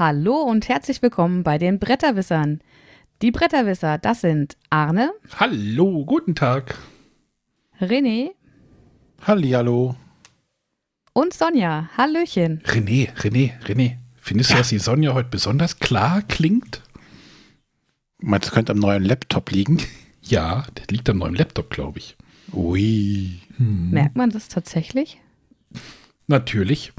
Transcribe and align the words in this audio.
Hallo 0.00 0.36
und 0.36 0.66
herzlich 0.70 1.02
willkommen 1.02 1.42
bei 1.42 1.58
den 1.58 1.78
Bretterwissern. 1.78 2.62
Die 3.20 3.30
Bretterwisser, 3.30 3.98
das 3.98 4.22
sind 4.22 4.56
Arne, 4.70 5.12
Hallo, 5.38 6.06
guten 6.06 6.34
Tag. 6.34 6.78
René 7.82 8.30
Hallihallo. 9.20 9.96
und 11.12 11.34
Sonja. 11.34 11.90
Hallöchen. 11.98 12.62
René, 12.64 13.12
René, 13.16 13.60
René. 13.66 13.98
Findest 14.16 14.52
du, 14.52 14.54
dass 14.54 14.70
die 14.70 14.78
Sonja 14.78 15.12
heute 15.12 15.28
besonders 15.28 15.80
klar 15.80 16.22
klingt? 16.22 16.80
Meinst 18.22 18.48
du, 18.48 18.54
könnte 18.54 18.72
am 18.72 18.78
neuen 18.78 19.04
Laptop 19.04 19.50
liegen? 19.50 19.82
Ja, 20.22 20.64
der 20.78 20.84
liegt 20.90 21.10
am 21.10 21.18
neuen 21.18 21.34
Laptop, 21.34 21.68
glaube 21.68 21.98
ich. 21.98 22.16
Ui. 22.54 23.38
Merkt 23.58 24.16
man 24.16 24.30
das 24.30 24.48
tatsächlich? 24.48 25.20
Natürlich. 26.26 26.94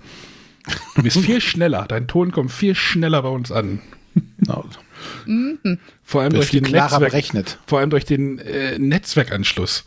Du 0.96 1.04
bist 1.04 1.18
viel 1.18 1.42
schneller. 1.42 1.86
Dein 1.88 2.08
Ton 2.08 2.32
kommt 2.32 2.52
viel 2.52 2.76
schneller 2.76 3.22
bei 3.22 3.30
uns 3.30 3.52
an. 3.52 3.82
No. 4.46 4.66
Vor 6.04 6.22
allem 6.22 6.34
durch 6.34 6.52
den, 6.52 6.64
klarer 6.64 7.00
Netzwerk, 7.00 7.12
berechnet. 7.12 7.60
vor 7.66 7.80
allem 7.80 7.90
durch 7.90 8.06
den 8.06 8.40
äh, 8.40 8.78
Netzwerkanschluss. 8.78 9.86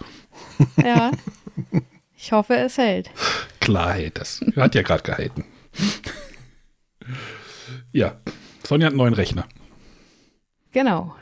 Ja. 0.83 1.13
Ich 2.17 2.33
hoffe, 2.33 2.55
es 2.57 2.79
hält. 2.79 3.11
Klarheit, 3.61 4.19
das 4.19 4.45
hat 4.57 4.75
ja 4.75 4.83
gerade 4.83 5.03
gehalten. 5.03 5.45
ja, 7.93 8.19
Sonja 8.67 8.87
hat 8.87 8.93
einen 8.93 8.99
neuen 8.99 9.15
Rechner. 9.15 9.47
Genau. 10.73 11.15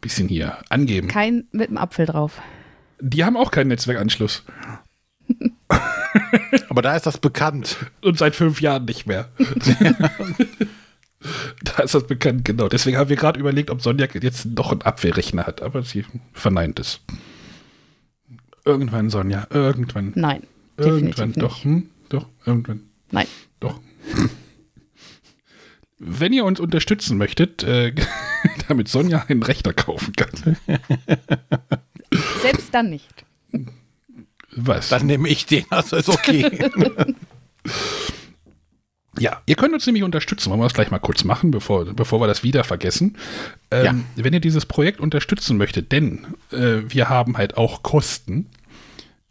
Bisschen 0.00 0.28
hier 0.28 0.58
angeben. 0.68 1.08
Kein 1.08 1.44
mit 1.52 1.70
dem 1.70 1.78
Apfel 1.78 2.06
drauf. 2.06 2.40
Die 3.00 3.24
haben 3.24 3.36
auch 3.36 3.50
keinen 3.50 3.68
Netzwerkanschluss. 3.68 4.44
Aber 6.68 6.82
da 6.82 6.96
ist 6.96 7.06
das 7.06 7.18
bekannt. 7.18 7.76
Und 8.02 8.18
seit 8.18 8.34
fünf 8.34 8.60
Jahren 8.60 8.84
nicht 8.84 9.06
mehr. 9.06 9.28
da 11.62 11.82
ist 11.82 11.94
das 11.94 12.06
bekannt, 12.06 12.44
genau. 12.44 12.68
Deswegen 12.68 12.96
haben 12.96 13.08
wir 13.08 13.16
gerade 13.16 13.38
überlegt, 13.38 13.70
ob 13.70 13.82
Sonja 13.82 14.06
jetzt 14.20 14.46
noch 14.46 14.72
einen 14.72 14.82
Abwehrrechner 14.82 15.46
hat, 15.46 15.62
aber 15.62 15.82
sie 15.82 16.04
verneint 16.32 16.80
es. 16.80 17.00
Irgendwann, 18.64 19.10
Sonja, 19.10 19.46
irgendwann. 19.50 20.12
Nein. 20.14 20.42
Irgendwann, 20.76 21.32
definitiv 21.32 21.42
doch, 21.42 21.64
nicht. 21.64 21.64
hm, 21.64 21.90
doch, 22.08 22.26
irgendwann, 22.46 22.80
Nein. 23.10 23.26
doch. 23.58 23.80
Wenn 25.98 26.32
ihr 26.32 26.44
uns 26.46 26.58
unterstützen 26.60 27.18
möchtet, 27.18 27.62
äh, 27.62 27.94
damit 28.68 28.88
Sonja 28.88 29.26
einen 29.28 29.42
Rechner 29.42 29.74
kaufen 29.74 30.14
kann. 30.14 30.56
Selbst 32.40 32.72
dann 32.72 32.88
nicht. 32.88 33.24
Was? 34.66 34.88
Dann 34.88 35.06
nehme 35.06 35.28
ich 35.28 35.46
den, 35.46 35.64
also 35.70 35.96
ist 35.96 36.08
okay. 36.08 36.48
Ja, 39.18 39.42
ihr 39.44 39.56
könnt 39.56 39.74
uns 39.74 39.84
nämlich 39.84 40.04
unterstützen. 40.04 40.50
Wollen 40.50 40.60
wir 40.60 40.64
das 40.64 40.72
gleich 40.72 40.90
mal 40.90 40.98
kurz 40.98 41.24
machen, 41.24 41.50
bevor, 41.50 41.84
bevor 41.84 42.20
wir 42.20 42.26
das 42.26 42.42
wieder 42.42 42.64
vergessen. 42.64 43.16
Ähm, 43.70 44.04
Wenn 44.16 44.32
ihr 44.32 44.40
dieses 44.40 44.64
Projekt 44.66 44.98
unterstützen 45.00 45.58
möchtet, 45.58 45.92
denn 45.92 46.26
äh, 46.52 46.78
wir 46.86 47.10
haben 47.10 47.36
halt 47.36 47.58
auch 47.58 47.82
Kosten, 47.82 48.46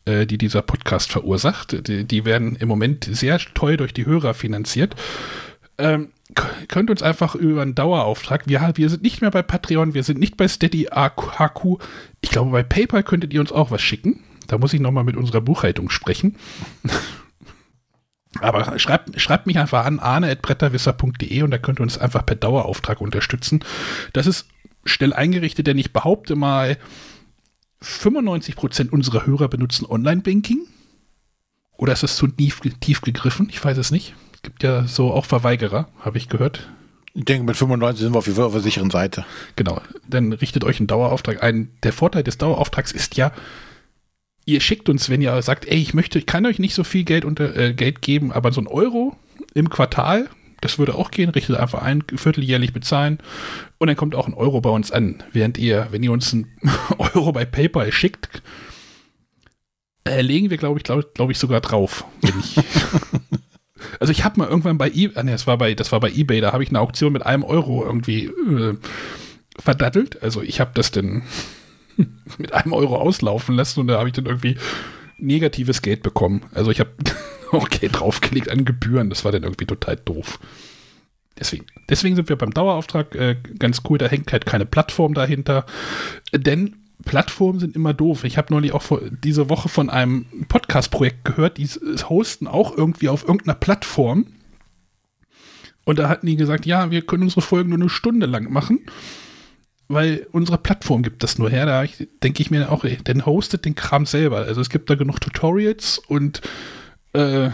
äh, 0.05 0.25
die 0.25 0.37
dieser 0.37 0.61
Podcast 0.61 1.11
verursacht. 1.11 1.87
Die, 1.87 2.03
die 2.03 2.25
werden 2.25 2.55
im 2.55 2.67
Moment 2.67 3.07
sehr 3.11 3.39
toll 3.39 3.77
durch 3.77 3.93
die 3.93 4.05
Hörer 4.05 4.33
finanziert. 4.33 4.95
Ähm, 5.77 6.09
könnt 6.67 6.89
uns 6.89 7.01
einfach 7.01 7.35
über 7.35 7.61
einen 7.61 7.75
Dauerauftrag, 7.75 8.47
wir, 8.47 8.73
wir 8.75 8.89
sind 8.89 9.01
nicht 9.01 9.21
mehr 9.21 9.31
bei 9.31 9.41
Patreon, 9.41 9.93
wir 9.93 10.03
sind 10.03 10.19
nicht 10.19 10.37
bei 10.37 10.47
Steady 10.47 10.87
HQ. 10.93 11.81
Ich 12.21 12.29
glaube, 12.29 12.51
bei 12.51 12.63
PayPal 12.63 13.03
könntet 13.03 13.33
ihr 13.33 13.41
uns 13.41 13.51
auch 13.51 13.71
was 13.71 13.81
schicken. 13.81 14.23
Da 14.49 14.57
muss 14.57 14.73
ich 14.73 14.81
nochmal 14.81 15.05
mit 15.05 15.15
unserer 15.15 15.41
Buchhaltung 15.41 15.89
sprechen. 15.89 16.35
Aber 18.41 18.77
schreibt, 18.77 19.19
schreibt 19.19 19.47
mich 19.47 19.57
einfach 19.57 19.85
an 19.85 19.99
arne.bretterwisser.de 19.99 21.41
und 21.41 21.51
da 21.51 21.57
könnt 21.57 21.79
ihr 21.79 21.83
uns 21.83 21.97
einfach 21.97 22.25
per 22.25 22.35
Dauerauftrag 22.35 23.01
unterstützen. 23.01 23.63
Das 24.13 24.27
ist 24.27 24.47
schnell 24.85 25.13
eingerichtet, 25.13 25.67
denn 25.67 25.77
ich 25.77 25.93
behaupte 25.93 26.35
mal, 26.35 26.77
95% 27.81 28.89
unserer 28.89 29.25
Hörer 29.25 29.47
benutzen 29.47 29.85
Online-Banking. 29.85 30.67
Oder 31.77 31.93
ist 31.93 32.03
es 32.03 32.17
zu 32.17 32.27
tief, 32.27 32.59
tief 32.81 33.01
gegriffen? 33.01 33.47
Ich 33.49 33.63
weiß 33.63 33.77
es 33.77 33.91
nicht. 33.91 34.15
Es 34.33 34.41
gibt 34.41 34.63
ja 34.63 34.85
so 34.85 35.13
auch 35.13 35.25
Verweigerer, 35.25 35.87
habe 35.99 36.17
ich 36.17 36.27
gehört. 36.27 36.69
Ich 37.13 37.25
denke, 37.25 37.45
mit 37.45 37.55
95 37.55 38.03
sind 38.03 38.13
wir 38.13 38.19
auf 38.19 38.27
jeden 38.27 38.35
Fall 38.35 38.45
auf 38.45 38.53
der 38.53 38.61
sicheren 38.61 38.89
Seite. 38.89 39.25
Genau, 39.55 39.81
dann 40.07 40.33
richtet 40.33 40.63
euch 40.63 40.79
einen 40.79 40.87
Dauerauftrag 40.87 41.41
ein. 41.41 41.71
Der 41.83 41.93
Vorteil 41.93 42.23
des 42.23 42.37
Dauerauftrags 42.37 42.91
ist 42.91 43.15
ja, 43.15 43.31
ihr 44.49 44.61
schickt 44.61 44.89
uns, 44.89 45.09
wenn 45.09 45.21
ihr 45.21 45.41
sagt, 45.41 45.67
ey, 45.67 45.77
ich 45.77 45.93
möchte, 45.93 46.19
ich 46.19 46.25
kann 46.25 46.45
euch 46.45 46.59
nicht 46.59 46.73
so 46.73 46.83
viel 46.83 47.03
Geld 47.03 47.25
unter 47.25 47.55
äh, 47.55 47.73
Geld 47.73 48.01
geben, 48.01 48.31
aber 48.31 48.51
so 48.51 48.61
ein 48.61 48.67
Euro 48.67 49.15
im 49.53 49.69
Quartal, 49.69 50.29
das 50.61 50.77
würde 50.77 50.95
auch 50.95 51.11
gehen, 51.11 51.29
richtet 51.29 51.57
einfach 51.57 51.81
ein, 51.81 52.03
vierteljährlich 52.13 52.73
bezahlen 52.73 53.19
und 53.77 53.87
dann 53.87 53.95
kommt 53.95 54.15
auch 54.15 54.27
ein 54.27 54.33
Euro 54.33 54.61
bei 54.61 54.69
uns 54.69 54.91
an. 54.91 55.23
Während 55.31 55.57
ihr, 55.57 55.87
wenn 55.91 56.03
ihr 56.03 56.11
uns 56.11 56.33
einen 56.33 56.47
Euro 56.97 57.31
bei 57.31 57.45
PayPal 57.45 57.91
schickt, 57.91 58.41
äh, 60.05 60.21
legen 60.21 60.49
wir, 60.49 60.57
glaube 60.57 60.79
ich, 60.79 60.83
glaube 60.83 61.09
glaub 61.13 61.29
ich, 61.29 61.37
sogar 61.37 61.61
drauf. 61.61 62.05
Ich 62.21 62.57
also 63.99 64.11
ich 64.11 64.23
habe 64.23 64.39
mal 64.39 64.49
irgendwann 64.49 64.77
bei 64.77 64.89
eBay, 64.89 65.11
ah, 65.15 65.23
nee, 65.23 65.31
das 65.31 65.47
war 65.47 65.57
bei, 65.57 65.73
das 65.73 65.91
war 65.91 65.99
bei 65.99 66.11
eBay, 66.11 66.41
da 66.41 66.51
habe 66.51 66.63
ich 66.63 66.69
eine 66.69 66.79
Auktion 66.79 67.13
mit 67.13 67.25
einem 67.25 67.43
Euro 67.43 67.85
irgendwie 67.85 68.25
äh, 68.25 68.75
verdattelt. 69.57 70.21
Also 70.21 70.41
ich 70.41 70.59
habe 70.59 70.71
das 70.73 70.91
dann 70.91 71.23
mit 72.37 72.53
einem 72.53 72.73
Euro 72.73 72.97
auslaufen 72.97 73.55
lassen 73.55 73.81
und 73.81 73.87
da 73.87 73.99
habe 73.99 74.09
ich 74.09 74.13
dann 74.13 74.25
irgendwie 74.25 74.57
negatives 75.17 75.81
Geld 75.81 76.03
bekommen. 76.03 76.43
Also 76.53 76.71
ich 76.71 76.79
habe 76.79 76.91
auch 77.51 77.69
Geld 77.69 77.99
draufgelegt 77.99 78.49
an 78.49 78.65
Gebühren. 78.65 79.09
Das 79.09 79.25
war 79.25 79.31
dann 79.31 79.43
irgendwie 79.43 79.65
total 79.65 79.97
doof. 79.97 80.39
Deswegen, 81.37 81.65
deswegen 81.89 82.15
sind 82.15 82.29
wir 82.29 82.37
beim 82.37 82.53
Dauerauftrag 82.53 83.15
äh, 83.15 83.37
ganz 83.57 83.81
cool. 83.89 83.97
Da 83.97 84.07
hängt 84.07 84.31
halt 84.31 84.45
keine 84.45 84.65
Plattform 84.65 85.13
dahinter. 85.13 85.65
Denn 86.33 86.75
Plattformen 87.05 87.59
sind 87.59 87.75
immer 87.75 87.93
doof. 87.93 88.25
Ich 88.25 88.37
habe 88.37 88.53
neulich 88.53 88.73
auch 88.73 88.81
vor, 88.81 89.01
diese 89.23 89.49
Woche 89.49 89.69
von 89.69 89.89
einem 89.89 90.25
Podcast-Projekt 90.49 91.23
gehört, 91.23 91.57
die 91.57 91.67
hosten 92.09 92.47
auch 92.47 92.77
irgendwie 92.77 93.07
auf 93.07 93.23
irgendeiner 93.23 93.55
Plattform. 93.55 94.27
Und 95.85 95.97
da 95.97 96.09
hatten 96.09 96.27
die 96.27 96.35
gesagt, 96.35 96.65
ja, 96.65 96.91
wir 96.91 97.01
können 97.03 97.23
unsere 97.23 97.41
Folgen 97.41 97.69
nur 97.69 97.79
eine 97.79 97.89
Stunde 97.89 98.25
lang 98.25 98.51
machen 98.51 98.81
weil 99.89 100.27
unsere 100.31 100.59
Plattform 100.59 101.01
gibt 101.01 101.23
das 101.23 101.37
nur 101.37 101.49
her. 101.49 101.65
Da 101.65 101.83
denke 102.23 102.41
ich 102.41 102.51
mir 102.51 102.71
auch, 102.71 102.85
ey, 102.85 102.99
dann 103.03 103.25
hostet 103.25 103.65
den 103.65 103.75
Kram 103.75 104.05
selber. 104.05 104.37
Also 104.37 104.61
es 104.61 104.69
gibt 104.69 104.89
da 104.89 104.95
genug 104.95 105.19
Tutorials 105.19 105.97
und 105.97 106.41
äh, 107.13 107.49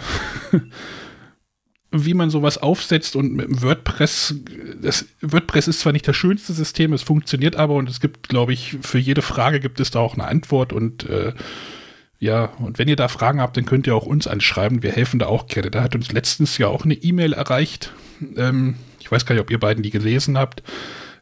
wie 1.91 2.13
man 2.13 2.29
sowas 2.29 2.57
aufsetzt 2.57 3.15
und 3.15 3.33
mit 3.33 3.61
WordPress, 3.61 4.35
das 4.81 5.05
WordPress 5.21 5.69
ist 5.69 5.79
zwar 5.79 5.93
nicht 5.93 6.07
das 6.07 6.17
schönste 6.17 6.51
System, 6.51 6.91
es 6.91 7.03
funktioniert 7.03 7.55
aber 7.55 7.75
und 7.75 7.89
es 7.89 8.01
gibt, 8.01 8.27
glaube 8.27 8.51
ich, 8.51 8.77
für 8.81 8.99
jede 8.99 9.21
Frage 9.21 9.61
gibt 9.61 9.79
es 9.79 9.91
da 9.91 9.99
auch 9.99 10.15
eine 10.15 10.27
Antwort 10.27 10.73
und 10.73 11.09
äh, 11.09 11.33
ja, 12.19 12.45
und 12.59 12.79
wenn 12.79 12.89
ihr 12.89 12.97
da 12.97 13.07
Fragen 13.07 13.39
habt, 13.39 13.55
dann 13.55 13.65
könnt 13.65 13.87
ihr 13.87 13.95
auch 13.95 14.05
uns 14.05 14.27
anschreiben. 14.27 14.83
Wir 14.83 14.91
helfen 14.91 15.19
da 15.19 15.27
auch 15.27 15.47
gerne. 15.47 15.69
Da 15.69 15.83
hat 15.83 15.95
uns 15.95 16.11
letztens 16.11 16.57
ja 16.57 16.67
auch 16.67 16.83
eine 16.83 16.95
E-Mail 16.95 17.33
erreicht. 17.33 17.93
Ähm, 18.35 18.75
ich 18.99 19.11
weiß 19.11 19.25
gar 19.25 19.35
nicht, 19.35 19.41
ob 19.41 19.51
ihr 19.51 19.59
beiden 19.59 19.83
die 19.83 19.91
gelesen 19.91 20.37
habt. 20.37 20.63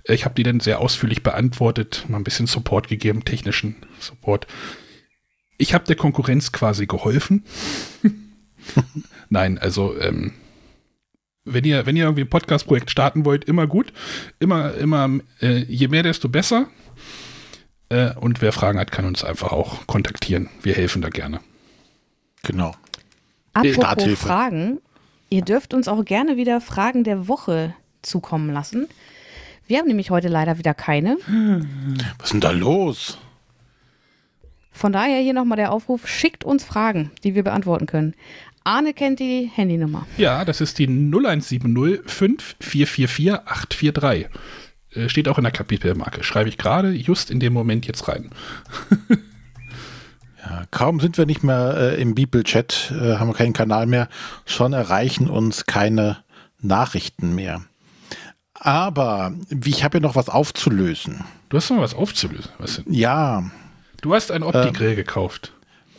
Äh, 0.04 0.14
Ich 0.16 0.26
habe 0.26 0.36
die 0.36 0.44
dann 0.44 0.60
sehr 0.60 0.80
ausführlich 0.80 1.24
beantwortet, 1.24 2.06
mal 2.08 2.18
ein 2.18 2.24
bisschen 2.24 2.48
Support 2.48 2.88
gegeben, 2.88 3.26
technischen 3.26 3.76
Support. 4.00 4.48
Ich 5.58 5.74
habe 5.74 5.86
der 5.86 5.96
Konkurrenz 5.96 6.52
quasi 6.52 6.88
geholfen. 6.88 7.44
Nein, 9.30 9.58
also 9.58 10.00
ähm, 10.00 10.34
wenn 11.46 11.66
ihr, 11.66 11.86
wenn 11.86 11.96
ihr 11.96 12.06
irgendwie 12.06 12.24
ein 12.24 12.30
Podcast-Projekt 12.30 12.90
starten 12.90 13.26
wollt, 13.26 13.46
immer 13.46 13.68
gut. 13.68 13.92
Immer, 14.40 14.76
immer, 14.76 15.20
äh, 15.42 15.64
je 15.64 15.88
mehr, 15.90 16.04
desto 16.04 16.30
besser. 16.30 16.68
Äh, 17.90 18.14
und 18.16 18.42
wer 18.42 18.54
Fragen 18.54 18.80
hat, 18.80 18.92
kann 18.92 19.06
uns 19.06 19.24
einfach 19.24 19.52
auch 19.52 19.86
kontaktieren. 19.86 20.50
Wir 20.62 20.74
helfen 20.74 21.02
da 21.02 21.10
gerne. 21.10 21.42
Genau. 22.44 22.74
Apropos 23.54 23.76
Starthilfe. 23.76 24.26
Fragen, 24.26 24.80
ihr 25.30 25.44
dürft 25.44 25.74
uns 25.74 25.88
auch 25.88 26.04
gerne 26.06 26.38
wieder 26.38 26.62
Fragen 26.62 27.04
der 27.04 27.28
Woche 27.28 27.76
zukommen 28.02 28.52
lassen. 28.52 28.88
Wir 29.68 29.80
haben 29.80 29.88
nämlich 29.88 30.10
heute 30.10 30.28
leider 30.28 30.58
wieder 30.58 30.74
keine. 30.74 31.18
Was 32.18 32.26
ist 32.26 32.34
denn 32.34 32.42
da 32.42 32.52
los? 32.52 33.18
Von 34.72 34.92
daher 34.92 35.22
hier 35.22 35.34
nochmal 35.34 35.56
der 35.58 35.72
Aufruf, 35.72 36.08
schickt 36.08 36.44
uns 36.44 36.64
Fragen, 36.64 37.12
die 37.24 37.36
wir 37.36 37.44
beantworten 37.44 37.86
können. 37.86 38.16
Arne 38.64 38.94
kennt 38.94 39.20
die 39.20 39.50
Handynummer. 39.54 40.08
Ja, 40.18 40.46
das 40.46 40.62
ist 40.62 40.80
die 40.80 40.88
0170 40.88 42.02
5444 42.06 43.34
843. 43.34 44.28
Äh, 44.96 45.10
Steht 45.10 45.28
auch 45.28 45.38
in 45.38 45.44
der 45.44 45.52
Kapitelmarke. 45.52 46.24
Schreibe 46.24 46.50
ich 46.50 46.58
gerade 46.58 46.92
just 46.92 47.30
in 47.30 47.40
dem 47.40 47.54
Moment 47.54 47.86
jetzt 47.88 48.08
rein. 48.08 48.30
Ja, 50.46 50.66
kaum 50.72 51.00
sind 51.00 51.18
wir 51.18 51.26
nicht 51.26 51.42
mehr 51.44 51.76
äh, 51.78 52.02
im 52.02 52.16
Bibel-Chat, 52.16 52.92
äh, 52.92 53.16
haben 53.16 53.30
wir 53.30 53.34
keinen 53.34 53.54
Kanal 53.54 53.86
mehr, 53.86 54.10
schon 54.46 54.74
erreichen 54.74 55.30
uns 55.30 55.66
keine 55.66 56.18
Nachrichten 56.60 57.34
mehr. 57.34 57.62
Aber 58.64 59.34
ich 59.64 59.84
habe 59.84 59.98
ja 59.98 60.02
noch 60.02 60.16
was 60.16 60.30
aufzulösen. 60.30 61.24
Du 61.50 61.58
hast 61.58 61.70
noch 61.70 61.82
was 61.82 61.94
aufzulösen. 61.94 62.52
Was 62.58 62.78
denn? 62.78 62.94
Ja, 62.94 63.44
Du 64.04 64.14
hast 64.14 64.32
ein 64.32 64.44
Opti-Grill 64.44 64.96
gekauft. 64.96 65.54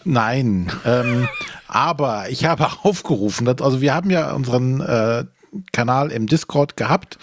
Nein, 0.05 0.71
ähm, 0.85 1.27
aber 1.67 2.29
ich 2.29 2.45
habe 2.45 2.69
aufgerufen, 2.83 3.47
dass, 3.47 3.63
also 3.63 3.81
wir 3.81 3.95
haben 3.95 4.11
ja 4.11 4.33
unseren 4.33 4.83
äh, 4.83 5.25
Kanal 5.73 6.13
im 6.13 6.27
Discord 6.27 6.77
gehabt. 6.77 7.19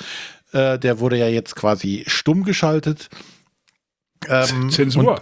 Äh, 0.53 0.79
der 0.79 0.99
wurde 0.99 1.17
ja 1.17 1.27
jetzt 1.27 1.55
quasi 1.55 2.03
stumm 2.07 2.43
geschaltet. 2.43 3.09
Ähm, 4.27 4.69
Zensur. 4.71 5.21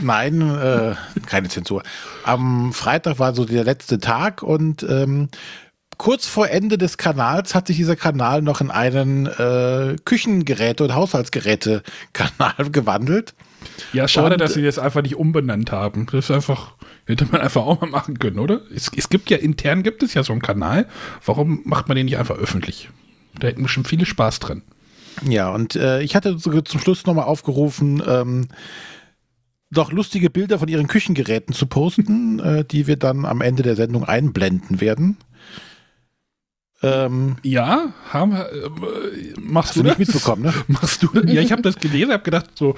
Nein, 0.00 0.40
äh, 0.56 0.94
keine 1.26 1.48
Zensur. 1.48 1.82
Am 2.22 2.72
Freitag 2.72 3.18
war 3.18 3.34
so 3.34 3.44
der 3.44 3.64
letzte 3.64 3.98
Tag 3.98 4.44
und 4.44 4.84
ähm, 4.88 5.28
kurz 5.98 6.26
vor 6.26 6.48
Ende 6.48 6.78
des 6.78 6.98
Kanals 6.98 7.54
hat 7.54 7.66
sich 7.66 7.76
dieser 7.76 7.96
Kanal 7.96 8.42
noch 8.42 8.60
in 8.60 8.70
einen 8.70 9.26
äh, 9.26 9.96
Küchengeräte- 10.04 10.84
und 10.84 10.94
Haushaltsgeräte-Kanal 10.94 12.70
gewandelt. 12.72 13.34
Ja, 13.92 14.06
schade, 14.08 14.34
und, 14.34 14.40
dass 14.40 14.54
sie 14.54 14.62
das 14.62 14.78
einfach 14.78 15.02
nicht 15.02 15.16
umbenannt 15.16 15.72
haben. 15.72 16.06
Das 16.06 16.26
ist 16.26 16.30
einfach, 16.30 16.74
hätte 17.06 17.26
man 17.30 17.40
einfach 17.40 17.62
auch 17.62 17.80
mal 17.80 17.88
machen 17.88 18.18
können, 18.18 18.38
oder? 18.38 18.60
Es, 18.74 18.90
es 18.94 19.08
gibt 19.08 19.30
ja 19.30 19.36
intern 19.36 19.82
gibt 19.82 20.02
es 20.02 20.14
ja 20.14 20.22
so 20.22 20.32
einen 20.32 20.42
Kanal. 20.42 20.86
Warum 21.24 21.62
macht 21.64 21.88
man 21.88 21.96
den 21.96 22.06
nicht 22.06 22.18
einfach 22.18 22.36
öffentlich? 22.36 22.90
Da 23.38 23.48
hätten 23.48 23.62
wir 23.62 23.68
schon 23.68 23.84
viele 23.84 24.06
Spaß 24.06 24.40
dran. 24.40 24.62
Ja, 25.28 25.50
und 25.50 25.76
äh, 25.76 26.02
ich 26.02 26.16
hatte 26.16 26.36
zum 26.36 26.80
Schluss 26.80 27.06
nochmal 27.06 27.24
aufgerufen, 27.24 28.02
ähm, 28.06 28.48
doch 29.70 29.92
lustige 29.92 30.30
Bilder 30.30 30.58
von 30.58 30.68
ihren 30.68 30.86
Küchengeräten 30.86 31.54
zu 31.54 31.66
posten, 31.66 32.38
äh, 32.38 32.64
die 32.64 32.86
wir 32.86 32.96
dann 32.96 33.24
am 33.24 33.40
Ende 33.40 33.62
der 33.62 33.76
Sendung 33.76 34.04
einblenden 34.04 34.80
werden. 34.80 35.16
Ähm, 36.82 37.36
ja, 37.42 37.94
haben. 38.10 38.32
Äh, 38.32 38.44
machst 39.40 39.70
hast 39.70 39.76
du, 39.76 39.82
nicht 39.82 39.98
mitbekommen, 39.98 40.42
ne? 40.42 40.54
Machst 40.68 41.02
du? 41.02 41.08
Ja, 41.26 41.40
ich 41.40 41.52
habe 41.52 41.62
das 41.62 41.76
gelesen, 41.76 42.12
habe 42.12 42.22
gedacht 42.22 42.50
so, 42.54 42.74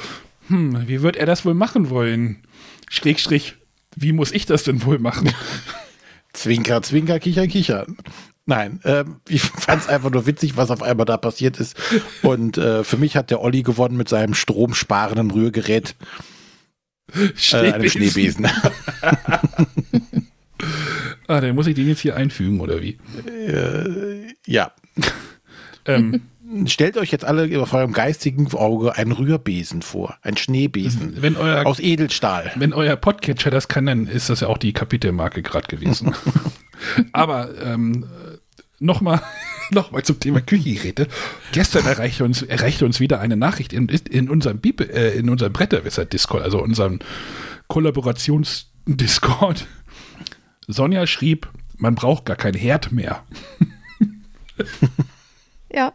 hm, 0.49 0.87
wie 0.87 1.03
wird 1.03 1.17
er 1.17 1.27
das 1.27 1.45
wohl 1.45 1.55
machen 1.55 1.91
wollen? 1.91 2.43
Schräg, 2.89 3.19
Strich, 3.19 3.57
wie 3.97 4.13
muss 4.13 4.33
ich 4.33 4.47
das 4.47 4.63
denn 4.63 4.85
wohl 4.85 4.99
machen? 4.99 5.33
zwinker, 6.33 6.83
zwinker, 6.83 7.19
kicher, 7.19 7.47
kicher. 7.47 7.87
Nein, 8.45 8.81
ähm, 8.85 9.17
ich 9.29 9.43
fand 9.43 9.83
es 9.83 9.89
einfach 9.89 10.11
nur 10.11 10.27
witzig, 10.27 10.57
was 10.57 10.71
auf 10.71 10.83
einmal 10.83 11.07
da 11.07 11.17
passiert 11.17 11.59
ist. 11.59 11.77
Und 12.23 12.59
äh, 12.59 12.85
für 12.85 12.97
mich 12.97 13.17
hat 13.17 13.31
der 13.31 13.41
Olli 13.41 13.63
gewonnen 13.63 13.97
mit 13.97 14.09
seinem 14.09 14.35
stromsparenden 14.35 15.31
Rührgerät. 15.33 15.97
Schneebesen. 17.35 17.65
Äh, 17.65 17.73
einem 17.73 17.89
Schneebesen. 17.89 18.47
ah, 21.27 21.41
dann 21.41 21.55
muss 21.55 21.67
ich 21.67 21.75
den 21.75 21.89
jetzt 21.89 22.01
hier 22.01 22.17
einfügen, 22.17 22.61
oder 22.61 22.83
wie? 22.83 22.99
Äh, 23.29 24.35
ja. 24.47 24.73
ähm, 25.87 26.23
Stellt 26.67 26.97
euch 26.97 27.11
jetzt 27.11 27.25
alle 27.25 27.61
auf 27.61 27.73
eurem 27.73 27.93
geistigen 27.93 28.47
Auge 28.55 28.95
einen 28.95 29.11
Rührbesen 29.11 29.83
vor, 29.83 30.17
ein 30.23 30.37
Schneebesen 30.37 31.21
wenn 31.21 31.37
euer, 31.37 31.67
aus 31.67 31.81
Edelstahl. 31.81 32.53
Wenn 32.55 32.73
euer 32.73 32.95
Podcatcher 32.95 33.51
das 33.51 33.67
kann, 33.67 33.87
dann 33.87 34.07
ist 34.07 34.31
das 34.31 34.41
ja 34.41 34.49
auch 34.49 34.59
die 34.59 34.73
Kapitelmarke 34.73 35.43
gerade 35.43 35.67
gewesen. 35.67 36.15
Aber 37.13 37.51
ähm, 37.61 38.07
nochmal 38.79 39.23
noch 39.71 39.91
mal 39.91 40.05
zum 40.05 40.21
Thema 40.21 40.41
Küchengeräte. 40.41 41.09
Gestern 41.53 41.87
erreichte 41.87 42.23
uns, 42.23 42.43
erreichte 42.43 42.85
uns 42.85 43.01
wieder 43.01 43.21
eine 43.21 43.37
Nachricht 43.37 43.73
in, 43.73 43.89
in 43.89 44.31
unserem, 44.31 44.59
Bibel, 44.59 44.89
äh, 44.89 45.19
in 45.19 45.29
unserem 45.29 45.53
Bretterwisser-Discord, 45.53 46.45
also 46.45 46.63
unserem 46.63 47.01
Kollaborations-Discord. 47.67 49.67
Sonja 50.67 51.07
schrieb, 51.07 51.49
man 51.77 51.95
braucht 51.95 52.25
gar 52.25 52.37
kein 52.37 52.55
Herd 52.55 52.93
mehr. 52.93 53.25
ja. 55.73 55.93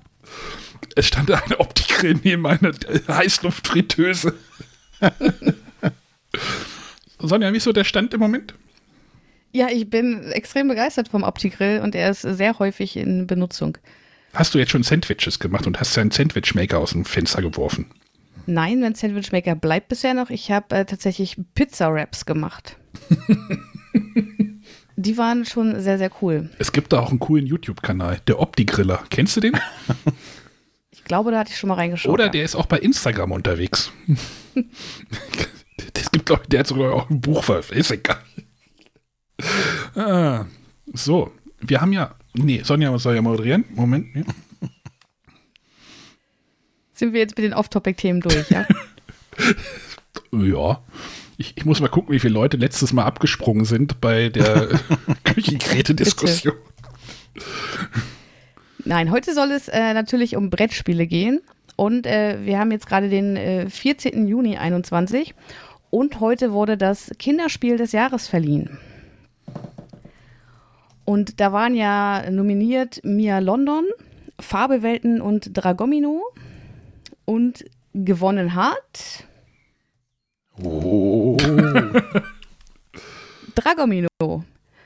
Es 0.95 1.07
stand 1.07 1.31
eine 1.31 1.59
Optikgrill 1.59 2.19
neben 2.23 2.45
einer 2.45 2.71
Heißluftfritteuse. 3.07 4.35
Sonja, 7.19 7.51
wie 7.53 7.57
ist 7.57 7.63
so 7.63 7.73
der 7.73 7.83
Stand 7.83 8.13
im 8.13 8.19
Moment? 8.19 8.53
Ja, 9.53 9.68
ich 9.69 9.89
bin 9.89 10.31
extrem 10.31 10.68
begeistert 10.68 11.09
vom 11.09 11.23
Opti-Grill 11.23 11.81
und 11.81 11.94
er 11.94 12.12
ist 12.12 12.21
sehr 12.21 12.57
häufig 12.59 12.95
in 12.95 13.27
Benutzung. 13.27 13.77
Hast 14.33 14.53
du 14.53 14.59
jetzt 14.59 14.71
schon 14.71 14.83
Sandwiches 14.83 15.39
gemacht 15.39 15.68
und 15.68 15.79
hast 15.79 15.97
deinen 15.97 16.12
Sandwichmaker 16.12 16.79
aus 16.79 16.91
dem 16.91 17.03
Fenster 17.03 17.41
geworfen? 17.41 17.88
Nein, 18.45 18.79
mein 18.79 18.95
Sandwichmaker 18.95 19.56
bleibt 19.56 19.89
bisher 19.89 20.13
noch. 20.13 20.29
Ich 20.29 20.51
habe 20.51 20.73
äh, 20.75 20.85
tatsächlich 20.85 21.38
Pizza-Wraps 21.53 22.25
gemacht. 22.25 22.77
Die 25.01 25.18
waren 25.18 25.45
schon 25.45 25.81
sehr, 25.81 25.98
sehr 25.98 26.12
cool. 26.21 26.50
Es 26.59 26.71
gibt 26.71 26.94
da 26.94 27.00
auch 27.00 27.09
einen 27.09 27.19
coolen 27.19 27.48
YouTube-Kanal, 27.48 28.21
der 28.27 28.39
Opti-Griller. 28.39 29.03
Kennst 29.09 29.36
du 29.36 29.39
den? 29.39 29.57
ich 30.92 31.03
glaube, 31.03 31.31
da 31.31 31.39
hatte 31.39 31.51
ich 31.51 31.57
schon 31.57 31.69
mal 31.69 31.74
reingeschaut. 31.75 32.13
Oder 32.13 32.30
der 32.30 32.44
ist 32.44 32.56
auch 32.56 32.68
bei 32.68 32.77
Instagram 32.77 33.31
unterwegs. 33.31 33.92
es 35.95 36.12
gibt, 36.12 36.27
glaube 36.27 36.44
ich, 36.44 36.50
der 36.50 36.59
hat 36.59 36.68
sogar 36.68 36.94
auch 36.94 37.09
ein 37.09 37.19
Buch 37.19 37.44
veröffentlicht. 37.44 37.89
Ist 37.89 37.98
egal. 37.98 38.21
Ah, 39.95 40.45
so, 40.94 41.31
wir 41.59 41.81
haben 41.81 41.94
ja. 41.94 42.13
Nee, 42.33 42.62
Sonja 42.63 42.95
soll 43.00 43.15
ja 43.15 43.24
moderieren. 43.24 43.65
Moment. 43.74 44.15
Nee. 44.15 44.24
Sind 46.94 47.13
wir 47.13 47.21
jetzt 47.21 47.36
mit 47.36 47.45
den 47.45 47.56
Off-Topic-Themen 47.56 48.21
durch, 48.21 48.51
ja? 48.51 48.68
ja. 50.31 50.83
Ich, 51.42 51.58
ich, 51.58 51.66
muss 51.66 51.82
mal 51.82 51.88
gucken, 51.88 52.14
wie 52.14 52.20
viele 52.20 52.36
Leute 52.36 52.56
letztes 52.56 52.94
Mal 52.94 53.04
abgesprungen 53.04 53.66
sind 53.66 54.00
bei 54.00 54.30
der 54.30 54.70
Küchengeräte-Diskussion. 55.24 56.54
Nein, 58.86 59.10
heute 59.10 59.34
soll 59.34 59.50
es 59.50 59.68
äh, 59.68 59.96
natürlich 59.96 60.36
um 60.36 60.52
Brettspiele 60.52 61.08
gehen. 61.08 61.42
Und 61.76 62.06
äh, 62.06 62.38
wir 62.46 62.60
haben 62.60 62.70
jetzt 62.70 62.86
gerade 62.86 63.10
den 63.10 63.38
äh, 63.38 63.68
14. 63.68 64.28
Juni 64.28 64.58
21. 64.58 65.34
Und 65.90 66.20
heute 66.20 66.54
wurde 66.54 66.78
das 66.78 67.10
Kinderspiel 67.18 67.76
des 67.76 67.92
Jahres 67.92 68.28
verliehen. 68.28 68.78
Und 71.06 71.40
da 71.40 71.52
waren 71.52 71.74
ja 71.74 72.30
nominiert 72.30 73.02
Mia 73.04 73.40
London, 73.40 73.86
Fabelwelten 74.40 75.22
und 75.22 75.58
Dragomino. 75.58 76.22
Und 77.26 77.66
gewonnen 77.96 78.54
hat. 78.54 79.26
Oh. 80.59 81.38
Dragomino 83.56 84.07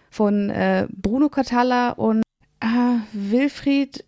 von 0.10 0.50
äh, 0.50 0.88
Bruno 0.92 1.30
Catala 1.30 1.92
und 1.92 2.24
äh, 2.60 2.98
Wilfried 3.14 4.04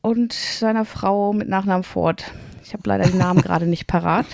und 0.00 0.32
seiner 0.32 0.84
Frau 0.84 1.32
mit 1.32 1.48
Nachnamen 1.48 1.84
Ford. 1.84 2.32
Ich 2.64 2.72
habe 2.72 2.82
leider 2.86 3.04
den 3.04 3.18
Namen 3.18 3.42
gerade 3.42 3.66
nicht 3.66 3.86
parat. 3.86 4.26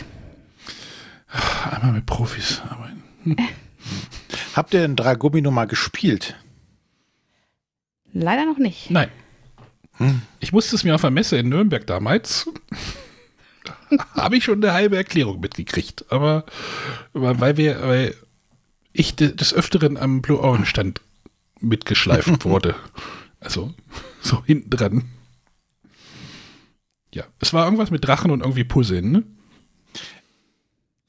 Einmal 1.71 1.93
mit 1.93 2.07
Profis 2.07 2.63
arbeiten. 2.69 3.03
Hm. 3.25 3.37
Habt 4.55 4.75
ihr 4.75 4.81
den 4.81 4.97
Dragomino 4.97 5.51
mal 5.51 5.67
gespielt? 5.67 6.37
Leider 8.13 8.47
noch 8.47 8.59
nicht. 8.59 8.91
Nein. 8.91 9.09
Hm. 9.97 10.23
Ich 10.41 10.53
musste 10.53 10.77
es 10.77 10.85
mir 10.85 10.95
auf 10.95 11.01
der 11.01 11.11
Messe 11.11 11.37
in 11.37 11.49
Nürnberg 11.49 11.87
damals. 11.87 12.49
habe 14.15 14.37
ich 14.37 14.45
schon 14.45 14.63
eine 14.63 14.73
halbe 14.73 14.97
Erklärung 14.97 15.41
mitgekriegt. 15.41 16.07
Aber 16.11 16.45
weil 17.13 17.57
wir, 17.57 17.83
weil 17.83 18.15
ich 18.93 19.17
des 19.17 19.53
Öfteren 19.53 19.97
am 19.97 20.23
Blue 20.23 20.39
Orange 20.39 20.67
Stand 20.67 21.01
mitgeschleift 21.61 22.45
wurde. 22.45 22.75
Also 23.41 23.75
so 24.21 24.45
hinten 24.45 24.71
dran. 24.71 25.05
Ja, 27.13 27.25
es 27.41 27.53
war 27.53 27.65
irgendwas 27.65 27.91
mit 27.91 28.05
Drachen 28.07 28.31
und 28.31 28.41
irgendwie 28.41 28.65
Puzzeln, 28.65 29.13
ne? 29.13 29.23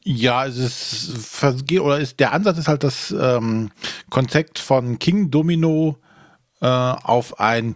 Ja, 0.03 0.45
es 0.45 0.57
ist 0.57 1.43
oder 1.79 1.99
ist 1.99 2.19
der 2.19 2.31
Ansatz 2.31 2.59
ist 2.59 2.67
halt 2.67 2.83
das 2.83 3.09
ähm, 3.09 3.71
Konzept 4.11 4.59
von 4.59 4.99
King 4.99 5.31
Domino 5.31 5.97
äh, 6.61 6.67
auf 6.67 7.39
ein 7.39 7.75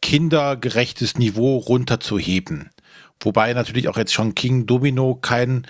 kindergerechtes 0.00 1.18
Niveau 1.18 1.58
runterzuheben. 1.58 2.70
Wobei 3.20 3.52
natürlich 3.52 3.88
auch 3.88 3.96
jetzt 3.96 4.12
schon 4.12 4.34
King 4.34 4.66
Domino 4.66 5.14
kein 5.14 5.66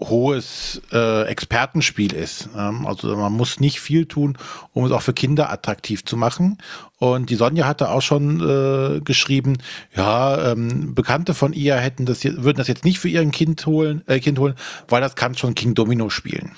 hohes 0.00 0.80
äh, 0.92 1.22
Expertenspiel 1.24 2.12
ist. 2.12 2.48
Ähm, 2.56 2.86
also 2.86 3.16
man 3.16 3.32
muss 3.32 3.58
nicht 3.60 3.80
viel 3.80 4.06
tun, 4.06 4.38
um 4.72 4.84
es 4.84 4.92
auch 4.92 5.02
für 5.02 5.12
Kinder 5.12 5.50
attraktiv 5.50 6.04
zu 6.04 6.16
machen. 6.16 6.58
Und 6.98 7.30
die 7.30 7.34
Sonja 7.34 7.66
hatte 7.66 7.90
auch 7.90 8.02
schon 8.02 8.40
äh, 8.40 9.00
geschrieben, 9.00 9.58
ja, 9.96 10.52
ähm, 10.52 10.94
Bekannte 10.94 11.34
von 11.34 11.52
ihr 11.52 11.76
hätten 11.76 12.06
das 12.06 12.24
würden 12.24 12.58
das 12.58 12.68
jetzt 12.68 12.84
nicht 12.84 12.98
für 12.98 13.08
ihren 13.08 13.32
Kind 13.32 13.66
holen, 13.66 14.02
äh, 14.06 14.20
Kind 14.20 14.38
holen, 14.38 14.54
weil 14.88 15.00
das 15.00 15.16
kann 15.16 15.36
schon 15.36 15.54
King 15.54 15.74
Domino 15.74 16.10
spielen. 16.10 16.52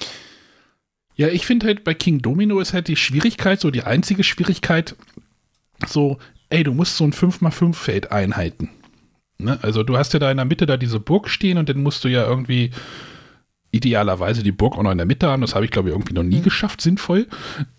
Ja, 1.16 1.28
ich 1.28 1.46
finde 1.46 1.66
halt 1.66 1.84
bei 1.84 1.94
King 1.94 2.20
Domino 2.20 2.60
ist 2.60 2.72
halt 2.72 2.88
die 2.88 2.96
Schwierigkeit, 2.96 3.60
so 3.60 3.70
die 3.70 3.82
einzige 3.82 4.24
Schwierigkeit, 4.24 4.96
so, 5.86 6.18
ey, 6.50 6.62
du 6.62 6.72
musst 6.72 6.96
so 6.96 7.04
ein 7.04 7.12
5x5-Feld 7.12 8.12
einhalten. 8.12 8.70
Ne? 9.44 9.59
Also 9.62 9.82
du 9.82 9.97
hast 9.97 10.12
ja 10.12 10.18
da 10.18 10.30
in 10.30 10.37
der 10.37 10.47
Mitte 10.47 10.66
da 10.66 10.76
diese 10.76 11.00
Burg 11.00 11.28
stehen 11.28 11.59
und 11.59 11.68
dann 11.68 11.82
musst 11.82 12.04
du 12.04 12.09
ja 12.09 12.26
irgendwie 12.26 12.70
idealerweise 13.73 14.42
die 14.42 14.52
Burg 14.52 14.76
auch 14.76 14.82
noch 14.82 14.90
in 14.90 14.99
der 14.99 15.06
Mitte 15.06 15.28
haben. 15.28 15.42
Das 15.42 15.54
habe 15.54 15.64
ich, 15.64 15.70
glaube 15.70 15.88
ich, 15.88 15.94
irgendwie 15.94 16.14
noch 16.14 16.25
nie 16.25 16.38
mhm. 16.38 16.42
geschafft, 16.42 16.80
sinnvoll. 16.80 17.28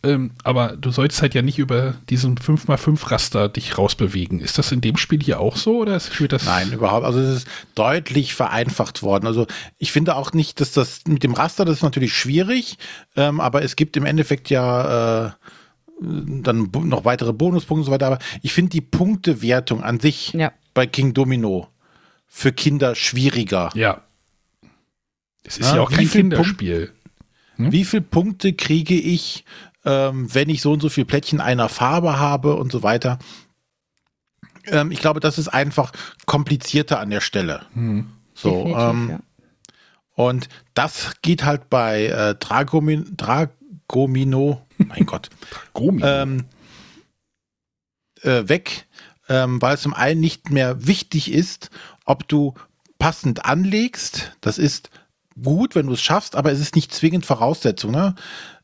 Ähm, 0.03 0.31
aber 0.43 0.77
du 0.77 0.89
sollst 0.89 1.21
halt 1.21 1.33
ja 1.33 1.41
nicht 1.41 1.59
über 1.59 1.95
diesen 2.09 2.37
5x5-Raster 2.37 3.49
dich 3.49 3.77
rausbewegen. 3.77 4.39
Ist 4.39 4.57
das 4.57 4.71
in 4.71 4.79
dem 4.81 4.95
Spiel 4.95 5.21
hier 5.21 5.39
auch 5.39 5.57
so 5.57 5.79
oder 5.79 5.99
spielt 5.99 6.31
das? 6.31 6.45
Nein, 6.45 6.71
überhaupt. 6.71 7.05
Also 7.05 7.19
es 7.19 7.37
ist 7.37 7.47
deutlich 7.75 8.35
vereinfacht 8.35 9.03
worden. 9.03 9.27
Also 9.27 9.47
ich 9.77 9.91
finde 9.91 10.15
auch 10.15 10.31
nicht, 10.31 10.61
dass 10.61 10.71
das 10.71 11.01
mit 11.07 11.23
dem 11.23 11.33
Raster, 11.33 11.65
das 11.65 11.77
ist 11.77 11.83
natürlich 11.83 12.13
schwierig, 12.13 12.77
ähm, 13.17 13.41
aber 13.41 13.61
es 13.61 13.75
gibt 13.75 13.97
im 13.97 14.05
Endeffekt 14.05 14.49
ja 14.49 15.27
äh, 15.27 15.31
dann 16.01 16.71
noch 16.71 17.05
weitere 17.05 17.33
Bonuspunkte 17.33 17.81
und 17.81 17.85
so 17.85 17.91
weiter. 17.91 18.07
Aber 18.07 18.19
ich 18.41 18.53
finde 18.53 18.71
die 18.71 18.81
Punktewertung 18.81 19.83
an 19.83 19.99
sich 19.99 20.33
Ja. 20.33 20.51
Bei 20.73 20.87
King 20.87 21.13
Domino 21.13 21.67
für 22.27 22.51
Kinder 22.51 22.95
schwieriger. 22.95 23.69
Ja. 23.73 24.01
Es 25.43 25.57
ist 25.57 25.69
Ja, 25.69 25.75
ja, 25.75 25.81
auch 25.81 25.91
kein 25.91 26.09
Kinderspiel. 26.09 26.91
Hm? 27.55 27.71
Wie 27.71 27.85
viele 27.85 28.03
Punkte 28.03 28.53
kriege 28.53 28.95
ich, 28.95 29.43
ähm, 29.85 30.33
wenn 30.33 30.49
ich 30.49 30.61
so 30.61 30.71
und 30.71 30.81
so 30.81 30.89
viel 30.89 31.05
Plättchen 31.05 31.41
einer 31.41 31.69
Farbe 31.69 32.19
habe 32.19 32.55
und 32.55 32.71
so 32.71 32.83
weiter? 32.83 33.19
Ähm, 34.65 34.91
ich 34.91 34.99
glaube, 34.99 35.19
das 35.19 35.37
ist 35.37 35.47
einfach 35.47 35.91
komplizierter 36.25 36.99
an 36.99 37.09
der 37.09 37.21
Stelle. 37.21 37.65
Hm. 37.73 38.07
So, 38.33 38.65
ähm, 38.77 39.09
ja. 39.09 39.19
Und 40.13 40.49
das 40.73 41.13
geht 41.21 41.43
halt 41.43 41.69
bei 41.69 42.05
äh, 42.05 42.35
Dragomin, 42.35 43.15
Dragomino, 43.17 44.65
mein 44.77 45.05
Gott, 45.05 45.29
Gomi. 45.73 46.01
ähm, 46.05 46.45
äh, 48.21 48.47
weg, 48.47 48.87
ähm, 49.31 49.61
weil 49.61 49.75
es 49.75 49.81
zum 49.81 49.93
einen 49.93 50.19
nicht 50.19 50.51
mehr 50.51 50.85
wichtig 50.85 51.31
ist, 51.31 51.69
ob 52.03 52.27
du 52.27 52.53
passend 52.99 53.45
anlegst. 53.45 54.33
Das 54.41 54.57
ist 54.57 54.89
gut, 55.41 55.73
wenn 55.73 55.87
du 55.87 55.93
es 55.93 56.01
schaffst, 56.01 56.35
aber 56.35 56.51
es 56.51 56.59
ist 56.59 56.75
nicht 56.75 56.93
zwingend 56.93 57.25
Voraussetzung. 57.25 57.91
Ne? 57.91 58.13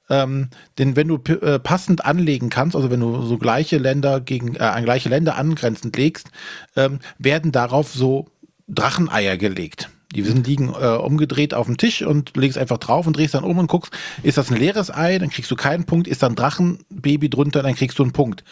Ähm, 0.09 0.49
denn 0.77 0.97
wenn 0.97 1.07
du 1.07 1.15
äh, 1.15 1.57
passend 1.59 2.03
anlegen 2.03 2.49
kannst, 2.49 2.75
also 2.75 2.91
wenn 2.91 2.99
du 2.99 3.21
so 3.21 3.37
gleiche 3.37 3.77
Länder 3.77 4.19
gegen 4.19 4.55
äh, 4.55 4.59
an 4.59 4.83
gleiche 4.83 5.07
Länder 5.07 5.37
angrenzend 5.37 5.95
legst, 5.95 6.31
ähm, 6.75 6.99
werden 7.17 7.53
darauf 7.53 7.93
so 7.93 8.27
Dracheneier 8.67 9.37
gelegt. 9.37 9.89
Die 10.13 10.21
sind 10.21 10.47
liegen 10.47 10.73
äh, 10.73 10.97
umgedreht 10.97 11.53
auf 11.53 11.67
dem 11.67 11.77
Tisch 11.77 12.01
und 12.01 12.35
legst 12.35 12.57
einfach 12.57 12.77
drauf 12.77 13.07
und 13.07 13.15
drehst 13.15 13.35
dann 13.35 13.45
um 13.45 13.57
und 13.57 13.67
guckst, 13.67 13.93
ist 14.23 14.37
das 14.37 14.51
ein 14.51 14.57
leeres 14.57 14.93
Ei, 14.93 15.17
dann 15.17 15.29
kriegst 15.29 15.51
du 15.51 15.55
keinen 15.55 15.85
Punkt, 15.85 16.07
ist 16.07 16.23
da 16.23 16.27
ein 16.27 16.35
Drachenbaby 16.35 17.29
drunter, 17.29 17.63
dann 17.63 17.75
kriegst 17.75 17.99
du 17.99 18.03
einen 18.03 18.13
Punkt. 18.13 18.43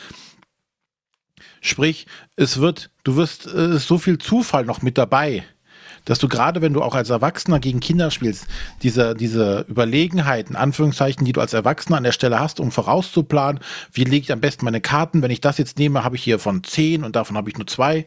Sprich, 1.65 2.05
es 2.35 2.59
wird, 2.59 2.91
du 3.03 3.15
wirst, 3.15 3.47
äh, 3.47 3.49
es 3.49 3.77
ist 3.77 3.87
so 3.87 3.97
viel 3.97 4.19
Zufall 4.19 4.65
noch 4.65 4.83
mit 4.83 4.99
dabei, 4.99 5.43
dass 6.05 6.19
du 6.19 6.27
gerade, 6.27 6.61
wenn 6.61 6.73
du 6.73 6.83
auch 6.83 6.93
als 6.93 7.09
Erwachsener 7.09 7.59
gegen 7.59 7.79
Kinder 7.79 8.11
spielst, 8.11 8.45
diese, 8.83 9.15
diese 9.15 9.65
Überlegenheit, 9.67 10.51
in 10.51 10.57
Anführungszeichen, 10.57 11.25
die 11.25 11.33
du 11.33 11.41
als 11.41 11.53
Erwachsener 11.53 11.97
an 11.97 12.03
der 12.03 12.11
Stelle 12.11 12.39
hast, 12.39 12.59
um 12.59 12.71
vorauszuplanen, 12.71 13.61
wie 13.91 14.03
lege 14.03 14.25
ich 14.25 14.31
am 14.31 14.41
besten 14.41 14.63
meine 14.63 14.79
Karten, 14.79 15.23
wenn 15.23 15.31
ich 15.31 15.41
das 15.41 15.57
jetzt 15.57 15.79
nehme, 15.79 16.03
habe 16.03 16.15
ich 16.15 16.23
hier 16.23 16.37
von 16.37 16.63
zehn 16.63 17.03
und 17.03 17.15
davon 17.15 17.35
habe 17.35 17.49
ich 17.49 17.57
nur 17.57 17.65
zwei. 17.65 18.05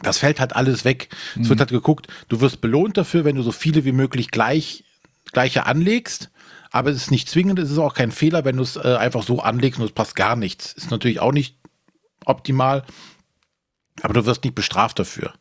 Das 0.00 0.16
fällt 0.16 0.40
halt 0.40 0.56
alles 0.56 0.86
weg. 0.86 1.10
Es 1.38 1.50
wird 1.50 1.60
halt 1.60 1.70
geguckt, 1.70 2.06
du 2.28 2.40
wirst 2.40 2.62
belohnt 2.62 2.96
dafür, 2.96 3.26
wenn 3.26 3.36
du 3.36 3.42
so 3.42 3.52
viele 3.52 3.84
wie 3.84 3.92
möglich 3.92 4.30
gleich, 4.30 4.84
gleiche 5.32 5.66
anlegst. 5.66 6.30
Aber 6.70 6.88
es 6.88 6.96
ist 6.96 7.10
nicht 7.10 7.28
zwingend, 7.28 7.58
es 7.58 7.70
ist 7.70 7.78
auch 7.78 7.94
kein 7.94 8.10
Fehler, 8.10 8.46
wenn 8.46 8.56
du 8.56 8.62
es 8.62 8.76
äh, 8.76 8.96
einfach 8.98 9.22
so 9.22 9.40
anlegst 9.40 9.80
und 9.80 9.86
es 9.86 9.92
passt 9.92 10.16
gar 10.16 10.36
nichts. 10.36 10.72
Ist 10.72 10.90
natürlich 10.90 11.20
auch 11.20 11.32
nicht 11.32 11.58
optimal, 12.28 12.84
aber 14.02 14.14
du 14.14 14.26
wirst 14.26 14.44
nicht 14.44 14.54
bestraft 14.54 14.98
dafür. 14.98 15.32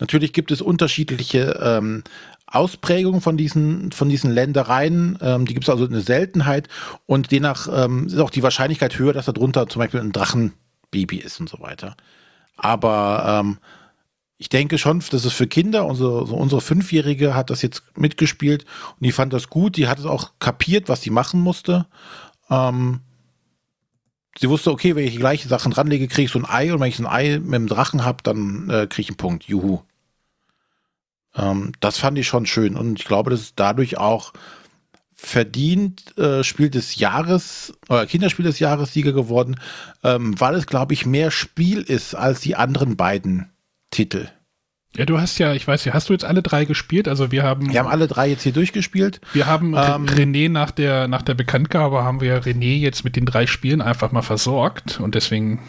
Natürlich 0.00 0.32
gibt 0.32 0.50
es 0.50 0.60
unterschiedliche 0.60 1.60
ähm, 1.62 2.02
Ausprägungen 2.46 3.20
von 3.20 3.36
diesen, 3.36 3.92
von 3.92 4.08
diesen 4.08 4.30
Ländereien. 4.30 5.18
Ähm, 5.20 5.46
die 5.46 5.54
gibt 5.54 5.64
es 5.64 5.70
also 5.70 5.86
eine 5.86 6.00
Seltenheit 6.00 6.68
und 7.06 7.30
demnach 7.30 7.68
ähm, 7.72 8.06
ist 8.06 8.18
auch 8.18 8.30
die 8.30 8.42
Wahrscheinlichkeit 8.42 8.98
höher, 8.98 9.12
dass 9.12 9.26
da 9.26 9.32
drunter 9.32 9.68
zum 9.68 9.80
Beispiel 9.80 10.00
ein 10.00 10.12
Drachenbaby 10.12 11.18
ist 11.18 11.40
und 11.40 11.48
so 11.48 11.60
weiter. 11.60 11.96
Aber 12.56 13.40
ähm, 13.40 13.58
ich 14.36 14.48
denke 14.48 14.78
schon, 14.78 15.02
das 15.10 15.24
ist 15.24 15.32
für 15.32 15.46
Kinder. 15.46 15.86
Unsere, 15.86 16.24
unsere 16.24 16.60
Fünfjährige 16.60 17.34
hat 17.34 17.50
das 17.50 17.62
jetzt 17.62 17.82
mitgespielt 17.96 18.64
und 18.96 19.04
die 19.04 19.12
fand 19.12 19.32
das 19.32 19.48
gut. 19.48 19.76
Die 19.76 19.88
hat 19.88 19.98
es 19.98 20.06
auch 20.06 20.32
kapiert, 20.38 20.88
was 20.88 21.02
sie 21.02 21.10
machen 21.10 21.40
musste. 21.40 21.86
Ähm, 22.50 23.00
sie 24.38 24.48
wusste, 24.48 24.70
okay, 24.70 24.94
wenn 24.96 25.04
ich 25.04 25.12
die 25.12 25.18
gleichen 25.18 25.48
Sachen 25.48 25.72
ranlege, 25.72 26.08
kriege 26.08 26.26
ich 26.26 26.30
so 26.30 26.38
ein 26.38 26.48
Ei 26.48 26.72
und 26.72 26.80
wenn 26.80 26.88
ich 26.88 26.96
so 26.96 27.04
ein 27.04 27.12
Ei 27.12 27.38
mit 27.38 27.54
dem 27.54 27.66
Drachen 27.66 28.04
habe, 28.04 28.22
dann 28.22 28.68
äh, 28.70 28.86
kriege 28.86 29.02
ich 29.02 29.08
einen 29.08 29.16
Punkt. 29.16 29.44
Juhu. 29.44 29.82
Ähm, 31.36 31.72
das 31.80 31.98
fand 31.98 32.18
ich 32.18 32.26
schon 32.26 32.46
schön 32.46 32.76
und 32.76 32.98
ich 32.98 33.04
glaube, 33.06 33.30
das 33.30 33.40
ist 33.40 33.54
dadurch 33.56 33.98
auch 33.98 34.32
verdient 35.14 36.16
äh, 36.18 36.44
Spiel 36.44 36.70
des 36.70 36.96
Jahres 36.96 37.72
oder 37.88 38.06
Kinderspiel 38.06 38.44
des 38.44 38.58
Jahres 38.58 38.92
Sieger 38.92 39.12
geworden, 39.12 39.58
ähm, 40.02 40.38
weil 40.38 40.54
es, 40.54 40.66
glaube 40.66 40.92
ich, 40.92 41.06
mehr 41.06 41.30
Spiel 41.30 41.80
ist 41.80 42.14
als 42.14 42.40
die 42.40 42.56
anderen 42.56 42.96
beiden 42.96 43.50
Titel. 43.90 44.28
Ja, 44.96 45.04
du 45.06 45.20
hast 45.20 45.38
ja, 45.38 45.52
ich 45.54 45.66
weiß 45.66 45.84
ja, 45.84 45.92
hast 45.94 46.08
du 46.08 46.12
jetzt 46.12 46.24
alle 46.24 46.42
drei 46.42 46.64
gespielt? 46.64 47.08
Also 47.08 47.30
wir 47.32 47.42
haben, 47.42 47.72
Wir 47.72 47.80
haben 47.80 47.88
alle 47.88 48.06
drei 48.06 48.28
jetzt 48.28 48.42
hier 48.42 48.52
durchgespielt. 48.52 49.20
wir 49.32 49.46
haben 49.46 49.74
Ähm, 49.74 50.06
René 50.06 50.48
nach 50.48 50.70
der, 50.70 51.08
nach 51.08 51.22
der 51.22 51.34
Bekanntgabe 51.34 52.04
haben 52.04 52.20
wir 52.20 52.42
René 52.42 52.76
jetzt 52.78 53.04
mit 53.04 53.16
den 53.16 53.26
drei 53.26 53.46
Spielen 53.46 53.80
einfach 53.82 54.12
mal 54.12 54.22
versorgt 54.22 55.00
und 55.00 55.14
deswegen 55.14 55.60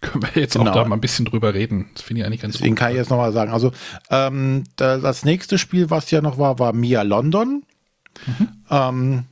können 0.00 0.22
wir 0.22 0.42
jetzt 0.42 0.54
Genau. 0.54 0.70
auch 0.70 0.74
da 0.74 0.84
mal 0.84 0.96
ein 0.96 1.00
bisschen 1.00 1.24
drüber 1.24 1.54
reden. 1.54 1.86
Das 1.94 2.02
finde 2.02 2.20
ich 2.20 2.26
eigentlich 2.26 2.40
ganz 2.42 2.54
Deswegen 2.54 2.74
gut. 2.74 2.78
kann 2.80 2.90
ich 2.90 2.96
jetzt 2.98 3.10
nochmal 3.10 3.32
sagen. 3.32 3.52
Also 3.52 3.72
ähm, 4.10 4.64
da, 4.76 4.98
das 4.98 5.24
nächste 5.24 5.56
Spiel, 5.58 5.88
was 5.90 6.10
ja 6.10 6.20
noch 6.20 6.36
war, 6.38 6.58
war 6.58 6.72
Mia 6.72 7.02
London. 7.02 7.62
Ähm, 8.70 9.24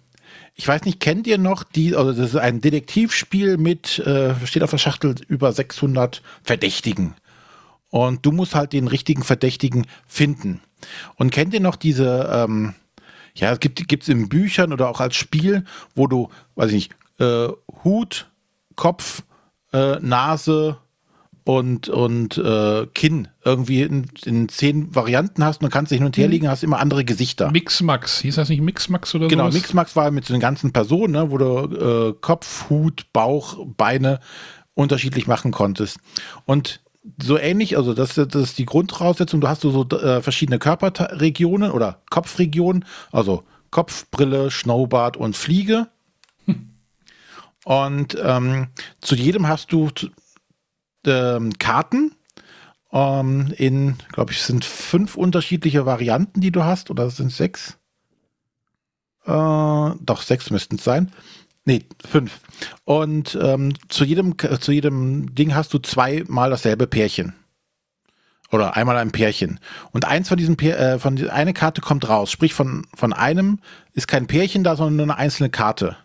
ich 0.54 0.68
weiß 0.68 0.84
nicht, 0.84 1.00
kennt 1.00 1.26
ihr 1.26 1.38
noch 1.38 1.64
die, 1.64 1.96
also 1.96 2.12
das 2.12 2.30
ist 2.30 2.36
ein 2.36 2.60
Detektivspiel 2.60 3.56
mit, 3.56 3.98
äh, 4.00 4.34
steht 4.44 4.62
auf 4.62 4.70
der 4.70 4.78
Schachtel, 4.78 5.14
über 5.28 5.52
600 5.52 6.22
Verdächtigen. 6.42 7.14
Und 7.92 8.24
du 8.24 8.32
musst 8.32 8.54
halt 8.54 8.72
den 8.72 8.88
richtigen 8.88 9.22
Verdächtigen 9.22 9.86
finden. 10.06 10.62
Und 11.16 11.30
kennt 11.30 11.52
ihr 11.52 11.60
noch 11.60 11.76
diese, 11.76 12.26
ähm, 12.32 12.72
ja, 13.34 13.52
es 13.52 13.60
gibt 13.60 13.86
gibt's 13.86 14.08
in 14.08 14.30
Büchern 14.30 14.72
oder 14.72 14.88
auch 14.88 14.98
als 14.98 15.14
Spiel, 15.14 15.64
wo 15.94 16.06
du, 16.06 16.30
weiß 16.54 16.70
ich 16.70 16.88
nicht, 16.88 16.92
äh, 17.20 17.48
Hut, 17.84 18.30
Kopf, 18.76 19.24
äh, 19.74 19.96
Nase 20.00 20.78
und, 21.44 21.90
und 21.90 22.38
äh, 22.38 22.86
Kinn 22.94 23.28
irgendwie 23.44 23.82
in, 23.82 24.06
in 24.24 24.48
zehn 24.48 24.94
Varianten 24.94 25.44
hast 25.44 25.60
und 25.60 25.66
du 25.66 25.70
kannst 25.70 25.92
dich 25.92 25.98
hin 25.98 26.06
und 26.06 26.16
her 26.16 26.28
legen, 26.28 26.48
hast 26.48 26.64
immer 26.64 26.78
andere 26.78 27.04
Gesichter. 27.04 27.50
Mixmax, 27.50 28.20
hieß 28.20 28.36
das 28.36 28.48
nicht 28.48 28.62
Mixmax 28.62 29.14
oder 29.14 29.28
Genau, 29.28 29.44
sowas? 29.44 29.54
Mixmax 29.54 29.96
war 29.96 30.10
mit 30.10 30.24
so 30.24 30.32
den 30.32 30.40
ganzen 30.40 30.72
Personen, 30.72 31.12
ne, 31.12 31.30
wo 31.30 31.36
du 31.36 32.10
äh, 32.10 32.14
Kopf, 32.22 32.70
Hut, 32.70 33.04
Bauch, 33.12 33.66
Beine 33.76 34.20
unterschiedlich 34.72 35.26
machen 35.26 35.50
konntest. 35.50 35.98
Und 36.46 36.80
so 37.20 37.38
ähnlich, 37.38 37.76
also 37.76 37.94
das, 37.94 38.14
das 38.14 38.34
ist 38.34 38.58
die 38.58 38.66
Grundvoraussetzung, 38.66 39.40
du 39.40 39.48
hast 39.48 39.62
so, 39.62 39.70
so 39.70 39.98
äh, 39.98 40.22
verschiedene 40.22 40.58
Körperregionen 40.58 41.72
oder 41.72 42.02
Kopfregionen, 42.10 42.84
also 43.10 43.44
Kopf, 43.70 44.08
Brille, 44.10 44.50
Schnurrbart 44.50 45.16
und 45.16 45.36
Fliege. 45.36 45.88
Und 47.64 48.16
ähm, 48.20 48.68
zu 49.00 49.14
jedem 49.14 49.46
hast 49.46 49.72
du 49.72 49.90
ähm, 51.06 51.52
Karten 51.58 52.14
ähm, 52.92 53.52
in, 53.56 53.96
glaube 54.10 54.32
ich, 54.32 54.42
sind 54.42 54.64
fünf 54.64 55.16
unterschiedliche 55.16 55.86
Varianten, 55.86 56.40
die 56.40 56.50
du 56.50 56.64
hast, 56.64 56.90
oder 56.90 57.08
sind 57.10 57.32
sechs? 57.32 57.78
Äh, 59.24 59.30
doch, 59.30 60.22
sechs 60.22 60.50
müssten 60.50 60.76
es 60.76 60.84
sein. 60.84 61.12
Nee, 61.64 61.84
fünf. 62.04 62.40
Und 62.84 63.38
ähm, 63.40 63.74
zu, 63.88 64.04
jedem, 64.04 64.34
zu 64.38 64.72
jedem 64.72 65.34
Ding 65.34 65.54
hast 65.54 65.72
du 65.72 65.78
zweimal 65.78 66.50
dasselbe 66.50 66.86
Pärchen. 66.86 67.34
Oder 68.50 68.76
einmal 68.76 68.98
ein 68.98 69.12
Pärchen. 69.12 69.60
Und 69.92 70.04
eins 70.04 70.28
von 70.28 70.36
diesen 70.36 70.56
Pär, 70.56 70.78
äh, 70.78 70.98
von 70.98 71.18
eine 71.30 71.54
Karte 71.54 71.80
kommt 71.80 72.08
raus. 72.08 72.30
Sprich, 72.30 72.52
von, 72.52 72.86
von 72.94 73.12
einem 73.12 73.60
ist 73.92 74.08
kein 74.08 74.26
Pärchen 74.26 74.64
da, 74.64 74.76
sondern 74.76 74.96
nur 74.96 75.06
eine 75.06 75.16
einzelne 75.16 75.50
Karte. 75.50 75.96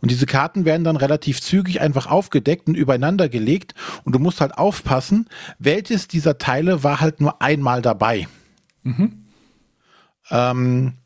Und 0.00 0.10
diese 0.10 0.26
Karten 0.26 0.66
werden 0.66 0.84
dann 0.84 0.96
relativ 0.96 1.40
zügig 1.40 1.80
einfach 1.80 2.06
aufgedeckt 2.06 2.68
und 2.68 2.76
übereinander 2.76 3.30
gelegt. 3.30 3.74
Und 4.04 4.14
du 4.14 4.18
musst 4.18 4.42
halt 4.42 4.56
aufpassen, 4.58 5.28
welches 5.58 6.08
dieser 6.08 6.36
Teile 6.36 6.84
war 6.84 7.00
halt 7.00 7.20
nur 7.20 7.40
einmal 7.40 7.80
dabei. 7.80 8.28
Ähm, 10.30 10.98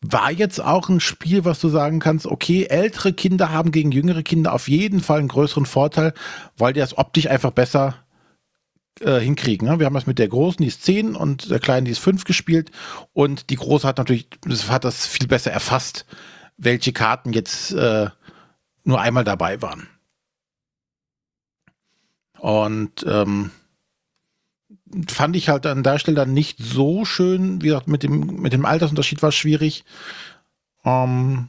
war 0.00 0.30
jetzt 0.30 0.60
auch 0.60 0.88
ein 0.88 1.00
Spiel, 1.00 1.44
was 1.44 1.60
du 1.60 1.68
sagen 1.68 1.98
kannst, 1.98 2.26
okay, 2.26 2.64
ältere 2.64 3.12
Kinder 3.12 3.50
haben 3.50 3.72
gegen 3.72 3.90
jüngere 3.90 4.22
Kinder 4.22 4.52
auf 4.52 4.68
jeden 4.68 5.00
Fall 5.00 5.18
einen 5.18 5.28
größeren 5.28 5.66
Vorteil, 5.66 6.14
weil 6.56 6.72
die 6.72 6.80
das 6.80 6.96
optisch 6.96 7.26
einfach 7.26 7.50
besser 7.50 7.96
äh, 9.00 9.18
hinkriegen. 9.18 9.68
Ne? 9.68 9.78
Wir 9.78 9.86
haben 9.86 9.94
das 9.94 10.06
mit 10.06 10.18
der 10.18 10.28
Großen, 10.28 10.62
die 10.62 10.68
ist 10.68 10.84
10 10.84 11.16
und 11.16 11.50
der 11.50 11.58
Kleinen, 11.58 11.84
die 11.84 11.92
ist 11.92 11.98
5 11.98 12.24
gespielt 12.24 12.70
und 13.12 13.50
die 13.50 13.56
Große 13.56 13.86
hat 13.86 13.98
natürlich, 13.98 14.28
hat 14.68 14.84
das 14.84 15.06
viel 15.06 15.26
besser 15.26 15.50
erfasst, 15.50 16.06
welche 16.56 16.92
Karten 16.92 17.32
jetzt 17.32 17.72
äh, 17.72 18.08
nur 18.84 19.00
einmal 19.00 19.24
dabei 19.24 19.60
waren. 19.62 19.88
Und 22.38 23.04
ähm, 23.08 23.50
fand 25.08 25.36
ich 25.36 25.48
halt 25.48 25.66
an 25.66 25.82
der 25.82 25.98
Stelle 25.98 26.16
dann 26.16 26.32
nicht 26.32 26.58
so 26.58 27.04
schön. 27.04 27.62
Wie 27.62 27.66
gesagt, 27.66 27.88
mit 27.88 28.02
dem, 28.02 28.40
mit 28.40 28.52
dem 28.52 28.64
Altersunterschied 28.64 29.22
war 29.22 29.30
es 29.30 29.34
schwierig. 29.34 29.84
Ähm, 30.84 31.48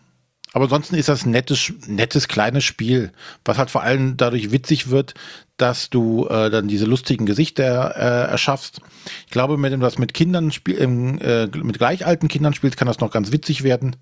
aber 0.52 0.64
ansonsten 0.64 0.96
ist 0.96 1.10
das 1.10 1.26
ein 1.26 1.32
nettes, 1.32 1.72
nettes 1.86 2.28
kleines 2.28 2.64
Spiel, 2.64 3.12
was 3.46 3.58
halt 3.58 3.70
vor 3.70 3.84
allem 3.84 4.18
dadurch 4.18 4.52
witzig 4.52 4.90
wird, 4.90 5.14
dass 5.58 5.92
du 5.92 6.26
äh, 6.28 6.50
dann 6.50 6.68
diese 6.68 6.86
lustigen 6.86 7.28
Gesichter 7.28 7.96
äh, 7.96 8.32
erschaffst. 8.32 8.82
Ich 9.28 9.32
glaube, 9.32 9.62
wenn 9.62 9.72
du 9.72 9.78
das 9.78 10.00
mit 10.00 10.14
Kindern 10.14 10.52
spiel, 10.52 10.78
äh, 11.22 11.46
mit 11.56 11.78
gleich 11.78 12.06
alten 12.06 12.28
Kindern 12.28 12.54
spielst, 12.54 12.78
kann 12.78 12.88
das 12.88 13.00
noch 13.00 13.12
ganz 13.12 13.32
witzig 13.32 13.64
werden. 13.64 13.96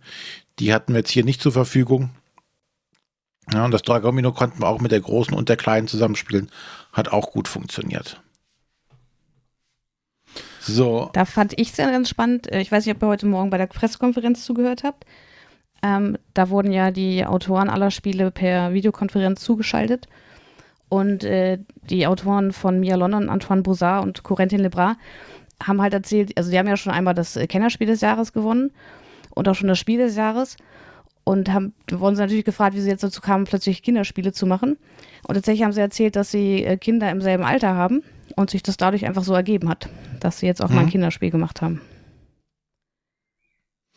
Die 0.60 0.74
hatten 0.74 0.94
wir 0.94 1.00
jetzt 1.00 1.12
hier 1.12 1.26
nicht 1.26 1.42
zur 1.42 1.52
Verfügung. 1.52 2.12
Ja, 3.54 3.66
und 3.66 3.72
das 3.72 3.82
Dragomino 3.82 4.32
konnten 4.32 4.62
wir 4.62 4.68
auch 4.68 4.82
mit 4.82 4.92
der 4.92 5.02
großen 5.02 5.34
und 5.34 5.50
der 5.50 5.58
kleinen 5.58 5.88
zusammenspielen. 5.88 6.50
Hat 6.94 7.10
auch 7.10 7.32
gut 7.32 7.48
funktioniert. 7.48 8.22
So. 10.68 11.10
Da 11.14 11.26
fand 11.26 11.60
ich 11.60 11.72
es 11.72 11.78
ganz 11.78 12.10
spannend. 12.10 12.52
Äh, 12.52 12.62
ich 12.62 12.72
weiß 12.72 12.86
nicht, 12.86 12.96
ob 12.96 13.04
ihr 13.04 13.08
heute 13.08 13.26
Morgen 13.26 13.50
bei 13.50 13.58
der 13.58 13.68
Pressekonferenz 13.68 14.46
zugehört 14.46 14.84
habt. 14.84 15.06
Ähm, 15.82 16.18
da 16.34 16.50
wurden 16.50 16.72
ja 16.72 16.92
die 16.92 17.26
Autoren 17.26 17.70
aller 17.70 17.92
Spiele 17.92 18.32
per 18.32 18.74
Videokonferenz 18.74 19.42
zugeschaltet. 19.42 20.08
Und 20.90 21.24
äh, 21.24 21.60
die 21.90 22.08
Autoren 22.08 22.52
von 22.52 22.80
Mia 22.80 22.96
London, 22.96 23.30
Antoine 23.30 23.62
Boussard 23.62 24.04
und 24.04 24.24
Corentin 24.24 24.60
Lebras 24.60 24.96
haben 25.62 25.82
halt 25.82 25.94
erzählt, 25.94 26.38
also 26.38 26.52
die 26.52 26.58
haben 26.58 26.68
ja 26.68 26.78
schon 26.78 26.94
einmal 26.94 27.14
das 27.14 27.38
Kennerspiel 27.50 27.88
des 27.88 28.02
Jahres 28.02 28.32
gewonnen 28.32 28.72
und 29.32 29.50
auch 29.50 29.56
schon 29.56 29.68
das 29.68 29.80
Spiel 29.80 29.98
des 29.98 30.16
Jahres 30.16 30.56
und 31.24 31.52
haben, 31.52 31.74
wurden 31.92 32.16
sie 32.16 32.22
natürlich 32.22 32.46
gefragt, 32.46 32.76
wie 32.76 32.80
sie 32.80 32.90
jetzt 32.90 33.04
dazu 33.04 33.22
kamen, 33.22 33.46
plötzlich 33.46 33.82
Kinderspiele 33.82 34.32
zu 34.32 34.46
machen. 34.46 34.78
Und 35.28 35.34
tatsächlich 35.34 35.64
haben 35.64 35.74
sie 35.74 35.82
erzählt, 35.82 36.16
dass 36.16 36.32
sie 36.32 36.64
äh, 36.64 36.78
Kinder 36.78 37.10
im 37.10 37.22
selben 37.22 37.44
Alter 37.44 37.76
haben 37.76 38.04
und 38.38 38.50
sich 38.50 38.64
das 38.64 38.78
dadurch 38.78 39.06
einfach 39.06 39.24
so 39.24 39.34
ergeben 39.34 39.68
hat, 39.68 39.90
dass 40.22 40.40
sie 40.40 40.46
jetzt 40.46 40.62
auch 40.62 40.70
mhm. 40.70 40.76
mal 40.76 40.82
ein 40.82 40.86
mhm. 40.86 40.92
Kinderspiel 40.92 41.32
gemacht 41.32 41.62
haben. 41.62 41.82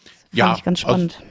Das 0.03 0.39
ja, 0.39 0.55
ich 0.57 0.65
ganz 0.65 0.81
spannend. 0.81 1.19
Aus, 1.19 1.25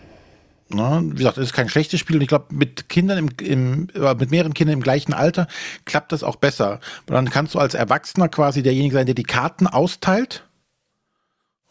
na, 0.71 1.01
wie 1.03 1.15
gesagt, 1.15 1.39
es 1.39 1.45
ist 1.45 1.53
kein 1.53 1.67
schlechtes 1.67 1.99
Spiel 1.99 2.17
und 2.17 2.21
ich 2.21 2.27
glaube, 2.27 2.53
mit 2.53 2.89
Kindern 2.89 3.17
im, 3.17 3.29
im, 3.41 3.87
mit 4.19 4.29
mehreren 4.29 4.53
Kindern 4.53 4.75
im 4.75 4.83
gleichen 4.83 5.13
Alter 5.13 5.47
klappt 5.85 6.11
das 6.11 6.23
auch 6.23 6.35
besser. 6.35 6.79
Und 7.07 7.15
dann 7.15 7.29
kannst 7.31 7.55
du 7.55 7.59
als 7.59 7.73
Erwachsener 7.73 8.29
quasi 8.29 8.61
derjenige 8.61 8.93
sein, 8.93 9.07
der 9.07 9.15
die 9.15 9.23
Karten 9.23 9.65
austeilt 9.65 10.47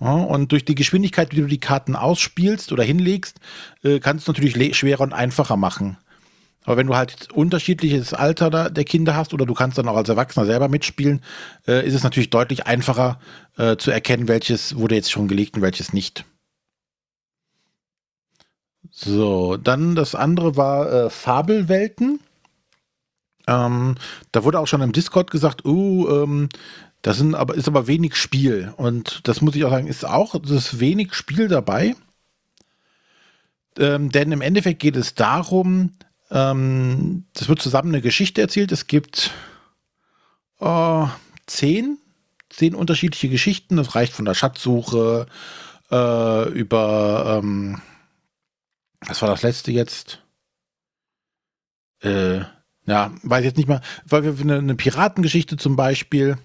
ja, 0.00 0.12
und 0.12 0.50
durch 0.50 0.64
die 0.64 0.74
Geschwindigkeit, 0.74 1.30
wie 1.30 1.40
du 1.40 1.46
die 1.46 1.60
Karten 1.60 1.94
ausspielst 1.94 2.72
oder 2.72 2.82
hinlegst, 2.82 3.38
äh, 3.84 4.00
kannst 4.00 4.26
du 4.26 4.32
natürlich 4.32 4.76
schwerer 4.76 5.02
und 5.02 5.12
einfacher 5.12 5.56
machen. 5.56 5.96
Aber 6.68 6.76
wenn 6.76 6.88
du 6.88 6.96
halt 6.96 7.32
unterschiedliches 7.32 8.12
Alter 8.12 8.68
der 8.68 8.84
Kinder 8.84 9.16
hast 9.16 9.32
oder 9.32 9.46
du 9.46 9.54
kannst 9.54 9.78
dann 9.78 9.88
auch 9.88 9.96
als 9.96 10.10
Erwachsener 10.10 10.44
selber 10.44 10.68
mitspielen, 10.68 11.22
äh, 11.66 11.86
ist 11.86 11.94
es 11.94 12.02
natürlich 12.02 12.28
deutlich 12.28 12.66
einfacher 12.66 13.18
äh, 13.56 13.78
zu 13.78 13.90
erkennen, 13.90 14.28
welches 14.28 14.76
wurde 14.76 14.94
jetzt 14.94 15.10
schon 15.10 15.28
gelegt 15.28 15.56
und 15.56 15.62
welches 15.62 15.94
nicht. 15.94 16.26
So, 18.90 19.56
dann 19.56 19.94
das 19.94 20.14
andere 20.14 20.58
war 20.58 20.92
äh, 20.92 21.08
Fabelwelten. 21.08 22.20
Ähm, 23.46 23.94
da 24.32 24.44
wurde 24.44 24.60
auch 24.60 24.66
schon 24.66 24.82
im 24.82 24.92
Discord 24.92 25.30
gesagt, 25.30 25.64
uh, 25.64 26.06
ähm, 26.22 26.50
das 27.00 27.16
sind 27.16 27.34
aber, 27.34 27.54
ist 27.54 27.68
aber 27.68 27.86
wenig 27.86 28.14
Spiel. 28.14 28.74
Und 28.76 29.26
das 29.26 29.40
muss 29.40 29.56
ich 29.56 29.64
auch 29.64 29.70
sagen, 29.70 29.86
ist 29.86 30.04
auch 30.04 30.38
das 30.38 30.80
wenig 30.80 31.14
Spiel 31.14 31.48
dabei. 31.48 31.96
Ähm, 33.78 34.10
denn 34.10 34.32
im 34.32 34.42
Endeffekt 34.42 34.80
geht 34.80 34.96
es 34.96 35.14
darum, 35.14 35.94
ähm, 36.30 37.24
das 37.34 37.48
wird 37.48 37.62
zusammen 37.62 37.90
eine 37.90 38.02
Geschichte 38.02 38.40
erzählt. 38.40 38.72
Es 38.72 38.86
gibt 38.86 39.32
äh, 40.60 41.06
zehn, 41.46 41.98
zehn 42.50 42.74
unterschiedliche 42.74 43.28
Geschichten. 43.28 43.76
Das 43.76 43.94
reicht 43.94 44.12
von 44.12 44.24
der 44.24 44.34
Schatzsuche 44.34 45.26
äh, 45.90 46.48
über, 46.50 47.40
ähm, 47.42 47.80
was 49.00 49.22
war 49.22 49.28
das 49.28 49.42
letzte 49.42 49.72
jetzt? 49.72 50.22
Äh, 52.00 52.40
ja, 52.86 53.12
weiß 53.22 53.44
jetzt 53.44 53.56
nicht 53.56 53.68
mehr, 53.68 53.82
weil 54.06 54.24
wir 54.24 54.38
eine, 54.40 54.58
eine 54.58 54.74
Piratengeschichte 54.74 55.56
zum 55.56 55.76
Beispiel 55.76 56.38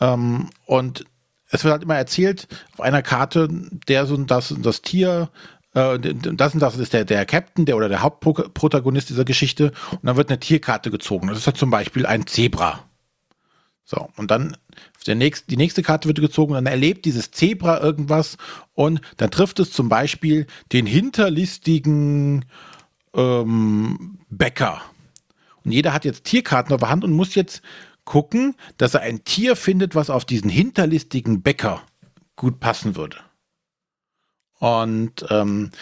ähm, 0.00 0.50
und 0.66 1.04
es 1.50 1.62
wird 1.62 1.72
halt 1.72 1.82
immer 1.84 1.96
erzählt, 1.96 2.48
auf 2.72 2.80
einer 2.80 3.02
Karte, 3.02 3.48
der 3.86 4.06
so 4.06 4.16
das, 4.16 4.54
das 4.58 4.82
Tier, 4.82 5.30
äh, 5.74 5.98
das 5.98 6.54
und 6.54 6.60
das 6.60 6.78
ist 6.78 6.92
der, 6.92 7.04
der 7.04 7.26
Captain, 7.26 7.66
der 7.66 7.76
oder 7.76 7.88
der 7.88 8.02
Hauptprotagonist 8.02 9.10
dieser 9.10 9.24
Geschichte. 9.24 9.72
Und 9.90 10.04
dann 10.04 10.16
wird 10.16 10.30
eine 10.30 10.40
Tierkarte 10.40 10.90
gezogen. 10.90 11.28
Das 11.28 11.38
ist 11.38 11.46
halt 11.46 11.56
zum 11.56 11.70
Beispiel 11.70 12.06
ein 12.06 12.26
Zebra. 12.26 12.84
So, 13.84 14.08
und 14.16 14.30
dann 14.30 14.56
der 15.06 15.14
nächste, 15.14 15.46
die 15.48 15.58
nächste 15.58 15.82
Karte 15.82 16.08
wird 16.08 16.20
gezogen, 16.20 16.54
dann 16.54 16.64
erlebt 16.64 17.04
dieses 17.04 17.30
Zebra 17.30 17.80
irgendwas 17.80 18.38
und 18.72 19.02
dann 19.18 19.30
trifft 19.30 19.60
es 19.60 19.72
zum 19.72 19.90
Beispiel 19.90 20.46
den 20.72 20.86
hinterlistigen 20.86 22.46
ähm, 23.14 24.18
Bäcker. 24.30 24.80
Und 25.62 25.72
jeder 25.72 25.92
hat 25.92 26.06
jetzt 26.06 26.24
Tierkarten 26.24 26.72
auf 26.72 26.80
der 26.80 26.88
Hand 26.88 27.04
und 27.04 27.12
muss 27.12 27.34
jetzt 27.34 27.60
gucken, 28.04 28.54
dass 28.78 28.94
er 28.94 29.02
ein 29.02 29.24
Tier 29.24 29.56
findet, 29.56 29.94
was 29.94 30.08
auf 30.08 30.24
diesen 30.24 30.48
hinterlistigen 30.48 31.42
Bäcker 31.42 31.82
gut 32.36 32.60
passen 32.60 32.96
würde. 32.96 33.18
Und 34.64 35.26
ähm, 35.28 35.72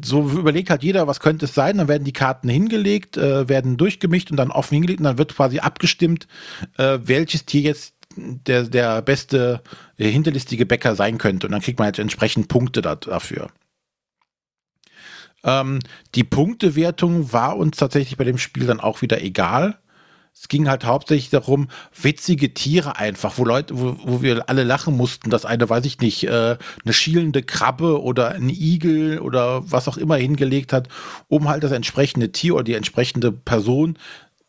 so 0.00 0.30
überlegt 0.30 0.70
halt 0.70 0.84
jeder, 0.84 1.08
was 1.08 1.18
könnte 1.18 1.46
es 1.46 1.54
sein. 1.54 1.78
Dann 1.78 1.88
werden 1.88 2.04
die 2.04 2.12
Karten 2.12 2.48
hingelegt, 2.48 3.16
äh, 3.16 3.48
werden 3.48 3.76
durchgemischt 3.76 4.30
und 4.30 4.36
dann 4.36 4.52
offen 4.52 4.74
hingelegt 4.74 5.00
und 5.00 5.04
dann 5.04 5.18
wird 5.18 5.34
quasi 5.34 5.58
abgestimmt, 5.58 6.28
äh, 6.78 7.00
welches 7.02 7.44
Tier 7.44 7.62
jetzt 7.62 7.94
der, 8.14 8.62
der 8.62 9.02
beste 9.02 9.62
äh, 9.98 10.08
hinterlistige 10.08 10.64
Bäcker 10.64 10.94
sein 10.94 11.18
könnte. 11.18 11.48
Und 11.48 11.52
dann 11.54 11.60
kriegt 11.60 11.80
man 11.80 11.86
halt 11.86 11.98
entsprechend 11.98 12.46
Punkte 12.46 12.82
da, 12.82 12.94
dafür. 12.94 13.48
Ähm, 15.42 15.80
die 16.14 16.22
Punktewertung 16.22 17.32
war 17.32 17.56
uns 17.56 17.78
tatsächlich 17.78 18.16
bei 18.16 18.22
dem 18.22 18.38
Spiel 18.38 18.66
dann 18.66 18.78
auch 18.78 19.02
wieder 19.02 19.20
egal. 19.22 19.80
Es 20.38 20.48
ging 20.48 20.68
halt 20.68 20.84
hauptsächlich 20.84 21.30
darum, 21.30 21.68
witzige 21.98 22.52
Tiere 22.52 22.98
einfach, 22.98 23.38
wo 23.38 23.44
Leute, 23.44 23.78
wo, 23.78 23.96
wo 24.04 24.22
wir 24.22 24.50
alle 24.50 24.64
lachen 24.64 24.94
mussten, 24.94 25.30
dass 25.30 25.46
eine, 25.46 25.70
weiß 25.70 25.86
ich 25.86 25.98
nicht, 26.00 26.24
äh, 26.24 26.58
eine 26.84 26.92
schielende 26.92 27.42
Krabbe 27.42 28.02
oder 28.02 28.32
ein 28.32 28.50
Igel 28.50 29.18
oder 29.20 29.70
was 29.70 29.88
auch 29.88 29.96
immer 29.96 30.16
hingelegt 30.16 30.74
hat, 30.74 30.88
um 31.28 31.48
halt 31.48 31.64
das 31.64 31.72
entsprechende 31.72 32.32
Tier 32.32 32.54
oder 32.54 32.64
die 32.64 32.74
entsprechende 32.74 33.32
Person 33.32 33.98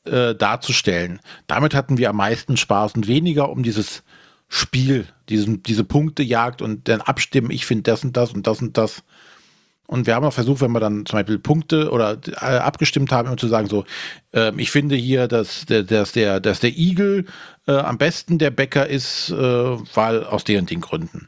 äh, 0.03 0.35
darzustellen. 0.35 1.21
Damit 1.47 1.73
hatten 1.73 1.97
wir 1.97 2.09
am 2.09 2.17
meisten 2.17 2.57
Spaß 2.57 2.95
und 2.95 3.07
weniger 3.07 3.49
um 3.49 3.63
dieses 3.63 4.03
Spiel, 4.49 5.07
diesen, 5.29 5.63
diese 5.63 5.85
Punktejagd 5.85 6.61
und 6.61 6.89
dann 6.89 6.99
abstimmen, 6.99 7.49
ich 7.49 7.65
finde 7.65 7.83
das 7.83 8.03
und 8.03 8.17
das 8.17 8.33
und 8.33 8.45
das 8.45 8.61
und 8.61 8.77
das. 8.77 9.03
Und 9.87 10.05
wir 10.05 10.15
haben 10.15 10.25
auch 10.25 10.33
versucht, 10.33 10.59
wenn 10.61 10.73
wir 10.73 10.81
dann 10.81 11.05
zum 11.05 11.17
Beispiel 11.17 11.39
Punkte 11.39 11.91
oder 11.91 12.19
äh, 12.25 12.57
abgestimmt 12.57 13.11
haben, 13.11 13.27
immer 13.27 13.37
zu 13.37 13.47
sagen, 13.47 13.67
so, 13.67 13.85
äh, 14.33 14.51
ich 14.57 14.69
finde 14.69 14.95
hier, 14.95 15.29
dass 15.29 15.65
der, 15.65 15.83
dass 15.83 16.11
der, 16.11 16.41
dass 16.41 16.59
der 16.59 16.77
Igel 16.77 17.25
äh, 17.67 17.71
am 17.71 17.97
besten 17.97 18.37
der 18.37 18.51
Bäcker 18.51 18.87
ist, 18.87 19.29
äh, 19.29 19.35
weil 19.35 20.25
aus 20.25 20.43
den 20.43 20.59
und 20.59 20.69
den 20.69 20.81
Gründen. 20.81 21.27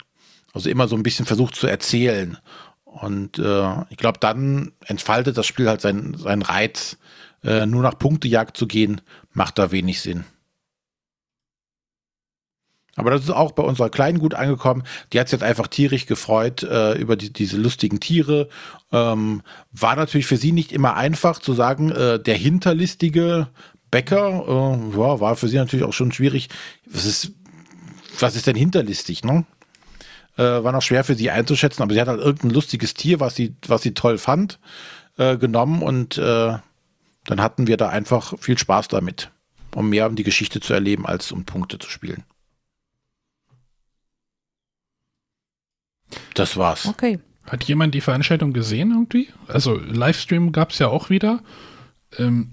Also 0.54 0.70
immer 0.70 0.90
so 0.90 0.98
ein 0.98 1.04
bisschen 1.04 1.26
versucht 1.26 1.56
zu 1.56 1.68
erzählen. 1.68 2.38
Und 2.84 3.40
äh, 3.40 3.82
ich 3.90 3.98
glaube, 3.98 4.20
dann 4.20 4.74
entfaltet 4.86 5.38
das 5.38 5.48
Spiel 5.48 5.70
halt 5.70 5.80
seinen, 5.80 6.18
seinen 6.18 6.42
Reiz. 6.42 6.98
Äh, 7.44 7.66
nur 7.66 7.82
nach 7.82 7.98
Punktejagd 7.98 8.58
zu 8.58 8.68
gehen, 8.68 9.00
macht 9.32 9.58
da 9.58 9.72
wenig 9.72 10.02
Sinn. 10.02 10.26
Aber 12.96 13.12
das 13.12 13.22
ist 13.22 13.30
auch 13.30 13.54
bei 13.54 13.64
unserer 13.64 13.90
Kleinen 13.90 14.20
gut 14.20 14.34
angekommen. 14.34 14.84
Die 15.14 15.20
hat 15.20 15.30
sich 15.30 15.40
jetzt 15.40 15.48
einfach 15.48 15.68
tierisch 15.68 16.06
gefreut 16.06 16.64
äh, 16.64 16.98
über 16.98 17.16
die, 17.16 17.32
diese 17.32 17.58
lustigen 17.58 18.00
Tiere. 18.00 18.50
Ähm, 18.92 19.42
war 19.72 19.96
natürlich 19.96 20.26
für 20.26 20.38
sie 20.38 20.52
nicht 20.52 20.72
immer 20.72 20.96
einfach 20.96 21.40
zu 21.40 21.54
sagen, 21.54 21.92
äh, 21.92 22.20
der 22.20 22.36
hinterlistige 22.36 23.48
Bäcker, 23.92 24.44
äh, 24.48 24.98
ja, 24.98 25.20
war 25.20 25.36
für 25.36 25.48
sie 25.48 25.58
natürlich 25.58 25.86
auch 25.86 25.94
schon 25.94 26.12
schwierig. 26.12 26.50
Was 26.86 27.06
ist, 27.06 27.32
was 28.20 28.36
ist 28.36 28.48
denn 28.48 28.56
hinterlistig, 28.56 29.24
ne? 29.24 29.46
Äh, 30.38 30.64
war 30.64 30.72
noch 30.72 30.82
schwer 30.82 31.04
für 31.04 31.16
sie 31.16 31.32
einzuschätzen, 31.32 31.84
aber 31.84 31.94
sie 31.94 32.02
hat 32.02 32.08
halt 32.08 32.22
irgendein 32.22 32.52
lustiges 32.52 32.94
Tier, 32.94 33.20
was 33.20 33.36
sie, 33.36 33.56
was 33.68 33.82
sie 33.82 33.94
toll 33.94 34.18
fand, 34.18 34.60
äh, 35.18 35.38
genommen 35.38 35.82
und 35.82 36.18
äh, 36.18 36.58
dann 37.26 37.42
hatten 37.42 37.68
wir 37.68 37.78
da 37.78 37.90
einfach 37.90 38.34
viel 38.40 38.58
Spaß 38.58 38.88
damit, 38.88 39.32
um 39.76 39.90
mehr 39.90 40.08
um 40.08 40.16
die 40.16 40.24
Geschichte 40.24 40.62
zu 40.62 40.74
erleben, 40.74 41.06
als 41.06 41.32
um 41.32 41.46
Punkte 41.46 41.78
zu 41.78 41.90
spielen. 41.90 42.24
Das 46.34 46.58
war's. 46.58 46.86
Okay. 46.86 47.20
Hat 47.46 47.64
jemand 47.64 47.96
die 47.96 48.02
Veranstaltung 48.02 48.54
gesehen 48.54 48.92
irgendwie? 48.92 49.30
Also 49.48 49.76
Livestream 49.76 50.52
gab 50.52 50.72
es 50.72 50.80
ja 50.80 50.88
auch 50.88 51.10
wieder. 51.10 51.42
Ähm. 52.18 52.52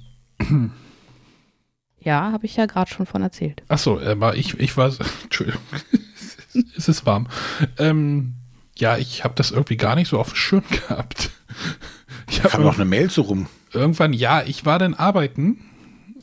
Ja, 2.01 2.31
habe 2.33 2.47
ich 2.47 2.57
ja 2.57 2.67
gerade 2.67 2.91
schon 2.91 3.05
von 3.05 3.23
erzählt. 3.23 3.63
Achso, 3.69 3.99
aber 4.01 4.37
ich, 4.37 4.59
ich 4.61 4.77
war. 4.77 4.93
Entschuldigung. 5.25 5.61
es 6.77 6.89
ist 6.89 7.05
warm. 7.05 7.27
Ähm, 7.79 8.35
ja, 8.79 8.97
ich 8.97 9.25
habe 9.25 9.35
das 9.35 9.51
irgendwie 9.51 9.77
gar 9.77 9.97
nicht 9.97 10.09
so 10.09 10.19
auf 10.19 10.31
dem 10.31 10.37
Schirm 10.37 10.65
gehabt. 10.71 11.31
Ich 12.29 12.43
habe 12.43 12.63
noch 12.63 12.75
eine 12.75 12.85
Mail 12.85 13.09
so 13.09 13.23
rum. 13.23 13.47
Irgendwann, 13.73 14.13
ja, 14.13 14.43
ich 14.43 14.67
war 14.67 14.81
dann 14.81 14.95
arbeiten 14.95 15.59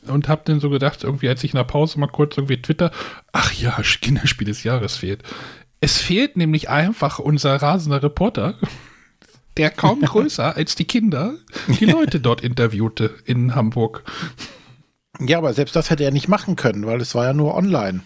und 0.06 0.28
habe 0.28 0.42
dann 0.44 0.60
so 0.60 0.68
gedacht, 0.68 1.02
irgendwie, 1.02 1.28
als 1.28 1.42
ich 1.44 1.52
in 1.52 1.56
der 1.56 1.64
Pause 1.64 1.98
mal 1.98 2.08
kurz 2.08 2.36
irgendwie 2.36 2.60
Twitter, 2.60 2.90
ach 3.32 3.52
ja, 3.52 3.80
Kinderspiel 4.00 4.46
des 4.46 4.64
Jahres 4.64 4.96
fehlt. 4.96 5.22
Es 5.84 5.98
fehlt 5.98 6.38
nämlich 6.38 6.70
einfach 6.70 7.18
unser 7.18 7.56
rasender 7.56 8.02
Reporter, 8.02 8.54
der 9.58 9.68
kaum 9.68 10.00
größer 10.00 10.56
als 10.56 10.76
die 10.76 10.86
Kinder 10.86 11.34
die 11.78 11.84
Leute 11.84 12.20
dort 12.20 12.40
interviewte 12.40 13.10
in 13.26 13.54
Hamburg. 13.54 14.02
Ja, 15.20 15.36
aber 15.36 15.52
selbst 15.52 15.76
das 15.76 15.90
hätte 15.90 16.02
er 16.02 16.10
nicht 16.10 16.26
machen 16.26 16.56
können, 16.56 16.86
weil 16.86 17.02
es 17.02 17.14
war 17.14 17.26
ja 17.26 17.34
nur 17.34 17.54
online. 17.54 18.00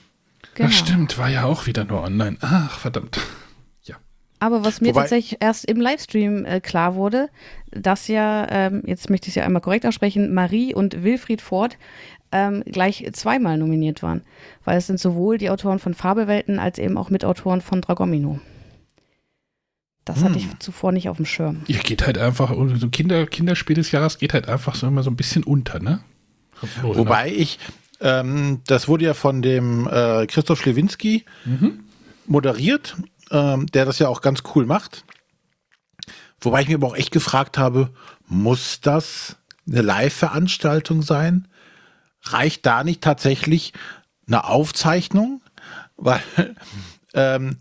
Genau. 0.57 0.69
Ach 0.69 0.73
stimmt, 0.73 1.19
war 1.19 1.29
ja 1.29 1.45
auch 1.45 1.67
wieder 1.67 1.85
nur 1.85 2.03
online. 2.03 2.37
Ach, 2.41 2.81
verdammt. 2.81 3.21
Ja. 3.85 3.95
Aber 4.41 4.65
was 4.65 4.81
mir 4.81 4.89
Wobei, 4.89 5.03
tatsächlich 5.03 5.39
erst 5.39 5.65
im 5.67 5.81
Livestream 5.81 6.47
äh, 6.47 6.61
klar 6.61 6.97
wurde, 6.97 7.29
dass 7.71 8.09
ja, 8.09 8.45
ähm, 8.51 8.83
jetzt 8.87 9.09
möchte 9.09 9.29
ich 9.29 9.33
es 9.33 9.35
ja 9.37 9.45
einmal 9.45 9.63
korrekt 9.63 9.87
aussprechen, 9.87 10.35
Marie 10.35 10.75
und 10.75 11.05
Wilfried 11.05 11.43
Ford 11.43 11.79
ähm, 12.33 12.63
gleich 12.67 13.09
zweimal 13.13 13.59
nominiert 13.59 14.03
waren. 14.03 14.23
Weil 14.65 14.79
es 14.79 14.87
sind 14.87 15.01
sowohl 15.01 15.39
die 15.39 15.51
Autoren 15.51 15.79
von 15.79 15.95
Fabelwelten 15.95 16.59
als 16.59 16.79
eben 16.79 16.97
auch 16.99 17.11
Mitautoren 17.11 17.61
von 17.61 17.81
Dragomino. 17.81 18.41
Das 20.05 20.23
hatte 20.25 20.39
ich 20.39 20.45
Hm. 20.45 20.61
zuvor 20.61 20.93
nicht 20.93 21.09
auf 21.11 21.19
dem 21.19 21.27
Schirm. 21.27 21.63
Ihr 21.67 21.79
geht 21.81 22.07
halt 22.07 22.17
einfach, 22.17 22.49
so 22.55 22.63
ein 22.63 22.91
Kinder, 22.91 23.27
Kinderspiel 23.27 23.77
des 23.77 23.93
Jahres 23.93 24.17
geht 24.19 24.33
halt 24.33 24.49
einfach 24.49 24.75
so 24.75 24.87
immer 24.87 25.03
so 25.03 25.11
ein 25.11 25.17
bisschen 25.17 25.45
unter, 25.45 25.81
ne? 25.81 26.01
Wobei 26.83 27.31
ich, 27.31 27.59
ähm, 28.01 28.63
das 28.67 28.89
wurde 28.89 29.05
ja 29.05 29.15
von 29.15 29.43
dem 29.43 29.87
äh, 29.87 30.27
Christoph 30.27 30.61
Schlewinski 30.61 31.25
moderiert, 32.27 32.97
ähm, 33.31 33.67
der 33.67 33.85
das 33.85 33.99
ja 33.99 34.09
auch 34.09 34.23
ganz 34.23 34.43
cool 34.55 34.65
macht. 34.67 35.05
Wobei 36.41 36.63
ich 36.63 36.69
mir 36.69 36.77
aber 36.77 36.87
auch 36.87 36.97
echt 36.97 37.11
gefragt 37.11 37.59
habe, 37.59 37.91
muss 38.27 38.81
das 38.81 39.37
eine 39.71 39.83
Live-Veranstaltung 39.83 41.03
sein? 41.03 41.49
Reicht 42.33 42.67
da 42.67 42.85
nicht 42.85 43.03
tatsächlich 43.03 43.73
eine 44.27 44.45
Aufzeichnung? 44.45 45.43
Weil 45.97 46.21
ähm, 47.15 47.57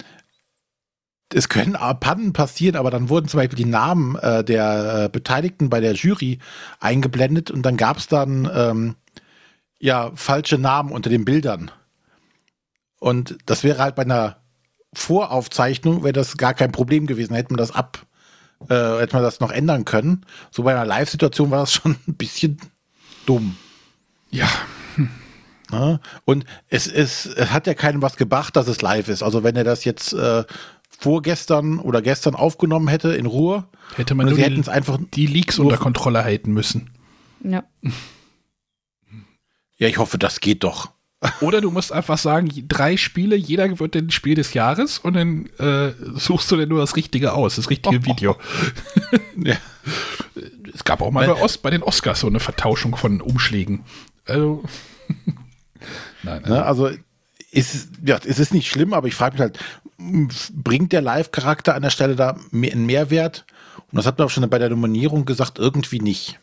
es 1.33 1.49
können 1.49 1.73
Pannen 1.99 2.33
passieren, 2.33 2.75
aber 2.75 2.91
dann 2.91 3.09
wurden 3.09 3.27
zum 3.27 3.39
Beispiel 3.39 3.57
die 3.57 3.65
Namen 3.65 4.15
äh, 4.15 4.43
der 4.43 5.05
äh, 5.05 5.09
Beteiligten 5.09 5.69
bei 5.69 5.79
der 5.79 5.93
Jury 5.93 6.39
eingeblendet 6.79 7.51
und 7.51 7.63
dann 7.63 7.77
gab 7.77 7.97
es 7.97 8.07
dann 8.07 8.49
ähm, 8.53 8.95
ja 9.79 10.11
falsche 10.15 10.57
Namen 10.57 10.91
unter 10.91 11.09
den 11.09 11.25
Bildern. 11.25 11.71
Und 12.99 13.37
das 13.45 13.63
wäre 13.63 13.79
halt 13.79 13.95
bei 13.95 14.03
einer 14.03 14.37
Voraufzeichnung 14.93 16.03
wäre 16.03 16.13
das 16.13 16.37
gar 16.37 16.53
kein 16.53 16.71
Problem 16.71 17.07
gewesen, 17.07 17.35
hätte 17.35 17.51
man 17.51 17.57
das 17.57 17.71
ab, 17.71 18.05
äh, 18.69 18.99
hätte 18.99 19.15
man 19.15 19.23
das 19.23 19.39
noch 19.39 19.51
ändern 19.51 19.85
können. 19.85 20.25
So 20.49 20.63
bei 20.63 20.71
einer 20.71 20.85
Live-Situation 20.85 21.51
war 21.51 21.59
das 21.59 21.73
schon 21.73 21.97
ein 22.07 22.15
bisschen 22.15 22.59
dumm. 23.25 23.57
Ja, 24.29 24.49
Ne? 25.71 25.99
Und 26.25 26.45
es, 26.69 26.87
es, 26.87 27.25
es 27.25 27.51
hat 27.51 27.67
ja 27.67 27.73
keinem 27.73 28.01
was 28.01 28.15
gebracht, 28.15 28.55
dass 28.55 28.67
es 28.67 28.81
live 28.81 29.09
ist. 29.09 29.21
Also 29.23 29.43
wenn 29.43 29.55
er 29.55 29.63
das 29.63 29.83
jetzt 29.83 30.13
äh, 30.13 30.43
vorgestern 30.97 31.79
oder 31.79 32.01
gestern 32.01 32.35
aufgenommen 32.35 32.87
hätte 32.87 33.13
in 33.15 33.25
Ruhe, 33.25 33.65
hätte 33.95 34.15
man 34.15 34.25
und 34.25 34.31
nur 34.31 34.37
sie 34.37 34.43
hätten 34.43 34.55
die, 34.55 34.61
es 34.61 34.69
einfach. 34.69 34.97
die 35.13 35.27
Leaks 35.27 35.59
unter 35.59 35.77
Kontrolle 35.77 36.23
halten 36.23 36.53
müssen. 36.53 36.89
Ja. 37.43 37.63
Ja, 39.77 39.87
ich 39.87 39.97
hoffe, 39.97 40.17
das 40.17 40.39
geht 40.39 40.63
doch. 40.63 40.89
Oder 41.41 41.61
du 41.61 41.71
musst 41.71 41.91
einfach 41.91 42.17
sagen, 42.17 42.49
drei 42.67 42.95
Spiele, 42.95 43.35
jeder 43.35 43.79
wird 43.79 43.95
ein 43.95 44.11
Spiel 44.11 44.35
des 44.35 44.53
Jahres 44.53 44.99
und 44.99 45.15
dann 45.15 45.47
äh, 45.57 45.91
suchst 46.15 46.51
du 46.51 46.55
dir 46.55 46.67
nur 46.67 46.79
das 46.79 46.95
Richtige 46.95 47.33
aus, 47.33 47.55
das 47.55 47.69
richtige 47.71 48.05
Video. 48.05 48.37
Ja. 49.35 49.55
Es 50.73 50.83
gab 50.83 51.01
auch 51.01 51.09
mal 51.09 51.25
bei, 51.25 51.41
Os 51.41 51.57
bei 51.57 51.71
den 51.71 51.81
Oscars 51.81 52.19
so 52.19 52.27
eine 52.27 52.39
Vertauschung 52.39 52.95
von 52.95 53.19
Umschlägen. 53.21 53.83
Also, 54.27 54.63
nein, 56.23 56.41
Ne? 56.43 56.63
Also 56.63 56.89
ist, 57.51 57.89
ja, 58.05 58.19
es 58.25 58.39
ist 58.39 58.53
nicht 58.53 58.69
schlimm, 58.69 58.93
aber 58.93 59.07
ich 59.07 59.15
frage 59.15 59.33
mich 59.33 59.41
halt, 59.41 59.59
bringt 60.53 60.91
der 60.91 61.01
Live-Charakter 61.01 61.75
an 61.75 61.81
der 61.81 61.89
Stelle 61.89 62.15
da 62.15 62.37
mehr, 62.51 62.71
einen 62.71 62.85
Mehrwert? 62.85 63.45
Und 63.91 63.97
das 63.97 64.05
hat 64.05 64.17
man 64.17 64.27
auch 64.27 64.31
schon 64.31 64.47
bei 64.49 64.59
der 64.59 64.69
Nominierung 64.69 65.25
gesagt, 65.25 65.59
irgendwie 65.59 65.99
nicht. 65.99 66.39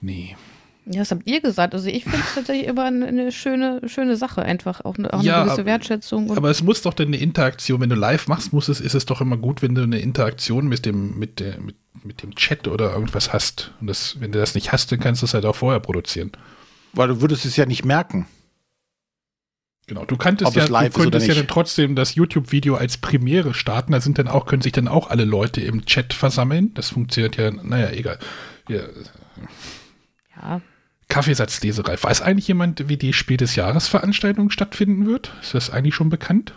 nee. 0.00 0.36
Ja, 0.84 0.98
das 0.98 1.12
habt 1.12 1.26
ihr 1.28 1.40
gesagt. 1.40 1.74
Also 1.74 1.88
ich 1.88 2.02
finde 2.02 2.18
es 2.18 2.34
tatsächlich 2.34 2.66
immer 2.66 2.84
eine, 2.84 3.30
schöne, 3.30 3.80
schöne 3.86 4.16
Sache 4.16 4.42
einfach. 4.42 4.84
Auch 4.84 4.96
eine, 4.98 5.12
auch 5.12 5.20
eine 5.20 5.26
Ja, 5.28 5.40
gewisse 5.42 5.60
aber- 5.60 5.66
Wertschätzung. 5.66 6.36
Aber 6.36 6.50
es 6.50 6.62
muss 6.62 6.82
doch 6.82 6.92
dann 6.94 7.08
eine 7.08 7.18
Interaktion, 7.18 7.80
wenn 7.80 7.88
du 7.88 7.94
live 7.94 8.26
machst, 8.26 8.52
muss 8.52 8.68
es, 8.68 8.80
ist 8.80 8.94
es 8.94 9.06
doch 9.06 9.20
immer 9.20 9.36
gut, 9.36 9.62
wenn 9.62 9.74
du 9.76 9.82
eine 9.82 10.00
Interaktion 10.00 10.66
mit 10.66 10.84
dem, 10.84 11.18
mit 11.18 11.38
der, 11.38 11.60
mit, 11.60 11.76
mit 12.02 12.22
dem 12.24 12.34
Chat 12.34 12.66
oder 12.66 12.92
irgendwas 12.92 13.32
hast. 13.32 13.70
Und 13.80 13.86
das, 13.86 14.20
wenn 14.20 14.32
du 14.32 14.40
das 14.40 14.56
nicht 14.56 14.72
hast, 14.72 14.90
dann 14.90 14.98
kannst 14.98 15.22
du 15.22 15.26
es 15.26 15.34
halt 15.34 15.44
auch 15.46 15.54
vorher 15.54 15.78
produzieren. 15.78 16.32
Weil 16.94 17.08
du 17.08 17.20
würdest 17.20 17.44
es 17.44 17.56
ja 17.56 17.64
nicht 17.64 17.84
merken. 17.84 18.26
Genau, 19.86 20.04
du 20.04 20.16
kanntest 20.16 20.54
ja, 20.54 20.66
du 20.66 20.90
könntest 20.90 21.26
ja 21.26 21.34
nicht. 21.34 21.40
dann 21.40 21.48
trotzdem 21.48 21.94
das 21.96 22.14
YouTube-Video 22.14 22.74
als 22.76 22.98
Premiere 22.98 23.54
starten. 23.54 23.92
Da 23.92 24.00
sind 24.00 24.18
dann 24.18 24.28
auch, 24.28 24.46
können 24.46 24.62
sich 24.62 24.72
dann 24.72 24.88
auch 24.88 25.10
alle 25.10 25.24
Leute 25.24 25.60
im 25.60 25.84
Chat 25.86 26.12
versammeln. 26.12 26.72
Das 26.74 26.90
funktioniert 26.90 27.36
ja, 27.36 27.50
naja, 27.50 27.90
egal. 27.90 28.18
Ja, 28.68 28.80
ja, 30.36 30.60
Kaffeesatzleserei. 31.12 32.02
Weiß 32.02 32.22
eigentlich 32.22 32.48
jemand, 32.48 32.88
wie 32.88 32.96
die 32.96 33.12
Spiel 33.12 33.36
des 33.36 33.54
Jahres 33.54 33.88
Veranstaltung 33.88 34.50
stattfinden 34.50 35.06
wird? 35.06 35.32
Ist 35.42 35.54
das 35.54 35.70
eigentlich 35.70 35.94
schon 35.94 36.10
bekannt? 36.10 36.54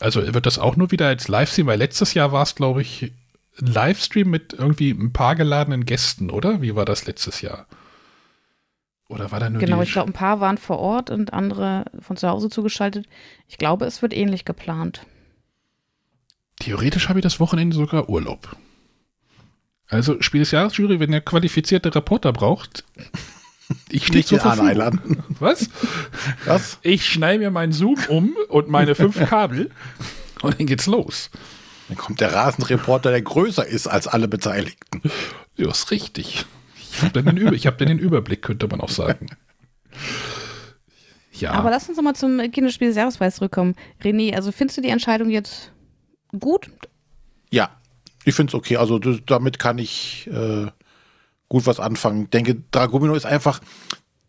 Also 0.00 0.34
wird 0.34 0.46
das 0.46 0.58
auch 0.58 0.76
nur 0.76 0.90
wieder 0.90 1.06
als 1.06 1.28
Livestream, 1.28 1.66
weil 1.66 1.78
letztes 1.78 2.14
Jahr 2.14 2.32
war 2.32 2.42
es, 2.42 2.54
glaube 2.54 2.82
ich, 2.82 3.12
ein 3.60 3.66
Livestream 3.66 4.28
mit 4.28 4.52
irgendwie 4.52 4.90
ein 4.90 5.12
paar 5.12 5.34
geladenen 5.34 5.86
Gästen, 5.86 6.30
oder? 6.30 6.60
Wie 6.60 6.74
war 6.74 6.84
das 6.84 7.06
letztes 7.06 7.40
Jahr? 7.40 7.66
Oder 9.08 9.30
war 9.30 9.40
da 9.40 9.48
nur 9.48 9.60
genau. 9.60 9.80
Ich 9.82 9.92
glaube, 9.92 10.10
ein 10.10 10.14
paar 10.14 10.40
waren 10.40 10.58
vor 10.58 10.78
Ort 10.78 11.10
und 11.10 11.32
andere 11.32 11.84
von 12.00 12.16
zu 12.16 12.28
Hause 12.28 12.50
zugeschaltet. 12.50 13.06
Ich 13.48 13.58
glaube, 13.58 13.84
es 13.86 14.02
wird 14.02 14.12
ähnlich 14.12 14.44
geplant. 14.44 15.06
Theoretisch 16.60 17.08
habe 17.08 17.18
ich 17.18 17.22
das 17.22 17.40
Wochenende 17.40 17.76
sogar 17.76 18.08
Urlaub. 18.08 18.56
Also 19.88 20.20
Spiel 20.22 20.40
des 20.40 20.50
Jahres 20.50 20.76
Jury, 20.76 20.98
wenn 21.00 21.12
ihr 21.12 21.20
qualifizierte 21.20 21.94
Reporter 21.94 22.32
braucht, 22.32 22.84
ich 23.90 24.06
stehe 24.06 24.24
zur 24.24 24.40
Verfügung. 24.40 24.68
einladen. 24.68 25.22
Was? 25.40 25.68
Was? 26.46 26.78
Ich 26.82 27.06
schneide 27.06 27.38
mir 27.40 27.50
meinen 27.50 27.72
Zoom 27.72 27.96
um 28.08 28.34
und 28.48 28.68
meine 28.68 28.94
fünf 28.94 29.18
Kabel 29.28 29.70
und 30.42 30.58
dann 30.58 30.66
geht's 30.66 30.86
los. 30.86 31.30
Dann 31.88 31.98
kommt 31.98 32.20
der 32.20 32.32
Rasenreporter, 32.32 33.10
der 33.10 33.22
größer 33.22 33.66
ist 33.66 33.86
als 33.86 34.06
alle 34.08 34.26
Beteiligten. 34.28 35.02
Ja, 35.56 35.70
ist 35.70 35.90
richtig. 35.90 36.46
Ich 36.92 37.02
habe 37.02 37.12
dann, 37.22 37.26
den 37.26 37.36
Über- 37.36 37.52
ich 37.52 37.66
hab 37.66 37.76
dann 37.78 37.88
den 37.88 37.98
Überblick, 37.98 38.40
könnte 38.42 38.66
man 38.68 38.80
auch 38.80 38.88
sagen. 38.88 39.26
Ja, 41.32 41.52
Aber 41.52 41.70
lass 41.70 41.88
uns 41.88 41.96
noch 41.96 42.04
mal 42.04 42.14
zum 42.14 42.38
Kinderspiel 42.52 42.88
des 42.88 42.96
Jahrespreis 42.96 43.36
zurückkommen. 43.36 43.74
René, 44.02 44.34
also 44.34 44.52
findest 44.52 44.78
du 44.78 44.82
die 44.82 44.88
Entscheidung 44.90 45.30
jetzt 45.30 45.72
gut? 46.38 46.70
Ja, 47.50 47.70
ich 48.24 48.34
finde 48.34 48.50
es 48.50 48.54
okay. 48.54 48.76
Also 48.76 48.98
damit 48.98 49.58
kann 49.58 49.78
ich 49.78 50.28
äh, 50.32 50.66
gut 51.48 51.66
was 51.66 51.80
anfangen. 51.80 52.24
Ich 52.24 52.30
denke, 52.30 52.56
Dragomino 52.70 53.14
ist 53.14 53.26
einfach 53.26 53.60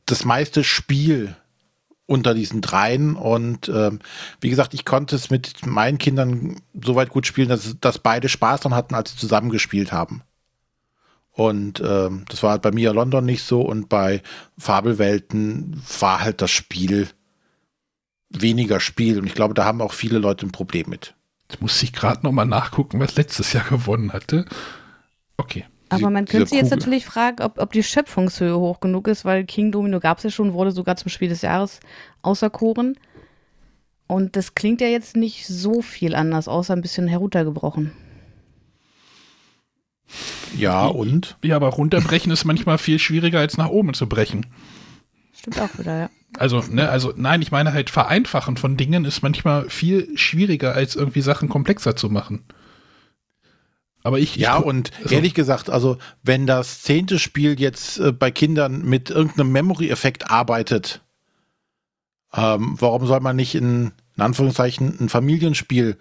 das 0.05 0.25
meiste 0.25 0.63
Spiel 0.63 1.36
unter 2.05 2.34
diesen 2.34 2.62
dreien. 2.62 3.15
Und 3.15 3.69
ähm, 3.69 3.99
wie 4.41 4.49
gesagt, 4.49 4.73
ich 4.73 4.86
konnte 4.86 5.15
es 5.15 5.29
mit 5.29 5.65
meinen 5.65 5.97
Kindern 5.97 6.62
so 6.79 6.95
weit 6.95 7.10
gut 7.10 7.25
spielen, 7.25 7.49
dass, 7.49 7.77
dass 7.79 7.99
beide 7.99 8.29
Spaß 8.29 8.62
dran 8.62 8.75
hatten, 8.75 8.95
als 8.95 9.12
sie 9.12 9.17
zusammengespielt 9.17 9.91
haben. 9.91 10.21
Und 11.31 11.81
ähm, 11.86 12.23
das 12.29 12.43
war 12.43 12.51
halt 12.51 12.62
bei 12.62 12.71
Mia 12.71 12.91
London 12.91 13.25
nicht 13.25 13.43
so 13.43 13.62
und 13.62 13.89
bei 13.89 14.21
Fabelwelten 14.58 15.81
war 15.99 16.21
halt 16.21 16.41
das 16.41 16.51
Spiel 16.51 17.10
weniger 18.29 18.79
Spiel. 18.79 19.19
Und 19.19 19.27
ich 19.27 19.36
glaube, 19.36 19.53
da 19.53 19.65
haben 19.65 19.81
auch 19.81 19.91
viele 19.91 20.19
Leute 20.19 20.45
ein 20.45 20.51
Problem 20.51 20.89
mit. 20.89 21.13
Jetzt 21.49 21.62
muss 21.62 21.81
ich 21.84 21.93
gerade 21.93 22.23
noch 22.23 22.31
mal 22.31 22.45
nachgucken, 22.45 22.99
was 22.99 23.15
letztes 23.15 23.53
Jahr 23.53 23.65
gewonnen 23.69 24.13
hatte. 24.13 24.45
Okay. 25.38 25.65
Aber 25.89 26.10
man 26.10 26.25
könnte 26.25 26.47
sich 26.47 26.58
jetzt 26.58 26.69
Kugel. 26.69 26.79
natürlich 26.79 27.05
fragen, 27.05 27.43
ob, 27.43 27.60
ob 27.60 27.71
die 27.71 27.84
Schöpfungshöhe 27.84 28.58
hoch 28.58 28.79
genug 28.79 29.08
ist, 29.08 29.23
weil 29.23 29.45
King 29.45 29.71
Domino 29.71 29.99
gab 29.99 30.17
es 30.17 30.23
ja 30.23 30.29
schon, 30.31 30.53
wurde 30.53 30.71
sogar 30.71 30.95
zum 30.95 31.10
Spiel 31.10 31.29
des 31.29 31.41
Jahres 31.41 31.79
auserkoren. 32.21 32.97
Und 34.08 34.36
das 34.36 34.55
klingt 34.55 34.81
ja 34.81 34.88
jetzt 34.88 35.15
nicht 35.15 35.47
so 35.47 35.81
viel 35.81 36.15
anders, 36.15 36.47
außer 36.47 36.73
ein 36.73 36.81
bisschen 36.81 37.08
heruntergebrochen. 37.08 37.91
Ja, 40.55 40.86
und? 40.86 41.38
Ja, 41.43 41.55
aber 41.55 41.69
runterbrechen 41.69 42.31
ist 42.31 42.45
manchmal 42.45 42.77
viel 42.77 42.99
schwieriger 42.99 43.39
als 43.39 43.58
nach 43.58 43.69
oben 43.69 43.93
zu 43.93 44.08
brechen. 44.08 44.45
Stimmt 45.45 45.60
auch 45.60 45.77
wieder, 45.77 45.99
ja. 45.99 46.10
Also, 46.39 46.60
ne, 46.69 46.89
also 46.89 47.13
nein, 47.15 47.41
ich 47.43 47.51
meine 47.51 47.71
halt 47.71 47.89
vereinfachen 47.91 48.58
von 48.58 48.77
Dingen 48.77 49.05
ist 49.05 49.21
manchmal 49.21 49.69
viel 49.69 50.17
schwieriger 50.17 50.73
als 50.73 50.95
irgendwie 50.95 51.21
Sachen 51.21 51.49
komplexer 51.49 51.95
zu 51.95 52.10
machen. 52.10 52.43
Aber 54.03 54.19
ich, 54.19 54.36
Ja, 54.36 54.58
ich, 54.60 54.65
und 54.65 54.91
also- 55.03 55.13
ehrlich 55.15 55.34
gesagt, 55.36 55.69
also 55.69 55.97
wenn 56.23 56.47
das 56.47 56.81
zehnte 56.81 57.19
Spiel 57.19 57.60
jetzt 57.60 57.99
äh, 57.99 58.12
bei 58.12 58.31
Kindern 58.31 58.84
mit 58.84 59.12
irgendeinem 59.12 59.51
Memory-Effekt 59.51 60.29
arbeitet, 60.29 61.01
ähm, 62.34 62.75
warum 62.79 63.05
soll 63.05 63.19
man 63.19 63.36
nicht 63.36 63.53
in, 63.55 63.91
in 64.15 64.21
Anführungszeichen 64.23 64.97
ein 64.99 65.10
Familienspiel 65.10 65.97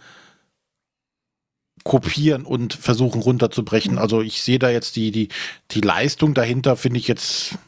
kopieren 1.84 2.44
und 2.44 2.72
versuchen 2.74 3.20
runterzubrechen? 3.20 3.98
Also 3.98 4.20
ich 4.22 4.42
sehe 4.42 4.58
da 4.58 4.70
jetzt 4.70 4.96
die, 4.96 5.10
die, 5.12 5.28
die 5.70 5.80
Leistung 5.80 6.34
dahinter, 6.34 6.76
finde 6.76 6.98
ich 6.98 7.08
jetzt, 7.08 7.58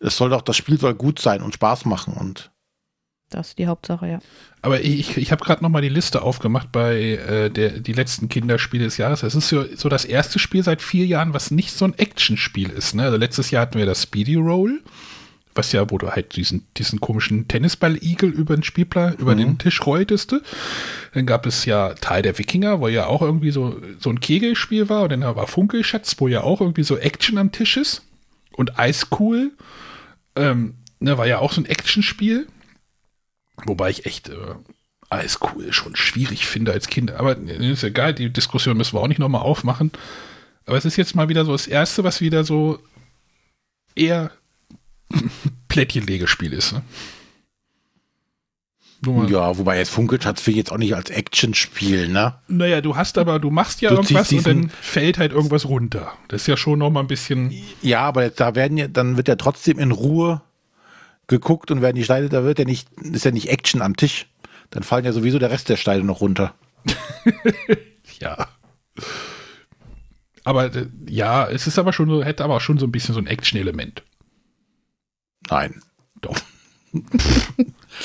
es 0.00 0.16
soll 0.16 0.30
doch, 0.30 0.42
das 0.42 0.56
Spiel 0.56 0.78
soll 0.78 0.94
gut 0.94 1.18
sein 1.18 1.42
und 1.42 1.54
Spaß 1.54 1.84
machen 1.86 2.14
und 2.14 2.50
Das 3.30 3.48
ist 3.48 3.58
die 3.58 3.66
Hauptsache, 3.66 4.06
ja. 4.06 4.18
Aber 4.62 4.80
ich, 4.82 5.16
ich 5.16 5.32
habe 5.32 5.44
gerade 5.44 5.62
noch 5.62 5.70
mal 5.70 5.82
die 5.82 5.88
Liste 5.88 6.22
aufgemacht 6.22 6.70
bei 6.72 6.96
äh, 7.12 7.50
der 7.50 7.70
die 7.80 7.92
letzten 7.92 8.28
Kinderspiele 8.28 8.84
des 8.84 8.96
Jahres. 8.98 9.22
Es 9.22 9.34
ist 9.34 9.48
so, 9.48 9.64
so 9.76 9.88
das 9.88 10.04
erste 10.04 10.38
Spiel 10.38 10.62
seit 10.62 10.82
vier 10.82 11.06
Jahren, 11.06 11.34
was 11.34 11.50
nicht 11.50 11.72
so 11.72 11.84
ein 11.84 11.94
Actionspiel 11.98 12.70
ist. 12.70 12.94
Ne? 12.94 13.04
Also 13.04 13.16
letztes 13.16 13.50
Jahr 13.50 13.62
hatten 13.62 13.78
wir 13.78 13.86
das 13.86 14.02
Speedy 14.02 14.34
Roll, 14.36 14.82
was 15.54 15.72
ja, 15.72 15.88
wo 15.90 15.98
du 15.98 16.10
halt 16.10 16.36
diesen, 16.36 16.66
diesen 16.76 17.00
komischen 17.00 17.48
Tennisball-Igel 17.48 18.28
über 18.30 18.54
den 18.56 18.62
Spielplan, 18.64 19.14
über 19.14 19.34
Mhm. 19.34 19.38
den 19.38 19.58
Tisch 19.58 19.84
rolltest. 19.86 20.34
Dann 21.14 21.26
gab 21.26 21.46
es 21.46 21.64
ja 21.64 21.94
Teil 21.94 22.22
der 22.22 22.36
Wikinger, 22.38 22.80
wo 22.80 22.88
ja 22.88 23.06
auch 23.06 23.22
irgendwie 23.22 23.50
so, 23.52 23.80
so 23.98 24.10
ein 24.10 24.20
Kegelspiel 24.20 24.88
war. 24.88 25.04
Und 25.04 25.10
dann 25.10 25.22
war 25.22 25.46
Funkelschatz, 25.46 26.16
wo 26.18 26.28
ja 26.28 26.42
auch 26.42 26.60
irgendwie 26.60 26.82
so 26.84 26.96
Action 26.98 27.38
am 27.38 27.52
Tisch 27.52 27.76
ist. 27.76 28.02
Und 28.52 28.78
Eiscool, 28.78 29.52
ähm, 30.36 30.74
ne, 31.00 31.18
war 31.18 31.26
ja 31.26 31.38
auch 31.38 31.52
so 31.52 31.60
ein 31.60 31.66
Actionspiel. 31.66 32.46
Wobei 33.64 33.90
ich 33.90 34.06
echt 34.06 34.28
äh, 34.28 34.54
Eiscool 35.08 35.72
schon 35.72 35.96
schwierig 35.96 36.46
finde 36.46 36.72
als 36.72 36.88
Kind. 36.88 37.12
Aber 37.12 37.36
äh, 37.38 37.72
ist 37.72 37.84
egal, 37.84 38.14
die 38.14 38.32
Diskussion 38.32 38.76
müssen 38.76 38.94
wir 38.94 39.00
auch 39.00 39.08
nicht 39.08 39.18
nochmal 39.18 39.42
aufmachen. 39.42 39.92
Aber 40.66 40.76
es 40.76 40.84
ist 40.84 40.96
jetzt 40.96 41.14
mal 41.14 41.28
wieder 41.28 41.44
so 41.44 41.52
das 41.52 41.66
erste, 41.66 42.04
was 42.04 42.20
wieder 42.20 42.44
so 42.44 42.80
eher 43.94 44.30
Plättchenlegespiel 45.68 46.52
ist. 46.52 46.72
Ne? 46.72 46.82
Ja, 49.04 49.56
wobei 49.58 49.78
jetzt 49.78 49.90
Funkelschatz 49.90 50.46
will 50.46 50.52
ich 50.52 50.58
jetzt 50.58 50.72
auch 50.72 50.78
nicht 50.78 50.94
als 50.96 51.10
Actionspiel, 51.10 52.08
ne? 52.08 52.34
Naja, 52.48 52.80
du 52.80 52.96
hast 52.96 53.18
aber, 53.18 53.38
du 53.38 53.50
machst 53.50 53.80
ja 53.82 53.90
Du 53.90 53.96
irgendwas 53.96 54.32
und 54.32 54.46
dann 54.46 54.70
fällt 54.70 55.18
halt 55.18 55.32
irgendwas 55.32 55.66
runter. 55.66 56.12
Das 56.28 56.42
ist 56.42 56.46
ja 56.46 56.56
schon 56.56 56.78
noch 56.78 56.90
mal 56.90 57.00
ein 57.00 57.06
bisschen. 57.06 57.54
Ja, 57.82 58.00
aber 58.00 58.24
jetzt, 58.24 58.40
da 58.40 58.54
werden 58.54 58.78
ja, 58.78 58.88
dann 58.88 59.16
wird 59.16 59.28
ja 59.28 59.36
trotzdem 59.36 59.78
in 59.78 59.92
Ruhe 59.92 60.40
geguckt 61.26 61.70
und 61.70 61.82
werden 61.82 61.96
die 61.96 62.04
Steine, 62.04 62.28
da 62.28 62.44
wird 62.44 62.58
ja 62.58 62.64
nicht, 62.64 62.88
ist 63.00 63.24
ja 63.24 63.30
nicht 63.30 63.50
Action 63.50 63.82
am 63.82 63.96
Tisch. 63.96 64.26
Dann 64.70 64.82
fallen 64.82 65.04
ja 65.04 65.12
sowieso 65.12 65.38
der 65.38 65.50
Rest 65.50 65.68
der 65.68 65.76
Steine 65.76 66.04
noch 66.04 66.20
runter. 66.20 66.54
Ja. 68.20 68.48
Aber 70.44 70.74
äh, 70.74 70.86
ja, 71.06 71.46
es 71.48 71.66
ist 71.66 71.78
aber 71.78 71.92
schon 71.92 72.08
so, 72.08 72.24
hätte 72.24 72.44
aber 72.44 72.56
auch 72.56 72.60
schon 72.60 72.78
so 72.78 72.86
ein 72.86 72.92
bisschen 72.92 73.14
so 73.14 73.20
ein 73.20 73.26
Action-Element. 73.26 74.02
Nein. 75.50 75.82
Doch. 76.20 76.38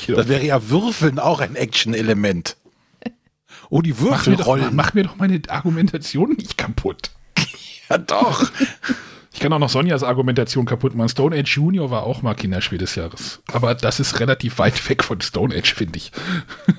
Das 0.08 0.27
wäre 0.27 0.43
ja 0.45 0.69
Würfeln 0.69 1.19
auch 1.19 1.39
ein 1.39 1.56
Action-Element. 1.56 2.58
Oh, 3.69 3.82
die 3.82 3.93
Mach 3.93 3.99
mir, 4.01 4.10
Würfel 4.10 4.36
doch, 4.36 4.45
rollen. 4.47 4.75
mach 4.75 4.93
mir 4.93 5.04
doch 5.04 5.15
meine 5.17 5.41
Argumentation 5.47 6.32
nicht 6.34 6.58
kaputt. 6.58 7.12
Ja, 7.89 7.97
doch. 7.97 8.49
Ich 9.34 9.41
kann 9.41 9.51
auch 9.51 9.60
noch 9.60 9.69
Sonjas 9.69 10.01
Argumentation 10.01 10.65
kaputt 10.65 10.95
machen. 10.95 11.10
Stone 11.10 11.36
Age 11.38 11.58
Junior 11.58 11.91
war 11.91 12.04
auch 12.04 12.21
mal 12.21 12.36
Kinderspiel 12.36 12.77
des 12.77 12.95
Jahres. 12.95 13.41
Aber 13.51 13.75
das 13.75 13.99
ist 13.99 14.21
relativ 14.21 14.60
weit 14.60 14.89
weg 14.89 15.04
von 15.04 15.19
Stone 15.19 15.54
Age, 15.54 15.73
finde 15.73 15.97
ich. 15.97 16.13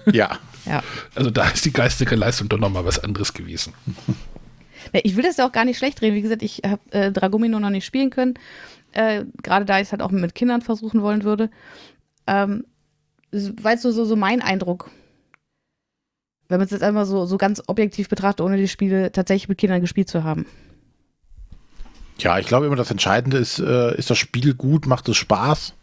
ja. 0.13 0.39
Ja. 0.65 0.83
Also 1.15 1.31
da 1.31 1.49
ist 1.51 1.67
die 1.67 1.73
geistige 1.73 2.17
Leistung 2.17 2.49
doch 2.49 2.59
noch 2.59 2.71
mal 2.71 2.87
was 2.87 2.99
anderes 2.99 3.35
gewesen. 3.35 3.75
Ja, 4.95 5.01
Ich 5.03 5.17
will 5.17 5.23
das 5.23 5.37
ja 5.37 5.47
auch 5.47 5.53
gar 5.53 5.67
nicht 5.67 5.77
schlecht 5.77 6.01
reden. 6.01 6.17
Wie 6.17 6.23
gesagt, 6.23 6.43
ich 6.43 6.63
habe 6.65 6.81
äh, 6.93 7.13
Dragomino 7.13 7.61
noch 7.61 7.69
nicht 7.69 7.85
spielen 7.85 8.09
können. 8.09 8.35
Äh, 8.93 9.25
Gerade 9.43 9.67
da 9.67 9.77
ich 9.79 9.83
es 9.89 9.93
halt 9.93 10.01
auch 10.01 10.11
mit 10.13 10.35
Kindern 10.35 10.63
versuchen 10.63 11.03
wollen 11.03 11.25
würde. 11.25 11.51
Ähm, 12.27 12.65
weil 13.33 13.79
so, 13.79 13.91
so, 13.91 14.05
so 14.05 14.17
mein 14.17 14.43
Eindruck. 14.43 14.91
Wenn 16.49 16.59
man 16.59 16.67
es 16.67 16.71
jetzt 16.71 16.83
einmal 16.83 17.07
so, 17.07 17.25
so 17.25 17.39
ganz 17.39 17.63
objektiv 17.67 18.09
betrachtet, 18.09 18.45
ohne 18.45 18.59
die 18.59 18.69
Spiele 18.69 19.11
tatsächlich 19.11 19.49
mit 19.49 19.59
Kindern 19.59 19.81
gespielt 19.81 20.09
zu 20.09 20.23
haben. 20.23 20.47
Ja, 22.19 22.39
ich 22.39 22.47
glaube 22.47 22.67
immer, 22.67 22.77
das 22.77 22.91
Entscheidende 22.91 23.39
ist, 23.39 23.59
äh, 23.59 23.97
ist 23.97 24.11
das 24.11 24.19
Spiel 24.19 24.55
gut, 24.55 24.87
macht 24.87 25.09
es 25.09 25.17
Spaß 25.17 25.75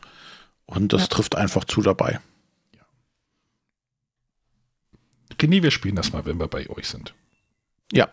und 0.65 0.93
das 0.93 1.01
Ja. 1.03 1.07
trifft 1.07 1.35
einfach 1.35 1.65
zu 1.65 1.81
dabei. 1.81 2.19
Okay, 5.33 5.63
wir 5.63 5.71
spielen 5.71 5.95
das 5.95 6.11
mal, 6.11 6.25
wenn 6.25 6.37
wir 6.37 6.47
bei 6.47 6.69
euch 6.69 6.87
sind. 6.87 7.13
Ja, 7.91 8.09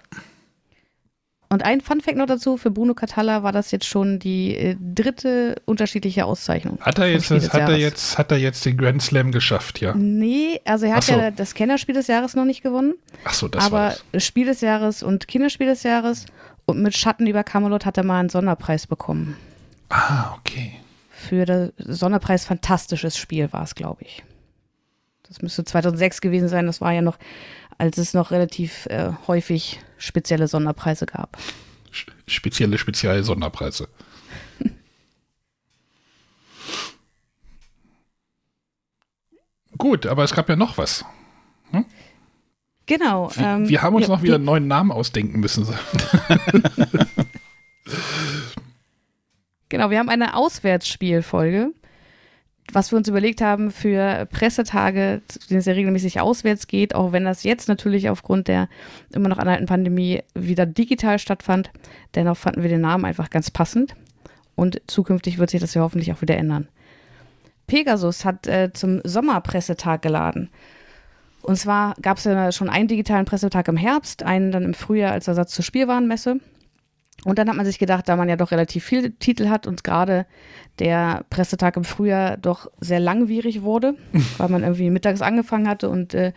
Und 1.48 1.64
ein 1.64 1.80
Fun-Fact 1.80 2.16
noch 2.16 2.26
dazu: 2.26 2.56
Für 2.56 2.70
Bruno 2.70 2.94
Catalla 2.94 3.42
war 3.42 3.52
das 3.52 3.70
jetzt 3.70 3.86
schon 3.86 4.18
die 4.18 4.56
äh, 4.56 4.76
dritte 4.80 5.56
unterschiedliche 5.64 6.24
Auszeichnung. 6.24 6.78
Hat 6.80 6.98
er 6.98 7.06
jetzt, 7.06 7.30
hat 7.30 7.54
er 7.54 7.76
jetzt, 7.76 8.18
hat 8.18 8.32
er 8.32 8.38
jetzt 8.38 8.64
den 8.64 8.76
Grand 8.76 9.02
Slam 9.02 9.30
geschafft, 9.32 9.80
ja? 9.80 9.94
Nee, 9.94 10.60
also 10.64 10.86
er 10.86 10.96
hat 10.96 11.04
so. 11.04 11.12
ja 11.12 11.30
das 11.30 11.54
Kennerspiel 11.54 11.94
des 11.94 12.08
Jahres 12.08 12.34
noch 12.34 12.44
nicht 12.44 12.62
gewonnen. 12.62 12.94
Ach 13.24 13.34
so, 13.34 13.48
das 13.48 13.70
war 13.70 13.80
aber 13.80 13.96
das. 14.12 14.24
Spiel 14.24 14.46
des 14.46 14.60
Jahres 14.60 15.02
und 15.02 15.28
Kinderspiel 15.28 15.66
des 15.66 15.82
Jahres 15.84 16.26
und 16.64 16.82
mit 16.82 16.96
Schatten 16.96 17.26
über 17.26 17.44
Camelot 17.44 17.86
hat 17.86 17.96
er 17.96 18.04
mal 18.04 18.20
einen 18.20 18.28
Sonderpreis 18.28 18.86
bekommen. 18.86 19.36
Ah, 19.88 20.34
okay. 20.38 20.72
Für 21.10 21.44
den 21.44 21.72
Sonderpreis 21.78 22.44
Fantastisches 22.44 23.16
Spiel 23.16 23.52
war 23.52 23.62
es, 23.62 23.74
glaube 23.74 24.02
ich. 24.02 24.24
Das 25.28 25.42
müsste 25.42 25.64
2006 25.64 26.20
gewesen 26.20 26.48
sein. 26.48 26.66
Das 26.66 26.80
war 26.80 26.92
ja 26.92 27.02
noch, 27.02 27.18
als 27.78 27.98
es 27.98 28.14
noch 28.14 28.30
relativ 28.30 28.86
äh, 28.86 29.10
häufig 29.26 29.80
spezielle 29.98 30.48
Sonderpreise 30.48 31.06
gab. 31.06 31.36
Sch- 31.92 32.10
Spezielle 32.26 32.78
Spezial-Sonderpreise. 32.78 33.88
Gut, 39.78 40.06
aber 40.06 40.24
es 40.24 40.32
gab 40.34 40.48
ja 40.48 40.56
noch 40.56 40.78
was. 40.78 41.04
Genau. 42.86 43.30
Wir, 43.34 43.44
ähm, 43.46 43.68
wir 43.68 43.82
haben 43.82 43.96
uns 43.96 44.06
ja, 44.06 44.14
noch 44.14 44.22
wieder 44.22 44.36
einen 44.36 44.44
neuen 44.44 44.66
Namen 44.68 44.92
ausdenken 44.92 45.40
müssen. 45.40 45.66
Genau, 49.68 49.90
wir 49.90 49.98
haben 49.98 50.08
eine 50.08 50.36
Auswärtsspielfolge, 50.36 51.72
was 52.72 52.92
wir 52.92 52.98
uns 52.98 53.08
überlegt 53.08 53.40
haben 53.40 53.70
für 53.70 54.26
Pressetage, 54.26 55.22
zu 55.28 55.38
denen 55.48 55.60
es 55.60 55.66
ja 55.66 55.72
regelmäßig 55.74 56.20
auswärts 56.20 56.66
geht, 56.66 56.94
auch 56.94 57.12
wenn 57.12 57.24
das 57.24 57.42
jetzt 57.42 57.68
natürlich 57.68 58.08
aufgrund 58.10 58.48
der 58.48 58.68
immer 59.12 59.28
noch 59.28 59.38
anhaltenden 59.38 59.68
Pandemie 59.68 60.22
wieder 60.34 60.66
digital 60.66 61.18
stattfand. 61.18 61.70
Dennoch 62.14 62.36
fanden 62.36 62.62
wir 62.62 62.68
den 62.68 62.80
Namen 62.80 63.04
einfach 63.04 63.30
ganz 63.30 63.50
passend 63.50 63.94
und 64.56 64.80
zukünftig 64.86 65.38
wird 65.38 65.50
sich 65.50 65.60
das 65.60 65.74
ja 65.74 65.82
hoffentlich 65.82 66.12
auch 66.12 66.22
wieder 66.22 66.36
ändern. 66.36 66.68
Pegasus 67.66 68.24
hat 68.24 68.46
äh, 68.46 68.72
zum 68.72 69.00
Sommerpressetag 69.04 70.02
geladen. 70.02 70.50
Und 71.42 71.56
zwar 71.56 71.94
gab 72.02 72.18
es 72.18 72.24
ja 72.24 72.50
schon 72.50 72.68
einen 72.68 72.88
digitalen 72.88 73.24
Pressetag 73.24 73.68
im 73.68 73.76
Herbst, 73.76 74.22
einen 74.24 74.50
dann 74.50 74.64
im 74.64 74.74
Frühjahr 74.74 75.12
als 75.12 75.28
Ersatz 75.28 75.52
zur 75.52 75.64
Spielwarenmesse. 75.64 76.40
Und 77.24 77.38
dann 77.38 77.48
hat 77.48 77.56
man 77.56 77.66
sich 77.66 77.78
gedacht, 77.78 78.08
da 78.08 78.14
man 78.16 78.28
ja 78.28 78.36
doch 78.36 78.50
relativ 78.52 78.84
viele 78.84 79.10
Titel 79.12 79.48
hat 79.48 79.66
und 79.66 79.82
gerade 79.82 80.26
der 80.78 81.24
Pressetag 81.30 81.76
im 81.76 81.84
Frühjahr 81.84 82.36
doch 82.36 82.70
sehr 82.80 83.00
langwierig 83.00 83.62
wurde, 83.62 83.94
weil 84.38 84.48
man 84.48 84.62
irgendwie 84.62 84.90
mittags 84.90 85.22
angefangen 85.22 85.68
hatte 85.68 85.88
und 85.88 86.14
äh, 86.14 86.32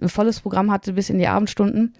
ein 0.00 0.08
volles 0.08 0.40
Programm 0.40 0.70
hatte 0.70 0.94
bis 0.94 1.10
in 1.10 1.18
die 1.18 1.28
Abendstunden, 1.28 1.94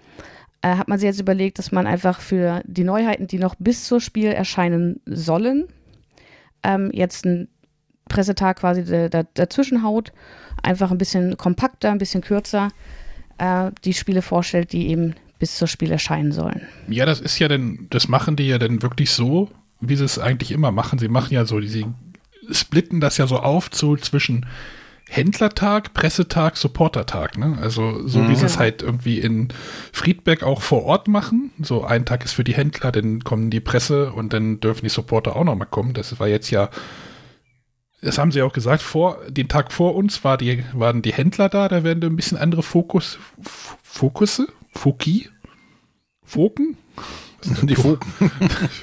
äh, 0.62 0.76
hat 0.76 0.88
man 0.88 0.98
sich 0.98 1.06
jetzt 1.06 1.20
überlegt, 1.20 1.58
dass 1.58 1.72
man 1.72 1.86
einfach 1.86 2.20
für 2.20 2.62
die 2.66 2.84
Neuheiten, 2.84 3.26
die 3.26 3.38
noch 3.38 3.54
bis 3.58 3.84
zur 3.84 4.00
Spiel 4.00 4.32
erscheinen 4.32 5.00
sollen, 5.06 5.66
ähm, 6.62 6.90
jetzt 6.92 7.26
einen 7.26 7.48
Pressetag 8.08 8.58
quasi 8.58 8.84
da- 8.84 9.08
da- 9.08 9.28
dazwischen 9.34 9.82
haut, 9.82 10.12
einfach 10.62 10.90
ein 10.90 10.98
bisschen 10.98 11.36
kompakter, 11.36 11.90
ein 11.90 11.98
bisschen 11.98 12.22
kürzer 12.22 12.68
äh, 13.38 13.70
die 13.84 13.92
Spiele 13.94 14.22
vorstellt, 14.22 14.72
die 14.72 14.88
eben 14.88 15.14
bis 15.38 15.56
zur 15.56 15.68
Spiel 15.68 15.92
erscheinen 15.92 16.32
sollen. 16.32 16.62
ja, 16.88 17.04
das 17.06 17.20
ist 17.20 17.38
ja 17.38 17.48
dann, 17.48 17.86
das 17.90 18.08
machen 18.08 18.36
die 18.36 18.48
ja 18.48 18.58
dann 18.58 18.82
wirklich 18.82 19.10
so, 19.10 19.50
wie 19.80 19.96
sie 19.96 20.04
es 20.04 20.18
eigentlich 20.18 20.52
immer 20.52 20.72
machen. 20.72 20.98
Sie 20.98 21.08
machen 21.08 21.34
ja 21.34 21.44
so, 21.44 21.60
sie 21.60 21.86
splitten 22.50 23.00
das 23.00 23.18
ja 23.18 23.26
so 23.26 23.38
auf 23.38 23.70
zu 23.70 23.96
zwischen 23.96 24.46
Händlertag, 25.08 25.94
Pressetag, 25.94 26.56
Supportertag, 26.56 27.38
ne? 27.38 27.58
Also 27.60 28.08
so 28.08 28.28
wie 28.28 28.34
sie 28.34 28.46
es 28.46 28.52
Genau. 28.54 28.60
halt 28.64 28.82
irgendwie 28.82 29.20
in 29.20 29.48
Friedberg 29.92 30.42
auch 30.42 30.62
vor 30.62 30.84
Ort 30.84 31.06
machen. 31.06 31.52
So 31.62 31.84
ein 31.84 32.04
Tag 32.04 32.24
ist 32.24 32.32
für 32.32 32.42
die 32.42 32.54
Händler, 32.54 32.90
dann 32.90 33.22
kommen 33.22 33.50
die 33.50 33.60
Presse 33.60 34.12
und 34.12 34.32
dann 34.32 34.58
dürfen 34.58 34.82
die 34.84 34.88
Supporter 34.90 35.36
auch 35.36 35.44
noch 35.44 35.54
mal 35.54 35.64
kommen. 35.64 35.94
Das 35.94 36.18
war 36.18 36.26
jetzt 36.26 36.50
ja, 36.50 36.70
das 38.02 38.18
haben 38.18 38.32
sie 38.32 38.42
auch 38.42 38.52
gesagt, 38.52 38.82
vor 38.82 39.18
den 39.28 39.48
Tag 39.48 39.72
vor 39.72 39.94
uns 39.94 40.24
war 40.24 40.38
die, 40.38 40.64
waren 40.72 41.02
die 41.02 41.12
Händler 41.12 41.48
da, 41.48 41.68
da 41.68 41.84
werden 41.84 42.02
ein 42.02 42.16
bisschen 42.16 42.38
andere 42.38 42.64
Fokus, 42.64 43.18
Fokusse, 43.82 44.48
Foki, 44.76 45.28
Foken, 46.22 46.76
die 47.62 47.74
Foken. 47.74 48.10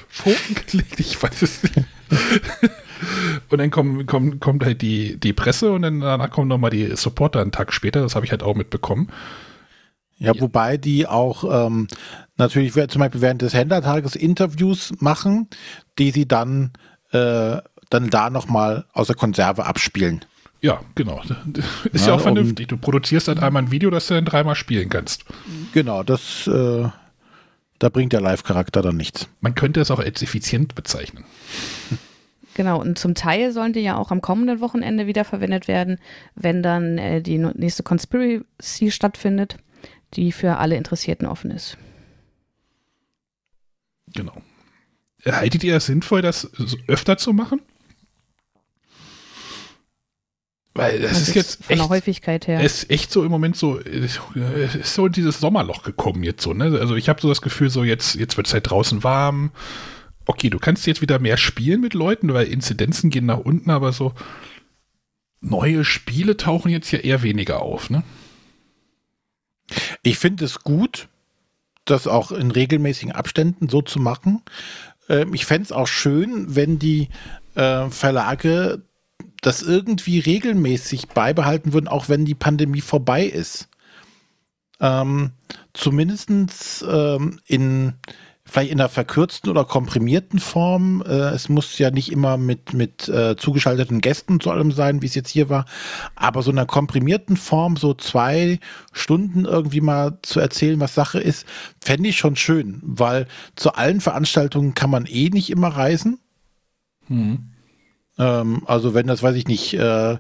Foken 0.10 0.56
gelegt, 0.68 1.00
ich 1.00 1.22
weiß 1.22 1.42
es 1.42 1.64
nicht. 1.64 1.76
Und 3.50 3.58
dann 3.58 3.72
kommen, 3.72 4.06
kommen, 4.06 4.40
kommt 4.40 4.64
halt 4.64 4.82
die, 4.82 5.20
die 5.20 5.34
Presse 5.34 5.72
und 5.72 5.82
dann 5.82 6.00
danach 6.00 6.30
kommen 6.30 6.48
nochmal 6.48 6.72
die 6.72 6.96
Supporter 6.96 7.42
einen 7.42 7.52
Tag 7.52 7.74
später. 7.74 8.02
Das 8.02 8.16
habe 8.16 8.26
ich 8.26 8.32
halt 8.32 8.44
auch 8.44 8.56
mitbekommen. 8.56 9.10
Ja, 10.18 10.40
wobei 10.40 10.78
die 10.78 11.08
auch 11.08 11.68
ähm, 11.68 11.88
natürlich 12.38 12.74
zum 12.74 13.00
Beispiel 13.00 13.22
während 13.22 13.42
des 13.42 13.54
Händlertages 13.54 14.16
Interviews 14.16 14.94
machen, 15.00 15.50
die 16.00 16.12
sie 16.12 16.28
dann, 16.28 16.72
äh, 17.12 17.58
dann 17.90 18.10
da 18.10 18.30
nochmal 18.30 18.86
aus 18.94 19.08
der 19.08 19.16
Konserve 19.16 19.66
abspielen. 19.66 20.24
Ja, 20.64 20.82
genau. 20.96 21.22
Ist 21.92 22.06
ja, 22.06 22.14
Ja, 22.14 22.16
auch 22.16 22.22
vernünftig. 22.22 22.70
Du 22.70 22.78
produzierst 22.78 23.28
dann 23.28 23.38
einmal 23.40 23.64
ein 23.64 23.72
Video, 23.72 23.90
das 23.90 24.08
du 24.08 24.14
dann 24.14 24.24
dreimal 24.24 24.56
spielen 24.56 24.90
kannst. 24.90 25.26
Genau, 25.74 26.04
das, 26.04 26.48
äh, 26.48 26.88
da 27.80 27.90
bringt 27.90 28.14
der 28.14 28.22
Live-Charakter 28.22 28.82
dann 28.82 28.96
nichts. 28.96 29.28
Man 29.42 29.56
könnte 29.56 29.82
es 29.82 29.92
auch 29.92 30.00
als 30.00 30.22
effizient 30.24 30.74
bezeichnen. 30.74 31.26
Genau, 32.56 32.80
und 32.80 33.00
zum 33.00 33.16
Teil 33.16 33.52
sollen 33.52 33.74
die 33.74 33.80
ja 33.80 33.98
auch 33.98 34.12
am 34.12 34.22
kommenden 34.22 34.60
Wochenende 34.60 35.08
wiederverwendet 35.08 35.68
werden, 35.68 35.98
wenn 36.36 36.62
dann 36.62 37.00
äh, 37.00 37.20
die 37.20 37.40
nächste 37.40 37.82
Conspiracy 37.82 38.92
stattfindet, 38.92 39.58
die 40.14 40.32
für 40.32 40.58
alle 40.58 40.76
Interessierten 40.76 41.26
offen 41.26 41.50
ist. 41.50 41.80
Genau. 44.14 44.40
Haltet 45.26 45.64
ihr 45.64 45.78
es 45.78 45.88
sinnvoll, 45.88 46.22
das 46.22 46.48
öfter 46.86 47.18
zu 47.18 47.34
machen? 47.34 47.60
Weil 50.76 51.00
das 51.02 51.12
Das 51.12 51.22
ist 51.30 51.36
jetzt 51.36 51.64
von 51.66 51.76
der 51.76 51.84
echt, 51.84 51.90
Häufigkeit 51.90 52.48
her. 52.48 52.60
es 52.62 52.84
ist 52.84 52.90
echt 52.90 53.12
so 53.12 53.24
im 53.24 53.30
Moment 53.30 53.56
so, 53.56 53.80
es 53.80 54.20
ist 54.76 54.96
so 54.96 55.06
in 55.06 55.12
dieses 55.12 55.40
Sommerloch 55.40 55.84
gekommen 55.84 56.24
jetzt 56.24 56.42
so, 56.42 56.54
ne? 56.54 56.66
Also 56.80 56.96
ich 56.96 57.10
habe 57.10 57.22
so 57.22 57.30
das 57.30 57.42
Gefühl, 57.42 57.70
so 57.70 57.84
jetzt, 57.84 58.16
jetzt 58.16 58.38
wird 58.38 58.48
es 58.48 58.54
halt 58.54 58.70
draußen 58.70 59.04
warm. 59.04 59.52
Okay, 60.26 60.50
du 60.50 60.58
kannst 60.58 60.88
jetzt 60.88 61.02
wieder 61.02 61.20
mehr 61.20 61.38
spielen 61.38 61.82
mit 61.82 61.94
Leuten, 61.94 62.34
weil 62.34 62.48
Inzidenzen 62.48 63.10
gehen 63.10 63.26
nach 63.26 63.40
unten, 63.40 63.70
aber 63.70 63.92
so 63.92 64.14
neue 65.42 65.84
Spiele 65.86 66.38
tauchen 66.38 66.72
jetzt 66.72 66.92
ja 66.92 67.00
eher 67.00 67.22
weniger 67.22 67.62
auf, 67.62 67.90
ne? 67.90 68.04
Ich 70.02 70.18
finde 70.18 70.46
es 70.46 70.60
gut, 70.60 71.08
das 71.86 72.08
auch 72.08 72.32
in 72.32 72.52
regelmäßigen 72.52 73.12
Abständen 73.12 73.70
so 73.70 73.82
zu 73.82 74.00
machen. 74.00 74.42
Ähm, 75.10 75.34
ich 75.34 75.46
fände 75.46 75.64
es 75.64 75.72
auch 75.72 75.88
schön, 75.88 76.56
wenn 76.56 76.80
die 76.80 77.10
äh, 77.56 77.90
Verlage 77.90 78.82
das 79.44 79.62
irgendwie 79.62 80.20
regelmäßig 80.20 81.10
beibehalten 81.10 81.74
würden, 81.74 81.88
auch 81.88 82.10
wenn 82.10 82.26
die 82.26 82.36
Pandemie 82.36 82.82
vorbei 82.82 83.26
ist. 83.26 83.70
Ähm, 84.80 85.32
Zumindest 85.74 86.30
ähm, 86.88 87.40
in 87.48 87.94
vielleicht 88.46 88.72
in 88.72 88.80
einer 88.80 88.90
verkürzten 88.90 89.50
oder 89.50 89.66
komprimierten 89.66 90.38
Form. 90.40 91.02
Äh, 91.08 91.30
es 91.30 91.50
muss 91.50 91.78
ja 91.80 91.90
nicht 91.90 92.12
immer 92.12 92.38
mit, 92.38 92.74
mit 92.74 93.08
äh, 93.08 93.36
zugeschalteten 93.36 94.02
Gästen 94.02 94.40
zu 94.40 94.52
allem 94.52 94.72
sein, 94.72 95.02
wie 95.02 95.06
es 95.08 95.16
jetzt 95.16 95.30
hier 95.30 95.50
war, 95.50 95.66
aber 96.16 96.44
so 96.44 96.52
in 96.52 96.58
einer 96.58 96.68
komprimierten 96.68 97.38
Form, 97.38 97.78
so 97.78 97.94
zwei 97.94 98.60
Stunden 98.92 99.46
irgendwie 99.46 99.82
mal 99.82 100.20
zu 100.22 100.40
erzählen, 100.40 100.80
was 100.80 100.94
Sache 100.94 101.20
ist, 101.20 101.48
fände 101.84 102.10
ich 102.10 102.18
schon 102.18 102.36
schön, 102.36 102.80
weil 102.84 103.28
zu 103.56 103.74
allen 103.74 104.02
Veranstaltungen 104.02 104.76
kann 104.76 104.90
man 104.90 105.06
eh 105.06 105.30
nicht 105.30 105.50
immer 105.50 105.70
reisen. 105.70 106.20
Hm. 107.08 107.53
Ähm, 108.18 108.64
also 108.66 108.94
wenn 108.94 109.08
das, 109.08 109.24
weiß 109.24 109.36
ich 109.36 109.48
nicht, 109.48 109.74
äh, 109.74 110.18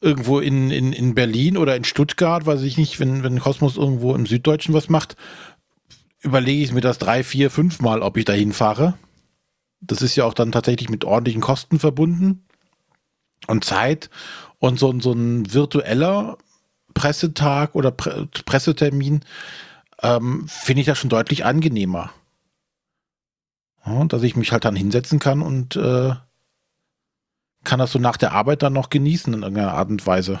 irgendwo 0.00 0.40
in, 0.40 0.70
in, 0.70 0.92
in 0.92 1.14
Berlin 1.14 1.56
oder 1.56 1.76
in 1.76 1.84
Stuttgart, 1.84 2.46
weiß 2.46 2.62
ich 2.62 2.76
nicht, 2.76 3.00
wenn, 3.00 3.22
wenn 3.22 3.40
Kosmos 3.40 3.76
irgendwo 3.76 4.14
im 4.14 4.26
Süddeutschen 4.26 4.74
was 4.74 4.88
macht, 4.88 5.16
überlege 6.20 6.62
ich 6.62 6.72
mir 6.72 6.80
das 6.80 6.98
drei, 6.98 7.24
vier, 7.24 7.50
fünf 7.50 7.80
Mal, 7.80 8.02
ob 8.02 8.16
ich 8.16 8.24
da 8.24 8.32
hinfahre. 8.32 8.94
Das 9.80 10.02
ist 10.02 10.16
ja 10.16 10.24
auch 10.24 10.34
dann 10.34 10.52
tatsächlich 10.52 10.88
mit 10.88 11.04
ordentlichen 11.04 11.40
Kosten 11.40 11.78
verbunden 11.78 12.44
und 13.46 13.64
Zeit. 13.64 14.10
Und 14.58 14.78
so, 14.78 14.98
so 15.00 15.12
ein 15.12 15.52
virtueller 15.52 16.38
Pressetag 16.94 17.74
oder 17.74 17.90
Pre 17.90 18.26
Pressetermin 18.46 19.20
ähm, 20.02 20.46
finde 20.48 20.80
ich 20.80 20.86
das 20.86 20.98
schon 20.98 21.10
deutlich 21.10 21.44
angenehmer. 21.44 22.10
Ja, 23.84 24.04
dass 24.06 24.22
ich 24.22 24.34
mich 24.34 24.50
halt 24.50 24.64
dann 24.64 24.74
hinsetzen 24.74 25.18
kann 25.18 25.42
und 25.42 25.76
äh, 25.76 26.14
kann 27.66 27.78
das 27.78 27.92
so 27.92 27.98
nach 27.98 28.16
der 28.16 28.32
Arbeit 28.32 28.62
dann 28.62 28.72
noch 28.72 28.88
genießen 28.88 29.34
in 29.34 29.42
irgendeiner 29.42 29.74
Art 29.74 29.90
und 29.90 30.06
Weise. 30.06 30.40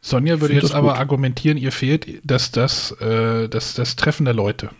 Sonja 0.00 0.40
würde 0.40 0.54
jetzt 0.54 0.74
aber 0.74 0.92
gut. 0.92 0.98
argumentieren, 0.98 1.58
ihr 1.58 1.72
fehlt 1.72 2.06
das, 2.22 2.52
das, 2.52 2.92
äh, 3.00 3.48
das, 3.48 3.74
das 3.74 3.96
Treffen 3.96 4.24
der 4.24 4.34
Leute. 4.34 4.70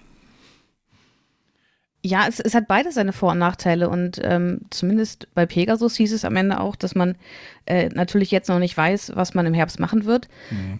Ja, 2.02 2.26
es, 2.26 2.40
es 2.40 2.54
hat 2.54 2.66
beides 2.66 2.94
seine 2.94 3.12
Vor- 3.12 3.32
und 3.32 3.38
Nachteile 3.38 3.90
und 3.90 4.20
ähm, 4.24 4.62
zumindest 4.70 5.28
bei 5.34 5.44
Pegasus 5.44 5.96
hieß 5.96 6.14
es 6.14 6.24
am 6.24 6.36
Ende 6.36 6.60
auch, 6.60 6.76
dass 6.76 6.94
man 6.94 7.16
äh, 7.66 7.90
natürlich 7.90 8.30
jetzt 8.30 8.48
noch 8.48 8.58
nicht 8.58 8.74
weiß, 8.74 9.12
was 9.16 9.34
man 9.34 9.44
im 9.44 9.52
Herbst 9.52 9.78
machen 9.80 10.06
wird, 10.06 10.28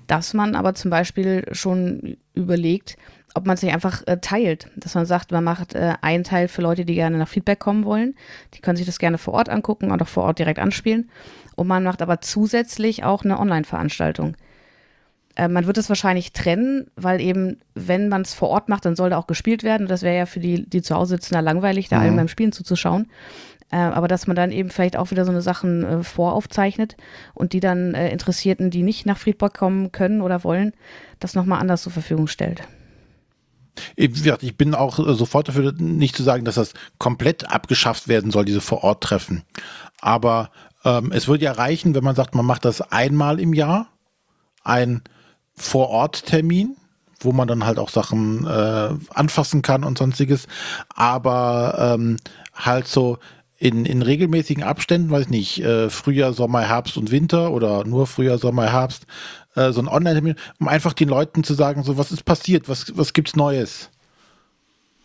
dass 0.07 0.33
man 0.33 0.55
aber 0.55 0.75
zum 0.75 0.91
Beispiel 0.91 1.45
schon 1.53 2.17
überlegt, 2.33 2.97
ob 3.35 3.47
man 3.47 3.57
sich 3.57 3.73
einfach 3.73 4.03
äh, 4.07 4.19
teilt, 4.19 4.69
dass 4.77 4.95
man 4.95 5.07
sagt, 5.07 5.33
man 5.33 5.45
macht 5.45 5.75
äh, 5.75 5.95
einen 6.01 6.25
Teil 6.25 6.49
für 6.49 6.63
Leute, 6.63 6.85
die 6.85 6.95
gerne 6.95 7.19
nach 7.19 7.29
Feedback 7.29 7.59
kommen 7.59 7.85
wollen, 7.85 8.15
die 8.55 8.61
können 8.61 8.77
sich 8.77 8.87
das 8.87 8.99
gerne 8.99 9.19
vor 9.19 9.35
Ort 9.35 9.49
angucken 9.49 9.91
und 9.91 10.03
auch 10.03 10.09
vor 10.09 10.25
Ort 10.25 10.39
direkt 10.39 10.59
anspielen 10.59 11.11
und 11.57 11.67
man 11.67 11.85
macht 11.85 12.03
aber 12.03 12.21
zusätzlich 12.21 13.05
auch 13.05 13.25
eine 13.25 13.39
Online-Veranstaltung. 13.39 14.37
Äh, 15.37 15.49
man 15.49 15.67
wird 15.67 15.79
es 15.79 15.89
wahrscheinlich 15.89 16.33
trennen, 16.33 16.87
weil 16.97 17.21
eben, 17.21 17.59
wenn 17.75 18.09
man 18.09 18.23
es 18.23 18.35
vor 18.35 18.49
Ort 18.49 18.69
macht, 18.69 18.85
dann 18.85 18.97
soll 18.97 19.11
da 19.11 19.19
auch 19.19 19.27
gespielt 19.27 19.63
werden. 19.63 19.83
Und 19.83 19.91
das 19.91 20.03
wäre 20.03 20.17
ja 20.17 20.27
für 20.27 20.41
die, 20.41 20.69
die 20.69 20.83
zu 20.83 20.95
Hause 20.95 21.17
sitzen, 21.17 21.35
da 21.35 21.41
langweilig, 21.41 21.89
da 21.89 22.01
allen 22.01 22.17
beim 22.17 22.29
Spielen 22.29 22.53
zuzuschauen. 22.53 23.09
Äh, 23.71 23.77
aber 23.77 24.09
dass 24.09 24.27
man 24.27 24.37
dann 24.37 24.51
eben 24.51 24.71
vielleicht 24.71 24.97
auch 24.97 25.11
wieder 25.11 25.25
so 25.25 25.31
eine 25.31 25.43
Sachen 25.43 25.85
äh, 25.85 26.03
voraufzeichnet 26.03 26.97
und 27.35 27.53
die 27.53 27.61
dann 27.61 27.95
äh, 27.95 28.11
Interessierten, 28.11 28.71
die 28.71 28.83
nicht 28.83 29.07
nach 29.07 29.19
Friedburg 29.19 29.55
kommen 29.55 29.93
können 29.93 30.23
oder 30.23 30.43
wollen, 30.45 30.73
das 31.21 31.35
nochmal 31.35 31.61
anders 31.61 31.83
zur 31.83 31.93
Verfügung 31.93 32.27
stellt. 32.27 32.63
Ich 33.97 34.57
bin 34.57 34.75
auch 34.75 34.99
äh, 34.99 35.15
sofort 35.15 35.49
dafür, 35.49 35.73
nicht 35.79 36.17
zu 36.17 36.23
sagen, 36.23 36.45
dass 36.45 36.57
das 36.57 36.75
komplett 36.99 37.51
abgeschafft 37.51 38.09
werden 38.09 38.31
soll, 38.31 38.45
diese 38.45 38.61
Vor-Ort-Treffen. 38.61 39.43
Aber 40.01 40.51
ähm, 40.85 41.13
es 41.13 41.29
würde 41.29 41.45
ja 41.45 41.53
reichen, 41.53 41.95
wenn 41.95 42.05
man 42.05 42.17
sagt, 42.17 42.35
man 42.35 42.47
macht 42.47 42.65
das 42.65 42.81
einmal 42.81 43.41
im 43.41 43.55
Jahr, 43.55 43.89
ein 44.65 45.03
Vor-Ort-Termin, 45.55 46.77
wo 47.21 47.33
man 47.33 47.49
dann 47.49 47.67
halt 47.67 47.79
auch 47.79 47.91
Sachen 47.91 48.47
äh, 48.47 48.91
anfassen 49.11 49.63
kann 49.63 49.85
und 49.85 49.99
sonstiges. 49.99 50.47
Aber 50.95 51.97
ähm, 51.99 52.17
halt 52.55 52.89
so 52.89 53.19
in, 53.59 53.85
in 53.85 54.01
regelmäßigen 54.01 54.63
Abständen, 54.63 55.11
weiß 55.11 55.25
ich 55.25 55.29
nicht, 55.29 55.63
äh, 55.63 55.91
Frühjahr, 55.91 56.33
Sommer, 56.33 56.63
Herbst 56.63 56.97
und 56.97 57.11
Winter 57.11 57.53
oder 57.53 57.85
nur 57.85 58.07
Frühjahr, 58.07 58.39
Sommer, 58.39 58.73
Herbst, 58.73 59.07
äh, 59.55 59.73
so 59.73 59.81
ein 59.81 59.89
Online-Termin, 59.89 60.37
um 60.59 60.69
einfach 60.69 60.93
den 60.93 61.09
Leuten 61.09 61.45
zu 61.45 61.55
sagen, 61.55 61.83
so 61.83 61.99
was 61.99 62.13
ist 62.13 62.25
passiert, 62.25 62.69
was, 62.69 62.97
was 62.97 63.13
gibt's 63.13 63.37
Neues? 63.37 63.91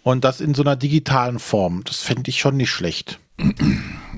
Und 0.03 0.23
das 0.23 0.39
in 0.39 0.53
so 0.53 0.61
einer 0.61 0.75
digitalen 0.75 1.39
Form, 1.39 1.83
das 1.83 2.01
fände 2.01 2.29
ich 2.29 2.39
schon 2.39 2.57
nicht 2.57 2.71
schlecht. 2.71 3.19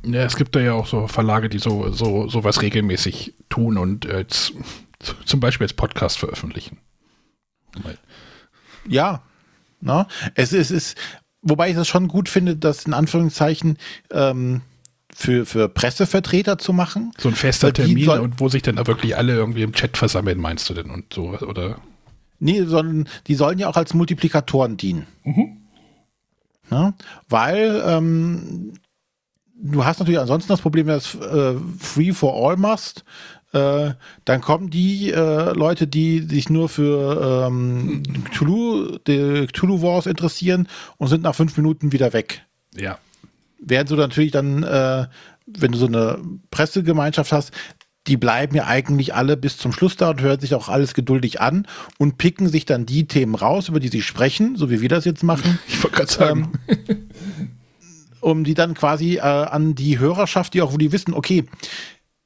Ja, 0.06 0.22
es 0.22 0.38
gibt 0.38 0.56
da 0.56 0.62
ja 0.62 0.74
auch 0.74 0.88
so 0.88 1.08
Verlage, 1.08 1.50
die 1.50 1.58
so, 1.58 1.92
so, 1.92 2.30
sowas 2.30 2.62
regelmäßig 2.62 3.34
tun 3.50 3.78
und 3.78 4.06
äh, 4.06 4.26
zum 4.28 5.40
Beispiel 5.40 5.66
als 5.66 5.74
Podcast 5.74 6.18
veröffentlichen. 6.18 6.78
Ja, 8.88 9.24
ne? 9.82 10.08
es 10.36 10.54
ist, 10.54 10.72
es 10.72 10.72
ist, 10.72 10.98
wobei 11.42 11.70
ich 11.70 11.76
das 11.76 11.88
schon 11.88 12.08
gut 12.08 12.30
finde, 12.30 12.56
das 12.56 12.86
in 12.86 12.94
Anführungszeichen 12.94 13.78
ähm, 14.12 14.62
für, 15.20 15.48
für 15.48 15.68
Pressevertreter 15.68 16.60
zu 16.60 16.74
machen. 16.74 17.12
So 17.18 17.28
ein 17.28 17.34
fester 17.36 17.74
Termin 17.74 18.08
und 18.08 18.40
wo 18.40 18.50
sich 18.50 18.62
dann 18.62 18.78
auch 18.78 18.86
wirklich 18.86 19.18
alle 19.18 19.34
irgendwie 19.34 19.64
im 19.64 19.74
Chat 19.74 19.98
versammeln, 19.98 20.40
meinst 20.40 20.70
du 20.70 20.76
denn? 20.76 20.92
Und 20.92 21.12
so, 21.12 21.30
oder? 21.30 21.80
Nee, 22.40 22.64
sondern 22.66 23.10
die 23.26 23.34
sollen 23.34 23.58
ja 23.58 23.68
auch 23.68 23.78
als 23.78 23.96
Multiplikatoren 23.96 24.78
dienen. 24.78 25.08
Ne? 26.70 26.94
Weil 27.30 27.82
ähm, 27.84 28.74
du 29.56 29.84
hast 29.84 29.98
natürlich 29.98 30.20
ansonsten 30.20 30.50
das 30.50 30.62
Problem, 30.62 30.86
dass 30.86 31.16
äh, 31.16 31.56
Free 31.80 32.14
for 32.14 32.36
All 32.36 32.56
machst. 32.56 33.04
Äh, 33.54 33.94
dann 34.26 34.42
kommen 34.42 34.70
die 34.70 35.12
äh, 35.12 35.52
Leute, 35.54 35.88
die 35.88 36.20
sich 36.20 36.52
nur 36.52 36.70
für 36.70 37.48
ähm, 37.48 38.04
Cthulhu, 38.32 39.00
die 39.08 39.48
Cthulhu 39.48 39.82
Wars 39.82 40.06
interessieren 40.06 40.68
und 40.98 41.08
sind 41.08 41.24
nach 41.24 41.34
fünf 41.34 41.58
Minuten 41.58 41.92
wieder 41.92 42.14
weg. 42.14 42.46
Ja. 42.76 43.00
Während 43.60 43.90
du 43.90 43.96
natürlich 43.96 44.32
dann, 44.32 44.64
äh, 44.64 45.08
wenn 45.46 45.72
du 45.72 45.78
so 45.78 45.88
eine 45.88 46.20
Pressegemeinschaft 46.52 47.32
hast, 47.32 47.52
die 48.08 48.18
bleiben 48.18 48.56
ja 48.56 48.66
eigentlich 48.66 49.14
alle 49.14 49.38
bis 49.38 49.58
zum 49.58 49.74
Schluss 49.74 49.98
da 49.98 50.10
und 50.10 50.22
hören 50.22 50.40
sich 50.40 50.56
auch 50.56 50.70
alles 50.70 50.94
geduldig 50.94 51.42
an 51.42 51.68
und 51.98 52.18
picken 52.18 52.48
sich 52.48 52.66
dann 52.66 52.86
die 52.86 53.06
Themen 53.06 53.36
raus, 53.36 53.68
über 53.68 53.80
die 53.80 53.90
sie 53.90 54.02
sprechen, 54.02 54.56
so 54.56 54.70
wie 54.70 54.82
wir 54.82 54.90
das 54.90 55.06
jetzt 55.06 55.24
machen, 55.24 55.60
Ich 55.68 55.84
wollte 55.84 55.98
gerade 55.98 56.12
sagen, 56.12 56.52
um 58.22 58.44
die 58.44 58.54
dann 58.54 58.74
quasi 58.74 59.18
äh, 59.18 59.22
an 59.22 59.76
die 59.76 60.00
Hörerschaft, 60.00 60.54
die 60.54 60.62
auch, 60.62 60.74
wo 60.74 60.78
die 60.78 60.92
wissen, 60.92 61.14
okay, 61.14 61.46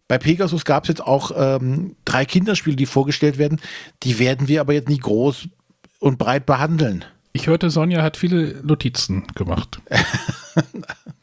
bei 0.08 0.17
Pegasus 0.17 0.65
gab 0.65 0.84
es 0.84 0.89
jetzt 0.89 1.02
auch 1.02 1.32
ähm, 1.36 1.96
drei 2.06 2.26
Kinderspiele, 2.26 2.76
die 2.76 2.86
vorgestellt 2.86 3.38
werden, 3.38 3.60
die 4.04 4.20
werden 4.20 4.48
wir 4.48 4.62
aber 4.62 4.74
jetzt 4.74 4.89
nicht 4.89 5.04
groß 5.04 5.48
und 6.00 6.17
breit 6.17 6.46
behandeln. 6.46 7.06
ich 7.34 7.48
hörte, 7.48 7.70
Sonja 7.70 8.04
hat 8.04 8.17
viele 8.17 8.62
Notizen 8.63 9.25
gemacht. 9.36 9.79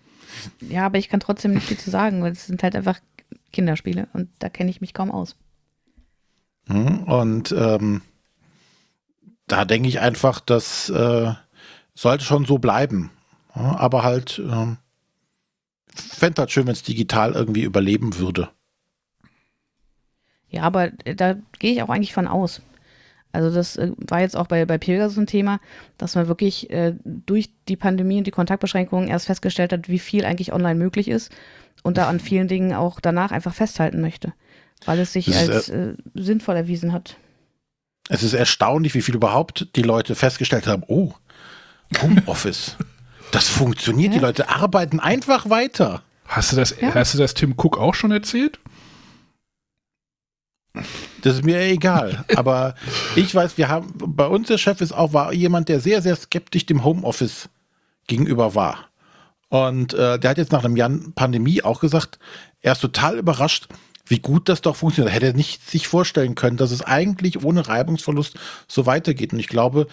Ja, 0.60 0.86
aber 0.86 0.98
ich 0.98 1.08
kann 1.08 1.20
trotzdem 1.20 1.54
nicht 1.54 1.66
viel 1.66 1.78
zu 1.78 1.90
sagen, 1.90 2.22
weil 2.22 2.32
es 2.32 2.46
sind 2.46 2.62
halt 2.62 2.76
einfach 2.76 3.00
Kinderspiele 3.52 4.08
und 4.12 4.28
da 4.38 4.48
kenne 4.48 4.70
ich 4.70 4.80
mich 4.80 4.94
kaum 4.94 5.10
aus. 5.10 5.36
Mhm. 6.66 7.04
Und 7.04 7.52
ähm, 7.52 8.02
da 9.46 9.64
denke 9.64 9.88
ich 9.88 10.00
einfach, 10.00 10.40
das 10.40 10.90
äh, 10.90 11.32
sollte 11.94 12.24
schon 12.24 12.44
so 12.44 12.58
bleiben. 12.58 13.10
Ja, 13.56 13.76
aber 13.78 14.02
halt, 14.02 14.38
ähm, 14.38 14.76
fände 15.88 16.42
halt 16.42 16.50
schön, 16.50 16.66
wenn 16.66 16.72
es 16.72 16.82
digital 16.82 17.32
irgendwie 17.32 17.62
überleben 17.62 18.18
würde. 18.18 18.50
Ja, 20.50 20.62
aber 20.62 20.92
äh, 21.04 21.14
da 21.14 21.36
gehe 21.58 21.72
ich 21.72 21.82
auch 21.82 21.88
eigentlich 21.88 22.12
von 22.12 22.28
aus. 22.28 22.62
Also 23.38 23.54
das 23.54 23.76
äh, 23.76 23.92
war 23.96 24.20
jetzt 24.20 24.36
auch 24.36 24.48
bei, 24.48 24.64
bei 24.66 24.78
Pegasus 24.78 25.16
ein 25.16 25.28
Thema, 25.28 25.60
dass 25.96 26.16
man 26.16 26.26
wirklich 26.26 26.70
äh, 26.70 26.94
durch 27.04 27.50
die 27.68 27.76
Pandemie 27.76 28.18
und 28.18 28.26
die 28.26 28.32
Kontaktbeschränkungen 28.32 29.08
erst 29.08 29.26
festgestellt 29.26 29.72
hat, 29.72 29.88
wie 29.88 30.00
viel 30.00 30.24
eigentlich 30.24 30.52
online 30.52 30.74
möglich 30.74 31.06
ist 31.06 31.30
und 31.84 31.96
da 31.98 32.08
an 32.08 32.18
vielen 32.18 32.48
Dingen 32.48 32.72
auch 32.74 32.98
danach 32.98 33.30
einfach 33.30 33.54
festhalten 33.54 34.00
möchte, 34.00 34.32
weil 34.86 34.98
es 34.98 35.12
sich 35.12 35.26
Das 35.26 35.48
als 35.48 35.68
äh, 35.68 35.94
sinnvoll 36.14 36.56
erwiesen 36.56 36.92
hat. 36.92 37.16
Es 38.08 38.24
ist 38.24 38.32
erstaunlich, 38.32 38.94
wie 38.94 39.02
viel 39.02 39.14
überhaupt 39.14 39.68
die 39.76 39.82
Leute 39.82 40.16
festgestellt 40.16 40.66
haben, 40.66 40.82
oh, 40.88 41.12
Homeoffice. 42.02 42.76
Das 43.30 43.46
funktioniert, 43.46 44.14
die 44.14 44.16
Ja. 44.16 44.22
Leute 44.22 44.48
arbeiten 44.48 45.00
einfach 45.00 45.50
weiter. 45.50 46.02
Hast 46.26 46.50
du 46.50 46.56
das, 46.56 46.74
Ja. 46.80 46.94
hast 46.94 47.12
du 47.12 47.18
das 47.18 47.34
Tim 47.34 47.52
Cook 47.58 47.76
auch 47.76 47.92
schon 47.94 48.10
erzählt? 48.10 48.58
Das 51.22 51.34
ist 51.34 51.44
mir 51.44 51.60
egal. 51.60 52.24
Aber 52.36 52.74
ich 53.16 53.34
weiß, 53.34 53.58
wir 53.58 53.68
haben, 53.68 53.92
bei 53.96 54.26
uns 54.26 54.48
der 54.48 54.58
Chef 54.58 54.80
ist 54.80 54.92
auch, 54.92 55.12
war 55.12 55.32
jemand, 55.32 55.68
der 55.68 55.80
sehr, 55.80 56.02
sehr 56.02 56.16
skeptisch 56.16 56.66
dem 56.66 56.84
Homeoffice 56.84 57.48
gegenüber 58.06 58.54
war. 58.54 58.88
Und 59.48 59.94
äh, 59.94 60.18
der 60.18 60.30
hat 60.30 60.38
jetzt 60.38 60.52
nach 60.52 60.64
einem 60.64 60.76
Jahr 60.76 60.90
Pandemie 61.14 61.62
auch 61.62 61.80
gesagt, 61.80 62.18
er 62.60 62.72
ist 62.72 62.80
total 62.80 63.18
überrascht, 63.18 63.68
wie 64.06 64.18
gut 64.18 64.48
das 64.48 64.62
doch 64.62 64.76
funktioniert. 64.76 65.12
Er 65.12 65.28
hätte 65.28 65.36
nicht 65.36 65.68
sich 65.68 65.88
vorstellen 65.88 66.34
können, 66.34 66.56
dass 66.56 66.70
es 66.70 66.82
eigentlich 66.82 67.42
ohne 67.44 67.66
Reibungsverlust 67.66 68.38
so 68.66 68.86
weitergeht. 68.86 69.32
Und 69.32 69.38
ich 69.38 69.48
glaube, 69.48 69.86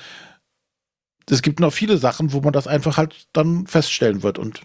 es 1.30 1.41
gibt 1.41 1.59
noch 1.59 1.73
viele 1.73 1.97
Sachen, 1.97 2.34
wo 2.34 2.41
man 2.41 2.53
das 2.53 2.67
einfach 2.67 2.97
halt 2.97 3.28
dann 3.34 3.67
feststellen 3.67 4.23
wird. 4.23 4.38
Und 4.38 4.61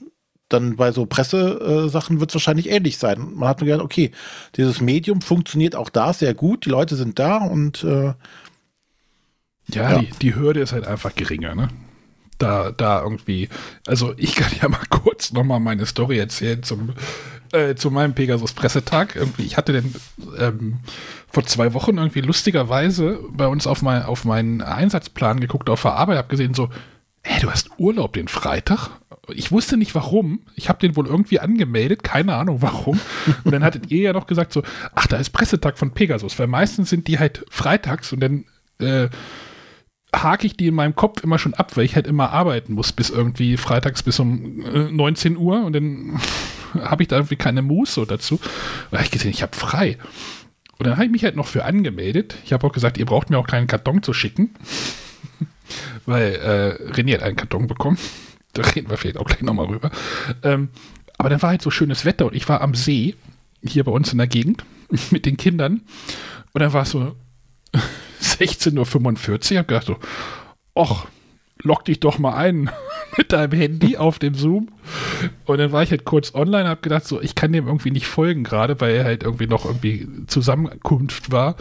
dann 0.53 0.77
bei 0.77 0.93
so 0.93 1.07
Pressesachen 1.07 2.17
äh, 2.17 2.21
wird 2.21 2.31
es 2.31 2.35
wahrscheinlich 2.35 2.69
ähnlich 2.69 2.99
sein. 2.99 3.35
Man 3.35 3.49
hat 3.49 3.61
nur 3.61 3.67
gedacht, 3.67 3.85
okay, 3.85 4.11
dieses 4.57 4.81
Medium 4.81 5.23
funktioniert 5.23 5.75
auch 5.75 5.89
da 5.89 6.13
sehr 6.13 6.35
gut, 6.35 6.67
die 6.67 6.71
Leute 6.71 6.97
sind 6.97 7.19
da 7.19 7.39
und 7.39 7.83
äh, 7.85 8.15
ja, 9.75 9.93
ja. 9.93 9.99
Die, 9.99 10.11
die 10.11 10.35
Hürde 10.35 10.61
ist 10.61 10.73
halt 10.73 10.87
einfach 10.87 11.15
geringer, 11.15 11.55
ne? 11.55 11.69
Da, 12.39 12.71
da 12.71 13.03
irgendwie, 13.03 13.51
also 13.87 14.15
ich 14.17 14.35
kann 14.35 14.51
ja 14.61 14.69
mal 14.69 14.81
kurz 14.89 15.33
nochmal 15.33 15.61
meine 15.61 15.87
Story 15.87 16.19
erzählen 16.19 16.63
zum, 16.63 16.95
äh, 17.53 17.75
zu 17.75 17.91
meinem 17.91 18.15
Pegasus-Pressetag. 18.15 19.19
Ich 19.37 19.57
hatte 19.57 19.73
den 19.73 19.95
ähm, 20.39 20.79
vor 21.29 21.45
zwei 21.45 21.75
Wochen 21.75 21.99
irgendwie 21.99 22.23
lustigerweise 22.23 23.21
bei 23.31 23.47
uns 23.47 23.67
auf, 23.67 23.83
mein, 23.83 24.03
auf 24.05 24.25
meinen 24.25 24.63
Einsatzplan 24.63 25.41
geguckt 25.41 25.69
auf 25.69 25.83
der 25.83 25.93
Arbeit, 25.93 26.17
habe 26.17 26.29
gesehen 26.29 26.55
so, 26.55 26.71
hey, 27.23 27.41
du 27.41 27.51
hast 27.51 27.71
Urlaub 27.79 28.15
den 28.15 28.29
Freitag? 28.29 28.89
Ich 29.35 29.53
wusste 29.53 29.77
nicht 29.77 29.95
warum. 29.95 30.41
Ich 30.55 30.69
habe 30.69 30.79
den 30.79 30.97
wohl 30.97 31.07
irgendwie 31.07 31.41
angemeldet, 31.41 32.03
keine 32.03 32.35
Ahnung 32.35 32.63
warum. 32.63 33.01
Und 33.45 33.53
dann 33.53 33.65
hattet 33.65 33.91
ihr 33.91 34.01
ja 34.03 34.13
noch 34.13 34.27
gesagt 34.27 34.53
so, 34.53 34.63
ach, 34.95 35.07
da 35.07 35.17
ist 35.17 35.31
Pressetag 35.31 35.79
von 35.79 35.93
Pegasus, 35.93 36.39
weil 36.39 36.47
meistens 36.47 36.91
sind 36.91 37.09
die 37.09 37.19
halt 37.19 37.45
freitags 37.51 38.13
und 38.13 38.21
dann 38.21 38.45
äh, 38.79 39.09
hake 40.15 40.47
ich 40.47 40.57
die 40.57 40.69
in 40.69 40.75
meinem 40.75 40.95
Kopf 40.95 41.23
immer 41.23 41.39
schon 41.39 41.55
ab, 41.55 41.77
weil 41.77 41.85
ich 41.85 41.95
halt 41.95 42.07
immer 42.07 42.31
arbeiten 42.31 42.73
muss 42.73 42.93
bis 42.93 43.11
irgendwie 43.11 43.57
freitags 43.57 44.03
bis 44.03 44.19
um 44.19 44.63
äh, 44.63 44.91
19 44.91 45.37
Uhr 45.37 45.65
und 45.65 45.73
dann 45.75 46.21
habe 46.75 47.03
ich 47.03 47.09
da 47.09 47.17
irgendwie 47.17 47.37
keine 47.37 47.63
Muße 47.63 48.07
dazu. 48.07 48.41
Da 48.91 48.99
habe 48.99 49.05
ich 49.05 49.11
gesehen, 49.11 49.31
ich 49.31 49.43
habe 49.43 49.57
frei. 49.57 49.99
Und 50.79 50.87
dann 50.87 50.95
habe 50.95 51.05
ich 51.05 51.11
mich 51.11 51.25
halt 51.25 51.37
noch 51.37 51.47
für 51.47 51.65
angemeldet. 51.65 52.37
Ich 52.45 52.53
habe 52.55 52.67
auch 52.67 52.73
gesagt, 52.73 52.97
ihr 52.97 53.05
braucht 53.05 53.29
mir 53.29 53.39
auch 53.39 53.47
keinen 53.47 53.67
Karton 53.67 54.03
zu 54.03 54.15
schicken. 54.15 54.55
weil 56.07 56.35
äh, 56.35 56.93
René 56.93 57.15
hat 57.15 57.23
einen 57.23 57.37
Karton 57.37 57.67
bekommen. 57.67 57.99
Da 58.53 58.63
reden 58.63 58.91
wir 58.91 58.97
vielleicht 58.97 59.17
auch 59.17 59.27
gleich 59.27 59.43
nochmal 59.43 59.67
rüber. 59.67 59.91
Ähm, 60.43 60.71
aber 61.19 61.29
dann 61.29 61.43
war 61.43 61.51
halt 61.51 61.63
so 61.63 61.71
schönes 61.71 62.05
Wetter 62.05 62.27
und 62.27 62.35
ich 62.35 62.49
war 62.49 62.61
am 62.63 62.75
See, 62.75 63.15
hier 63.63 63.85
bei 63.85 63.93
uns 63.93 64.13
in 64.13 64.19
der 64.19 64.27
Gegend, 64.27 64.65
mit 65.11 65.27
den 65.27 65.37
Kindern. 65.37 65.83
Und 66.53 66.61
dann 66.61 66.73
war 66.73 66.83
es 66.83 66.91
so 66.91 67.15
16.45 68.21 69.29
Uhr. 69.31 69.39
Ich 69.43 69.57
habe 69.57 69.67
gedacht 69.67 69.87
so, 69.87 69.97
ach, 70.75 71.07
lock 71.63 71.85
dich 71.85 72.01
doch 72.01 72.19
mal 72.19 72.35
ein 72.35 72.71
mit 73.19 73.33
deinem 73.33 73.53
Handy 73.53 73.97
auf 73.97 74.19
dem 74.19 74.35
Zoom. 74.35 74.69
Und 75.45 75.59
dann 75.59 75.73
war 75.73 75.83
ich 75.83 75.91
halt 75.91 76.05
kurz 76.05 76.35
online, 76.35 76.69
habe 76.69 76.81
gedacht, 76.81 77.05
so, 77.05 77.21
ich 77.21 77.35
kann 77.35 77.53
dem 77.53 77.67
irgendwie 77.67 77.91
nicht 77.91 78.07
folgen 78.07 78.45
gerade, 78.45 78.81
weil 78.81 78.95
er 78.95 79.05
halt 79.05 79.23
irgendwie 79.23 79.47
noch 79.47 79.65
irgendwie 79.65 80.09
Zusammenkunft 80.27 81.31
war. 81.31 81.57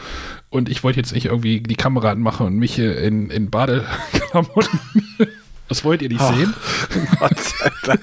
Und 0.49 0.69
ich 0.69 0.83
wollte 0.83 0.99
jetzt 0.99 1.13
nicht 1.13 1.25
irgendwie 1.25 1.61
die 1.61 1.75
Kamera 1.75 2.11
anmachen 2.11 2.47
und 2.47 2.55
mich 2.55 2.79
in, 2.79 3.29
in 3.29 3.49
Badeklamotten. 3.49 4.79
Das 5.69 5.83
wollt 5.83 6.01
ihr 6.01 6.09
nicht 6.09 6.21
Ach, 6.21 6.35
sehen. 6.35 6.53
Gott 7.19 7.39
sei 7.39 7.71
Dank. 7.83 8.01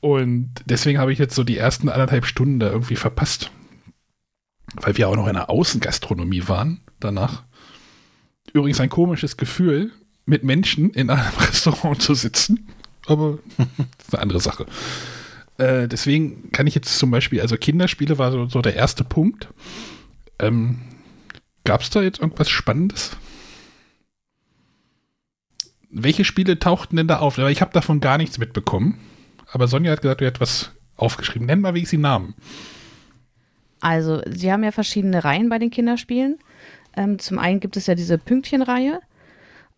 Und 0.00 0.50
deswegen 0.66 0.98
habe 0.98 1.12
ich 1.12 1.18
jetzt 1.18 1.34
so 1.34 1.42
die 1.42 1.56
ersten 1.56 1.88
anderthalb 1.88 2.26
Stunden 2.26 2.60
da 2.60 2.70
irgendwie 2.70 2.96
verpasst. 2.96 3.50
Weil 4.76 4.96
wir 4.96 5.08
auch 5.08 5.16
noch 5.16 5.26
in 5.26 5.34
der 5.34 5.50
Außengastronomie 5.50 6.46
waren 6.46 6.82
danach. 7.00 7.42
Übrigens 8.52 8.80
ein 8.80 8.90
komisches 8.90 9.36
Gefühl, 9.36 9.92
mit 10.26 10.44
Menschen 10.44 10.90
in 10.90 11.10
einem 11.10 11.36
Restaurant 11.40 12.00
zu 12.00 12.14
sitzen. 12.14 12.68
Aber 13.06 13.38
das 13.56 13.66
ist 14.06 14.14
eine 14.14 14.22
andere 14.22 14.40
Sache. 14.40 14.66
Äh, 15.56 15.88
deswegen 15.88 16.52
kann 16.52 16.66
ich 16.66 16.74
jetzt 16.74 16.98
zum 16.98 17.10
Beispiel, 17.10 17.40
also 17.40 17.56
Kinderspiele 17.56 18.18
war 18.18 18.30
so, 18.30 18.46
so 18.46 18.60
der 18.60 18.76
erste 18.76 19.02
Punkt. 19.02 19.48
Ähm, 20.38 20.80
Gab 21.64 21.82
es 21.82 21.90
da 21.90 22.00
jetzt 22.00 22.20
irgendwas 22.20 22.48
Spannendes? 22.48 23.10
Welche 25.90 26.24
Spiele 26.24 26.58
tauchten 26.58 26.96
denn 26.96 27.08
da 27.08 27.18
auf? 27.18 27.38
Ich 27.38 27.60
habe 27.60 27.72
davon 27.72 28.00
gar 28.00 28.18
nichts 28.18 28.38
mitbekommen. 28.38 28.98
Aber 29.50 29.68
Sonja 29.68 29.92
hat 29.92 30.02
gesagt, 30.02 30.20
du 30.20 30.26
hättest 30.26 30.40
was 30.40 30.70
aufgeschrieben. 30.96 31.46
Nenn 31.46 31.60
mal, 31.60 31.76
ich 31.76 31.88
sie 31.88 31.96
Namen. 31.96 32.34
Also, 33.80 34.20
sie 34.28 34.52
haben 34.52 34.64
ja 34.64 34.72
verschiedene 34.72 35.24
Reihen 35.24 35.48
bei 35.48 35.58
den 35.58 35.70
Kinderspielen. 35.70 36.38
Ähm, 36.96 37.18
zum 37.18 37.38
einen 37.38 37.60
gibt 37.60 37.76
es 37.76 37.86
ja 37.86 37.94
diese 37.94 38.18
Pünktchenreihe. 38.18 39.00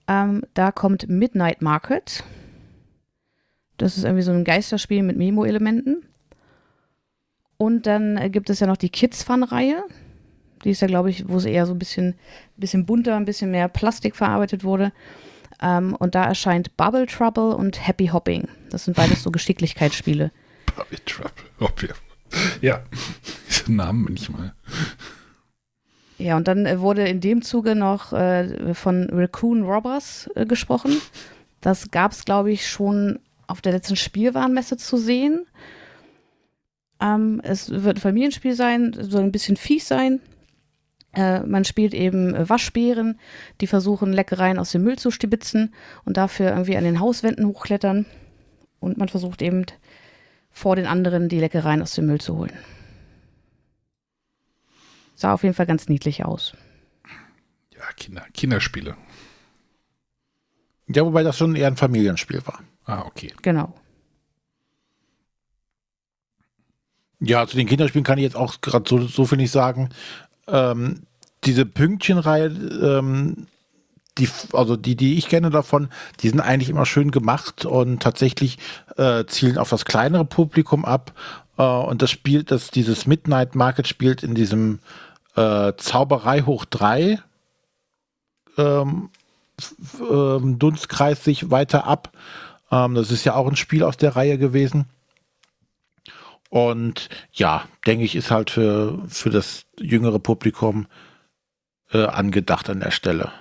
Ähm, 0.08 0.42
da 0.54 0.72
kommt 0.72 1.08
Midnight 1.08 1.62
Market. 1.62 2.24
Das 3.76 3.96
ist 3.96 4.04
irgendwie 4.04 4.22
so 4.22 4.32
ein 4.32 4.44
Geisterspiel 4.44 5.02
mit 5.02 5.16
Memo-Elementen. 5.16 6.04
Und 7.56 7.86
dann 7.86 8.32
gibt 8.32 8.50
es 8.50 8.60
ja 8.60 8.66
noch 8.66 8.78
die 8.78 8.88
Kids 8.88 9.22
Fun-Reihe. 9.22 9.84
Die 10.64 10.70
ist 10.70 10.80
ja, 10.80 10.88
glaube 10.88 11.10
ich, 11.10 11.28
wo 11.28 11.36
es 11.36 11.44
eher 11.44 11.66
so 11.66 11.72
ein 11.72 11.78
bisschen, 11.78 12.14
bisschen 12.56 12.86
bunter, 12.86 13.16
ein 13.16 13.24
bisschen 13.26 13.50
mehr 13.50 13.68
Plastik 13.68 14.16
verarbeitet 14.16 14.64
wurde. 14.64 14.92
Ähm, 15.62 15.94
und 15.94 16.14
da 16.14 16.24
erscheint 16.24 16.76
Bubble 16.76 17.06
Trouble 17.06 17.54
und 17.54 17.86
Happy 17.86 18.06
Hopping. 18.08 18.48
Das 18.70 18.84
sind 18.84 18.96
beides 18.96 19.22
so 19.22 19.30
Geschicklichkeitsspiele. 19.32 20.30
Bubble 20.74 20.98
Trouble. 21.04 21.94
Ja, 22.60 22.82
diese 23.48 23.72
Namen 23.72 24.04
manchmal. 24.04 24.54
Ja, 26.18 26.36
und 26.36 26.48
dann 26.48 26.66
äh, 26.66 26.80
wurde 26.80 27.08
in 27.08 27.20
dem 27.20 27.42
Zuge 27.42 27.74
noch 27.74 28.12
äh, 28.12 28.74
von 28.74 29.08
Raccoon 29.10 29.62
Robbers 29.62 30.28
äh, 30.34 30.46
gesprochen. 30.46 31.00
Das 31.60 31.90
gab 31.90 32.12
es, 32.12 32.24
glaube 32.24 32.52
ich, 32.52 32.68
schon 32.68 33.18
auf 33.46 33.60
der 33.60 33.72
letzten 33.72 33.96
Spielwarenmesse 33.96 34.76
zu 34.76 34.96
sehen. 34.96 35.46
Ähm, 37.00 37.40
es 37.42 37.70
wird 37.70 37.96
ein 37.96 38.00
Familienspiel 38.00 38.54
sein, 38.54 38.94
soll 38.98 39.22
ein 39.22 39.32
bisschen 39.32 39.56
fies 39.56 39.88
sein. 39.88 40.20
Äh, 41.12 41.40
man 41.40 41.64
spielt 41.64 41.92
eben 41.94 42.48
Waschbären, 42.48 43.18
die 43.60 43.66
versuchen, 43.66 44.12
Leckereien 44.12 44.58
aus 44.58 44.72
dem 44.72 44.84
Müll 44.84 44.98
zu 44.98 45.10
stibitzen 45.10 45.74
und 46.04 46.16
dafür 46.16 46.50
irgendwie 46.50 46.76
an 46.76 46.84
den 46.84 47.00
Hauswänden 47.00 47.46
hochklettern. 47.46 48.06
Und 48.78 48.96
man 48.96 49.08
versucht 49.08 49.42
eben 49.42 49.66
vor 50.50 50.76
den 50.76 50.86
anderen 50.86 51.28
die 51.28 51.40
Leckereien 51.40 51.82
aus 51.82 51.94
dem 51.94 52.06
Müll 52.06 52.20
zu 52.20 52.36
holen. 52.36 52.52
Sah 55.14 55.34
auf 55.34 55.42
jeden 55.42 55.54
Fall 55.54 55.66
ganz 55.66 55.88
niedlich 55.88 56.24
aus. 56.24 56.54
Ja, 57.74 57.82
Kinder, 57.96 58.24
Kinderspiele. 58.32 58.96
Ja, 60.88 61.04
wobei 61.04 61.22
das 61.22 61.36
schon 61.36 61.54
eher 61.54 61.66
ein 61.66 61.76
Familienspiel 61.76 62.44
war. 62.46 62.60
Ah, 62.84 63.02
okay. 63.06 63.32
Genau. 63.42 63.74
Ja, 67.20 67.46
zu 67.46 67.56
den 67.56 67.66
Kinderspielen 67.66 68.04
kann 68.04 68.18
ich 68.18 68.24
jetzt 68.24 68.36
auch 68.36 68.60
gerade 68.60 68.88
so, 68.88 69.06
so 69.06 69.26
viel 69.26 69.38
nicht 69.38 69.50
sagen. 69.50 69.90
Ähm, 70.50 71.02
diese 71.44 71.64
Pünktchenreihe, 71.64 72.46
ähm, 72.46 73.46
die, 74.18 74.28
also 74.52 74.76
die, 74.76 74.96
die 74.96 75.16
ich 75.16 75.28
kenne 75.28 75.50
davon, 75.50 75.88
die 76.20 76.28
sind 76.28 76.40
eigentlich 76.40 76.68
immer 76.68 76.86
schön 76.86 77.10
gemacht 77.10 77.64
und 77.64 78.02
tatsächlich 78.02 78.58
äh, 78.96 79.24
zielen 79.26 79.58
auf 79.58 79.70
das 79.70 79.84
kleinere 79.84 80.24
Publikum 80.24 80.84
ab. 80.84 81.12
Äh, 81.56 81.62
und 81.62 82.02
das 82.02 82.10
spielt, 82.10 82.50
das, 82.50 82.70
dieses 82.70 83.06
Midnight 83.06 83.54
Market 83.54 83.88
spielt 83.88 84.22
in 84.22 84.34
diesem 84.34 84.80
äh, 85.36 85.72
Zauberei 85.76 86.42
hoch 86.42 86.64
3 86.64 87.20
ähm, 88.58 89.10
ähm, 90.10 90.58
Dunstkreis 90.58 91.24
sich 91.24 91.50
weiter 91.50 91.86
ab. 91.86 92.12
Ähm, 92.70 92.94
das 92.94 93.10
ist 93.10 93.24
ja 93.24 93.34
auch 93.34 93.48
ein 93.48 93.56
Spiel 93.56 93.82
aus 93.82 93.96
der 93.96 94.16
Reihe 94.16 94.38
gewesen. 94.38 94.86
Und 96.50 97.08
ja, 97.32 97.64
denke 97.86 98.04
ich, 98.04 98.16
ist 98.16 98.30
halt 98.32 98.50
für, 98.50 98.98
für 99.08 99.30
das 99.30 99.66
jüngere 99.80 100.18
Publikum 100.18 100.86
äh, 101.92 102.04
angedacht 102.04 102.70
an 102.70 102.80
der 102.80 102.90
Stelle. 102.90 103.32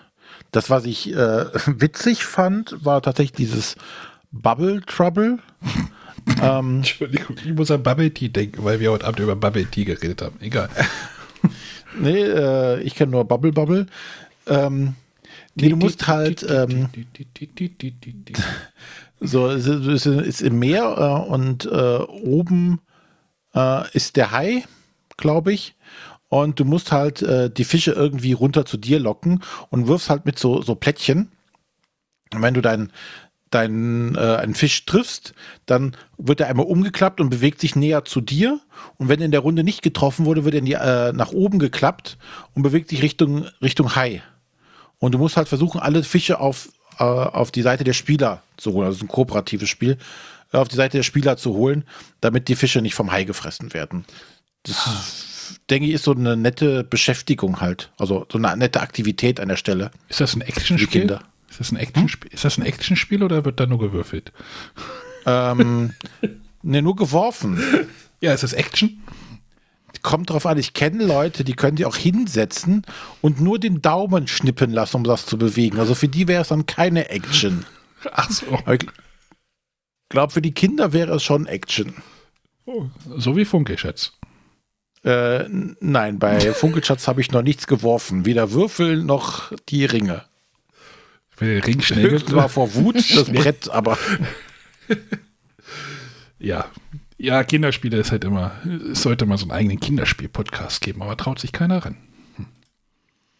Das, 0.51 0.69
was 0.69 0.85
ich 0.85 1.13
äh, 1.13 1.45
witzig 1.65 2.23
fand, 2.25 2.83
war 2.83 3.01
tatsächlich 3.01 3.33
dieses 3.33 3.75
Bubble 4.31 4.81
Trouble. 4.85 5.39
ähm, 6.41 6.77
Entschuldigung, 6.77 7.35
ich 7.43 7.53
muss 7.53 7.71
an 7.71 7.83
Bubble 7.83 8.11
Tea 8.11 8.29
denken, 8.29 8.63
weil 8.63 8.79
wir 8.79 8.91
heute 8.91 9.05
Abend 9.05 9.19
über 9.19 9.35
Bubble 9.35 9.65
Tea 9.65 9.85
geredet 9.85 10.21
haben. 10.21 10.37
Egal. 10.41 10.69
Nee, 11.97 12.21
äh, 12.21 12.81
ich 12.81 12.93
kenne 12.93 13.11
nur 13.11 13.25
Bubble 13.25 13.51
Bubble. 13.51 13.87
Ähm, 14.45 14.95
nee, 15.55 15.69
du 15.69 15.75
musst 15.75 16.07
halt 16.07 16.45
ähm, 16.47 16.89
so, 19.19 19.47
es 19.49 19.65
ist 20.05 20.41
im 20.41 20.59
Meer 20.59 21.25
äh, 21.27 21.29
und 21.29 21.65
äh, 21.65 21.69
oben 21.69 22.79
äh, 23.53 23.89
ist 23.93 24.15
der 24.15 24.31
Hai, 24.31 24.63
glaube 25.17 25.51
ich. 25.51 25.75
Und 26.29 26.59
du 26.59 26.65
musst 26.65 26.91
halt 26.91 27.21
äh, 27.21 27.49
die 27.49 27.63
Fische 27.63 27.91
irgendwie 27.91 28.33
runter 28.33 28.65
zu 28.65 28.77
dir 28.77 28.99
locken 28.99 29.43
und 29.69 29.87
wirfst 29.87 30.09
halt 30.09 30.25
mit 30.25 30.37
so, 30.39 30.61
so 30.61 30.75
Plättchen. 30.75 31.31
Und 32.31 32.43
wenn 32.43 32.53
du 32.53 32.61
dein, 32.61 32.91
deinen 33.49 34.15
äh, 34.15 34.37
einen 34.37 34.53
Fisch 34.53 34.85
triffst, 34.85 35.33
dann 35.65 35.95
wird 36.17 36.39
er 36.39 36.47
einmal 36.47 36.67
umgeklappt 36.67 37.19
und 37.19 37.29
bewegt 37.29 37.59
sich 37.59 37.75
näher 37.75 38.05
zu 38.05 38.21
dir. 38.21 38.59
Und 38.97 39.09
wenn 39.09 39.21
in 39.21 39.31
der 39.31 39.39
Runde 39.39 39.63
nicht 39.63 39.81
getroffen 39.81 40.25
wurde, 40.25 40.45
wird 40.45 40.53
er 40.53 40.59
in 40.59 40.65
die, 40.65 40.73
äh, 40.73 41.13
nach 41.13 41.31
oben 41.31 41.57
geklappt 41.57 42.17
und 42.53 42.61
bewegt 42.61 42.89
sich 42.89 43.01
Richtung, 43.01 43.45
Richtung 43.61 43.95
Hai. 43.95 44.21
Und 44.99 45.13
du 45.13 45.17
musst 45.17 45.35
halt 45.35 45.47
versuchen, 45.47 45.79
alle 45.79 46.03
Fische 46.03 46.39
auf, 46.39 46.69
äh, 46.99 47.03
auf 47.03 47.51
die 47.51 47.63
Seite 47.63 47.83
der 47.83 47.93
Spieler 47.93 48.43
zu 48.57 48.73
holen. 48.73 48.87
Also 48.87 49.03
ein 49.03 49.07
kooperatives 49.07 49.69
Spiel, 49.69 49.97
äh, 50.53 50.57
auf 50.57 50.67
die 50.67 50.75
Seite 50.75 50.97
der 50.97 51.03
Spieler 51.03 51.37
zu 51.37 51.55
holen, 51.55 51.85
damit 52.21 52.49
die 52.49 52.55
Fische 52.55 52.81
nicht 52.81 52.93
vom 52.93 53.11
Hai 53.11 53.23
gefressen 53.23 53.73
werden. 53.73 54.05
Das, 54.63 55.28
denke 55.69 55.87
ich, 55.87 55.93
ist 55.93 56.03
so 56.03 56.13
eine 56.13 56.35
nette 56.35 56.83
Beschäftigung 56.83 57.61
halt. 57.61 57.91
Also 57.97 58.25
so 58.31 58.37
eine 58.37 58.55
nette 58.57 58.81
Aktivität 58.81 59.39
an 59.39 59.49
der 59.49 59.55
Stelle. 59.55 59.91
Ist 60.07 60.19
das 60.19 60.35
ein 60.35 60.41
Actionspiel? 60.41 61.01
Kinder. 61.01 61.21
Ist 61.49 61.59
das 61.59 61.71
ein 61.71 61.77
Actionspiel? 61.77 62.31
Ist 62.33 62.45
das 62.45 62.57
ein 62.57 62.65
Actionspiel 62.65 63.23
oder 63.23 63.45
wird 63.45 63.59
da 63.59 63.65
nur 63.65 63.79
gewürfelt? 63.79 64.31
Ähm, 65.25 65.93
ne, 66.63 66.81
nur 66.81 66.95
geworfen. 66.95 67.61
Ja, 68.21 68.33
ist 68.33 68.43
das 68.43 68.53
Action? 68.53 69.01
Kommt 70.01 70.29
drauf 70.29 70.45
an, 70.45 70.57
ich 70.57 70.73
kenne 70.73 71.05
Leute, 71.05 71.43
die 71.43 71.53
können 71.53 71.75
die 71.75 71.85
auch 71.85 71.97
hinsetzen 71.97 72.83
und 73.21 73.41
nur 73.41 73.59
den 73.59 73.81
Daumen 73.81 74.27
schnippen 74.27 74.71
lassen, 74.71 74.97
um 74.97 75.03
das 75.03 75.25
zu 75.25 75.37
bewegen. 75.37 75.79
Also 75.79 75.93
für 75.93 76.07
die 76.07 76.27
wäre 76.27 76.41
es 76.41 76.49
dann 76.49 76.65
keine 76.65 77.09
Action. 77.09 77.65
Ach 78.11 78.31
so. 78.31 78.45
Aber 78.47 78.75
ich 78.75 78.85
glaube, 80.07 80.31
für 80.31 80.41
die 80.41 80.53
Kinder 80.53 80.93
wäre 80.93 81.15
es 81.15 81.23
schon 81.23 81.47
Action. 81.47 81.95
So 83.17 83.35
wie 83.35 83.45
Funke, 83.45 83.77
Schätz. 83.77 84.13
Äh, 85.09 85.45
nein, 85.79 86.19
bei 86.19 86.39
Funkelschatz 86.53 87.07
habe 87.07 87.21
ich 87.21 87.31
noch 87.31 87.41
nichts 87.41 87.65
geworfen. 87.67 88.25
Weder 88.25 88.51
Würfel 88.51 88.97
noch 89.03 89.51
die 89.69 89.85
Ringe. 89.85 90.23
Wenn 91.37 91.49
der 91.49 91.65
Ring 91.65 91.81
schnell 91.81 92.11
Höchstens 92.11 92.35
war 92.35 92.49
vor 92.49 92.73
Wut 92.75 92.97
das 93.15 93.31
Brett, 93.31 93.69
aber 93.69 93.97
Ja. 96.39 96.65
Ja, 97.17 97.43
Kinderspiele 97.43 97.97
ist 97.97 98.11
halt 98.11 98.23
immer, 98.23 98.51
es 98.91 99.01
sollte 99.01 99.25
mal 99.25 99.37
so 99.37 99.43
einen 99.43 99.51
eigenen 99.51 99.79
Kinderspiel-Podcast 99.79 100.79
geben, 100.81 101.01
aber 101.01 101.17
traut 101.17 101.39
sich 101.39 101.51
keiner 101.51 101.83
ran. 101.83 101.97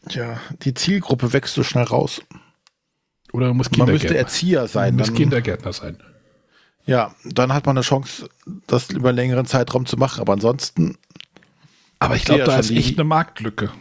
ja, 0.09 0.39
die 0.63 0.73
Zielgruppe 0.73 1.31
wächst 1.31 1.53
so 1.55 1.63
schnell 1.63 1.85
raus. 1.85 2.21
Oder 3.31 3.53
muss 3.53 3.71
Man 3.71 3.87
müsste 3.89 4.07
Kindergärtner, 4.07 4.17
Erzieher 4.17 4.67
sein. 4.67 4.95
muss 4.97 5.07
Dann, 5.07 5.15
Kindergärtner 5.15 5.71
sein. 5.71 5.97
ja, 6.85 7.15
dann 7.23 7.53
hat 7.53 7.67
man 7.67 7.77
eine 7.77 7.83
Chance, 7.85 8.29
das 8.67 8.89
über 8.89 9.09
einen 9.09 9.17
längeren 9.17 9.45
Zeitraum 9.45 9.85
zu 9.85 9.95
machen. 9.95 10.19
Aber 10.19 10.33
ansonsten, 10.33 10.97
Aber 11.99 12.15
ich 12.15 12.23
glaube, 12.25 12.43
da 12.45 12.57
ist 12.57 12.71
echt 12.71 12.97
eine 12.97 13.03
Marktlücke. 13.03 13.71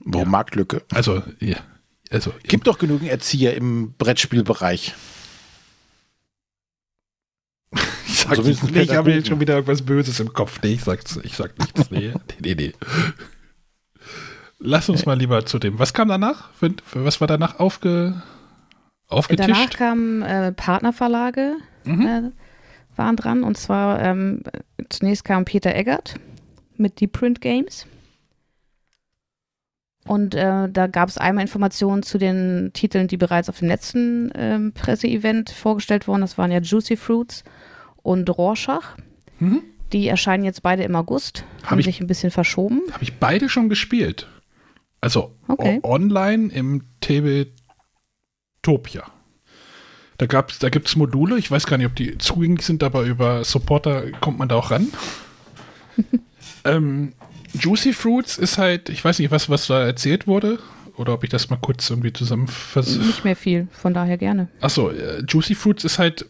wo 0.00 0.20
Ja. 0.20 0.24
Marktlücke? 0.24 0.82
Also, 0.92 1.22
ja. 1.40 1.56
Also, 2.10 2.32
Gibt 2.44 2.66
doch 2.66 2.78
genügend 2.78 3.10
Erzieher 3.10 3.54
im 3.54 3.92
Brettspielbereich. 3.98 4.94
ich 8.06 8.18
sag 8.18 8.36
so 8.36 8.42
nicht, 8.42 8.62
ich 8.76 8.94
habe 8.94 9.12
jetzt 9.12 9.28
schon 9.28 9.40
wieder 9.40 9.54
irgendwas 9.54 9.82
Böses 9.82 10.18
im 10.20 10.32
Kopf. 10.32 10.60
Nee, 10.62 10.72
ich 10.74 10.84
sag's, 10.84 11.18
ich 11.22 11.36
sag 11.36 11.58
nichts. 11.58 11.90
Nee, 11.90 12.14
nee, 12.40 12.54
nee, 12.54 12.54
nee. 12.54 12.72
Lass 14.58 14.88
uns 14.88 15.06
mal 15.06 15.16
lieber 15.18 15.44
zu 15.46 15.58
dem. 15.58 15.78
Was 15.78 15.92
kam 15.92 16.08
danach? 16.08 16.50
Für, 16.54 16.74
für 16.84 17.04
was 17.04 17.20
war 17.20 17.28
danach 17.28 17.58
aufge, 17.60 18.22
aufgetischt? 19.06 19.48
Danach 19.50 19.70
kamen 19.70 20.22
äh, 20.22 20.52
Partnerverlage, 20.52 21.56
Mhm. 21.84 22.06
äh, 22.06 22.30
waren 22.98 23.16
dran. 23.16 23.44
Und 23.44 23.56
zwar 23.56 24.00
ähm, 24.02 24.42
zunächst 24.90 25.24
kam 25.24 25.44
Peter 25.44 25.74
Eggert 25.74 26.16
mit 26.76 27.00
Deep 27.00 27.12
Print 27.12 27.40
Games. 27.40 27.86
Und 30.06 30.34
äh, 30.34 30.68
da 30.70 30.86
gab 30.86 31.08
es 31.10 31.18
einmal 31.18 31.42
Informationen 31.42 32.02
zu 32.02 32.16
den 32.18 32.70
Titeln, 32.72 33.08
die 33.08 33.18
bereits 33.18 33.48
auf 33.50 33.58
dem 33.58 33.68
letzten 33.68 34.32
ähm, 34.34 34.72
Presseevent 34.72 35.50
vorgestellt 35.50 36.08
wurden. 36.08 36.22
Das 36.22 36.38
waren 36.38 36.50
ja 36.50 36.60
Juicy 36.60 36.96
Fruits 36.96 37.44
und 38.02 38.28
Rorschach. 38.30 38.96
Mhm. 39.38 39.62
Die 39.92 40.08
erscheinen 40.08 40.44
jetzt 40.44 40.62
beide 40.62 40.82
im 40.82 40.96
August, 40.96 41.44
Hab 41.62 41.72
haben 41.72 41.78
ich- 41.80 41.84
sich 41.86 42.00
ein 42.00 42.06
bisschen 42.06 42.30
verschoben. 42.30 42.80
Habe 42.92 43.04
ich 43.04 43.18
beide 43.18 43.48
schon 43.50 43.68
gespielt. 43.68 44.26
Also 45.00 45.32
Okay. 45.46 45.78
online 45.82 46.50
im 46.52 46.84
Tabletopia. 47.00 49.04
Da, 50.18 50.26
gab's, 50.26 50.58
da 50.58 50.68
gibt 50.68 50.88
es 50.88 50.96
Module, 50.96 51.38
ich 51.38 51.50
weiß 51.50 51.66
gar 51.66 51.78
nicht, 51.78 51.86
ob 51.86 51.94
die 51.94 52.18
zugänglich 52.18 52.66
sind, 52.66 52.82
aber 52.82 53.02
über 53.02 53.44
Supporter 53.44 54.10
kommt 54.20 54.38
man 54.38 54.48
da 54.48 54.56
auch 54.56 54.70
ran. 54.70 54.88
ähm, 56.64 57.12
Juicy 57.54 57.92
Fruits 57.92 58.36
ist 58.36 58.58
halt, 58.58 58.88
ich 58.88 59.04
weiß 59.04 59.20
nicht, 59.20 59.30
was, 59.30 59.48
was 59.48 59.68
da 59.68 59.84
erzählt 59.84 60.26
wurde, 60.26 60.58
oder 60.98 61.14
ob 61.14 61.24
ich 61.24 61.30
das 61.30 61.48
mal 61.48 61.56
kurz 61.56 61.88
irgendwie 61.88 62.12
zusammenfasse. 62.12 62.98
Nicht 62.98 63.24
mehr 63.24 63.36
viel, 63.36 63.68
von 63.70 63.94
daher 63.94 64.18
gerne. 64.18 64.48
Achso, 64.60 64.90
äh, 64.90 65.22
Juicy 65.26 65.54
Fruits 65.54 65.84
ist 65.84 65.98
halt. 65.98 66.26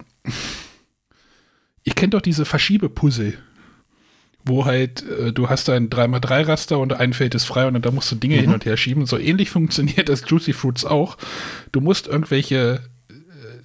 Ihr 1.84 1.94
kennt 1.94 2.12
doch 2.12 2.20
diese 2.20 2.44
Verschiebepuzzle, 2.44 3.32
wo 4.44 4.66
halt 4.66 5.08
äh, 5.08 5.32
du 5.32 5.48
hast 5.48 5.70
ein 5.70 5.88
3x3-Raster 5.88 6.78
und 6.78 6.92
ein 6.92 7.14
Feld 7.14 7.34
ist 7.34 7.46
frei 7.46 7.66
und 7.66 7.80
da 7.84 7.90
musst 7.90 8.12
du 8.12 8.16
Dinge 8.16 8.36
hin 8.36 8.52
und 8.52 8.66
her 8.66 8.76
schieben. 8.76 9.06
So 9.06 9.16
ähnlich 9.16 9.48
funktioniert 9.58 10.10
das 10.10 10.24
Juicy 10.26 10.52
Fruits 10.52 10.84
auch. 10.84 11.16
Du 11.72 11.80
musst 11.80 12.06
irgendwelche 12.06 12.82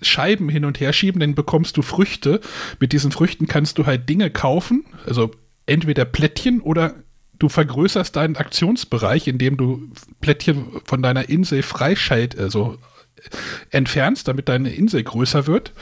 Scheiben 0.04 0.50
hin 0.50 0.66
und 0.66 0.80
her 0.80 0.94
schieben, 0.94 1.20
dann 1.20 1.36
bekommst 1.36 1.78
du 1.78 1.82
Früchte. 1.82 2.40
Mit 2.80 2.92
diesen 2.92 3.12
Früchten 3.12 3.48
kannst 3.48 3.78
du 3.78 3.86
halt 3.86 4.08
Dinge 4.10 4.30
kaufen, 4.30 4.86
also 5.06 5.32
entweder 5.66 6.06
Plättchen 6.06 6.62
oder 6.62 6.96
du 7.40 7.50
vergrößerst 7.50 8.16
deinen 8.16 8.36
Aktionsbereich, 8.36 9.28
indem 9.28 9.58
du 9.58 9.90
Plättchen 10.22 10.66
von 10.86 11.02
deiner 11.02 11.30
Insel 11.30 11.62
freischalt, 11.62 12.38
also 12.38 12.78
entfernst, 13.70 14.28
damit 14.28 14.50
deine 14.50 14.72
Insel 14.74 15.04
größer 15.04 15.48
wird. 15.48 15.74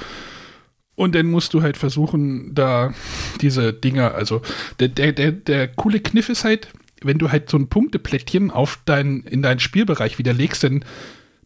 Und 0.95 1.15
dann 1.15 1.27
musst 1.27 1.53
du 1.53 1.61
halt 1.61 1.77
versuchen, 1.77 2.53
da 2.53 2.93
diese 3.41 3.73
Dinger, 3.73 4.13
also 4.13 4.41
der, 4.79 4.89
der, 4.89 5.13
der, 5.13 5.31
der 5.31 5.67
coole 5.67 5.99
Kniff 5.99 6.29
ist 6.29 6.43
halt, 6.43 6.67
wenn 7.03 7.17
du 7.17 7.31
halt 7.31 7.49
so 7.49 7.57
ein 7.57 7.69
Punkteplättchen 7.69 8.51
auf 8.51 8.79
dein, 8.85 9.21
in 9.21 9.41
deinen 9.41 9.59
Spielbereich 9.59 10.19
wieder 10.19 10.33
legst, 10.33 10.63
dann 10.63 10.85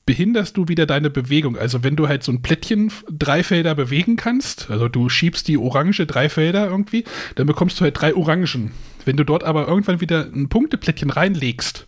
behinderst 0.05 0.55
du 0.57 0.67
wieder 0.67 0.85
deine 0.85 1.09
Bewegung. 1.09 1.57
Also 1.57 1.83
wenn 1.83 1.95
du 1.95 2.07
halt 2.07 2.23
so 2.23 2.31
ein 2.31 2.41
Plättchen 2.41 2.91
drei 3.09 3.43
Felder 3.43 3.75
bewegen 3.75 4.15
kannst, 4.15 4.69
also 4.69 4.87
du 4.87 5.09
schiebst 5.09 5.47
die 5.47 5.57
Orange 5.57 6.05
drei 6.05 6.29
Felder 6.29 6.67
irgendwie, 6.67 7.05
dann 7.35 7.47
bekommst 7.47 7.79
du 7.79 7.83
halt 7.83 7.99
drei 7.99 8.15
Orangen. 8.15 8.71
Wenn 9.05 9.17
du 9.17 9.23
dort 9.23 9.43
aber 9.43 9.67
irgendwann 9.67 10.01
wieder 10.01 10.25
ein 10.25 10.49
Punkteplättchen 10.49 11.09
reinlegst, 11.09 11.85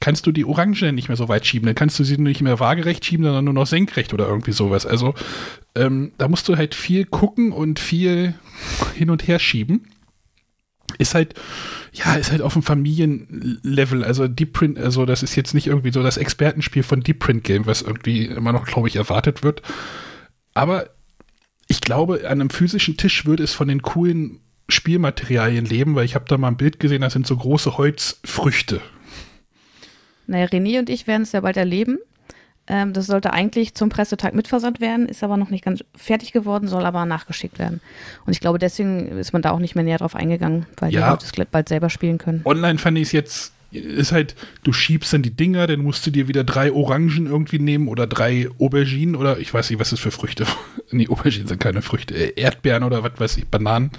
kannst 0.00 0.26
du 0.26 0.32
die 0.32 0.44
Orange 0.44 0.92
nicht 0.92 1.08
mehr 1.08 1.16
so 1.16 1.28
weit 1.28 1.46
schieben. 1.46 1.66
Dann 1.66 1.74
kannst 1.74 1.98
du 1.98 2.04
sie 2.04 2.18
nicht 2.18 2.40
mehr 2.40 2.60
waagerecht 2.60 3.04
schieben, 3.04 3.24
sondern 3.24 3.44
nur 3.44 3.54
noch 3.54 3.66
senkrecht 3.66 4.14
oder 4.14 4.26
irgendwie 4.26 4.52
sowas. 4.52 4.86
Also 4.86 5.14
ähm, 5.74 6.12
da 6.18 6.28
musst 6.28 6.48
du 6.48 6.56
halt 6.56 6.74
viel 6.74 7.04
gucken 7.04 7.52
und 7.52 7.78
viel 7.78 8.34
hin 8.94 9.10
und 9.10 9.26
her 9.26 9.38
schieben. 9.38 9.86
Ist 10.96 11.14
halt, 11.14 11.34
ja, 11.92 12.14
ist 12.14 12.32
halt 12.32 12.40
auf 12.40 12.54
dem 12.54 12.62
Familienlevel. 12.62 14.02
Also 14.02 14.26
Deep 14.26 14.54
Print, 14.54 14.78
also 14.78 15.04
das 15.04 15.22
ist 15.22 15.36
jetzt 15.36 15.52
nicht 15.52 15.66
irgendwie 15.66 15.92
so 15.92 16.02
das 16.02 16.16
Expertenspiel 16.16 16.82
von 16.82 17.02
Deep 17.02 17.18
Print 17.18 17.44
Game, 17.44 17.66
was 17.66 17.82
irgendwie 17.82 18.24
immer 18.24 18.52
noch, 18.52 18.64
glaube 18.64 18.88
ich, 18.88 18.96
erwartet 18.96 19.42
wird. 19.42 19.62
Aber 20.54 20.88
ich 21.68 21.80
glaube, 21.80 22.22
an 22.24 22.40
einem 22.40 22.50
physischen 22.50 22.96
Tisch 22.96 23.26
würde 23.26 23.44
es 23.44 23.52
von 23.52 23.68
den 23.68 23.82
coolen 23.82 24.40
Spielmaterialien 24.68 25.64
leben, 25.64 25.94
weil 25.94 26.04
ich 26.04 26.14
habe 26.14 26.24
da 26.26 26.36
mal 26.38 26.48
ein 26.48 26.56
Bild 26.56 26.80
gesehen, 26.80 27.02
das 27.02 27.12
sind 27.12 27.26
so 27.26 27.36
große 27.36 27.78
Holzfrüchte. 27.78 28.80
Naja, 30.26 30.46
René 30.46 30.78
und 30.78 30.90
ich 30.90 31.06
werden 31.06 31.22
es 31.22 31.32
ja 31.32 31.40
bald 31.40 31.56
erleben. 31.56 31.98
Ähm, 32.68 32.92
das 32.92 33.06
sollte 33.06 33.32
eigentlich 33.32 33.74
zum 33.74 33.88
Pressetag 33.88 34.34
mitversandt 34.34 34.80
werden, 34.80 35.08
ist 35.08 35.24
aber 35.24 35.36
noch 35.36 35.50
nicht 35.50 35.64
ganz 35.64 35.82
fertig 35.96 36.32
geworden, 36.32 36.68
soll 36.68 36.84
aber 36.84 37.06
nachgeschickt 37.06 37.58
werden. 37.58 37.80
Und 38.26 38.32
ich 38.32 38.40
glaube, 38.40 38.58
deswegen 38.58 39.08
ist 39.18 39.32
man 39.32 39.42
da 39.42 39.52
auch 39.52 39.58
nicht 39.58 39.74
mehr 39.74 39.84
näher 39.84 39.98
drauf 39.98 40.14
eingegangen, 40.14 40.66
weil 40.78 40.92
Ja. 40.92 41.00
die 41.06 41.10
Leute 41.10 41.26
es 41.26 41.46
bald 41.50 41.68
selber 41.68 41.88
spielen 41.90 42.18
können. 42.18 42.42
Online 42.44 42.78
fand 42.78 42.98
ich 42.98 43.04
es 43.04 43.12
jetzt, 43.12 43.52
ist 43.70 44.12
halt, 44.12 44.34
du 44.64 44.72
schiebst 44.72 45.12
dann 45.12 45.22
die 45.22 45.30
Dinger, 45.34 45.66
dann 45.66 45.80
musst 45.80 46.06
du 46.06 46.10
dir 46.10 46.28
wieder 46.28 46.44
drei 46.44 46.72
Orangen 46.72 47.26
irgendwie 47.26 47.58
nehmen 47.58 47.88
oder 47.88 48.06
drei 48.06 48.48
Auberginen 48.58 49.16
oder 49.16 49.38
ich 49.38 49.52
weiß 49.52 49.70
nicht, 49.70 49.78
was 49.80 49.92
ist 49.92 50.00
für 50.00 50.10
Früchte. 50.10 50.46
nee, 50.90 51.08
Auberginen 51.08 51.46
sind 51.48 51.60
keine 51.60 51.80
Früchte. 51.82 52.14
Äh, 52.14 52.32
Erdbeeren 52.40 52.82
oder 52.82 53.02
was 53.02 53.12
weiß 53.18 53.36
ich, 53.38 53.46
Bananen. 53.48 53.90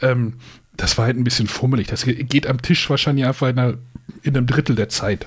Ähm, 0.00 0.34
das 0.76 0.98
war 0.98 1.06
halt 1.06 1.16
ein 1.16 1.24
bisschen 1.24 1.46
fummelig. 1.48 1.86
Das 1.88 2.04
ge- 2.04 2.22
geht 2.22 2.46
am 2.46 2.60
Tisch 2.60 2.88
wahrscheinlich 2.90 3.24
einfach 3.26 3.48
in, 3.48 3.58
einer, 3.58 3.74
in 4.22 4.36
einem 4.36 4.46
Drittel 4.46 4.76
der 4.76 4.88
Zeit. 4.90 5.26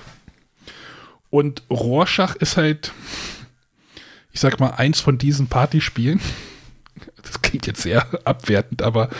Und 1.30 1.62
Rorschach 1.70 2.36
ist 2.36 2.56
halt, 2.56 2.92
ich 4.32 4.40
sag 4.40 4.58
mal, 4.60 4.70
eins 4.70 5.00
von 5.00 5.16
diesen 5.18 5.46
Partyspielen. 5.46 6.20
Das 7.22 7.40
klingt 7.42 7.66
jetzt 7.66 7.82
sehr 7.82 8.06
abwertend, 8.24 8.82
aber 8.82 9.10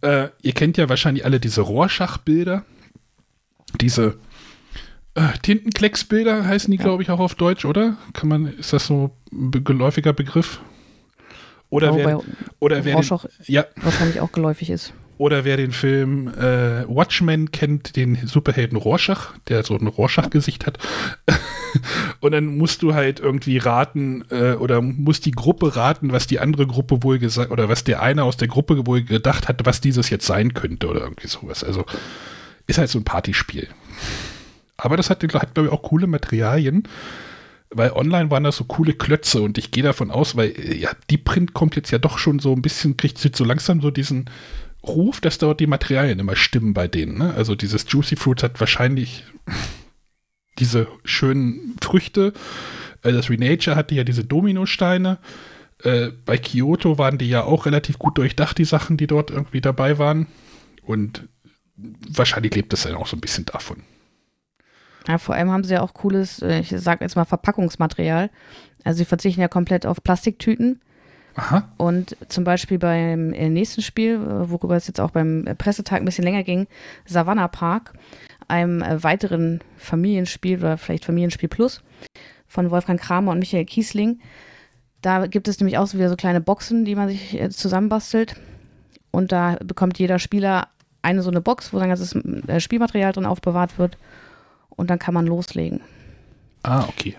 äh, 0.00 0.28
ihr 0.42 0.52
kennt 0.52 0.76
ja 0.76 0.88
wahrscheinlich 0.88 1.24
alle 1.24 1.40
diese 1.40 1.60
Rorschach-Bilder. 1.62 2.64
Diese 3.80 4.18
äh, 5.14 5.32
Tintenklecksbilder 5.42 6.46
heißen 6.46 6.70
die, 6.70 6.78
glaube 6.78 7.02
ich, 7.02 7.10
auch 7.10 7.20
auf 7.20 7.34
Deutsch, 7.34 7.64
oder? 7.64 7.96
Kann 8.12 8.28
man, 8.28 8.46
ist 8.46 8.72
das 8.72 8.86
so 8.86 9.10
ein 9.32 9.50
geläufiger 9.64 10.12
Begriff? 10.12 10.60
Oder 11.68 11.90
Ja, 11.90 12.06
wer, 12.06 12.20
oder 12.60 12.84
wer 12.84 13.00
den, 13.00 13.18
ja, 13.46 13.64
wahrscheinlich 13.76 14.20
auch 14.20 14.30
geläufig 14.30 14.70
ist. 14.70 14.92
Oder 15.22 15.44
wer 15.44 15.56
den 15.56 15.70
Film 15.70 16.26
äh, 16.26 16.84
Watchmen 16.88 17.52
kennt, 17.52 17.94
den 17.94 18.26
Superhelden 18.26 18.76
Rorschach, 18.76 19.34
der 19.46 19.62
so 19.62 19.76
ein 19.76 19.86
Rorschach-Gesicht 19.86 20.66
hat. 20.66 20.80
und 22.18 22.32
dann 22.32 22.58
musst 22.58 22.82
du 22.82 22.94
halt 22.94 23.20
irgendwie 23.20 23.58
raten 23.58 24.24
äh, 24.30 24.54
oder 24.54 24.82
muss 24.82 25.20
die 25.20 25.30
Gruppe 25.30 25.76
raten, 25.76 26.10
was 26.10 26.26
die 26.26 26.40
andere 26.40 26.66
Gruppe 26.66 27.04
wohl 27.04 27.20
gesagt 27.20 27.52
oder 27.52 27.68
was 27.68 27.84
der 27.84 28.02
eine 28.02 28.24
aus 28.24 28.36
der 28.36 28.48
Gruppe 28.48 28.84
wohl 28.84 29.04
gedacht 29.04 29.46
hat, 29.46 29.64
was 29.64 29.80
dieses 29.80 30.10
jetzt 30.10 30.26
sein 30.26 30.54
könnte 30.54 30.88
oder 30.88 31.02
irgendwie 31.02 31.28
sowas. 31.28 31.62
Also 31.62 31.84
ist 32.66 32.78
halt 32.78 32.90
so 32.90 32.98
ein 32.98 33.04
Partyspiel. 33.04 33.68
Aber 34.76 34.96
das 34.96 35.08
hat, 35.08 35.22
hat 35.22 35.54
glaube 35.54 35.68
ich, 35.68 35.72
auch 35.72 35.82
coole 35.82 36.08
Materialien 36.08 36.88
weil 37.74 37.92
online 37.92 38.30
waren 38.30 38.44
das 38.44 38.56
so 38.56 38.64
coole 38.64 38.92
Klötze 38.92 39.40
und 39.40 39.56
ich 39.56 39.70
gehe 39.70 39.82
davon 39.82 40.10
aus, 40.10 40.36
weil 40.36 40.52
ja, 40.78 40.90
die 41.08 41.16
Print 41.16 41.54
kommt 41.54 41.74
jetzt 41.74 41.90
ja 41.90 41.96
doch 41.96 42.18
schon 42.18 42.38
so 42.38 42.52
ein 42.52 42.60
bisschen, 42.60 42.98
kriegt 42.98 43.16
so 43.18 43.44
langsam 43.44 43.80
so 43.80 43.90
diesen 43.90 44.28
Ruf, 44.84 45.20
dass 45.20 45.38
dort 45.38 45.60
die 45.60 45.66
Materialien 45.66 46.18
immer 46.18 46.36
stimmen 46.36 46.74
bei 46.74 46.88
denen. 46.88 47.18
Ne? 47.18 47.34
Also 47.34 47.54
dieses 47.54 47.86
Juicy 47.88 48.16
Fruits 48.16 48.42
hat 48.42 48.58
wahrscheinlich 48.60 49.24
diese 50.58 50.88
schönen 51.04 51.76
Früchte. 51.80 52.32
Äh, 53.02 53.12
das 53.12 53.30
Renature 53.30 53.76
hatte 53.76 53.94
ja 53.94 54.04
diese 54.04 54.24
Dominosteine. 54.24 55.18
Äh, 55.82 56.10
bei 56.24 56.38
Kyoto 56.38 56.98
waren 56.98 57.18
die 57.18 57.28
ja 57.28 57.44
auch 57.44 57.66
relativ 57.66 57.98
gut 57.98 58.18
durchdacht, 58.18 58.58
die 58.58 58.64
Sachen, 58.64 58.96
die 58.96 59.06
dort 59.06 59.30
irgendwie 59.30 59.60
dabei 59.60 59.98
waren. 59.98 60.26
Und 60.82 61.28
wahrscheinlich 61.76 62.54
lebt 62.54 62.72
es 62.72 62.82
dann 62.82 62.94
auch 62.94 63.06
so 63.06 63.16
ein 63.16 63.20
bisschen 63.20 63.46
davon. 63.46 63.82
Ja, 65.08 65.18
vor 65.18 65.34
allem 65.34 65.50
haben 65.50 65.64
sie 65.64 65.74
ja 65.74 65.82
auch 65.82 65.94
cooles, 65.94 66.40
äh, 66.42 66.60
ich 66.60 66.72
sag 66.76 67.00
jetzt 67.00 67.16
mal 67.16 67.24
Verpackungsmaterial. 67.24 68.30
Also 68.84 68.98
sie 68.98 69.04
verzichten 69.04 69.40
ja 69.40 69.48
komplett 69.48 69.86
auf 69.86 70.02
Plastiktüten. 70.02 70.80
Aha. 71.34 71.68
Und 71.78 72.16
zum 72.28 72.44
Beispiel 72.44 72.78
beim 72.78 73.32
äh, 73.32 73.48
nächsten 73.48 73.82
Spiel, 73.82 74.14
äh, 74.14 74.50
worüber 74.50 74.76
es 74.76 74.86
jetzt 74.86 75.00
auch 75.00 75.10
beim 75.10 75.46
Pressetag 75.58 76.00
ein 76.00 76.04
bisschen 76.04 76.24
länger 76.24 76.42
ging, 76.42 76.66
Savannah 77.06 77.48
Park, 77.48 77.92
einem 78.48 78.82
weiteren 79.02 79.60
Familienspiel 79.76 80.58
oder 80.58 80.76
vielleicht 80.76 81.04
Familienspiel 81.04 81.48
Plus 81.48 81.82
von 82.46 82.70
Wolfgang 82.70 83.00
Kramer 83.00 83.32
und 83.32 83.38
Michael 83.38 83.64
Kiesling. 83.64 84.20
Da 85.00 85.26
gibt 85.26 85.48
es 85.48 85.58
nämlich 85.58 85.78
auch 85.78 85.86
so 85.86 85.98
wieder 85.98 86.10
so 86.10 86.16
kleine 86.16 86.40
Boxen, 86.40 86.84
die 86.84 86.94
man 86.94 87.08
sich 87.08 87.40
zusammenbastelt. 87.50 88.36
Und 89.10 89.32
da 89.32 89.56
bekommt 89.64 89.98
jeder 89.98 90.18
Spieler 90.18 90.68
eine 91.02 91.22
so 91.22 91.30
eine 91.30 91.40
Box, 91.40 91.72
wo 91.72 91.78
dann 91.78 91.88
ganzes 91.88 92.16
Spielmaterial 92.62 93.12
drin 93.12 93.26
aufbewahrt 93.26 93.78
wird 93.78 93.98
und 94.70 94.90
dann 94.90 94.98
kann 94.98 95.14
man 95.14 95.26
loslegen. 95.26 95.80
Ah, 96.62 96.84
okay. 96.88 97.16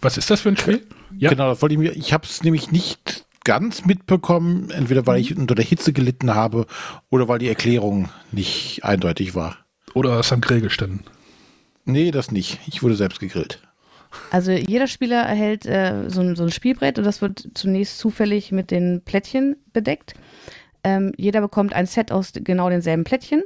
Was 0.00 0.18
ist 0.18 0.30
das 0.30 0.40
für 0.40 0.48
ein 0.48 0.56
Spiel? 0.56 0.84
Ja. 1.16 1.30
Genau, 1.30 1.48
das 1.48 1.62
wollte 1.62 1.74
ich 1.74 1.78
mir. 1.78 1.92
Ich 1.92 2.12
habe 2.12 2.24
es 2.24 2.42
nämlich 2.42 2.72
nicht 2.72 3.21
ganz 3.44 3.84
mitbekommen, 3.84 4.70
entweder 4.70 5.06
weil 5.06 5.20
ich 5.20 5.36
unter 5.36 5.54
der 5.54 5.64
Hitze 5.64 5.92
gelitten 5.92 6.34
habe 6.34 6.66
oder 7.10 7.28
weil 7.28 7.38
die 7.38 7.48
Erklärung 7.48 8.08
nicht 8.30 8.84
eindeutig 8.84 9.34
war. 9.34 9.58
Oder 9.94 10.16
hast 10.16 10.30
du 10.30 10.36
am 10.36 10.40
Grill 10.40 10.60
gestanden? 10.60 11.04
Nee, 11.84 12.10
das 12.10 12.30
nicht. 12.30 12.60
Ich 12.66 12.82
wurde 12.82 12.94
selbst 12.94 13.20
gegrillt. 13.20 13.60
Also 14.30 14.52
jeder 14.52 14.86
Spieler 14.86 15.22
erhält 15.22 15.66
äh, 15.66 16.08
so, 16.08 16.20
ein, 16.20 16.36
so, 16.36 16.44
ein, 16.44 16.52
Spielbrett 16.52 16.98
und 16.98 17.04
das 17.04 17.22
wird 17.22 17.48
zunächst 17.54 17.98
zufällig 17.98 18.52
mit 18.52 18.70
den 18.70 19.02
Plättchen 19.04 19.56
bedeckt. 19.72 20.14
Ähm, 20.84 21.12
jeder 21.16 21.40
bekommt 21.40 21.72
ein 21.72 21.86
Set 21.86 22.12
aus 22.12 22.32
genau 22.34 22.68
denselben 22.68 23.04
Plättchen 23.04 23.42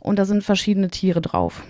und 0.00 0.18
da 0.18 0.24
sind 0.24 0.44
verschiedene 0.44 0.88
Tiere 0.88 1.20
drauf 1.20 1.62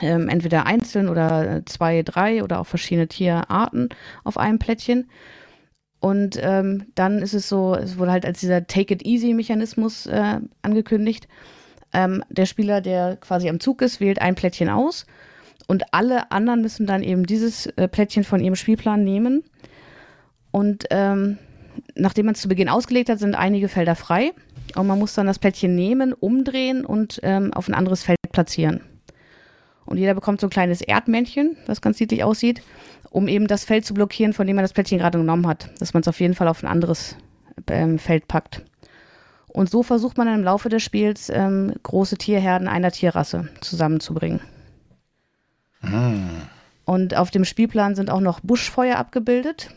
ähm, 0.00 0.28
entweder 0.28 0.66
einzeln 0.66 1.08
oder 1.08 1.62
zwei, 1.66 2.02
drei 2.02 2.42
oder 2.42 2.60
auch 2.60 2.66
verschiedene 2.66 3.08
Tierarten 3.08 3.88
auf 4.24 4.36
einem 4.36 4.58
Plättchen. 4.58 5.10
Und 6.00 6.38
ähm, 6.40 6.86
dann 6.94 7.18
ist 7.18 7.34
es 7.34 7.48
so, 7.48 7.74
es 7.74 7.98
wurde 7.98 8.12
halt 8.12 8.24
als 8.24 8.40
dieser 8.40 8.66
Take-it-easy-Mechanismus 8.66 10.06
äh, 10.06 10.40
angekündigt. 10.62 11.26
Ähm, 11.92 12.22
der 12.28 12.46
Spieler, 12.46 12.80
der 12.80 13.16
quasi 13.16 13.48
am 13.48 13.60
Zug 13.60 13.82
ist, 13.82 14.00
wählt 14.00 14.20
ein 14.20 14.34
Plättchen 14.34 14.68
aus 14.68 15.06
und 15.68 15.92
alle 15.92 16.30
anderen 16.30 16.62
müssen 16.62 16.86
dann 16.86 17.02
eben 17.02 17.26
dieses 17.26 17.66
äh, 17.66 17.88
Plättchen 17.88 18.24
von 18.24 18.40
ihrem 18.40 18.56
Spielplan 18.56 19.04
nehmen. 19.04 19.44
Und 20.50 20.86
ähm, 20.90 21.38
nachdem 21.94 22.26
man 22.26 22.34
es 22.34 22.40
zu 22.40 22.48
Beginn 22.48 22.70
ausgelegt 22.70 23.10
hat, 23.10 23.18
sind 23.18 23.34
einige 23.34 23.68
Felder 23.68 23.94
frei. 23.94 24.32
Und 24.76 24.86
man 24.86 24.98
muss 24.98 25.14
dann 25.14 25.26
das 25.26 25.38
Plättchen 25.38 25.74
nehmen, 25.74 26.14
umdrehen 26.14 26.86
und 26.86 27.20
ähm, 27.22 27.52
auf 27.52 27.68
ein 27.68 27.74
anderes 27.74 28.02
Feld 28.02 28.18
platzieren. 28.32 28.80
Und 29.84 29.98
jeder 29.98 30.14
bekommt 30.14 30.40
so 30.40 30.46
ein 30.46 30.50
kleines 30.50 30.80
Erdmännchen, 30.80 31.56
das 31.66 31.82
ganz 31.82 32.00
niedlich 32.00 32.24
aussieht, 32.24 32.62
um 33.10 33.28
eben 33.28 33.46
das 33.46 33.64
Feld 33.64 33.84
zu 33.84 33.94
blockieren, 33.94 34.32
von 34.32 34.46
dem 34.46 34.56
man 34.56 34.64
das 34.64 34.72
Plättchen 34.72 34.98
gerade 34.98 35.18
genommen 35.18 35.46
hat. 35.46 35.70
Dass 35.78 35.94
man 35.94 36.02
es 36.02 36.08
auf 36.08 36.20
jeden 36.20 36.34
Fall 36.34 36.48
auf 36.48 36.62
ein 36.62 36.68
anderes 36.68 37.16
ähm, 37.68 37.98
Feld 37.98 38.28
packt. 38.28 38.62
Und 39.48 39.70
so 39.70 39.82
versucht 39.82 40.18
man 40.18 40.26
dann 40.26 40.38
im 40.40 40.44
Laufe 40.44 40.68
des 40.68 40.82
Spiels 40.82 41.30
ähm, 41.30 41.72
große 41.82 42.18
Tierherden 42.18 42.68
einer 42.68 42.92
Tierrasse 42.92 43.48
zusammenzubringen. 43.60 44.40
Mm. 45.80 46.42
Und 46.84 47.16
auf 47.16 47.30
dem 47.30 47.44
Spielplan 47.44 47.94
sind 47.94 48.10
auch 48.10 48.20
noch 48.20 48.40
Buschfeuer 48.40 48.96
abgebildet. 48.96 49.70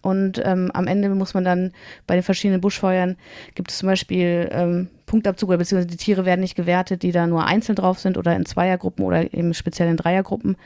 Und 0.00 0.40
ähm, 0.44 0.70
am 0.74 0.86
Ende 0.86 1.08
muss 1.10 1.34
man 1.34 1.44
dann 1.44 1.72
bei 2.06 2.14
den 2.14 2.22
verschiedenen 2.22 2.60
Buschfeuern, 2.60 3.16
gibt 3.54 3.70
es 3.70 3.78
zum 3.78 3.88
Beispiel 3.88 4.48
ähm, 4.52 4.88
Punktabzug, 5.06 5.48
beziehungsweise 5.50 5.88
die 5.88 5.96
Tiere 5.96 6.24
werden 6.24 6.40
nicht 6.40 6.54
gewertet, 6.54 7.02
die 7.02 7.10
da 7.10 7.26
nur 7.26 7.44
einzeln 7.44 7.74
drauf 7.74 7.98
sind 7.98 8.16
oder 8.16 8.36
in 8.36 8.46
Zweiergruppen 8.46 9.04
oder 9.04 9.32
eben 9.34 9.54
speziell 9.54 9.88
in 9.88 9.96
Dreiergruppen. 9.96 10.56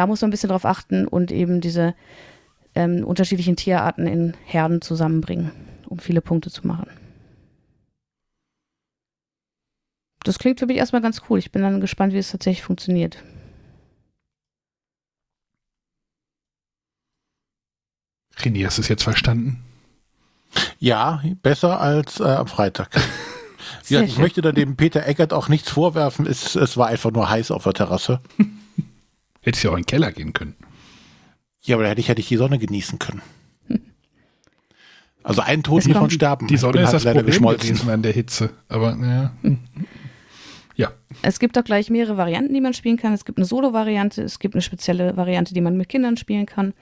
Da 0.00 0.06
muss 0.06 0.22
man 0.22 0.28
ein 0.28 0.30
bisschen 0.30 0.48
drauf 0.48 0.64
achten 0.64 1.06
und 1.06 1.30
eben 1.30 1.60
diese 1.60 1.94
ähm, 2.74 3.04
unterschiedlichen 3.04 3.54
Tierarten 3.54 4.06
in 4.06 4.34
Herden 4.46 4.80
zusammenbringen, 4.80 5.52
um 5.90 5.98
viele 5.98 6.22
Punkte 6.22 6.50
zu 6.50 6.66
machen. 6.66 6.88
Das 10.24 10.38
klingt 10.38 10.58
für 10.58 10.64
mich 10.64 10.78
erstmal 10.78 11.02
ganz 11.02 11.20
cool. 11.28 11.38
Ich 11.38 11.52
bin 11.52 11.60
dann 11.60 11.82
gespannt, 11.82 12.14
wie 12.14 12.16
es 12.16 12.30
tatsächlich 12.30 12.62
funktioniert. 12.64 13.22
René, 18.38 18.64
hast 18.64 18.78
du 18.78 18.80
es 18.80 18.88
jetzt 18.88 19.02
verstanden? 19.02 19.62
Ja, 20.78 21.22
besser 21.42 21.78
als 21.78 22.20
äh, 22.20 22.24
am 22.24 22.46
Freitag. 22.46 22.88
ja, 23.88 24.00
ich 24.00 24.16
möchte 24.16 24.40
da 24.40 24.50
dem 24.52 24.76
Peter 24.76 25.04
Eckert 25.06 25.34
auch 25.34 25.48
nichts 25.48 25.68
vorwerfen. 25.68 26.26
Es, 26.26 26.54
es 26.54 26.78
war 26.78 26.86
einfach 26.86 27.10
nur 27.10 27.28
heiß 27.28 27.50
auf 27.50 27.64
der 27.64 27.74
Terrasse. 27.74 28.22
Hättest 29.40 29.64
ja 29.64 29.70
auch 29.70 29.74
in 29.74 29.82
den 29.82 29.86
Keller 29.86 30.12
gehen 30.12 30.32
können. 30.32 30.56
Ja, 31.62 31.76
aber 31.76 31.84
da 31.84 31.90
hätte 31.90 32.00
ich, 32.00 32.08
hätte 32.08 32.20
ich 32.20 32.28
die 32.28 32.36
Sonne 32.36 32.58
genießen 32.58 32.98
können. 32.98 33.22
Also 35.22 35.42
einen 35.42 35.62
Tod 35.62 35.86
muss 35.86 35.94
man 35.94 36.08
sterben. 36.08 36.46
Die 36.46 36.56
Sonne 36.56 36.80
ist 36.80 36.86
halt 36.86 36.94
das 36.94 37.04
leider 37.04 37.22
Problem 37.22 37.58
gewesen 37.58 37.90
an 37.90 38.02
der 38.02 38.12
Hitze. 38.12 38.54
Aber 38.70 38.96
ja. 38.96 39.32
ja. 40.76 40.92
Es 41.20 41.38
gibt 41.38 41.58
auch 41.58 41.62
gleich 41.62 41.90
mehrere 41.90 42.16
Varianten, 42.16 42.54
die 42.54 42.60
man 42.62 42.72
spielen 42.72 42.96
kann. 42.96 43.12
Es 43.12 43.26
gibt 43.26 43.36
eine 43.36 43.44
Solo-Variante, 43.44 44.22
es 44.22 44.38
gibt 44.38 44.54
eine 44.54 44.62
spezielle 44.62 45.18
Variante, 45.18 45.52
die 45.52 45.60
man 45.60 45.76
mit 45.76 45.90
Kindern 45.90 46.16
spielen 46.16 46.46
kann. 46.46 46.72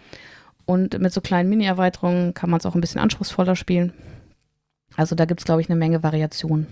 Und 0.66 1.00
mit 1.00 1.12
so 1.12 1.20
kleinen 1.20 1.48
Mini-Erweiterungen 1.48 2.32
kann 2.32 2.48
man 2.48 2.60
es 2.60 2.66
auch 2.66 2.76
ein 2.76 2.80
bisschen 2.80 3.00
anspruchsvoller 3.00 3.56
spielen. 3.56 3.92
Also 4.98 5.14
da 5.14 5.24
gibt 5.24 5.40
es, 5.40 5.44
glaube 5.44 5.60
ich, 5.60 5.68
eine 5.68 5.78
Menge 5.78 6.02
Variationen. 6.02 6.66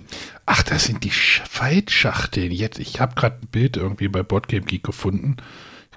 Ach, 0.47 0.63
das 0.63 0.85
sind 0.85 1.05
die 1.05 1.11
Faltschachteln. 1.11 2.53
Jetzt, 2.53 2.79
ich 2.79 3.01
habe 3.01 3.15
gerade 3.15 3.37
ein 3.43 3.49
Bild 3.49 3.77
irgendwie 3.77 4.09
bei 4.09 4.23
Boardgame 4.23 4.67
Geek 4.67 4.83
gefunden. 4.83 5.37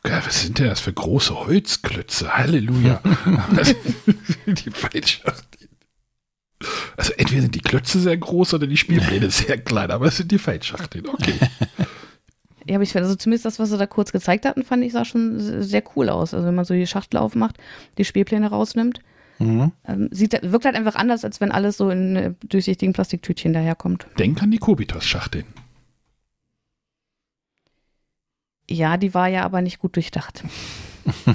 Was 0.04 0.44
sind 0.44 0.60
denn 0.60 0.68
das 0.68 0.80
für 0.80 0.94
große 0.94 1.38
Holzklötze? 1.46 2.36
Halleluja. 2.36 3.02
die 4.46 4.72
Faltschachteln. 4.72 5.70
Also 6.98 7.14
entweder 7.14 7.44
sind 7.44 7.56
die 7.56 7.62
Klötze 7.62 8.00
sehr 8.00 8.18
groß 8.18 8.56
oder 8.56 8.68
die 8.68 8.78
Spielpläne 8.78 9.30
sehr 9.32 9.58
klein, 9.58 9.92
aber 9.92 10.08
es 10.08 10.18
sind 10.18 10.32
die 10.32 10.38
Faltschachteln. 10.38 11.08
Okay. 11.08 11.34
Ja, 12.68 12.76
aber 12.76 12.84
ich 12.84 12.92
finde, 12.92 13.06
also 13.06 13.16
zumindest 13.16 13.46
das, 13.46 13.60
was 13.60 13.70
sie 13.70 13.78
da 13.78 13.88
kurz 13.88 14.12
gezeigt 14.12 14.46
hatten, 14.46 14.64
fand 14.64 14.84
ich, 14.84 14.92
sah 14.92 15.06
schon 15.06 15.64
sehr 15.64 15.84
cool 15.96 16.10
aus. 16.10 16.34
Also 16.34 16.46
wenn 16.46 16.56
man 16.56 16.66
so 16.66 16.74
die 16.74 16.86
Schachtel 16.86 17.18
aufmacht, 17.18 17.58
die 17.98 18.06
Spielpläne 18.06 18.50
rausnimmt. 18.50 19.00
Mhm. 19.40 19.72
Ähm, 19.88 20.10
sieht, 20.12 20.38
wirkt 20.44 20.66
halt 20.66 20.76
einfach 20.76 20.96
anders, 20.96 21.24
als 21.24 21.40
wenn 21.40 21.54
alles 21.54 21.78
so 21.78 21.90
in 21.90 22.16
äh, 22.18 22.34
durchsichtigen 22.44 22.92
Plastiktütchen 22.92 23.54
daherkommt. 23.54 24.06
Denk 24.20 24.44
an 24.44 24.52
die 24.52 24.58
Kobitas-Schachteln. 24.58 25.46
Ja, 28.70 28.98
die 28.98 29.14
war 29.14 29.28
ja 29.28 29.44
aber 29.44 29.62
nicht 29.62 29.80
gut 29.80 29.96
durchdacht. 29.96 30.44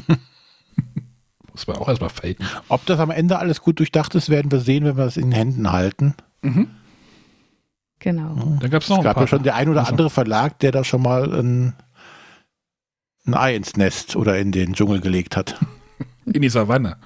Muss 1.53 1.67
man 1.67 1.77
auch 1.77 1.89
erstmal 1.89 2.11
faden. 2.11 2.47
Ob 2.69 2.87
das 2.87 2.99
am 3.01 3.11
Ende 3.11 3.39
alles 3.39 3.61
gut 3.61 3.79
durchdacht 3.79 4.15
ist, 4.15 4.29
werden 4.29 4.51
wir 4.51 4.61
sehen, 4.61 4.85
wenn 4.85 4.97
wir 4.97 5.05
es 5.05 5.17
in 5.17 5.31
den 5.31 5.33
Händen 5.33 5.73
halten. 5.73 6.15
Mhm. 6.43 6.71
Genau. 7.99 8.59
Da 8.61 8.69
gab's 8.69 8.89
noch 8.89 8.99
es 8.99 9.05
gab 9.05 9.19
ja 9.19 9.27
schon 9.27 9.43
der 9.43 9.55
ein 9.55 9.69
oder 9.69 9.81
also. 9.81 9.93
andere 9.93 10.11
Verlag, 10.11 10.59
der 10.59 10.73
da 10.73 10.85
schon 10.85 11.03
mal 11.03 11.33
ein, 11.33 11.75
ein 13.27 13.35
Ei 13.35 13.57
ins 13.57 13.77
Nest 13.77 14.15
oder 14.17 14.39
in 14.39 14.53
den 14.53 14.75
Dschungel 14.75 15.01
gelegt 15.01 15.37
hat. 15.37 15.59
In 16.27 16.43
die 16.43 16.49
Savanne. 16.49 16.99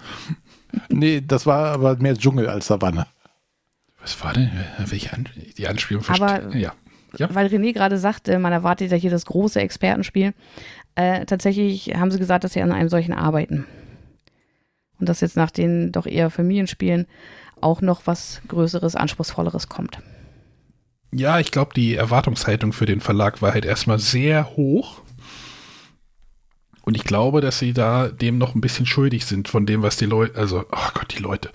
Nee, 0.89 1.23
das 1.27 1.47
war 1.47 1.73
aber 1.73 1.97
mehr 1.97 2.17
Dschungel 2.17 2.49
als 2.49 2.67
Savanne. 2.67 3.07
Was 4.01 4.23
war 4.23 4.33
denn? 4.33 4.51
Welche 4.79 5.13
An 5.13 5.29
die 5.57 5.69
Anspielung 5.69 6.05
Aber 6.09 6.55
ja. 6.57 6.73
Ja. 7.19 7.35
weil 7.35 7.49
René 7.49 7.73
gerade 7.73 7.99
sagte, 7.99 8.39
man 8.39 8.53
erwartet 8.53 8.91
ja 8.91 8.97
hier 8.97 9.11
das 9.11 9.27
große 9.27 9.61
Expertenspiel. 9.61 10.35
Äh, 10.95 11.27
tatsächlich 11.27 11.95
haben 11.95 12.11
sie 12.11 12.19
gesagt, 12.19 12.45
dass 12.45 12.53
sie 12.53 12.63
an 12.63 12.73
einem 12.73 12.89
solchen 12.89 13.13
arbeiten. 13.13 13.67
Und 14.99 15.09
dass 15.09 15.21
jetzt 15.21 15.37
nach 15.37 15.51
den 15.51 15.93
doch 15.93 16.07
eher 16.07 16.31
Familienspielen 16.31 17.07
auch 17.61 17.81
noch 17.81 18.07
was 18.07 18.41
Größeres, 18.49 18.97
Anspruchsvolleres 18.97 19.69
kommt. 19.69 19.99
Ja, 21.13 21.39
ich 21.39 21.51
glaube, 21.51 21.73
die 21.75 21.95
Erwartungshaltung 21.95 22.73
für 22.73 22.87
den 22.87 23.01
Verlag 23.01 23.41
war 23.41 23.53
halt 23.53 23.65
erstmal 23.65 23.99
sehr 23.99 24.57
hoch. 24.57 25.01
Und 26.83 26.97
ich 26.97 27.05
glaube, 27.05 27.41
dass 27.41 27.59
sie 27.59 27.73
da 27.73 28.09
dem 28.09 28.39
noch 28.39 28.55
ein 28.55 28.61
bisschen 28.61 28.87
schuldig 28.87 29.27
sind 29.27 29.49
von 29.49 29.67
dem, 29.67 29.83
was 29.83 29.97
die 29.97 30.07
Leute, 30.07 30.39
also, 30.39 30.65
oh 30.71 30.89
Gott, 30.95 31.15
die 31.17 31.23
Leute, 31.23 31.51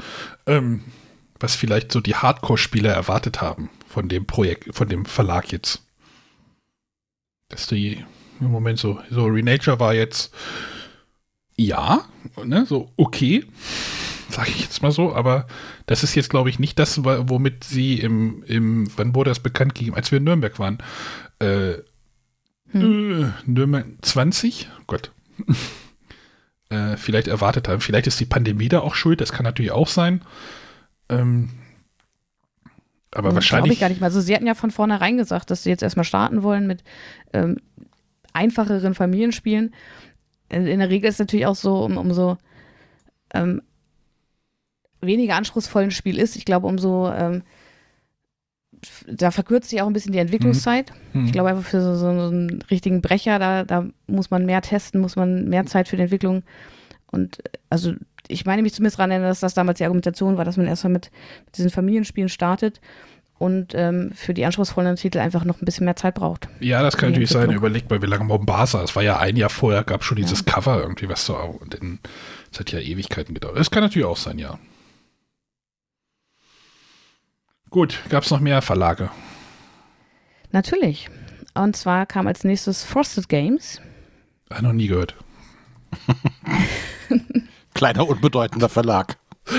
ähm, 0.46 0.82
was 1.40 1.56
vielleicht 1.56 1.92
so 1.92 2.02
die 2.02 2.16
Hardcore-Spieler 2.16 2.92
erwartet 2.92 3.42
haben 3.42 3.70
von 3.94 4.10
dem 4.10 4.26
Projekt, 4.26 4.76
von 4.76 4.90
dem 4.90 5.06
Verlag 5.06 5.52
jetzt. 5.52 5.86
Dass 7.50 7.68
die 7.68 8.04
im 8.40 8.52
Moment 8.52 8.80
so, 8.80 9.00
so 9.12 9.26
Renature 9.26 9.80
war 9.80 9.94
jetzt, 9.94 10.34
ja, 11.56 12.04
ne, 12.44 12.66
so 12.66 12.92
okay, 12.98 13.46
sage 14.30 14.50
ich 14.50 14.62
jetzt 14.62 14.82
mal 14.82 14.92
so, 14.92 15.14
aber 15.14 15.46
das 15.86 16.04
ist 16.04 16.16
jetzt, 16.16 16.32
glaube 16.32 16.50
ich, 16.50 16.58
nicht 16.58 16.80
das, 16.80 17.04
womit 17.04 17.64
sie 17.64 18.00
im, 18.00 18.44
im, 18.48 18.92
wann 18.98 19.14
wurde 19.14 19.30
das 19.30 19.40
bekannt 19.40 19.76
gegeben, 19.76 19.96
als 19.96 20.12
wir 20.12 20.18
in 20.18 20.24
Nürnberg 20.24 20.58
waren, 20.58 20.80
äh, 21.38 21.74
hm. 22.72 23.26
äh, 23.26 23.32
Nürnberg 23.46 23.86
20, 24.02 24.70
Gott, 24.88 25.12
äh, 26.70 26.98
vielleicht 26.98 27.28
erwartet 27.28 27.68
haben. 27.68 27.80
Vielleicht 27.80 28.08
ist 28.08 28.20
die 28.20 28.26
Pandemie 28.26 28.70
da 28.70 28.80
auch 28.80 28.96
schuld, 28.96 29.22
das 29.22 29.32
kann 29.32 29.44
natürlich 29.44 29.72
auch 29.72 29.88
sein. 29.88 30.24
Ähm, 31.10 31.50
aber 33.16 33.30
hm, 33.30 33.36
wahrscheinlich. 33.36 33.64
Glaube 33.64 33.74
ich 33.74 33.80
gar 33.80 33.90
nicht 33.90 34.02
mal. 34.02 34.08
Also, 34.08 34.22
sie 34.22 34.36
hatten 34.36 34.48
ja 34.48 34.56
von 34.56 34.72
vornherein 34.72 35.18
gesagt, 35.18 35.52
dass 35.52 35.64
sie 35.64 35.70
jetzt 35.70 35.84
erstmal 35.84 36.04
starten 36.04 36.44
wollen 36.44 36.68
mit 36.68 36.84
ähm, 37.34 37.58
einfacheren 38.34 38.94
Familienspielen. 38.94 39.74
In 40.50 40.80
der 40.80 40.90
Regel 40.90 41.10
ist 41.10 41.16
es 41.16 41.20
natürlich 41.20 41.46
auch 41.46 41.56
so, 41.56 41.84
um, 41.84 41.98
umso 41.98 42.38
ähm, 43.34 43.62
weniger 45.02 45.36
anspruchsvoll 45.36 45.84
ein 45.84 45.92
Spiel 45.92 46.20
ist, 46.20 46.36
ich 46.36 46.46
glaube, 46.46 46.68
umso 46.68 47.12
ähm, 47.12 47.44
da 49.08 49.32
verkürzt 49.32 49.70
sich 49.70 49.82
auch 49.82 49.88
ein 49.88 49.94
bisschen 49.94 50.12
die 50.12 50.20
Entwicklungszeit. 50.20 50.92
Mhm. 51.14 51.26
Ich 51.26 51.32
glaube 51.32 51.50
einfach 51.50 51.64
für 51.64 51.82
so, 51.82 51.96
so, 51.96 52.08
einen 52.08 52.62
richtigen 52.70 53.02
Brecher, 53.02 53.40
da, 53.40 53.64
da 53.64 53.88
muss 54.08 54.30
man 54.30 54.46
mehr 54.46 54.62
testen, 54.62 55.02
muss 55.02 55.16
man 55.16 55.48
mehr 55.48 55.66
Zeit 55.66 55.88
für 55.88 55.96
die 55.96 56.04
Entwicklung. 56.04 56.44
Und 57.12 57.38
also 57.70 57.94
ich 58.28 58.46
meine 58.46 58.62
mich 58.62 58.74
zumindest 58.74 59.00
daran 59.00 59.12
erinnern, 59.12 59.30
dass 59.30 59.42
das 59.42 59.54
damals 59.54 59.78
die 59.78 59.84
Argumentation 59.84 60.38
war, 60.38 60.46
dass 60.46 60.58
man 60.58 60.68
erstmal 60.68 60.94
mit, 60.94 61.12
mit 61.46 61.58
diesen 61.58 61.70
Familienspielen 61.70 62.30
startet 62.30 62.80
und 63.38 63.74
ähm, 63.76 64.12
für 64.14 64.34
die 64.34 64.46
anspruchsvollen 64.46 64.96
Titel 64.96 65.20
einfach 65.20 65.44
noch 65.44 65.62
ein 65.62 65.66
bisschen 65.66 65.86
mehr 65.86 65.96
Zeit 65.96 66.16
braucht. 66.16 66.48
Ja, 66.60 66.82
das 66.82 66.96
kann 66.96 67.10
natürlich 67.10 67.30
sein. 67.30 67.52
Überlegt 67.52 67.90
mal, 67.90 68.02
wie 68.02 68.08
lange 68.08 68.24
Mombasa, 68.24 68.82
es 68.84 68.96
war 68.96 69.04
ja 69.04 69.18
ein 69.20 69.36
Jahr 69.36 69.50
vorher, 69.50 69.84
gab 69.84 70.04
schon 70.04 70.18
dieses 70.18 70.40
ja. 70.46 70.54
Cover 70.54 70.80
irgendwie, 70.82 71.10
was 71.10 71.26
so, 71.26 71.36
und 71.36 71.78
das 72.52 72.60
hat 72.60 72.72
ja 72.72 72.80
Ewigkeiten 72.80 73.34
gedauert. 73.34 73.58
Das 73.58 73.70
kann 73.72 73.84
natürlich 73.84 74.08
auch 74.08 74.18
sein, 74.18 74.40
ja. 74.40 74.58
Gut, 77.70 78.00
gab 78.10 78.24
es 78.24 78.32
noch 78.32 78.40
mehr 78.40 78.62
Verlage? 78.62 79.10
Natürlich. 80.52 81.10
Und 81.56 81.76
zwar 81.76 82.06
kam 82.06 82.28
als 82.28 82.44
nächstes 82.44 82.84
Frosted 82.84 83.28
Games. 83.28 83.82
Hab 84.50 84.62
noch 84.62 84.74
nie 84.74 84.88
gehört. 84.88 85.16
Kleiner, 87.74 88.08
unbedeutender 88.08 88.70
Verlag. 88.70 89.18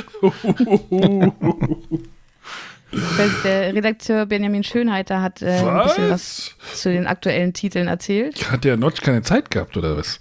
Der 3.45 3.75
Redakteur 3.75 4.27
Benjamin 4.27 4.63
Schönheiter 4.63 5.21
hat 5.21 5.43
äh, 5.43 5.59
ein 5.59 5.83
bisschen 5.85 6.11
was 6.11 6.55
zu 6.75 6.93
den 6.93 7.09
aktuellen 7.09 7.53
Titeln 7.53 7.89
erzählt. 7.89 8.51
Hat 8.51 8.63
der 8.65 8.77
Notch 8.77 9.03
keine 9.03 9.23
Zeit 9.23 9.51
gehabt 9.51 9.77
oder 9.77 9.97
was? 9.97 10.21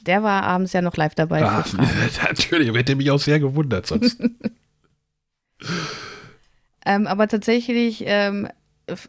Der 0.00 0.22
war 0.22 0.42
abends 0.42 0.72
ja 0.72 0.82
noch 0.82 0.96
live 0.96 1.14
dabei. 1.14 1.44
Ach, 1.44 1.66
natürlich, 2.22 2.74
hätte 2.74 2.96
mich 2.96 3.10
auch 3.10 3.20
sehr 3.20 3.40
gewundert 3.40 3.86
sonst. 3.86 4.20
Ähm, 6.86 7.06
aber 7.06 7.28
tatsächlich 7.28 8.04
ähm, 8.06 8.46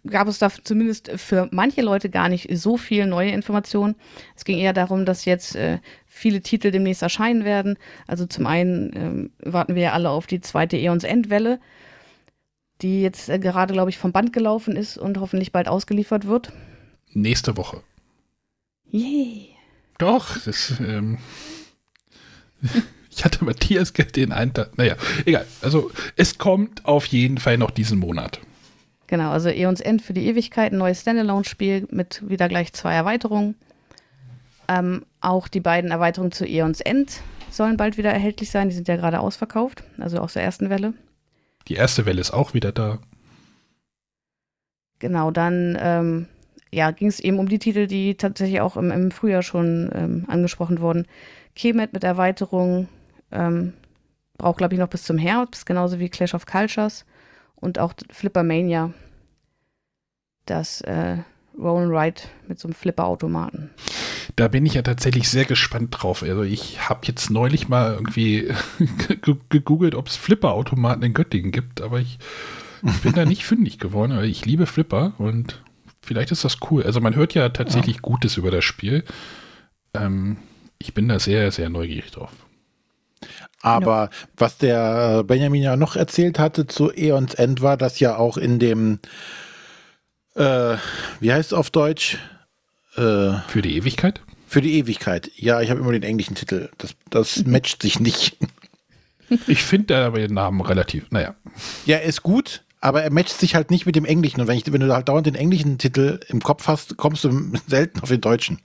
gab 0.07 0.27
es 0.27 0.39
da 0.39 0.49
zumindest 0.49 1.11
für 1.17 1.49
manche 1.51 1.81
Leute 1.81 2.09
gar 2.09 2.29
nicht 2.29 2.47
so 2.57 2.77
viel 2.77 3.05
neue 3.05 3.31
Informationen. 3.31 3.95
Es 4.35 4.45
ging 4.45 4.57
eher 4.57 4.73
darum, 4.73 5.05
dass 5.05 5.25
jetzt 5.25 5.55
äh, 5.55 5.79
viele 6.15 6.41
Titel 6.41 6.71
demnächst 6.71 7.01
erscheinen 7.01 7.43
werden. 7.43 7.77
Also 8.07 8.25
zum 8.25 8.47
einen 8.47 8.91
ähm, 8.95 9.31
warten 9.39 9.75
wir 9.75 9.83
ja 9.83 9.91
alle 9.91 10.09
auf 10.09 10.27
die 10.27 10.41
zweite 10.41 10.77
Eons 10.77 11.03
Endwelle, 11.03 11.59
die 12.81 13.01
jetzt 13.01 13.29
äh, 13.29 13.37
gerade, 13.37 13.73
glaube 13.73 13.89
ich, 13.89 13.97
vom 13.97 14.11
Band 14.11 14.31
gelaufen 14.31 14.75
ist 14.75 14.97
und 14.97 15.19
hoffentlich 15.19 15.51
bald 15.51 15.67
ausgeliefert 15.67 16.25
wird. 16.25 16.51
Nächste 17.11 17.57
Woche. 17.57 17.81
Yay. 18.89 19.49
Doch, 19.97 20.37
das 20.43 20.73
ähm 20.79 21.17
Ich 23.17 23.23
hatte 23.23 23.45
Matthias 23.45 23.93
den 23.93 24.33
einen 24.33 24.53
Tag. 24.53 24.77
Naja, 24.77 24.97
egal. 25.25 25.45
Also 25.61 25.89
es 26.17 26.37
kommt 26.37 26.85
auf 26.85 27.05
jeden 27.05 27.37
Fall 27.37 27.57
noch 27.57 27.71
diesen 27.71 27.97
Monat. 27.97 28.41
Genau, 29.07 29.31
also 29.31 29.47
Eons 29.49 29.79
End 29.79 30.01
für 30.01 30.13
die 30.13 30.25
Ewigkeit, 30.27 30.73
ein 30.73 30.79
neues 30.79 31.01
Standalone-Spiel 31.01 31.87
mit 31.91 32.27
wieder 32.27 32.49
gleich 32.49 32.73
zwei 32.73 32.93
Erweiterungen. 32.93 33.55
Ähm, 34.67 35.05
auch 35.21 35.47
die 35.47 35.59
beiden 35.59 35.91
Erweiterungen 35.91 36.31
zu 36.31 36.45
Eons 36.45 36.81
End 36.81 37.21
sollen 37.49 37.77
bald 37.77 37.97
wieder 37.97 38.11
erhältlich 38.11 38.51
sein. 38.51 38.69
Die 38.69 38.75
sind 38.75 38.87
ja 38.87 38.95
gerade 38.95 39.19
ausverkauft, 39.19 39.83
also 39.97 40.19
aus 40.19 40.33
der 40.33 40.43
ersten 40.43 40.69
Welle. 40.69 40.93
Die 41.67 41.75
erste 41.75 42.05
Welle 42.05 42.21
ist 42.21 42.31
auch 42.31 42.53
wieder 42.53 42.71
da. 42.71 42.99
Genau, 44.99 45.31
dann 45.31 45.77
ähm, 45.79 46.27
ja, 46.71 46.91
ging 46.91 47.07
es 47.07 47.19
eben 47.19 47.39
um 47.39 47.47
die 47.47 47.59
Titel, 47.59 47.87
die 47.87 48.15
tatsächlich 48.15 48.61
auch 48.61 48.77
im, 48.77 48.91
im 48.91 49.11
Frühjahr 49.11 49.43
schon 49.43 49.89
ähm, 49.93 50.25
angesprochen 50.27 50.79
wurden. 50.79 51.07
Kemet 51.55 51.93
mit 51.93 52.03
Erweiterung, 52.03 52.87
ähm, 53.31 53.73
braucht, 54.37 54.57
glaube 54.57 54.73
ich, 54.73 54.79
noch 54.79 54.89
bis 54.89 55.03
zum 55.03 55.17
Herbst, 55.17 55.65
genauso 55.65 55.99
wie 55.99 56.09
Clash 56.09 56.33
of 56.33 56.45
Cultures 56.45 57.05
und 57.55 57.79
auch 57.79 57.93
Flippermania. 58.11 58.93
Das 60.45 60.81
äh, 60.81 61.17
Roll 61.57 61.83
and 61.83 61.91
Ride 61.91 62.21
mit 62.47 62.59
so 62.59 62.67
einem 62.67 62.75
Flipper-Automaten. 62.75 63.71
Da 64.35 64.49
bin 64.49 64.65
ich 64.65 64.73
ja 64.73 64.81
tatsächlich 64.81 65.29
sehr 65.29 65.45
gespannt 65.45 65.95
drauf. 65.97 66.21
Also 66.21 66.43
ich 66.43 66.89
habe 66.89 67.01
jetzt 67.05 67.29
neulich 67.29 67.69
mal 67.69 67.93
irgendwie 67.93 68.49
gegoogelt, 69.49 69.95
ob 69.95 70.07
es 70.07 70.17
Flipper-Automaten 70.17 71.03
in 71.03 71.13
Göttingen 71.13 71.51
gibt, 71.51 71.79
aber 71.81 71.99
ich 72.01 72.19
bin 73.01 73.13
da 73.13 73.25
nicht 73.25 73.45
fündig 73.45 73.79
geworden. 73.79 74.21
Ich 74.23 74.45
liebe 74.45 74.65
Flipper 74.65 75.13
und 75.17 75.61
vielleicht 76.01 76.31
ist 76.31 76.43
das 76.43 76.57
cool. 76.69 76.83
Also 76.83 76.99
man 76.99 77.15
hört 77.15 77.33
ja 77.33 77.49
tatsächlich 77.49 77.95
ja. 77.95 78.01
Gutes 78.01 78.35
über 78.35 78.51
das 78.51 78.65
Spiel. 78.65 79.05
Ähm, 79.93 80.37
ich 80.79 80.93
bin 80.93 81.07
da 81.07 81.19
sehr, 81.19 81.51
sehr 81.51 81.69
neugierig 81.69 82.11
drauf. 82.11 82.31
Aber 83.61 84.03
ja. 84.03 84.09
was 84.37 84.57
der 84.57 85.23
Benjamin 85.23 85.63
ja 85.63 85.75
noch 85.75 85.95
erzählt 85.95 86.37
hatte 86.37 86.67
zu 86.67 86.91
Eons 86.91 87.33
End 87.33 87.61
war, 87.61 87.77
dass 87.77 87.99
ja 87.99 88.17
auch 88.17 88.37
in 88.37 88.59
dem, 88.59 88.99
äh, 90.35 90.75
wie 91.19 91.33
heißt 91.33 91.51
es 91.51 91.57
auf 91.57 91.71
Deutsch? 91.71 92.19
Äh, 92.95 93.39
für 93.47 93.61
die 93.61 93.75
Ewigkeit? 93.75 94.21
Für 94.47 94.61
die 94.61 94.77
Ewigkeit. 94.77 95.31
Ja, 95.35 95.61
ich 95.61 95.69
habe 95.69 95.79
immer 95.79 95.91
den 95.91 96.03
englischen 96.03 96.35
Titel. 96.35 96.69
Das, 96.77 96.95
das 97.09 97.43
matcht 97.45 97.81
sich 97.81 97.99
nicht. 97.99 98.37
Ich 99.47 99.63
finde 99.63 99.97
aber 99.97 100.19
den 100.19 100.33
Namen 100.33 100.61
relativ, 100.61 101.09
naja. 101.09 101.35
Ja, 101.85 101.97
ist 101.97 102.21
gut, 102.21 102.63
aber 102.79 103.01
er 103.01 103.11
matcht 103.11 103.39
sich 103.39 103.55
halt 103.55 103.71
nicht 103.71 103.85
mit 103.85 103.95
dem 103.95 104.05
Englischen. 104.05 104.39
Und 104.41 104.47
wenn, 104.47 104.57
ich, 104.57 104.71
wenn 104.71 104.81
du 104.81 104.93
halt 104.93 105.09
dauernd 105.09 105.25
den 105.25 105.35
englischen 105.35 105.77
Titel 105.79 106.19
im 106.27 106.41
Kopf 106.41 106.67
hast, 106.67 106.97
kommst 106.97 107.23
du 107.23 107.51
selten 107.67 107.99
auf 108.01 108.09
den 108.09 108.21
Deutschen. 108.21 108.59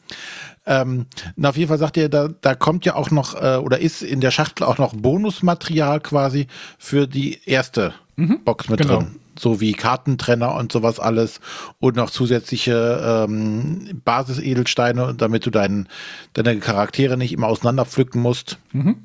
Ähm, 0.67 1.07
na, 1.37 1.49
auf 1.49 1.57
jeden 1.57 1.69
Fall 1.69 1.79
sagt 1.79 1.97
er, 1.97 2.11
da, 2.11 2.29
da 2.29 2.55
kommt 2.55 2.85
ja 2.85 2.95
auch 2.95 3.11
noch, 3.11 3.35
äh, 3.35 3.57
oder 3.57 3.79
ist 3.79 4.03
in 4.03 4.21
der 4.21 4.31
Schachtel 4.31 4.65
auch 4.65 4.77
noch 4.77 4.95
Bonusmaterial 4.95 6.01
quasi 6.01 6.49
für 6.79 7.07
die 7.07 7.41
erste 7.47 7.95
mhm, 8.17 8.45
Box 8.45 8.69
mit 8.69 8.81
genau. 8.81 8.99
drin. 8.99 9.17
So 9.41 9.61
wie 9.61 9.73
Kartentrenner 9.73 10.55
und 10.55 10.71
sowas 10.71 11.01
alles 11.01 11.41
und 11.79 11.97
noch 11.97 12.11
zusätzliche 12.11 13.27
ähm, 13.27 14.03
Basisedelsteine, 14.05 15.15
damit 15.17 15.47
du 15.47 15.51
dein, 15.51 15.89
deine 16.35 16.59
Charaktere 16.59 17.17
nicht 17.17 17.33
immer 17.33 17.47
auseinanderpflücken 17.47 18.21
musst. 18.21 18.59
Mhm. 18.73 18.97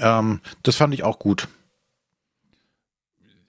Ähm, 0.00 0.40
das 0.62 0.76
fand 0.76 0.94
ich 0.94 1.02
auch 1.02 1.18
gut. 1.18 1.48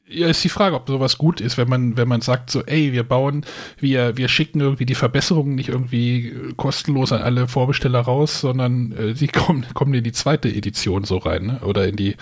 Ja, 0.08 0.28
ist 0.28 0.44
die 0.44 0.50
Frage, 0.50 0.76
ob 0.76 0.88
sowas 0.88 1.18
gut 1.18 1.42
ist, 1.42 1.58
wenn 1.58 1.68
man, 1.68 1.98
wenn 1.98 2.08
man 2.08 2.22
sagt 2.22 2.52
so, 2.52 2.64
ey, 2.64 2.94
wir 2.94 3.04
bauen, 3.04 3.44
wir, 3.80 4.18
wir 4.18 4.28
schicken 4.28 4.60
irgendwie 4.60 4.86
die 4.86 4.94
Verbesserungen 4.94 5.56
nicht 5.56 5.70
irgendwie 5.70 6.54
kostenlos 6.58 7.12
an 7.12 7.22
alle 7.22 7.48
Vorbesteller 7.48 8.02
raus, 8.02 8.42
sondern 8.42 8.92
äh, 8.92 9.16
sie 9.16 9.28
kommen, 9.28 9.66
kommen 9.74 9.94
in 9.96 10.04
die 10.04 10.12
zweite 10.12 10.48
Edition 10.50 11.06
so 11.06 11.18
rein, 11.18 11.46
ne? 11.46 11.60
Oder 11.62 11.88
in 11.88 11.96
die 11.96 12.18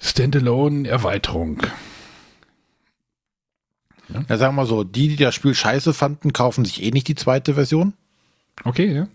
Standalone-Erweiterung. 0.00 1.62
Ja? 4.12 4.24
ja, 4.28 4.36
sagen 4.36 4.54
wir 4.54 4.62
mal 4.62 4.66
so, 4.66 4.84
die, 4.84 5.08
die 5.08 5.16
das 5.16 5.34
Spiel 5.34 5.54
scheiße 5.54 5.94
fanden, 5.94 6.32
kaufen 6.32 6.64
sich 6.64 6.82
eh 6.82 6.90
nicht 6.90 7.08
die 7.08 7.14
zweite 7.14 7.54
Version. 7.54 7.94
Okay, 8.64 8.92
ja. 8.94 9.08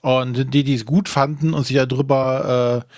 Und 0.00 0.52
die, 0.52 0.64
die 0.64 0.74
es 0.74 0.84
gut 0.84 1.08
fanden 1.08 1.54
und 1.54 1.64
sich 1.64 1.76
darüber 1.76 2.84
äh, 2.84 2.92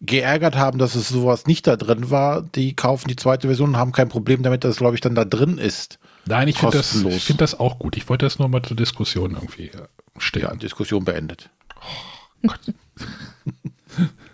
geärgert 0.00 0.56
haben, 0.56 0.78
dass 0.78 0.94
es 0.94 1.08
sowas 1.08 1.46
nicht 1.46 1.66
da 1.66 1.76
drin 1.76 2.10
war, 2.10 2.42
die 2.42 2.74
kaufen 2.74 3.08
die 3.08 3.16
zweite 3.16 3.46
Version 3.46 3.70
und 3.70 3.76
haben 3.76 3.92
kein 3.92 4.08
Problem 4.08 4.42
damit, 4.42 4.64
dass 4.64 4.72
es, 4.72 4.76
glaube 4.78 4.96
ich, 4.96 5.00
dann 5.00 5.14
da 5.14 5.24
drin 5.24 5.58
ist. 5.58 5.98
Nein, 6.26 6.48
ich 6.48 6.58
finde 6.58 6.78
das, 6.78 7.02
find 7.22 7.40
das 7.40 7.58
auch 7.58 7.78
gut. 7.78 7.96
Ich 7.96 8.08
wollte 8.08 8.26
das 8.26 8.38
nur 8.38 8.48
mal 8.48 8.62
zur 8.62 8.76
Diskussion 8.76 9.34
irgendwie 9.34 9.68
äh, 9.68 9.86
stellen. 10.18 10.46
Ja, 10.50 10.56
Diskussion 10.56 11.04
beendet. 11.04 11.48
Oh, 11.76 12.48
Gott. 12.48 12.60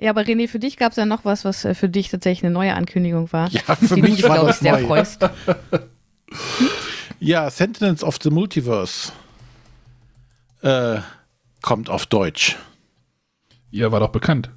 Ja, 0.00 0.10
aber 0.10 0.22
René, 0.22 0.48
für 0.48 0.58
dich 0.58 0.78
gab 0.78 0.92
es 0.92 0.96
ja 0.96 1.04
noch 1.04 1.26
was, 1.26 1.44
was 1.44 1.64
äh, 1.64 1.74
für 1.74 1.88
dich 1.90 2.08
tatsächlich 2.08 2.44
eine 2.44 2.54
neue 2.54 2.74
Ankündigung 2.74 3.30
war. 3.32 3.50
Ja, 3.50 3.60
für 3.76 3.96
die 3.96 4.02
mich 4.02 4.22
du, 4.22 4.28
war 4.28 4.36
glaub 4.36 4.46
das 4.48 4.60
sehr 4.60 4.78
neu. 4.78 4.86
freust. 4.86 5.28
Ja, 7.22 7.50
Sentinels 7.50 8.02
of 8.02 8.16
the 8.22 8.30
Multiverse 8.30 9.12
äh, 10.62 11.00
kommt 11.60 11.90
auf 11.90 12.06
Deutsch. 12.06 12.56
Ja, 13.70 13.92
war 13.92 14.00
doch 14.00 14.08
bekannt. 14.08 14.48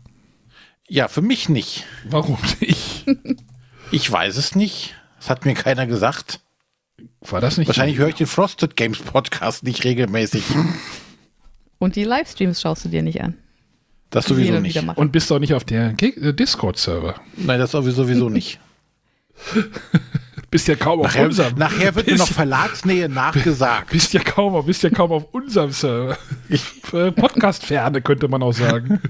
Ja, 0.87 1.09
für 1.09 1.21
mich 1.21 1.49
nicht. 1.49 1.83
Warum 2.05 2.37
nicht? 2.61 3.05
Ich 3.91 4.09
weiß 4.09 4.37
es 4.37 4.55
nicht. 4.55 4.95
Das 5.19 5.29
hat 5.29 5.45
mir 5.45 5.53
keiner 5.55 5.85
gesagt. 5.85 6.39
War 7.21 7.41
das 7.41 7.57
nicht? 7.57 7.67
Wahrscheinlich 7.67 7.97
höre 7.97 8.07
ich 8.07 8.15
den 8.15 8.27
Frosted 8.27 8.75
Games 8.75 8.99
Podcast 8.99 9.63
nicht 9.63 9.83
regelmäßig. 9.83 10.43
Und 11.79 11.95
die 11.95 12.05
Livestreams 12.05 12.59
schaust 12.61 12.85
du 12.85 12.89
dir 12.89 13.03
nicht 13.03 13.21
an. 13.21 13.37
Das 14.13 14.25
sowieso 14.25 14.59
nicht. 14.59 14.81
Und 14.95 15.11
bist 15.11 15.29
doch 15.31 15.39
nicht 15.39 15.53
auf 15.53 15.63
der 15.63 15.93
äh, 16.01 16.33
Discord-Server. 16.33 17.15
Nein, 17.37 17.59
das 17.59 17.71
sowieso 17.71 18.03
sowieso 18.03 18.29
nicht. 18.29 18.59
Bist 20.51 20.67
ja 20.67 20.75
kaum 20.75 20.99
auf 20.99 21.07
Nachher, 21.07 21.25
unserem. 21.25 21.55
nachher 21.57 21.95
wird 21.95 22.05
mir 22.05 22.15
noch 22.15 22.27
bist, 22.27 22.35
Verlagsnähe 22.35 23.09
nachgesagt. 23.09 23.89
bist 23.89 24.13
ja 24.13 24.21
kaum, 24.21 24.53
auf- 24.53 24.67
bist 24.67 24.83
ja 24.83 24.91
kaum 24.91 25.11
auf 25.11 25.25
unserem 25.33 25.71
Server. 25.71 26.15
Äh, 26.93 27.11
Podcast-Ferne 27.11 28.03
könnte 28.03 28.27
man 28.27 28.43
auch 28.43 28.51
sagen. 28.53 29.01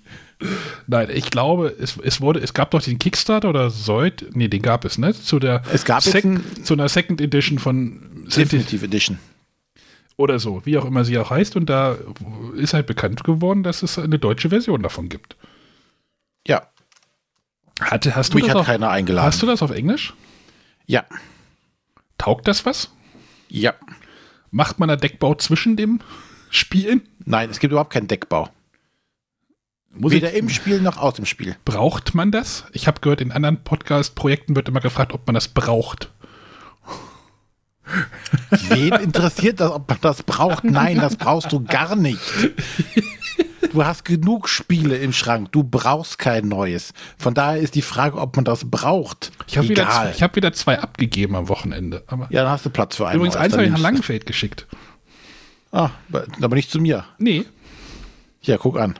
Nein, 0.86 1.08
ich 1.10 1.30
glaube, 1.30 1.74
es, 1.80 1.96
es 2.02 2.20
wurde, 2.20 2.40
es 2.40 2.52
gab 2.52 2.70
doch 2.72 2.82
den 2.82 2.98
Kickstarter 2.98 3.48
oder 3.48 3.70
Sold, 3.70 4.26
nee, 4.36 4.48
den 4.48 4.60
gab 4.60 4.84
es, 4.84 4.98
ne? 4.98 5.14
Zu 5.14 5.38
der 5.38 5.62
Es 5.72 5.86
gab 5.86 6.02
Sec- 6.02 6.24
ein- 6.26 6.42
zu 6.62 6.74
einer 6.74 6.90
Second 6.90 7.22
Edition 7.22 7.58
von 7.58 8.26
Definitive 8.36 8.84
Edition. 8.84 9.18
Oder 10.16 10.38
so, 10.38 10.64
wie 10.64 10.78
auch 10.78 10.84
immer 10.84 11.04
sie 11.04 11.18
auch 11.18 11.30
heißt. 11.30 11.56
Und 11.56 11.66
da 11.66 11.96
ist 12.56 12.74
halt 12.74 12.86
bekannt 12.86 13.24
geworden, 13.24 13.62
dass 13.62 13.82
es 13.82 13.98
eine 13.98 14.18
deutsche 14.18 14.48
Version 14.50 14.82
davon 14.82 15.08
gibt. 15.08 15.36
Ja, 16.46 16.62
Hatte, 17.80 18.14
hast 18.16 18.32
du 18.32 18.36
mich 18.36 18.46
das 18.46 18.54
hat 18.54 18.60
auf, 18.60 18.66
keiner 18.66 18.90
eingeladen. 18.90 19.26
Hast 19.26 19.42
du 19.42 19.46
das 19.46 19.62
auf 19.62 19.70
Englisch? 19.70 20.14
Ja, 20.86 21.04
Taugt 22.18 22.48
das 22.48 22.64
was? 22.66 22.90
ja. 23.48 23.74
Macht 24.52 24.78
man 24.78 24.88
da 24.88 24.96
Deckbau 24.96 25.34
zwischen 25.34 25.76
dem 25.76 26.00
Spielen? 26.50 27.02
Nein, 27.24 27.50
es 27.50 27.58
gibt 27.58 27.72
überhaupt 27.72 27.92
keinen 27.92 28.06
Deckbau. 28.08 28.48
Muss 29.90 30.12
Weder 30.12 30.32
ich, 30.32 30.38
im 30.38 30.48
Spiel 30.48 30.80
noch 30.80 30.96
aus 30.96 31.14
dem 31.14 31.26
Spiel. 31.26 31.56
braucht 31.64 32.14
man 32.14 32.30
das? 32.30 32.64
Ich 32.72 32.86
habe 32.86 33.00
gehört, 33.00 33.20
in 33.20 33.32
anderen 33.32 33.62
Podcast-Projekten 33.64 34.54
wird 34.56 34.68
immer 34.68 34.80
gefragt, 34.80 35.12
ob 35.12 35.26
man 35.26 35.34
das 35.34 35.48
braucht. 35.48 36.10
Wen 38.68 38.92
interessiert 38.94 39.60
das, 39.60 39.70
ob 39.70 39.88
man 39.88 39.98
das 40.00 40.22
braucht? 40.22 40.64
Nein, 40.64 40.98
das 40.98 41.16
brauchst 41.16 41.52
du 41.52 41.62
gar 41.64 41.96
nicht. 41.96 42.20
Du 43.72 43.84
hast 43.84 44.04
genug 44.04 44.48
Spiele 44.48 44.96
im 44.96 45.12
Schrank. 45.12 45.52
Du 45.52 45.62
brauchst 45.62 46.18
kein 46.18 46.48
neues. 46.48 46.92
Von 47.18 47.34
daher 47.34 47.58
ist 47.60 47.74
die 47.74 47.82
Frage, 47.82 48.18
ob 48.18 48.34
man 48.36 48.44
das 48.44 48.70
braucht. 48.70 49.32
Ich 49.46 49.58
habe 49.58 49.68
wieder, 49.68 50.10
ich 50.14 50.22
hab 50.22 50.34
wieder 50.36 50.52
zwei 50.52 50.78
abgegeben 50.78 51.36
am 51.36 51.48
Wochenende. 51.48 52.02
Aber 52.06 52.26
ja, 52.30 52.42
dann 52.42 52.52
hast 52.52 52.64
du 52.66 52.70
Platz 52.70 52.96
für 52.96 53.06
einen. 53.06 53.16
übrigens, 53.16 53.36
eins 53.36 53.52
habe 53.52 53.64
ich 53.64 53.70
nach 53.70 53.78
Langenfeld 53.78 54.24
geschickt. 54.26 54.66
Ah, 55.72 55.90
aber 56.40 56.54
nicht 56.56 56.70
zu 56.70 56.80
mir. 56.80 57.04
Nee, 57.18 57.44
Ja, 58.42 58.56
guck 58.56 58.78
an. 58.78 58.98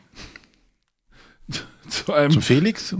zu 1.88 2.12
einem 2.12 2.32
Zum 2.32 2.42
Felix? 2.42 2.94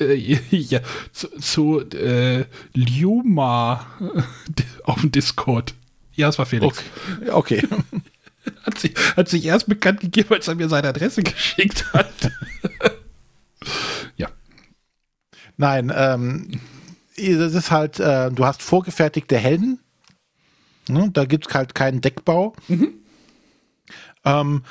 Äh, 0.00 0.14
ja, 0.50 0.80
zu, 1.12 1.28
zu 1.38 1.80
äh, 1.90 2.44
Liuma 2.74 3.86
auf 4.84 5.00
dem 5.00 5.12
Discord. 5.12 5.74
Ja, 6.14 6.28
es 6.28 6.38
war 6.38 6.46
Felix. 6.46 6.82
Okay. 7.28 7.62
okay. 7.62 7.68
Hat, 8.64 8.78
sich, 8.78 8.94
hat 9.16 9.28
sich 9.28 9.44
erst 9.44 9.68
bekannt 9.68 10.00
gegeben, 10.00 10.32
als 10.32 10.48
er 10.48 10.54
mir 10.54 10.68
seine 10.70 10.88
Adresse 10.88 11.22
geschickt 11.22 11.84
hat. 11.92 12.32
ja. 14.16 14.28
Nein, 15.58 15.92
ähm, 15.94 16.60
das 17.16 17.54
ist 17.54 17.70
halt, 17.70 18.00
äh, 18.00 18.30
du 18.30 18.46
hast 18.46 18.62
vorgefertigte 18.62 19.36
Helden. 19.36 19.78
Ne? 20.88 21.10
Da 21.12 21.26
gibt 21.26 21.48
es 21.48 21.54
halt 21.54 21.74
keinen 21.74 22.00
Deckbau. 22.00 22.54
Ähm, 24.24 24.62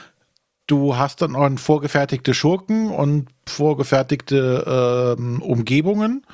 du 0.69 0.95
hast 0.95 1.21
dann 1.21 1.35
auch 1.35 1.49
vorgefertigte 1.59 2.33
Schurken 2.33 2.91
und 2.91 3.29
vorgefertigte 3.47 5.15
ähm, 5.17 5.41
Umgebungen. 5.41 6.25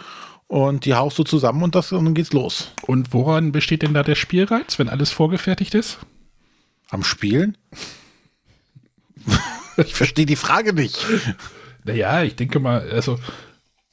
Und 0.48 0.86
die 0.86 0.94
haust 0.94 1.18
du 1.18 1.24
zusammen 1.24 1.64
und, 1.64 1.74
das, 1.74 1.92
und 1.92 2.06
dann 2.06 2.14
geht's 2.14 2.34
los. 2.34 2.72
Und 2.84 3.14
woran 3.14 3.52
besteht 3.52 3.82
denn 3.82 3.96
da 3.96 4.04
der 4.04 4.14
Spielreiz, 4.16 4.78
wenn 4.78 4.90
alles 4.90 5.10
vorgefertigt 5.10 5.74
ist? 5.74 5.98
Am 6.90 7.04
Spielen? 7.04 7.58
ich 9.78 9.96
verstehe 9.96 10.28
die 10.28 10.36
Frage 10.36 10.74
nicht. 10.74 11.04
Naja, 11.84 12.22
ich 12.22 12.36
denke 12.36 12.60
mal, 12.60 12.88
also 12.92 13.18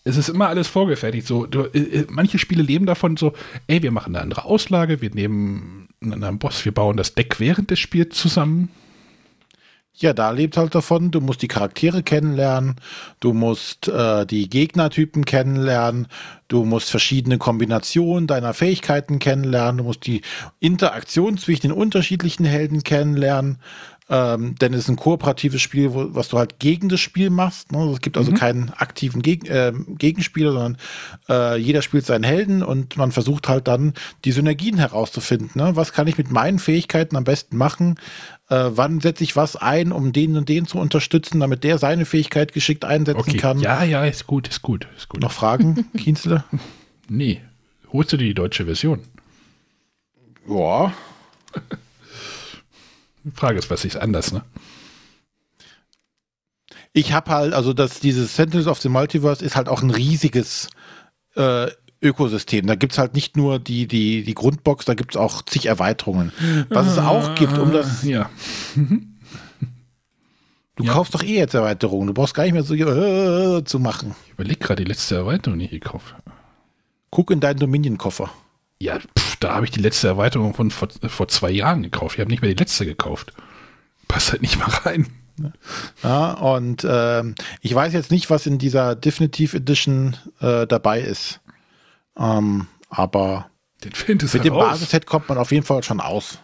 es 0.05 0.18
ist 0.18 0.28
immer 0.28 0.49
alles 0.49 0.68
vorgefertigt. 0.68 1.26
So, 1.26 1.47
du, 1.47 1.62
äh, 1.72 2.05
manche 2.11 2.38
Spiele 2.38 2.62
leben 2.62 2.84
davon 2.84 3.16
so, 3.16 3.32
ey, 3.66 3.82
wir 3.82 3.93
machen 3.93 4.14
eine 4.14 4.22
andere 4.22 4.45
Auslage, 4.45 5.01
wir 5.01 5.11
nehmen 5.11 5.88
einen 6.03 6.14
anderen 6.14 6.38
Boss, 6.38 6.64
wir 6.66 6.72
bauen 6.72 6.99
das 6.99 7.14
Deck 7.14 7.40
während 7.40 7.70
des 7.70 7.78
Spiels 7.78 8.16
zusammen. 8.16 8.68
Ja, 9.95 10.14
da 10.14 10.30
lebt 10.30 10.57
halt 10.57 10.74
davon, 10.74 11.11
du 11.11 11.20
musst 11.20 11.43
die 11.43 11.49
Charaktere 11.49 12.03
kennenlernen, 12.03 12.76
du 13.20 13.34
musst 13.34 13.88
äh, 13.88 14.24
die 14.24 14.49
Gegnertypen 14.49 15.26
kennenlernen, 15.26 16.09
du 16.49 16.64
musst 16.64 16.90
verschiedene 16.90 17.36
Kombinationen 17.36 18.26
deiner 18.26 18.55
Fähigkeiten 18.55 19.18
kennenlernen, 19.18 19.78
du 19.78 19.84
musst 19.84 20.07
die 20.07 20.22
Interaktion 20.61 21.36
zwischen 21.36 21.68
den 21.68 21.72
unterschiedlichen 21.72 22.47
Helden 22.47 22.84
kennenlernen, 22.84 23.59
ähm, 24.09 24.57
denn 24.57 24.74
es 24.74 24.80
ist 24.80 24.88
ein 24.88 24.96
kooperatives 24.96 25.62
Spiel, 25.62 25.94
wo, 25.94 26.14
was 26.14 26.28
du 26.28 26.38
halt 26.38 26.59
gegen 26.59 26.88
das 26.88 27.00
Spiel 27.00 27.30
machst. 27.30 27.72
Ne? 27.72 27.90
Es 27.92 28.00
gibt 28.00 28.16
also 28.16 28.32
keinen 28.32 28.70
aktiven 28.70 29.22
Geg 29.22 29.48
äh, 29.48 29.72
Gegenspieler, 29.88 30.53
sondern 30.53 30.76
äh, 31.28 31.57
jeder 31.57 31.82
spielt 31.82 32.05
seinen 32.05 32.24
Helden 32.24 32.62
und 32.62 32.96
man 32.96 33.12
versucht 33.12 33.48
halt 33.48 33.68
dann 33.68 33.94
die 34.24 34.32
Synergien 34.32 34.76
herauszufinden. 34.78 35.50
Ne? 35.55 35.76
Was 35.76 35.92
kann 35.92 36.09
ich 36.09 36.18
mit 36.18 36.30
meinen 36.30 36.59
Fähigkeiten 36.59 37.16
am 37.16 37.24
besten 37.24 37.57
machen? 37.57 37.96
Äh, 38.48 38.70
wann 38.74 39.00
setze 39.00 39.24
ich 39.24 39.36
was 39.36 39.57
ein, 39.57 39.92
um 39.92 40.12
den 40.12 40.36
und 40.36 40.48
den 40.48 40.66
zu 40.66 40.78
unterstützen, 40.78 41.40
damit 41.40 41.64
der 41.64 41.78
seine 41.78 42.05
Fähigkeit 42.05 42.53
geschickt 42.53 42.84
einsetzen 42.84 43.20
Okay, 43.20 43.36
kann? 43.38 43.61
ja, 43.61 43.84
ja, 43.84 44.05
ist 44.05 44.26
gut, 44.26 44.48
ist 44.48 44.62
gut, 44.62 44.88
ist 44.96 45.09
gut. 45.09 45.22
Noch 45.22 45.32
Fragen, 45.32 45.86
Kienzle? 45.96 46.44
Nee, 47.09 47.40
holst 47.92 48.12
du 48.12 48.16
dir 48.16 48.26
die 48.26 48.34
deutsche 48.34 48.64
Version? 48.66 49.00
Ja. 50.48 50.92
Die 53.25 53.31
Frage 53.31 53.59
ist, 53.59 53.70
was 53.70 53.85
ist 53.85 53.97
anders, 53.97 54.33
ne? 54.33 54.43
Ich 56.93 57.12
habe 57.12 57.31
halt, 57.31 57.55
also 57.55 57.73
dass 57.73 58.01
dieses 58.01 58.37
Sentinels 58.37 58.66
of 58.66 58.81
the 58.81 58.89
Multiverse 58.89 59.45
ist 59.45 59.57
halt 59.57 59.68
auch 59.68 59.83
ein 59.83 59.91
riesiges 59.91 60.68
äh, 61.37 61.68
Ökosystem. 62.03 62.66
Da 62.66 62.75
gibt's 62.75 62.99
halt 62.99 63.14
nicht 63.14 63.37
nur 63.37 63.59
die, 63.59 63.87
die, 63.87 64.25
die 64.25 64.35
Grundbox, 64.35 64.85
da 64.85 64.95
gibt's 64.95 65.16
auch 65.16 65.43
zig 65.43 65.66
Erweiterungen. 65.66 66.33
Was 66.68 66.87
es 66.89 66.99
auch 66.99 67.35
gibt, 67.37 67.57
um 67.59 67.73
das. 67.73 68.03
Ja, 68.05 68.29
Du 70.77 70.85
Ja. 70.85 70.95
kaufst 70.95 71.14
doch 71.14 71.23
eh 71.23 71.37
jetzt 71.37 71.53
Erweiterungen. 71.53 72.07
Du 72.09 72.14
brauchst 72.14 72.33
gar 72.35 72.45
nicht 72.45 72.55
mehr 72.55 72.62
so 72.62 72.75
äh, 72.75 73.62
zu 73.62 73.79
machen. 73.79 74.14
ich 74.27 74.33
überleg 74.33 74.59
gerade 74.59 74.83
die 74.83 74.89
letzte 74.89 75.16
Erweiterung, 75.16 75.59
die 75.59 75.66
ich 75.66 75.70
gekauft 75.70 76.14
habe. 76.14 76.23
Guck 77.11 77.31
in 77.31 77.41
deinen 77.41 77.59
Dominion-Koffer. 77.59 78.31
Ja, 78.83 78.99
pff, 78.99 79.37
da 79.37 79.55
habe 79.55 79.64
ich 79.64 79.70
die 79.70 79.80
letzte 79.80 80.09
Erweiterung 80.09 80.55
von 80.55 80.72
vor, 80.72 80.89
vor 81.07 81.28
zwei 81.28 81.53
Jahren 81.53 81.85
gekauft. 81.85 82.16
Ich 82.16 82.20
habe 82.20 82.30
nicht 82.30 82.43
mehr 82.43 82.53
die 82.53 82.61
letzte 82.61 82.85
gekauft. 82.85 83.33
Passt 84.09 84.33
halt 84.33 84.43
nicht 84.43 84.59
mal 84.59 84.68
rein. 84.85 85.07
Ja, 86.03 86.33
und 86.33 86.85
ähm, 86.89 87.37
ich 87.61 87.72
weiß 87.72 87.93
jetzt 87.93 88.11
nicht, 88.11 88.28
was 88.28 88.45
in 88.45 88.59
dieser 88.59 88.97
Definitive 88.97 89.57
Edition 89.57 90.16
äh, 90.41 90.66
dabei 90.66 91.01
ist. 91.01 91.41
Ähm, 92.18 92.66
aber 92.89 93.51
mit 93.85 94.45
dem 94.45 94.53
raus. 94.53 94.72
Basisset 94.72 95.07
kommt 95.07 95.28
man 95.28 95.39
auf 95.39 95.53
jeden 95.53 95.64
Fall 95.64 95.85
schon 95.85 96.01
aus. 96.01 96.41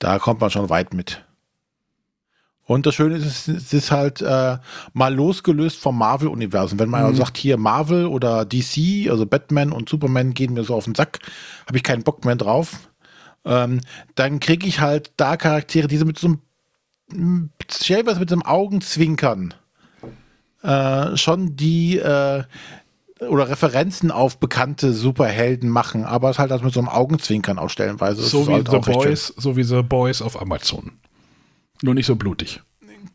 Da 0.00 0.18
kommt 0.18 0.40
man 0.40 0.50
schon 0.50 0.68
weit 0.70 0.92
mit. 0.92 1.24
Und 2.72 2.86
das 2.86 2.94
Schöne 2.94 3.16
ist, 3.16 3.48
es 3.48 3.72
ist 3.72 3.90
halt 3.90 4.22
äh, 4.22 4.58
mal 4.92 5.14
losgelöst 5.14 5.78
vom 5.78 5.98
Marvel-Universum. 5.98 6.78
Wenn 6.78 6.88
man 6.90 7.10
Mhm. 7.10 7.16
sagt, 7.16 7.36
hier 7.36 7.56
Marvel 7.56 8.06
oder 8.06 8.44
DC, 8.44 9.10
also 9.10 9.26
Batman 9.26 9.72
und 9.72 9.88
Superman 9.88 10.34
gehen 10.34 10.54
mir 10.54 10.64
so 10.64 10.74
auf 10.74 10.84
den 10.84 10.94
Sack, 10.94 11.18
habe 11.66 11.76
ich 11.76 11.82
keinen 11.82 12.02
Bock 12.02 12.24
mehr 12.24 12.36
drauf. 12.36 12.90
Ähm, 13.44 13.80
dann 14.14 14.40
kriege 14.40 14.66
ich 14.66 14.80
halt 14.80 15.12
da 15.16 15.36
Charaktere, 15.36 15.88
die 15.88 15.96
so 15.98 16.04
mit 16.04 16.18
so 16.18 16.28
einem 16.28 17.50
mit 17.58 17.72
so 18.28 18.34
einem 18.34 18.42
Augenzwinkern 18.42 19.52
äh, 20.62 21.16
schon 21.16 21.56
die 21.56 21.98
äh, 21.98 22.44
oder 23.28 23.48
Referenzen 23.48 24.10
auf 24.10 24.38
bekannte 24.38 24.92
Superhelden 24.92 25.68
machen, 25.68 26.04
aber 26.04 26.30
es 26.30 26.38
halt 26.38 26.50
also 26.52 26.64
mit 26.64 26.74
so 26.74 26.80
einem 26.80 26.88
Augenzwinkern 26.88 27.58
auch 27.58 27.68
stellenweise. 27.68 28.22
Das 28.22 28.30
So 28.30 28.48
wie 28.48 28.52
halt 28.52 28.68
The. 28.70 28.78
Boys, 28.78 29.26
so 29.36 29.56
wie 29.56 29.62
The 29.62 29.82
Boys 29.82 30.22
auf 30.22 30.40
Amazon. 30.40 30.92
Nur 31.82 31.94
nicht 31.94 32.06
so 32.06 32.16
blutig. 32.16 32.62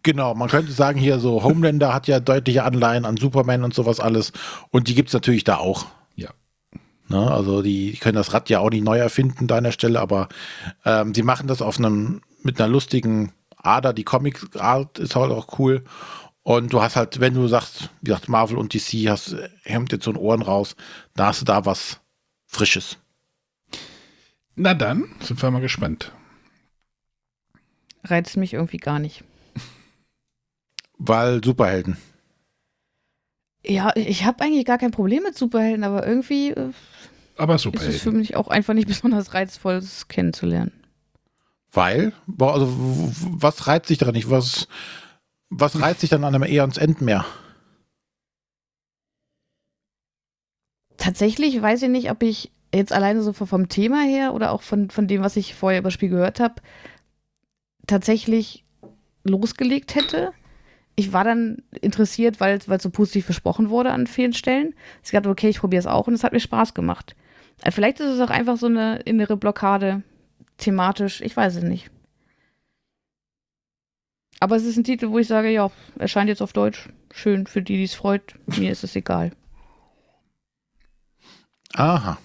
Genau, 0.03 0.35
man 0.35 0.49
könnte 0.49 0.71
sagen, 0.71 0.99
hier 0.99 1.19
so 1.19 1.43
Homelander 1.43 1.93
hat 1.93 2.07
ja 2.07 2.19
deutliche 2.19 2.63
Anleihen 2.63 3.05
an 3.05 3.17
Superman 3.17 3.63
und 3.63 3.73
sowas 3.73 3.99
alles. 3.99 4.33
Und 4.69 4.87
die 4.87 4.95
gibt's 4.95 5.13
natürlich 5.13 5.43
da 5.43 5.57
auch. 5.57 5.87
Ja. 6.15 6.29
Ne? 7.07 7.31
Also 7.31 7.61
die, 7.61 7.91
die 7.91 7.97
können 7.97 8.15
das 8.15 8.33
Rad 8.33 8.49
ja 8.49 8.59
auch 8.59 8.69
nicht 8.69 8.83
neu 8.83 8.97
erfinden 8.97 9.47
da 9.47 9.57
an 9.57 9.63
der 9.63 9.71
Stelle, 9.71 9.99
aber 9.99 10.27
ähm, 10.85 11.13
sie 11.13 11.23
machen 11.23 11.47
das 11.47 11.61
auf 11.61 11.79
einem 11.79 12.21
mit 12.43 12.59
einer 12.59 12.69
lustigen 12.69 13.31
Ader. 13.55 13.93
Die 13.93 14.03
Comic-Art 14.03 14.99
ist 14.99 15.15
halt 15.15 15.31
auch 15.31 15.59
cool. 15.59 15.83
Und 16.43 16.71
du 16.71 16.81
hast 16.81 16.95
halt, 16.95 17.19
wenn 17.19 17.33
du 17.33 17.47
sagst, 17.47 17.89
wie 18.01 18.05
gesagt, 18.05 18.29
Marvel 18.29 18.57
und 18.57 18.73
DC, 18.73 19.09
hast 19.09 19.35
hemmt 19.63 19.91
jetzt 19.91 20.05
so 20.05 20.11
ein 20.11 20.17
Ohren 20.17 20.41
raus, 20.41 20.75
da 21.15 21.27
hast 21.27 21.41
du 21.41 21.45
da 21.45 21.65
was 21.65 21.99
Frisches. 22.45 22.97
Na 24.55 24.73
dann, 24.73 25.09
sind 25.19 25.41
wir 25.41 25.51
mal 25.51 25.59
gespannt. 25.59 26.13
Reizt 28.09 28.37
mich 28.37 28.53
irgendwie 28.53 28.77
gar 28.77 28.99
nicht. 28.99 29.23
Weil 30.97 31.43
Superhelden. 31.43 31.97
Ja, 33.65 33.91
ich 33.95 34.25
habe 34.25 34.43
eigentlich 34.43 34.65
gar 34.65 34.77
kein 34.77 34.91
Problem 34.91 35.23
mit 35.23 35.35
Superhelden, 35.37 35.83
aber 35.83 36.07
irgendwie 36.07 36.49
äh, 36.51 36.71
Aber 37.37 37.55
ist 37.55 37.65
es 37.65 37.71
für 37.71 37.79
Superhelden. 37.79 38.17
mich 38.17 38.35
auch 38.35 38.47
einfach 38.47 38.73
nicht 38.73 38.87
besonders 38.87 39.33
reizvoll, 39.33 39.75
es 39.75 40.07
kennenzulernen. 40.07 40.71
Weil? 41.71 42.13
Also, 42.39 42.73
was 43.29 43.67
reizt 43.67 43.89
dich 43.89 43.97
daran 43.97 44.15
nicht? 44.15 44.29
Was, 44.29 44.67
was 45.49 45.79
reizt 45.79 46.01
dich 46.01 46.09
dann 46.09 46.23
an 46.23 46.33
einem 46.33 46.43
Eons 46.43 46.77
Endmeer? 46.77 47.25
Tatsächlich 50.97 51.61
weiß 51.61 51.83
ich 51.83 51.89
nicht, 51.89 52.09
ob 52.09 52.23
ich 52.23 52.51
jetzt 52.73 52.91
alleine 52.91 53.21
so 53.21 53.33
vom- 53.33 53.47
vom 53.47 53.69
Thema 53.69 54.01
her 54.03 54.33
oder 54.33 54.51
auch 54.51 54.61
von, 54.61 54.89
von 54.89 55.07
dem, 55.07 55.21
was 55.21 55.35
ich 55.35 55.55
vorher 55.55 55.79
über 55.79 55.87
das 55.87 55.93
Spiel 55.93 56.09
gehört 56.09 56.39
habe, 56.39 56.55
tatsächlich 57.87 58.63
losgelegt 59.23 59.95
hätte. 59.95 60.31
Ich 60.95 61.13
war 61.13 61.23
dann 61.23 61.63
interessiert, 61.81 62.39
weil 62.39 62.57
es 62.57 62.83
so 62.83 62.89
positiv 62.89 63.25
versprochen 63.25 63.69
wurde 63.69 63.91
an 63.91 64.07
vielen 64.07 64.33
Stellen. 64.33 64.73
Ich 65.03 65.11
dachte, 65.11 65.29
okay, 65.29 65.49
ich 65.49 65.59
probiere 65.59 65.79
es 65.79 65.87
auch 65.87 66.07
und 66.07 66.13
es 66.13 66.23
hat 66.23 66.33
mir 66.33 66.39
Spaß 66.39 66.73
gemacht. 66.73 67.15
Äh, 67.63 67.71
Vielleicht 67.71 67.99
ist 67.99 68.09
es 68.09 68.19
auch 68.19 68.29
einfach 68.29 68.57
so 68.57 68.65
eine 68.67 68.97
innere 69.01 69.37
Blockade, 69.37 70.03
thematisch, 70.57 71.21
ich 71.21 71.35
weiß 71.35 71.55
es 71.57 71.63
nicht. 71.63 71.91
Aber 74.39 74.55
es 74.55 74.65
ist 74.65 74.77
ein 74.77 74.83
Titel, 74.83 75.09
wo 75.09 75.19
ich 75.19 75.27
sage, 75.27 75.49
ja, 75.49 75.71
erscheint 75.97 76.29
jetzt 76.29 76.41
auf 76.41 76.53
Deutsch. 76.53 76.89
Schön 77.11 77.47
für 77.47 77.61
die, 77.61 77.77
die 77.77 77.83
es 77.83 77.95
freut. 77.95 78.35
Mir 78.45 78.71
ist 78.71 78.83
es 78.83 78.95
egal. 78.95 79.31
Aha. 81.73 82.19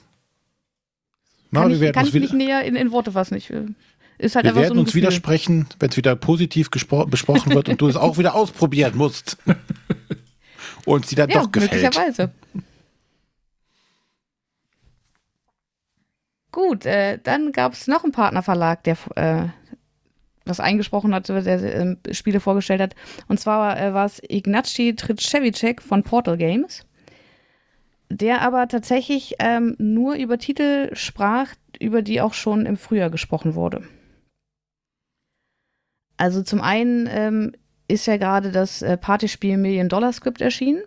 Na, 1.50 1.60
kann 1.60 1.68
wir 1.68 1.76
ich, 1.76 1.80
werden 1.80 1.94
kann 1.94 2.06
ich 2.06 2.14
nicht 2.14 2.32
näher 2.32 2.64
in, 2.64 2.76
in 2.76 2.92
Worte 2.92 3.12
fassen. 3.12 3.34
Ich, 3.36 3.50
äh, 3.50 3.66
ist 4.22 4.36
halt 4.36 4.44
wir 4.46 4.54
werden 4.54 4.68
so 4.68 4.74
ein 4.74 4.78
uns 4.80 4.88
Gefühl. 4.88 5.02
widersprechen, 5.02 5.66
wenn 5.78 5.90
es 5.90 5.96
wieder 5.96 6.14
positiv 6.16 6.70
besprochen 6.70 7.54
wird 7.54 7.68
und 7.68 7.80
du 7.80 7.88
es 7.88 7.96
auch 7.96 8.18
wieder 8.18 8.34
ausprobieren 8.34 8.96
musst. 8.96 9.36
und 10.84 11.06
sie 11.06 11.14
dann 11.16 11.28
Ja, 11.30 11.40
doch 11.42 11.52
gefällt. 11.52 11.72
möglicherweise. 11.82 12.30
Gut, 16.50 16.84
äh, 16.84 17.18
dann 17.22 17.52
gab 17.52 17.72
es 17.72 17.86
noch 17.88 18.04
einen 18.04 18.12
Partnerverlag, 18.12 18.84
der 18.84 18.96
äh, 19.16 19.48
was 20.44 20.60
eingesprochen 20.60 21.14
hat, 21.14 21.28
der 21.28 21.46
äh, 21.46 21.96
Spiele 22.14 22.40
vorgestellt 22.40 22.80
hat. 22.80 22.94
Und 23.28 23.40
zwar 23.40 23.80
äh, 23.80 23.94
war 23.94 24.04
es 24.04 24.20
Ignacy 24.28 24.94
Tritschewicek 24.94 25.80
von 25.80 26.02
Portal 26.02 26.36
Games, 26.36 26.84
der 28.10 28.42
aber 28.42 28.68
tatsächlich 28.68 29.36
ähm, 29.38 29.74
nur 29.78 30.14
über 30.16 30.36
Titel 30.38 30.90
sprach, 30.94 31.48
über 31.80 32.02
die 32.02 32.20
auch 32.20 32.34
schon 32.34 32.66
im 32.66 32.76
Frühjahr 32.76 33.08
gesprochen 33.10 33.54
wurde. 33.54 33.82
Also 36.22 36.40
zum 36.44 36.60
einen 36.60 37.08
ähm, 37.10 37.52
ist 37.88 38.06
ja 38.06 38.16
gerade 38.16 38.52
das 38.52 38.80
äh, 38.80 38.96
Partyspiel 38.96 39.56
Million 39.56 39.88
Dollar 39.88 40.12
Script 40.12 40.40
erschienen. 40.40 40.82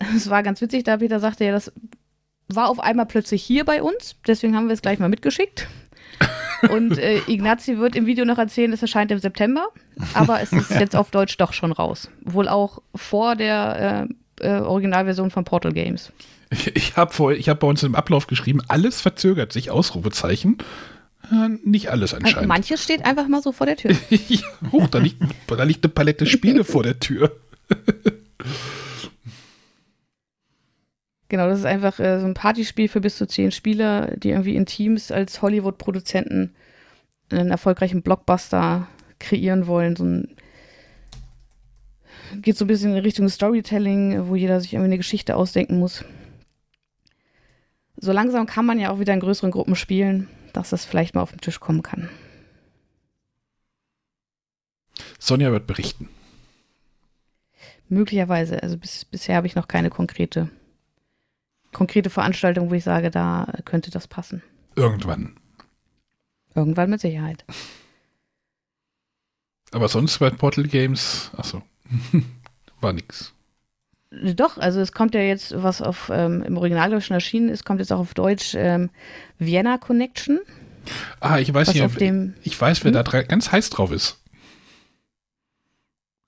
Es 0.16 0.28
war 0.28 0.42
ganz 0.42 0.60
witzig, 0.60 0.82
da 0.82 0.96
Peter 0.96 1.20
sagte 1.20 1.44
ja, 1.44 1.52
das 1.52 1.72
war 2.48 2.68
auf 2.68 2.80
einmal 2.80 3.06
plötzlich 3.06 3.44
hier 3.44 3.64
bei 3.64 3.80
uns, 3.80 4.16
deswegen 4.26 4.56
haben 4.56 4.66
wir 4.66 4.74
es 4.74 4.82
gleich 4.82 4.98
mal 4.98 5.08
mitgeschickt. 5.08 5.68
Und 6.68 6.98
äh, 6.98 7.20
Ignazi 7.28 7.78
wird 7.78 7.94
im 7.94 8.06
Video 8.06 8.24
noch 8.24 8.38
erzählen, 8.38 8.72
es 8.72 8.82
erscheint 8.82 9.12
im 9.12 9.20
September, 9.20 9.68
aber 10.14 10.40
es 10.40 10.52
ist 10.52 10.70
jetzt 10.80 10.96
auf 10.96 11.12
Deutsch 11.12 11.36
doch 11.36 11.52
schon 11.52 11.70
raus. 11.70 12.10
Wohl 12.22 12.48
auch 12.48 12.82
vor 12.92 13.36
der 13.36 14.08
äh, 14.40 14.48
äh, 14.48 14.62
Originalversion 14.62 15.30
von 15.30 15.44
Portal 15.44 15.72
Games. 15.72 16.12
Ich, 16.50 16.74
ich 16.74 16.96
habe 16.96 17.14
hab 17.14 17.60
bei 17.60 17.66
uns 17.68 17.84
im 17.84 17.94
Ablauf 17.94 18.26
geschrieben, 18.26 18.60
alles 18.66 19.00
verzögert 19.00 19.52
sich, 19.52 19.70
Ausrufezeichen. 19.70 20.58
Äh, 21.30 21.58
nicht 21.64 21.90
alles 21.90 22.14
Also 22.14 22.24
anscheinend. 22.24 22.48
manches 22.48 22.82
steht 22.82 23.04
einfach 23.04 23.28
mal 23.28 23.42
so 23.42 23.52
vor 23.52 23.66
der 23.66 23.76
Tür. 23.76 23.92
ja, 24.10 24.40
hoch, 24.72 24.88
da 24.88 24.98
liegt, 24.98 25.22
da 25.46 25.62
liegt 25.62 25.84
eine 25.84 25.92
Palette 25.92 26.26
Spiele 26.26 26.64
vor 26.64 26.82
der 26.82 26.98
Tür. 27.00 27.32
Genau, 31.28 31.48
das 31.48 31.60
ist 31.60 31.64
einfach 31.64 31.98
äh, 31.98 32.20
so 32.20 32.26
ein 32.26 32.34
Partyspiel 32.34 32.88
für 32.88 33.00
bis 33.00 33.16
zu 33.16 33.26
zehn 33.26 33.50
Spieler, 33.50 34.16
die 34.16 34.30
irgendwie 34.30 34.56
in 34.56 34.66
Teams 34.66 35.10
als 35.10 35.42
Hollywood-Produzenten 35.42 36.54
einen 37.30 37.50
erfolgreichen 37.50 38.02
Blockbuster 38.02 38.86
kreieren 39.18 39.66
wollen. 39.66 39.96
So 39.96 40.04
ein 40.04 40.36
geht 42.42 42.56
so 42.56 42.64
ein 42.64 42.68
bisschen 42.68 42.92
in 42.92 43.02
Richtung 43.02 43.28
Storytelling, 43.28 44.28
wo 44.28 44.36
jeder 44.36 44.60
sich 44.60 44.74
irgendwie 44.74 44.88
eine 44.88 44.96
Geschichte 44.96 45.36
ausdenken 45.36 45.78
muss. 45.78 46.04
So 47.96 48.12
langsam 48.12 48.46
kann 48.46 48.66
man 48.66 48.78
ja 48.78 48.90
auch 48.90 48.98
wieder 48.98 49.14
in 49.14 49.20
größeren 49.20 49.50
Gruppen 49.50 49.76
spielen, 49.76 50.28
dass 50.54 50.70
das 50.70 50.84
vielleicht 50.84 51.14
mal 51.14 51.22
auf 51.22 51.30
den 51.30 51.40
Tisch 51.40 51.60
kommen 51.60 51.82
kann. 51.82 52.08
Sonja 55.18 55.52
wird 55.52 55.66
berichten. 55.66 56.08
Möglicherweise, 57.88 58.62
also 58.62 58.78
bis, 58.78 59.04
bisher 59.04 59.36
habe 59.36 59.46
ich 59.46 59.54
noch 59.54 59.68
keine 59.68 59.90
konkrete, 59.90 60.48
konkrete 61.72 62.08
Veranstaltung, 62.08 62.70
wo 62.70 62.74
ich 62.74 62.84
sage, 62.84 63.10
da 63.10 63.52
könnte 63.64 63.90
das 63.90 64.08
passen. 64.08 64.42
Irgendwann. 64.76 65.36
Irgendwann 66.54 66.90
mit 66.90 67.00
Sicherheit. 67.00 67.44
Aber 69.72 69.88
sonst 69.88 70.18
bei 70.18 70.30
Portal 70.30 70.64
Games, 70.64 71.30
achso, 71.36 71.62
war 72.80 72.92
nix. 72.92 73.34
Doch, 74.36 74.58
also 74.58 74.80
es 74.80 74.92
kommt 74.92 75.14
ja 75.14 75.20
jetzt, 75.22 75.54
was 75.62 75.82
auf 75.82 76.10
ähm, 76.12 76.42
im 76.42 76.56
Originaldeutschen 76.56 77.14
erschienen 77.14 77.48
ist, 77.48 77.64
kommt 77.64 77.80
jetzt 77.80 77.92
auch 77.92 77.98
auf 78.00 78.14
Deutsch 78.14 78.54
ähm, 78.56 78.90
Vienna 79.38 79.78
Connection. 79.78 80.40
Ah, 81.20 81.38
ich 81.38 81.52
weiß 81.52 81.68
nicht, 81.72 81.82
auf 81.82 81.96
dem, 81.96 82.34
ich 82.42 82.60
weiß, 82.60 82.84
wer 82.84 82.92
Hm? 82.94 83.04
da 83.04 83.22
ganz 83.22 83.50
heiß 83.50 83.70
drauf 83.70 83.90
ist. 83.90 84.20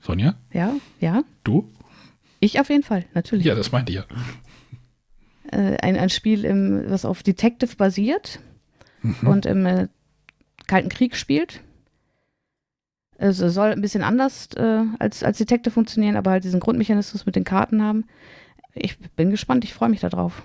Sonja, 0.02 0.34
ja, 0.52 0.74
ja, 1.00 1.22
du? 1.44 1.70
ich 2.40 2.60
auf 2.60 2.68
jeden 2.70 2.82
Fall, 2.82 3.04
natürlich. 3.14 3.44
Ja, 3.44 3.54
das 3.54 3.72
meinte 3.72 3.92
ich 3.92 3.98
ja. 3.98 4.04
Äh, 5.52 5.76
ein, 5.78 5.96
ein 5.96 6.10
Spiel, 6.10 6.44
im, 6.44 6.84
was 6.88 7.04
auf 7.04 7.22
Detective 7.22 7.76
basiert 7.76 8.40
Mhm. 9.02 9.28
und 9.28 9.46
im 9.46 9.66
äh, 9.66 9.88
Kalten 10.66 10.88
Krieg 10.88 11.16
spielt. 11.16 11.60
Es 13.18 13.38
soll 13.38 13.72
ein 13.72 13.80
bisschen 13.80 14.02
anders 14.02 14.48
äh, 14.56 14.82
als, 14.98 15.22
als 15.22 15.38
Detective 15.38 15.72
funktionieren, 15.72 16.16
aber 16.16 16.32
halt 16.32 16.44
diesen 16.44 16.60
Grundmechanismus 16.60 17.24
mit 17.24 17.36
den 17.36 17.44
Karten 17.44 17.82
haben. 17.82 18.04
Ich 18.74 18.98
bin 18.98 19.30
gespannt, 19.30 19.64
ich 19.64 19.72
freue 19.72 19.88
mich 19.88 20.00
darauf. 20.00 20.42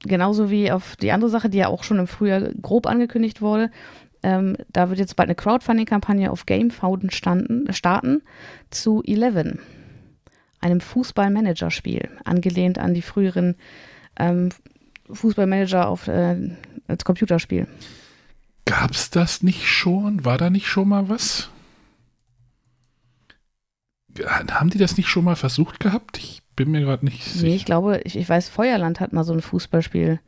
Genauso 0.00 0.50
wie 0.50 0.70
auf 0.70 0.96
die 0.96 1.10
andere 1.10 1.30
Sache, 1.30 1.48
die 1.48 1.58
ja 1.58 1.68
auch 1.68 1.82
schon 1.82 1.98
im 1.98 2.06
Frühjahr 2.06 2.52
grob 2.60 2.86
angekündigt 2.86 3.40
wurde. 3.40 3.70
Ähm, 4.22 4.56
da 4.70 4.90
wird 4.90 4.98
jetzt 4.98 5.16
bald 5.16 5.28
eine 5.28 5.36
Crowdfunding-Kampagne 5.36 6.30
auf 6.30 6.44
GameFound 6.44 7.12
starten 7.12 8.22
zu 8.70 9.02
Eleven, 9.06 9.60
einem 10.60 10.80
Fußballmanager-Spiel, 10.80 12.10
angelehnt 12.24 12.78
an 12.78 12.94
die 12.94 13.02
früheren 13.02 13.56
ähm, 14.18 14.50
Fußballmanager 15.10 15.88
auf, 15.88 16.08
äh, 16.08 16.56
als 16.86 17.04
Computerspiel. 17.04 17.66
Gab's 18.64 19.10
das 19.10 19.42
nicht 19.42 19.66
schon? 19.66 20.24
War 20.24 20.38
da 20.38 20.50
nicht 20.50 20.66
schon 20.66 20.88
mal 20.88 21.08
was? 21.08 21.48
Haben 24.26 24.70
die 24.70 24.78
das 24.78 24.96
nicht 24.96 25.08
schon 25.08 25.24
mal 25.24 25.36
versucht 25.36 25.80
gehabt? 25.80 26.18
Ich 26.18 26.42
bin 26.56 26.70
mir 26.70 26.80
gerade 26.80 27.04
nicht 27.04 27.24
sicher. 27.24 27.46
Nee, 27.46 27.54
ich 27.54 27.64
glaube, 27.64 28.00
ich, 28.04 28.16
ich 28.16 28.28
weiß, 28.28 28.48
Feuerland 28.48 29.00
hat 29.00 29.12
mal 29.12 29.24
so 29.24 29.32
ein 29.32 29.40
Fußballspiel. 29.40 30.20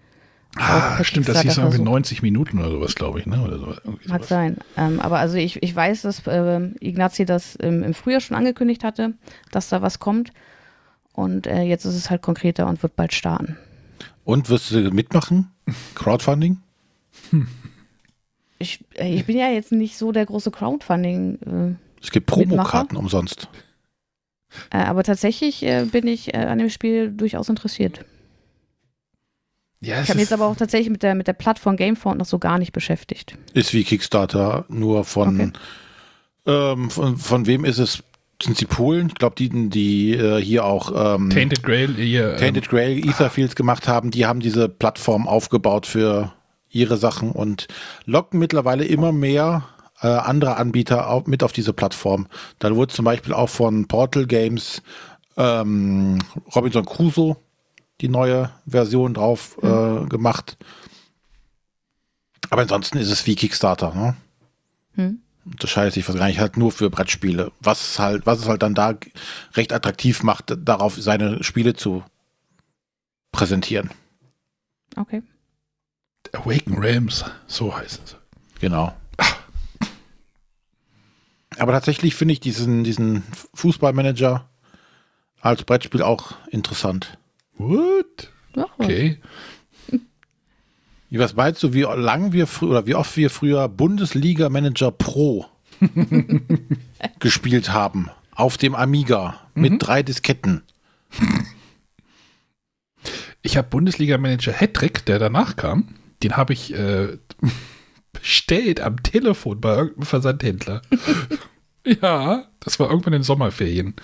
ah, 0.56 1.02
stimmt, 1.04 1.28
das 1.28 1.42
hieß 1.42 1.58
irgendwie 1.58 1.76
versucht. 1.76 1.84
90 1.84 2.22
Minuten 2.22 2.58
oder 2.60 2.70
sowas, 2.70 2.94
glaube 2.94 3.20
ich, 3.20 3.26
ne? 3.26 3.42
Oder 3.42 3.58
so, 3.58 3.66
irgendwie 3.84 4.08
Mag 4.08 4.20
sowas. 4.20 4.28
sein. 4.28 4.56
Ähm, 4.76 5.00
aber 5.00 5.18
also 5.18 5.36
ich, 5.36 5.62
ich 5.62 5.74
weiß, 5.74 6.02
dass 6.02 6.22
ähm, 6.26 6.76
Ignazi 6.80 7.24
das 7.24 7.56
im, 7.56 7.82
im 7.82 7.94
Frühjahr 7.94 8.20
schon 8.20 8.36
angekündigt 8.36 8.84
hatte, 8.84 9.14
dass 9.50 9.68
da 9.68 9.82
was 9.82 9.98
kommt. 9.98 10.32
Und 11.12 11.46
äh, 11.46 11.62
jetzt 11.62 11.84
ist 11.84 11.96
es 11.96 12.10
halt 12.10 12.22
konkreter 12.22 12.66
und 12.68 12.82
wird 12.82 12.96
bald 12.96 13.12
starten. 13.12 13.58
Und 14.24 14.48
wirst 14.48 14.70
du 14.70 14.78
mitmachen? 14.90 15.50
Crowdfunding? 15.94 16.58
Ich, 18.58 18.84
äh, 18.94 19.14
ich 19.14 19.24
bin 19.26 19.36
ja 19.36 19.48
jetzt 19.48 19.72
nicht 19.72 19.96
so 19.96 20.12
der 20.12 20.26
große 20.26 20.50
Crowdfunding. 20.50 21.78
Es 22.02 22.10
gibt 22.10 22.26
Promokarten 22.26 22.96
umsonst. 22.96 23.48
Äh, 24.70 24.78
äh, 24.78 24.84
aber 24.84 25.02
tatsächlich 25.04 25.62
äh, 25.62 25.84
bin 25.90 26.06
ich 26.06 26.34
äh, 26.34 26.38
an 26.38 26.58
dem 26.58 26.70
Spiel 26.70 27.10
durchaus 27.10 27.48
interessiert. 27.48 28.04
Ja, 29.82 30.02
Ich 30.02 30.10
habe 30.10 30.20
jetzt 30.20 30.32
aber 30.32 30.46
auch 30.46 30.56
tatsächlich 30.56 30.90
mit 30.90 31.02
der, 31.02 31.14
mit 31.14 31.26
der 31.26 31.32
Plattform 31.32 31.76
Gamefound 31.76 32.18
noch 32.18 32.26
so 32.26 32.38
gar 32.38 32.58
nicht 32.58 32.72
beschäftigt. 32.72 33.38
Ist 33.54 33.72
wie 33.72 33.82
Kickstarter, 33.84 34.66
nur 34.68 35.04
von, 35.04 35.40
Okay. 35.40 35.52
ähm, 36.46 36.90
von, 36.90 37.16
von 37.16 37.46
wem 37.46 37.64
ist 37.64 37.78
es? 37.78 38.02
Sind 38.42 38.56
sie 38.56 38.64
Polen? 38.64 39.08
Ich 39.08 39.14
glaube, 39.14 39.34
die, 39.36 39.68
die 39.68 40.14
äh, 40.14 40.40
hier 40.40 40.64
auch 40.64 41.16
ähm, 41.16 41.30
Tainted 41.30 41.62
Grail, 41.62 41.98
ihr, 41.98 42.32
ähm, 42.32 42.36
Tainted 42.38 42.68
Grail 42.68 42.98
Etherfields 42.98 43.54
gemacht 43.54 43.86
haben, 43.86 44.10
die 44.10 44.24
haben 44.24 44.40
diese 44.40 44.68
Plattform 44.68 45.28
aufgebaut 45.28 45.86
für 45.86 46.32
ihre 46.70 46.96
Sachen 46.96 47.32
und 47.32 47.68
locken 48.06 48.38
mittlerweile 48.38 48.84
immer 48.84 49.12
mehr 49.12 49.68
äh, 50.00 50.06
andere 50.06 50.56
Anbieter 50.56 51.10
auch 51.10 51.26
mit 51.26 51.42
auf 51.42 51.52
diese 51.52 51.72
Plattform. 51.72 52.28
Da 52.58 52.74
wurde 52.74 52.94
zum 52.94 53.04
Beispiel 53.04 53.34
auch 53.34 53.48
von 53.48 53.86
Portal 53.86 54.26
Games 54.26 54.82
ähm, 55.36 56.18
Robinson 56.54 56.86
Crusoe 56.86 57.36
die 58.00 58.08
neue 58.08 58.50
Version 58.66 59.12
drauf 59.12 59.58
äh, 59.62 60.06
gemacht. 60.06 60.56
Aber 62.48 62.62
ansonsten 62.62 62.98
ist 62.98 63.10
es 63.10 63.26
wie 63.26 63.34
Kickstarter, 63.34 63.94
ne? 63.94 64.16
Hm. 64.94 65.20
Unterscheidet 65.44 65.94
sich 65.94 66.06
wahrscheinlich 66.06 66.38
halt 66.38 66.56
nur 66.56 66.70
für 66.70 66.90
Brettspiele. 66.90 67.52
Was 67.60 67.98
halt, 67.98 68.26
was 68.26 68.40
es 68.40 68.48
halt 68.48 68.62
dann 68.62 68.74
da 68.74 68.94
recht 69.54 69.72
attraktiv 69.72 70.22
macht, 70.22 70.54
darauf 70.56 70.96
seine 70.96 71.42
Spiele 71.42 71.74
zu 71.74 72.04
präsentieren. 73.32 73.90
Okay. 74.96 75.22
Awaken 76.32 76.78
Realms, 76.78 77.24
so 77.46 77.76
heißt 77.76 78.00
es. 78.04 78.16
Genau. 78.60 78.94
Aber 81.58 81.72
tatsächlich 81.72 82.14
finde 82.14 82.32
ich 82.32 82.40
diesen, 82.40 82.84
diesen 82.84 83.22
Fußballmanager 83.54 84.48
als 85.40 85.64
Brettspiel 85.64 86.02
auch 86.02 86.34
interessant. 86.50 87.18
What? 87.56 88.30
Okay. 88.54 89.20
Wie 91.10 91.18
was 91.18 91.34
meinst 91.34 91.62
du, 91.64 91.74
wie 91.74 91.82
lang 91.82 92.32
wir 92.32 92.46
früher 92.46 92.70
oder 92.70 92.86
wie 92.86 92.94
oft 92.94 93.16
wir 93.16 93.30
früher 93.30 93.68
Bundesliga 93.68 94.48
Manager 94.48 94.92
Pro 94.92 95.46
gespielt 97.18 97.72
haben 97.72 98.10
auf 98.32 98.56
dem 98.56 98.76
Amiga 98.76 99.40
mit 99.54 99.74
drei 99.78 100.04
Disketten? 100.04 100.62
Ich 103.42 103.56
habe 103.56 103.68
Bundesliga-Manager 103.68 104.52
Hattrick, 104.52 105.04
der 105.06 105.18
danach 105.18 105.56
kam. 105.56 105.94
Den 106.22 106.36
habe 106.36 106.52
ich 106.52 106.74
äh, 106.74 107.18
bestellt 108.12 108.80
am 108.80 109.02
Telefon 109.02 109.60
bei 109.60 109.74
irgendeinem 109.74 110.06
Versandhändler. 110.06 110.82
ja, 111.84 112.44
das 112.60 112.78
war 112.78 112.90
irgendwann 112.90 113.14
in 113.14 113.20
den 113.20 113.24
Sommerferien. 113.24 113.94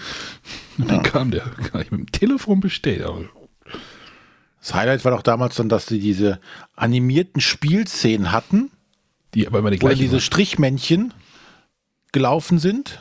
Und 0.78 0.90
dann 0.90 1.02
kam 1.02 1.30
der, 1.30 1.44
gar 1.70 1.78
nicht 1.78 1.92
mit 1.92 2.00
dem 2.00 2.12
Telefon 2.12 2.60
bestellt. 2.60 3.02
Aber 3.02 3.24
Das 4.66 4.74
Highlight 4.74 5.04
war 5.04 5.12
doch 5.12 5.22
damals 5.22 5.54
dann, 5.54 5.68
dass 5.68 5.86
sie 5.86 6.00
diese 6.00 6.40
animierten 6.74 7.40
Spielszenen 7.40 8.32
hatten, 8.32 8.72
die 9.32 9.46
aber 9.46 9.60
immer 9.60 9.70
die 9.70 9.80
wo 9.80 9.88
diese 9.90 10.14
waren. 10.14 10.20
Strichmännchen 10.20 11.14
gelaufen 12.10 12.58
sind. 12.58 12.98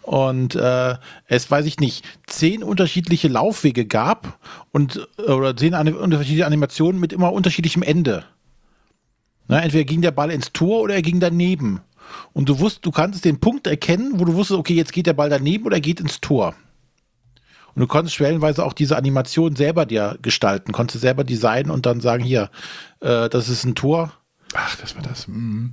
Und 0.00 0.54
äh, 0.54 0.96
es, 1.26 1.50
weiß 1.50 1.66
ich 1.66 1.80
nicht, 1.80 2.06
zehn 2.26 2.62
unterschiedliche 2.62 3.28
Laufwege 3.28 3.84
gab 3.84 4.38
und 4.72 5.06
äh, 5.18 5.30
oder 5.30 5.54
zehn 5.54 5.74
ani- 5.74 5.92
unterschiedliche 5.92 6.46
Animationen 6.46 6.98
mit 6.98 7.12
immer 7.12 7.30
unterschiedlichem 7.34 7.82
Ende. 7.82 8.24
Na, 9.48 9.60
entweder 9.60 9.84
ging 9.84 10.00
der 10.00 10.12
Ball 10.12 10.30
ins 10.30 10.50
Tor 10.52 10.80
oder 10.80 10.94
er 10.94 11.02
ging 11.02 11.20
daneben. 11.20 11.82
Und 12.32 12.48
du 12.48 12.58
wusst, 12.58 12.86
du 12.86 12.90
kannst 12.90 13.26
den 13.26 13.38
Punkt 13.38 13.66
erkennen, 13.66 14.14
wo 14.14 14.24
du 14.24 14.32
wusstest, 14.32 14.58
okay, 14.58 14.74
jetzt 14.74 14.94
geht 14.94 15.06
der 15.06 15.12
Ball 15.12 15.28
daneben 15.28 15.66
oder 15.66 15.76
er 15.76 15.82
geht 15.82 16.00
ins 16.00 16.22
Tor. 16.22 16.54
Und 17.74 17.80
du 17.80 17.86
konntest 17.86 18.16
schwellenweise 18.16 18.64
auch 18.64 18.72
diese 18.72 18.96
Animation 18.96 19.56
selber 19.56 19.86
dir 19.86 20.18
gestalten, 20.22 20.72
konntest 20.72 21.02
selber 21.02 21.24
designen 21.24 21.70
und 21.70 21.86
dann 21.86 22.00
sagen, 22.00 22.22
hier, 22.22 22.50
äh, 23.00 23.28
das 23.28 23.48
ist 23.48 23.64
ein 23.64 23.74
Tor. 23.74 24.12
Ach, 24.54 24.76
das 24.76 24.96
war 24.96 25.02
das. 25.02 25.28
mm. 25.28 25.66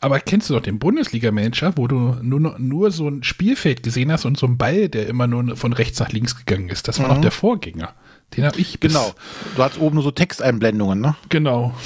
Aber 0.00 0.18
kennst 0.18 0.50
du 0.50 0.54
doch 0.54 0.62
den 0.62 0.78
Bundesliga-Manager, 0.78 1.76
wo 1.76 1.86
du 1.86 2.16
nur, 2.20 2.58
nur 2.58 2.90
so 2.90 3.08
ein 3.08 3.22
Spielfeld 3.22 3.82
gesehen 3.82 4.10
hast 4.10 4.24
und 4.24 4.36
so 4.36 4.46
ein 4.46 4.58
Ball, 4.58 4.88
der 4.88 5.06
immer 5.06 5.26
nur 5.26 5.56
von 5.56 5.72
rechts 5.72 6.00
nach 6.00 6.10
links 6.10 6.36
gegangen 6.36 6.68
ist? 6.68 6.88
Das 6.88 7.00
war 7.00 7.08
doch 7.08 7.20
der 7.20 7.30
Vorgänger. 7.30 7.94
Den 8.36 8.44
habe 8.44 8.58
ich 8.58 8.80
Genau. 8.80 9.14
Du 9.54 9.62
hast 9.62 9.78
oben 9.78 9.94
nur 9.94 10.04
so 10.04 10.10
Texteinblendungen, 10.10 11.00
ne? 11.00 11.16
Genau. 11.28 11.74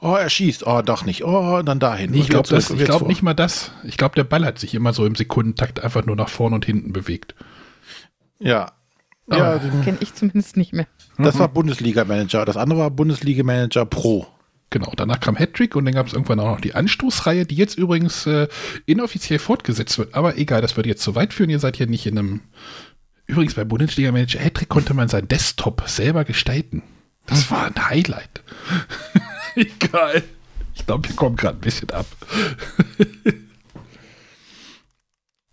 Oh, 0.00 0.14
er 0.14 0.30
schießt. 0.30 0.64
Oh, 0.64 0.80
doch 0.80 1.04
nicht. 1.04 1.24
Oh, 1.24 1.60
dann 1.62 1.80
dahin. 1.80 2.14
Ich 2.14 2.28
glaube 2.28 2.56
ich 2.56 2.84
glaub 2.84 3.08
nicht 3.08 3.22
mal 3.22 3.34
das. 3.34 3.72
Ich 3.82 3.96
glaube, 3.96 4.14
der 4.14 4.22
Ball 4.22 4.44
hat 4.44 4.60
sich 4.60 4.76
immer 4.76 4.92
so 4.92 5.04
im 5.04 5.16
Sekundentakt 5.16 5.82
einfach 5.82 6.06
nur 6.06 6.14
nach 6.14 6.28
vorne 6.28 6.54
und 6.54 6.64
hinten 6.64 6.92
bewegt. 6.92 7.34
Ja. 8.38 8.72
Ja, 9.30 9.58
Kenne 9.84 9.98
ich 10.00 10.14
zumindest 10.14 10.56
nicht 10.56 10.72
mehr. 10.72 10.86
das 11.18 11.38
war 11.38 11.48
Bundesliga-Manager. 11.48 12.44
Das 12.46 12.56
andere 12.56 12.80
war 12.80 12.90
Bundesliga-Manager 12.90 13.84
Pro. 13.84 14.26
Genau, 14.70 14.92
danach 14.96 15.20
kam 15.20 15.36
Hattrick 15.36 15.76
und 15.76 15.84
dann 15.86 15.94
gab 15.94 16.06
es 16.06 16.12
irgendwann 16.12 16.40
auch 16.40 16.50
noch 16.52 16.60
die 16.60 16.74
Anstoßreihe, 16.74 17.46
die 17.46 17.54
jetzt 17.54 17.78
übrigens 17.78 18.26
äh, 18.26 18.48
inoffiziell 18.86 19.38
fortgesetzt 19.38 19.98
wird. 19.98 20.14
Aber 20.14 20.36
egal, 20.36 20.60
das 20.60 20.76
würde 20.76 20.90
jetzt 20.90 21.02
zu 21.02 21.14
weit 21.14 21.32
führen. 21.32 21.50
Ihr 21.50 21.58
seid 21.58 21.76
hier 21.76 21.86
nicht 21.86 22.06
in 22.06 22.18
einem. 22.18 22.40
Übrigens, 23.26 23.54
bei 23.54 23.64
Bundesliga 23.64 24.12
Manager 24.12 24.40
Hattrick 24.40 24.68
konnte 24.68 24.94
man 24.94 25.08
seinen 25.08 25.28
Desktop 25.28 25.82
selber 25.86 26.24
gestalten. 26.24 26.82
Das 27.26 27.50
war 27.50 27.66
ein 27.66 27.88
Highlight. 27.90 28.42
egal. 29.54 30.22
Ich 30.74 30.86
glaube, 30.86 31.08
wir 31.08 31.16
kommen 31.16 31.36
gerade 31.36 31.58
ein 31.58 31.60
bisschen 31.60 31.90
ab. 31.90 32.06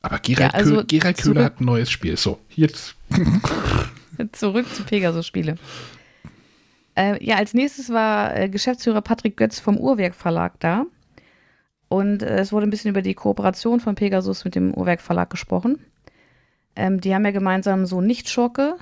Aber 0.06 0.20
Gerald, 0.20 0.54
Ja, 0.54 0.60
also 0.60 0.76
Köh 0.76 0.86
Gerald 0.86 1.18
Köhler 1.18 1.46
hat 1.46 1.60
ein 1.60 1.66
neues 1.66 1.90
Spiel. 1.90 2.16
So, 2.16 2.38
jetzt. 2.52 2.96
Zurück 4.34 4.72
zu 4.72 4.84
Pegasus-Spiele. 4.84 5.58
Äh, 6.96 7.26
ja, 7.26 7.38
als 7.38 7.56
nächstes 7.56 7.90
war 7.90 8.38
äh, 8.38 8.48
Geschäftsführer 8.48 9.02
Patrick 9.02 9.36
Götz 9.36 9.60
vom 9.60 9.78
Uhrwerk 9.78 10.14
Verlag 10.14 10.60
da. 10.60 10.86
Und 11.88 12.22
äh, 12.22 12.38
es 12.38 12.52
wurde 12.52 12.68
ein 12.68 12.70
bisschen 12.70 12.92
über 12.92 13.02
die 13.02 13.16
Kooperation 13.16 13.80
von 13.80 13.96
Pegasus 13.96 14.46
mit 14.46 14.54
dem 14.54 14.76
Uhrwerk 14.76 15.02
Verlag 15.02 15.32
gesprochen. 15.32 15.80
Ähm, 16.76 17.02
die 17.02 17.16
haben 17.16 17.26
ja 17.26 17.32
gemeinsam 17.32 17.88
so 17.88 18.00
Nicht-Schurke 18.00 18.76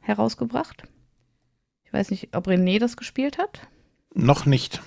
herausgebracht. 0.00 0.84
Ich 1.84 1.92
weiß 1.92 2.10
nicht, 2.10 2.34
ob 2.34 2.48
René 2.48 2.78
das 2.78 2.96
gespielt 2.96 3.36
hat. 3.36 3.68
Noch 4.14 4.46
nicht. 4.46 4.80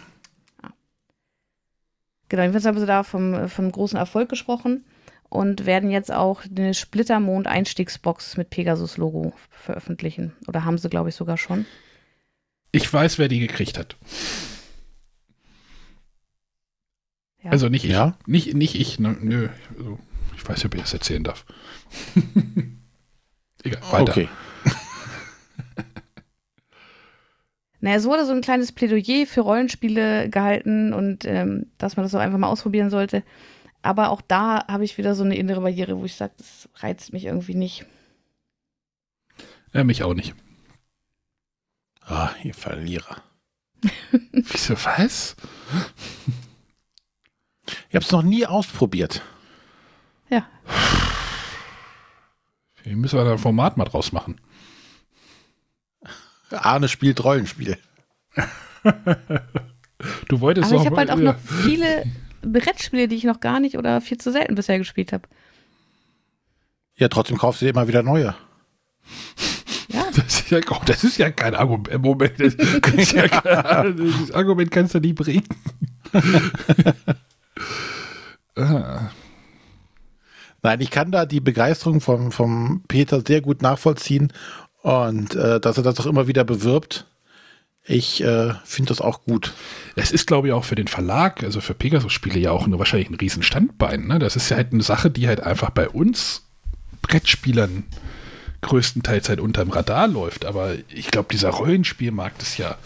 Genau, 2.30 2.42
jedenfalls 2.42 2.66
haben 2.66 2.80
sie 2.80 2.88
da 2.88 3.04
vom, 3.04 3.48
vom 3.48 3.72
großen 3.72 4.00
Erfolg 4.00 4.30
gesprochen 4.30 4.84
und 5.34 5.66
werden 5.66 5.90
jetzt 5.90 6.14
auch 6.14 6.44
eine 6.46 6.76
Splittermond-Einstiegsbox 6.76 8.38
mit 8.38 8.52
Pegasus-Logo 8.52 9.34
veröffentlichen. 9.50 10.34
Oder 10.48 10.64
haben 10.64 10.78
sie, 10.78 10.90
glaube 10.90 11.10
ich, 11.10 11.16
sogar 11.16 11.38
schon. 11.38 11.66
Ich 12.72 12.92
weiß, 12.94 13.18
wer 13.18 13.30
die 13.30 13.40
gekriegt 13.40 13.80
hat. 13.80 13.96
Ja. 17.44 17.50
Also 17.50 17.68
nicht 17.68 17.86
ich. 17.86 17.92
Ja? 17.92 18.16
Nicht, 18.28 18.54
nicht 18.54 18.76
ich. 18.76 19.00
Ne, 19.00 19.18
nö. 19.20 19.50
Also, 19.76 19.98
ich 20.36 20.48
weiß 20.48 20.58
nicht, 20.58 20.66
ob 20.66 20.76
ich 20.76 20.82
das 20.82 20.94
erzählen 20.94 21.24
darf. 21.24 21.46
Egal, 23.64 23.82
weiter. 23.92 24.12
Okay. 24.12 24.30
Naja, 27.80 27.98
es 27.98 28.06
wurde 28.06 28.26
so 28.26 28.32
ein 28.32 28.40
kleines 28.40 28.72
Plädoyer 28.72 29.26
für 29.26 29.42
Rollenspiele 29.42 30.30
gehalten 30.30 30.94
und 30.94 31.26
ähm, 31.26 31.66
dass 31.78 31.98
man 31.98 32.06
das 32.06 32.16
auch 32.16 32.22
einfach 32.22 32.38
mal 32.38 32.48
ausprobieren 32.48 32.90
sollte. 32.90 33.24
Aber 33.84 34.10
auch 34.10 34.22
da 34.22 34.66
habe 34.68 34.86
ich 34.86 34.98
wieder 34.98 35.14
so 35.14 35.24
eine 35.24 35.36
innere 35.36 35.62
Barriere, 35.62 36.00
wo 36.00 36.06
ich 36.06 36.16
sage, 36.16 36.34
das 36.38 36.70
reizt 36.78 37.14
mich 37.14 37.26
irgendwie 37.26 37.54
nicht. 37.54 37.86
Ja, 39.74 39.84
mich 39.84 40.04
auch 40.04 40.14
nicht. 40.14 40.34
Ah, 42.02 42.32
ihr 42.44 42.54
Verlierer. 42.54 43.22
Wieso, 44.32 44.76
was? 44.86 45.36
Ich 47.90 47.96
habe 47.96 48.06
es 48.06 48.12
noch 48.12 48.24
nie 48.24 48.46
ausprobiert. 48.46 49.22
Ja, 50.30 50.48
Hier 52.84 52.96
müssen 52.96 53.20
wir 53.20 53.26
da 53.26 53.34
ein 53.34 53.38
Format 53.38 53.78
mal 53.78 53.86
draus 53.86 54.12
machen. 54.12 54.40
Arne 56.52 56.88
spielt 56.88 57.24
Rollenspiel. 57.24 57.78
Du 60.28 60.42
wolltest 60.42 60.68
aber 60.68 60.76
ich 60.76 60.90
doch 60.90 60.98
habe 60.98 60.98
halt 60.98 61.12
auch 61.12 61.16
noch 61.16 61.40
viele 61.40 62.04
Brettspiele, 62.44 63.08
die 63.08 63.16
ich 63.16 63.24
noch 63.24 63.40
gar 63.40 63.60
nicht 63.60 63.78
oder 63.78 64.02
viel 64.02 64.18
zu 64.18 64.32
selten 64.32 64.56
bisher 64.56 64.78
gespielt 64.78 65.14
habe. 65.14 65.28
Ja, 66.96 67.08
trotzdem 67.08 67.38
kaufst 67.38 67.62
du 67.62 67.66
dir 67.66 67.72
immer 67.72 67.88
wieder 67.88 68.04
neue. 68.04 68.36
Ja, 69.90 70.06
Das 70.16 70.42
ist 70.42 70.50
ja, 70.52 70.60
oh, 70.70 70.82
das 70.86 71.04
ist 71.04 71.18
ja 71.18 71.32
kein 71.32 71.56
Argument. 71.56 71.88
Im 71.90 72.02
Moment, 72.02 72.40
das, 72.40 72.56
das, 72.82 73.12
ja 73.12 73.28
kein, 73.28 73.98
das 73.98 74.32
Argument 74.32 74.72
kannst 74.72 74.94
du 74.96 75.00
nie 75.00 75.14
bringen. 75.14 75.44
ah, 78.56 79.10
Nein, 80.62 80.80
ich 80.80 80.92
kann 80.92 81.12
da 81.12 81.26
die 81.26 81.42
Begeisterung 81.42 82.00
vom, 82.00 82.32
vom 82.32 82.84
Peter 82.88 83.22
sehr 83.26 83.42
gut 83.42 83.62
nachvollziehen 83.62 84.32
und 84.82 85.36
äh, 85.36 85.60
dass 85.60 85.78
er 85.78 85.84
das 85.84 86.00
auch 86.00 86.06
immer 86.06 86.28
wieder 86.28 86.46
bewirbt. 86.46 87.06
Ich 87.86 88.24
äh, 88.24 88.54
finde 88.64 88.90
das 88.90 89.02
auch 89.02 89.24
gut. 89.24 89.54
Es 89.96 90.12
ist, 90.12 90.26
glaube 90.26 90.48
ich, 90.48 90.54
auch 90.54 90.64
für 90.64 90.76
den 90.76 90.88
Verlag, 90.88 91.44
also 91.44 91.60
für 91.60 91.74
Pegasus-Spiele 91.74 92.40
ja 92.40 92.52
auch 92.52 92.66
eine, 92.66 92.80
wahrscheinlich 92.80 93.10
ein 93.10 93.16
riesen 93.16 93.44
Standbein. 93.44 94.08
Ne? 94.08 94.20
Das 94.20 94.36
ist 94.36 94.50
ja 94.50 94.58
halt 94.58 94.72
eine 94.72 94.84
Sache, 94.84 95.12
die 95.12 95.28
halt 95.28 95.42
einfach 95.42 95.70
bei 95.70 95.90
uns 95.90 96.44
Brettspielern 97.02 97.84
größtenteils 98.62 99.28
halt 99.28 99.42
unterm 99.42 99.70
Radar 99.70 100.08
läuft. 100.08 100.46
Aber 100.46 100.76
ich 100.88 101.12
glaube, 101.12 101.28
dieser 101.32 101.50
Rollenspielmarkt 101.50 102.42
ist 102.42 102.58
ja 102.58 102.78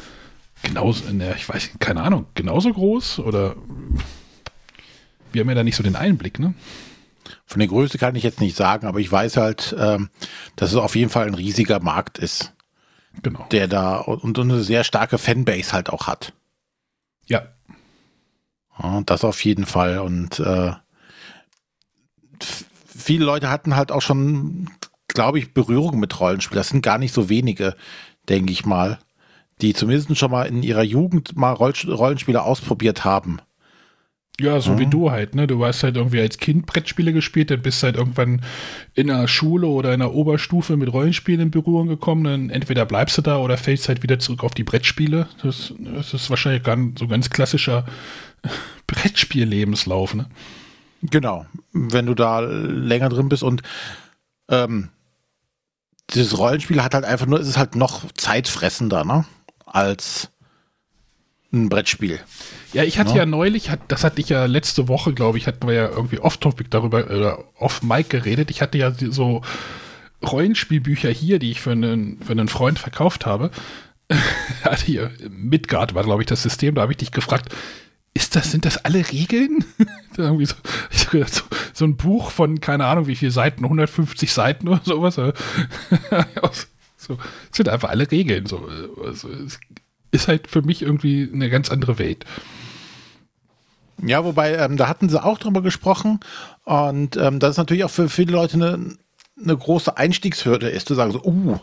genauso, 0.63 1.09
ne, 1.11 1.35
ich 1.37 1.47
weiß, 1.47 1.69
keine 1.79 2.01
Ahnung, 2.01 2.25
genauso 2.33 2.73
groß 2.73 3.19
oder 3.19 3.55
wir 5.31 5.41
haben 5.41 5.49
ja 5.49 5.55
da 5.55 5.63
nicht 5.63 5.75
so 5.75 5.83
den 5.83 5.95
Einblick, 5.95 6.39
ne? 6.39 6.53
Von 7.45 7.59
der 7.59 7.67
Größe 7.67 7.97
kann 7.97 8.15
ich 8.15 8.23
jetzt 8.23 8.41
nicht 8.41 8.55
sagen, 8.55 8.87
aber 8.87 8.99
ich 8.99 9.11
weiß 9.11 9.37
halt, 9.37 9.75
ähm, 9.77 10.09
dass 10.55 10.71
es 10.71 10.77
auf 10.77 10.95
jeden 10.95 11.09
Fall 11.09 11.27
ein 11.27 11.33
riesiger 11.33 11.79
Markt 11.79 12.17
ist, 12.17 12.53
Genau. 13.23 13.45
der 13.51 13.67
da 13.67 13.97
und, 13.97 14.23
und 14.23 14.39
eine 14.39 14.61
sehr 14.61 14.83
starke 14.83 15.17
Fanbase 15.17 15.73
halt 15.73 15.89
auch 15.89 16.07
hat. 16.07 16.33
Ja. 17.25 17.47
ja 18.79 19.01
das 19.05 19.23
auf 19.23 19.43
jeden 19.43 19.65
Fall. 19.65 19.99
Und 19.99 20.39
äh, 20.39 20.71
viele 22.85 23.25
Leute 23.25 23.49
hatten 23.49 23.75
halt 23.75 23.91
auch 23.91 24.01
schon, 24.01 24.69
glaube 25.07 25.39
ich, 25.39 25.53
Berührung 25.53 25.99
mit 25.99 26.19
Rollenspielen. 26.19 26.59
Das 26.59 26.69
sind 26.69 26.81
gar 26.81 26.97
nicht 26.97 27.13
so 27.13 27.29
wenige, 27.29 27.75
denke 28.29 28.51
ich 28.51 28.65
mal, 28.65 28.99
die 29.61 29.73
zumindest 29.73 30.15
schon 30.17 30.31
mal 30.31 30.43
in 30.43 30.63
ihrer 30.63 30.83
Jugend 30.83 31.35
mal 31.35 31.53
Rollenspiele 31.53 32.43
ausprobiert 32.43 33.05
haben. 33.05 33.39
Ja, 34.39 34.61
so 34.61 34.73
mhm. 34.73 34.79
wie 34.79 34.85
du 34.85 35.09
halt, 35.09 35.33
ne? 35.33 35.47
Du 35.47 35.65
hast 35.65 35.81
halt 35.81 35.97
irgendwie 35.97 36.19
als 36.19 36.37
Kind 36.37 36.67
Brettspiele 36.67 37.11
gespielt, 37.11 37.49
dann 37.49 37.63
bist 37.63 37.81
halt 37.81 37.95
irgendwann 37.95 38.43
in 38.93 39.07
der 39.07 39.27
Schule 39.27 39.65
oder 39.65 39.93
in 39.93 39.99
der 39.99 40.13
Oberstufe 40.13 40.77
mit 40.77 40.93
Rollenspielen 40.93 41.41
in 41.41 41.51
Berührung 41.51 41.87
gekommen, 41.87 42.23
dann 42.23 42.49
entweder 42.51 42.85
bleibst 42.85 43.17
du 43.17 43.23
da 43.23 43.39
oder 43.39 43.57
fällst 43.57 43.89
halt 43.89 44.03
wieder 44.03 44.19
zurück 44.19 44.43
auf 44.43 44.53
die 44.53 44.63
Brettspiele. 44.63 45.27
Das, 45.41 45.73
das 45.79 46.13
ist 46.13 46.29
wahrscheinlich 46.29 46.61
ganz, 46.61 46.99
so 46.99 47.07
ganz 47.07 47.31
klassischer 47.31 47.85
Brettspiel-Lebenslauf, 48.87 50.13
ne? 50.13 50.27
Genau, 51.01 51.45
wenn 51.73 52.05
du 52.05 52.13
da 52.13 52.39
länger 52.39 53.09
drin 53.09 53.29
bist 53.29 53.43
und 53.43 53.63
ähm, 54.49 54.89
dieses 56.11 56.37
Rollenspiel 56.37 56.83
hat 56.83 56.93
halt 56.93 57.05
einfach 57.05 57.25
nur, 57.25 57.39
es 57.39 57.47
ist 57.47 57.57
halt 57.57 57.75
noch 57.75 58.11
zeitfressender, 58.13 59.03
ne? 59.03 59.25
Als 59.65 60.29
ein 61.53 61.69
Brettspiel. 61.69 62.19
Ja, 62.73 62.83
ich 62.83 62.99
hatte 62.99 63.11
ja, 63.11 63.17
ja 63.17 63.25
neulich, 63.25 63.69
hat, 63.69 63.79
das 63.87 64.03
hatte 64.03 64.19
ich 64.19 64.29
ja 64.29 64.45
letzte 64.45 64.87
Woche, 64.87 65.13
glaube 65.13 65.37
ich, 65.37 65.47
hatten 65.47 65.67
wir 65.67 65.73
ja 65.73 65.89
irgendwie 65.89 66.19
off-topic 66.19 66.69
darüber, 66.69 67.05
oder 67.05 67.43
off-mic 67.55 68.09
geredet. 68.09 68.49
Ich 68.49 68.61
hatte 68.61 68.77
ja 68.77 68.91
so 68.91 69.41
Rollenspielbücher 70.25 71.09
hier, 71.09 71.39
die 71.39 71.51
ich 71.51 71.61
für 71.61 71.71
einen, 71.71 72.21
für 72.21 72.33
einen 72.33 72.47
Freund 72.47 72.79
verkauft 72.79 73.25
habe. 73.25 73.51
hatte 74.63 74.85
hier, 74.85 75.11
Midgard 75.29 75.93
war, 75.93 76.03
glaube 76.03 76.21
ich, 76.21 76.27
das 76.27 76.43
System, 76.43 76.75
da 76.75 76.81
habe 76.81 76.93
ich 76.93 76.97
dich 76.97 77.11
gefragt, 77.11 77.53
ist 78.13 78.35
das, 78.35 78.51
sind 78.51 78.65
das 78.65 78.77
alle 78.77 79.11
Regeln? 79.11 79.63
So, 80.15 80.39
so, 80.41 81.43
so, 81.73 81.85
ein 81.85 81.95
Buch 81.95 82.31
von, 82.31 82.59
keine 82.59 82.85
Ahnung, 82.85 83.05
wie 83.05 83.15
viele 83.15 83.29
Seiten, 83.29 83.65
150 83.65 84.33
Seiten 84.33 84.67
oder 84.67 84.81
sowas. 84.83 85.13
so, 86.97 87.19
sind 87.51 87.69
einfach 87.69 87.89
alle 87.89 88.09
Regeln. 88.09 88.47
So, 88.47 88.67
also, 89.05 89.29
es 89.29 89.59
ist 90.11 90.27
halt 90.27 90.47
für 90.47 90.61
mich 90.61 90.81
irgendwie 90.81 91.29
eine 91.31 91.49
ganz 91.49 91.69
andere 91.69 91.99
Welt. 91.99 92.25
Ja, 94.03 94.23
wobei, 94.23 94.55
ähm, 94.55 94.77
da 94.77 94.87
hatten 94.87 95.09
sie 95.09 95.23
auch 95.23 95.39
drüber 95.39 95.61
gesprochen 95.61 96.19
und 96.65 97.17
ähm, 97.17 97.39
das 97.39 97.51
ist 97.51 97.57
natürlich 97.57 97.83
auch 97.83 97.89
für 97.89 98.09
viele 98.09 98.33
Leute 98.33 98.53
eine, 98.53 98.95
eine 99.41 99.57
große 99.57 99.97
Einstiegshürde 99.97 100.69
ist, 100.69 100.87
zu 100.87 100.93
sagen 100.93 101.11
so, 101.11 101.23
uh, 101.23 101.57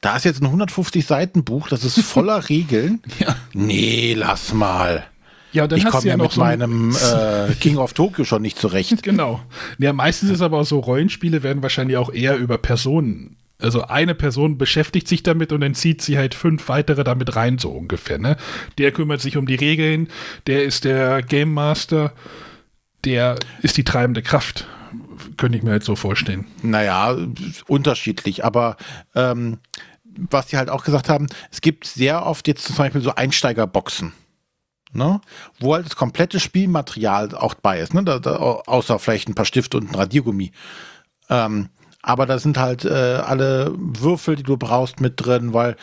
da 0.00 0.16
ist 0.16 0.24
jetzt 0.24 0.42
ein 0.42 0.46
150 0.46 1.06
Seiten 1.06 1.44
Buch, 1.44 1.68
das 1.68 1.84
ist 1.84 2.00
voller 2.00 2.48
Regeln. 2.48 3.00
Ja. 3.20 3.36
Nee, 3.52 4.14
lass 4.14 4.52
mal. 4.52 5.04
Ja, 5.52 5.66
dann 5.66 5.78
ich 5.78 5.84
komme 5.84 6.04
ja, 6.04 6.10
ja 6.10 6.16
mit 6.16 6.32
so 6.32 6.40
meinem 6.40 6.96
äh, 7.14 7.54
King 7.54 7.78
of 7.78 7.92
Tokyo 7.92 8.24
schon 8.24 8.42
nicht 8.42 8.58
zurecht. 8.58 9.02
Genau. 9.02 9.40
Ja, 9.78 9.92
meistens 9.92 10.30
ist 10.30 10.42
aber 10.42 10.58
auch 10.58 10.66
so, 10.66 10.78
Rollenspiele 10.78 11.42
werden 11.42 11.62
wahrscheinlich 11.62 11.96
auch 11.96 12.12
eher 12.12 12.36
über 12.36 12.58
Personen 12.58 13.36
also 13.60 13.82
eine 13.82 14.14
Person 14.14 14.58
beschäftigt 14.58 15.08
sich 15.08 15.22
damit 15.22 15.52
und 15.52 15.60
dann 15.60 15.74
zieht 15.74 16.02
sie 16.02 16.18
halt 16.18 16.34
fünf 16.34 16.68
weitere 16.68 17.04
damit 17.04 17.36
rein, 17.36 17.58
so 17.58 17.70
ungefähr. 17.70 18.18
Ne? 18.18 18.36
Der 18.78 18.92
kümmert 18.92 19.20
sich 19.20 19.36
um 19.36 19.46
die 19.46 19.54
Regeln, 19.54 20.08
der 20.46 20.64
ist 20.64 20.84
der 20.84 21.22
Game 21.22 21.52
Master, 21.52 22.12
der 23.04 23.36
ist 23.62 23.76
die 23.76 23.84
treibende 23.84 24.22
Kraft. 24.22 24.66
Könnte 25.36 25.58
ich 25.58 25.64
mir 25.64 25.72
halt 25.72 25.84
so 25.84 25.96
vorstellen. 25.96 26.46
Naja, 26.62 27.16
unterschiedlich, 27.66 28.44
aber 28.44 28.76
ähm, 29.14 29.58
was 30.04 30.48
sie 30.48 30.56
halt 30.56 30.70
auch 30.70 30.84
gesagt 30.84 31.08
haben, 31.08 31.26
es 31.50 31.60
gibt 31.60 31.86
sehr 31.86 32.26
oft 32.26 32.48
jetzt 32.48 32.64
zum 32.64 32.76
Beispiel 32.76 33.00
so 33.00 33.14
Einsteigerboxen. 33.14 34.12
Ne? 34.92 35.20
Wo 35.60 35.74
halt 35.74 35.86
das 35.86 35.94
komplette 35.94 36.40
Spielmaterial 36.40 37.34
auch 37.34 37.54
bei 37.54 37.78
ist, 37.78 37.94
ne? 37.94 38.02
Da, 38.02 38.18
da, 38.18 38.36
außer 38.36 38.98
vielleicht 38.98 39.28
ein 39.28 39.36
paar 39.36 39.44
Stifte 39.44 39.76
und 39.76 39.90
ein 39.90 39.94
Radiergummi. 39.94 40.50
Ähm, 41.28 41.68
aber 42.02 42.26
da 42.26 42.38
sind 42.38 42.58
halt 42.58 42.84
äh, 42.84 42.88
alle 42.88 43.74
Würfel, 43.76 44.36
die 44.36 44.42
du 44.42 44.56
brauchst, 44.56 45.00
mit 45.00 45.14
drin, 45.16 45.52
weil 45.52 45.76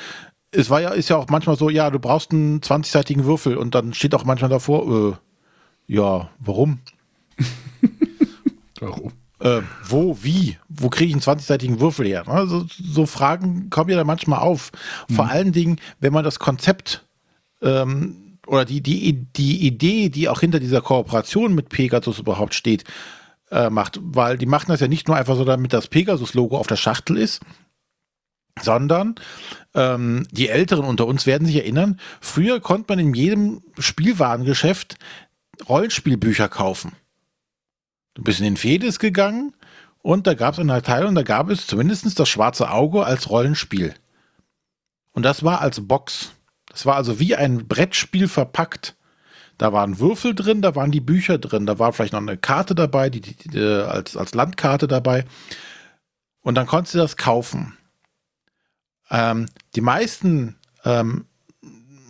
es 0.52 0.70
war 0.70 0.82
ja, 0.82 0.90
ist 0.90 1.10
ja 1.10 1.18
auch 1.18 1.28
manchmal 1.30 1.58
so, 1.58 1.70
ja, 1.70 1.90
du 1.92 2.00
brauchst 2.00 2.32
einen 2.32 2.62
20-seitigen 2.62 3.26
Würfel 3.26 3.58
und 3.58 3.76
dann 3.76 3.94
steht 3.94 4.16
auch 4.16 4.26
manchmal 4.26 4.50
davor, 4.50 5.12
äh, 5.88 5.94
ja, 5.94 6.30
warum? 6.40 6.80
warum? 8.80 9.12
Äh, 9.40 9.62
wo, 9.88 10.18
wie? 10.24 10.58
Wo 10.68 10.90
kriege 10.90 11.10
ich 11.10 11.14
einen 11.14 11.40
20-seitigen 11.40 11.80
Würfel 11.80 12.08
her? 12.08 12.28
Also, 12.28 12.66
so 12.68 13.06
Fragen 13.06 13.70
kommen 13.70 13.92
ja 13.92 13.98
da 13.98 14.04
manchmal 14.04 14.40
auf. 14.40 14.72
Vor 15.14 15.26
mhm. 15.26 15.32
allen 15.32 15.52
Dingen, 15.52 15.80
wenn 16.00 16.14
man 16.14 16.24
das 16.24 16.40
Konzept 16.40 17.06
ähm, 17.62 18.38
oder 18.48 18.66
die, 18.66 18.82
die, 18.82 19.14
die 19.14 19.68
Idee, 19.68 20.10
die 20.10 20.30
auch 20.30 20.40
hinter 20.40 20.60
dieser 20.60 20.82
Kooperation 20.82 21.54
mit 21.54 21.70
Pegasus 21.70 22.20
überhaupt 22.20 22.56
steht, 22.56 22.84
äh, 23.52 23.70
macht, 23.70 24.00
weil 24.02 24.38
die 24.38 24.46
machen 24.46 24.70
das 24.70 24.80
ja 24.80 24.88
nicht 24.88 25.08
nur 25.08 25.18
einfach 25.18 25.36
so, 25.36 25.46
damit 25.46 25.74
das 25.74 25.88
Pegasus-Logo 25.88 26.58
auf 26.58 26.68
der 26.68 26.76
Schachtel 26.76 27.18
ist, 27.18 27.42
sondern 28.62 29.16
ähm, 29.74 30.28
die 30.32 30.50
Älteren 30.50 30.86
unter 30.86 31.06
uns 31.06 31.26
werden 31.26 31.46
sich 31.46 31.56
erinnern, 31.56 32.00
früher 32.22 32.60
konnte 32.60 32.94
man 32.94 33.00
in 33.00 33.14
jedem 33.14 33.62
Spielwarengeschäft 33.78 34.98
Rollenspielbücher 35.68 36.50
kaufen. 36.50 36.94
Du 38.14 38.24
bist 38.24 38.40
in 38.40 38.46
den 38.46 38.58
Fedis 38.58 39.00
gegangen 39.00 39.54
und 40.02 40.28
da 40.28 40.34
gab 40.34 40.54
es 40.54 40.60
eine 40.60 40.82
Teil 40.82 41.06
und 41.06 41.16
da 41.16 41.24
gab 41.24 41.50
es 41.50 41.68
zumindest 41.68 42.20
das 42.20 42.30
schwarze 42.30 42.72
Auge 42.72 43.06
als 43.06 43.30
Rollenspiel. 43.30 43.94
Und 45.12 45.24
das 45.24 45.44
war 45.44 45.62
als 45.62 45.88
Box. 45.88 46.32
Das 46.68 46.86
war 46.86 46.96
also 46.96 47.20
wie 47.20 47.36
ein 47.36 47.68
Brettspiel 47.68 48.28
verpackt. 48.28 48.96
Da 49.58 49.74
waren 49.74 50.00
Würfel 50.00 50.36
drin, 50.36 50.62
da 50.62 50.76
waren 50.76 50.92
die 50.92 51.02
Bücher 51.02 51.38
drin, 51.38 51.66
da 51.66 51.80
war 51.80 51.94
vielleicht 51.94 52.14
noch 52.14 52.22
eine 52.22 52.38
Karte 52.38 52.76
dabei, 52.76 53.10
die, 53.10 53.22
die, 53.22 53.36
die 53.36 53.60
als, 53.60 54.16
als 54.16 54.36
Landkarte 54.36 54.88
dabei. 54.88 55.26
Und 56.42 56.56
dann 56.56 56.68
konntest 56.68 56.94
du 56.94 57.00
das 57.00 57.18
kaufen. 57.18 57.78
Ähm, 59.10 59.48
die 59.76 59.82
meisten 59.82 60.56
ähm, 60.86 61.26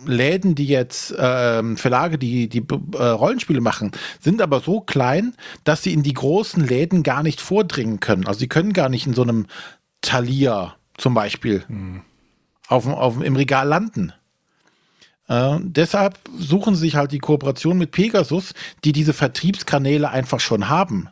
Läden, 0.06 0.54
die 0.54 0.66
jetzt 0.66 1.14
ähm, 1.18 1.76
Verlage, 1.76 2.18
die 2.18 2.48
die 2.48 2.64
äh, 2.94 3.02
Rollenspiele 3.02 3.60
machen, 3.60 3.92
sind 4.20 4.40
aber 4.40 4.60
so 4.60 4.80
klein, 4.80 5.34
dass 5.64 5.82
sie 5.82 5.92
in 5.92 6.02
die 6.02 6.14
großen 6.14 6.66
Läden 6.66 7.02
gar 7.02 7.22
nicht 7.22 7.40
vordringen 7.40 8.00
können. 8.00 8.26
Also 8.26 8.40
sie 8.40 8.48
können 8.48 8.72
gar 8.72 8.88
nicht 8.88 9.06
in 9.06 9.14
so 9.14 9.22
einem 9.22 9.46
Thalia 10.00 10.76
zum 10.96 11.14
Beispiel 11.14 11.64
hm. 11.66 12.02
auf, 12.68 12.86
auf, 12.86 13.20
im 13.20 13.36
Regal 13.36 13.66
landen. 13.66 14.12
Äh, 15.28 15.58
deshalb 15.60 16.18
suchen 16.36 16.74
sie 16.74 16.80
sich 16.80 16.96
halt 16.96 17.12
die 17.12 17.18
Kooperation 17.18 17.78
mit 17.78 17.92
Pegasus, 17.92 18.54
die 18.84 18.92
diese 18.92 19.12
Vertriebskanäle 19.12 20.10
einfach 20.10 20.40
schon 20.40 20.68
haben. 20.68 21.08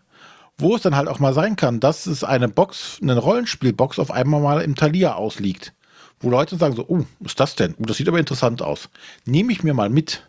Wo 0.58 0.74
es 0.74 0.82
dann 0.82 0.96
halt 0.96 1.08
auch 1.08 1.18
mal 1.18 1.34
sein 1.34 1.56
kann, 1.56 1.80
dass 1.80 2.06
es 2.06 2.24
eine 2.24 2.48
Box, 2.48 2.98
eine 3.02 3.18
Rollenspielbox 3.18 3.98
auf 3.98 4.10
einmal 4.10 4.40
mal 4.40 4.62
im 4.62 4.74
Thalia 4.74 5.14
ausliegt. 5.14 5.74
Wo 6.18 6.30
Leute 6.30 6.56
sagen 6.56 6.74
so, 6.74 6.86
oh, 6.88 7.04
was 7.20 7.32
ist 7.32 7.40
das 7.40 7.56
denn? 7.56 7.74
Oh, 7.78 7.84
das 7.84 7.98
sieht 7.98 8.08
aber 8.08 8.18
interessant 8.18 8.62
aus. 8.62 8.88
Nehme 9.26 9.52
ich 9.52 9.62
mir 9.62 9.74
mal 9.74 9.90
mit. 9.90 10.26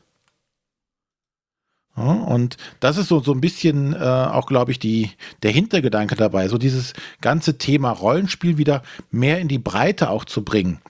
Ja, 1.95 2.11
und 2.11 2.57
das 2.81 2.97
ist 2.97 3.07
so, 3.07 3.21
so 3.21 3.31
ein 3.31 3.39
bisschen 3.39 3.93
äh, 3.93 3.97
auch, 3.97 4.47
glaube 4.47 4.71
ich, 4.71 4.79
die, 4.79 5.11
der 5.43 5.51
Hintergedanke 5.51 6.15
dabei, 6.15 6.49
so 6.49 6.57
dieses 6.57 6.93
ganze 7.21 7.57
Thema 7.57 7.91
Rollenspiel 7.91 8.57
wieder 8.57 8.83
mehr 9.09 9.39
in 9.39 9.47
die 9.47 9.59
Breite 9.59 10.09
auch 10.09 10.25
zu 10.25 10.43
bringen 10.43 10.81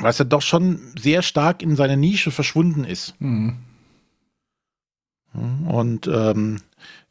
was 0.00 0.18
ja 0.18 0.24
doch 0.24 0.42
schon 0.42 0.80
sehr 0.98 1.22
stark 1.22 1.62
in 1.62 1.76
seiner 1.76 1.96
Nische 1.96 2.30
verschwunden 2.30 2.84
ist. 2.84 3.14
Mhm. 3.20 3.58
Und 5.68 6.06
ähm, 6.08 6.60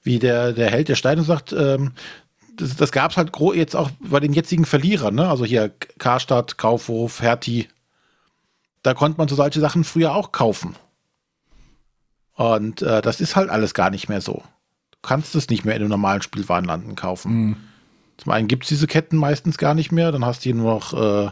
wie 0.04 0.20
der, 0.20 0.54
der 0.54 0.70
Held 0.70 0.90
der 0.90 0.96
Steine 0.96 1.24
sagt, 1.24 1.54
ähm, 1.54 1.94
das, 2.58 2.76
das 2.76 2.92
gab 2.92 3.12
es 3.12 3.18
halt 3.18 3.32
jetzt 3.56 3.76
auch 3.76 3.90
bei 4.00 4.20
den 4.20 4.34
jetzigen 4.34 4.66
Verlierern, 4.66 5.16
ne? 5.16 5.30
Also 5.30 5.46
hier 5.46 5.72
Karstadt, 5.98 6.58
Kaufhof, 6.58 7.22
Hertie. 7.22 7.68
Da 8.84 8.94
konnte 8.94 9.18
man 9.18 9.28
so 9.28 9.36
solche 9.36 9.60
Sachen 9.60 9.84
früher 9.84 10.14
auch 10.14 10.32
kaufen. 10.32 10.76
Und 12.34 12.82
äh, 12.82 13.02
das 13.02 13.22
ist 13.22 13.36
halt 13.36 13.50
alles 13.50 13.74
gar 13.74 13.90
nicht 13.90 14.10
mehr 14.10 14.22
so. 14.22 14.44
Du 14.92 14.98
kannst 15.02 15.36
es 15.36 15.50
nicht 15.50 15.66
mehr 15.66 15.76
in 15.76 15.82
einem 15.82 15.90
normalen 15.90 16.22
Spielwarenlanden 16.22 16.96
kaufen. 16.96 17.32
Mhm. 17.34 17.56
Zum 18.18 18.32
einen 18.34 18.48
gibt 18.50 18.64
es 18.64 18.70
diese 18.70 18.88
Ketten 18.88 19.16
meistens 19.16 19.58
gar 19.58 19.74
nicht 19.74 19.92
mehr, 19.94 20.12
dann 20.12 20.26
hast 20.26 20.42
du 20.42 20.44
hier 20.44 20.56
nur 20.56 20.74
noch 20.74 20.94
äh, 20.94 21.32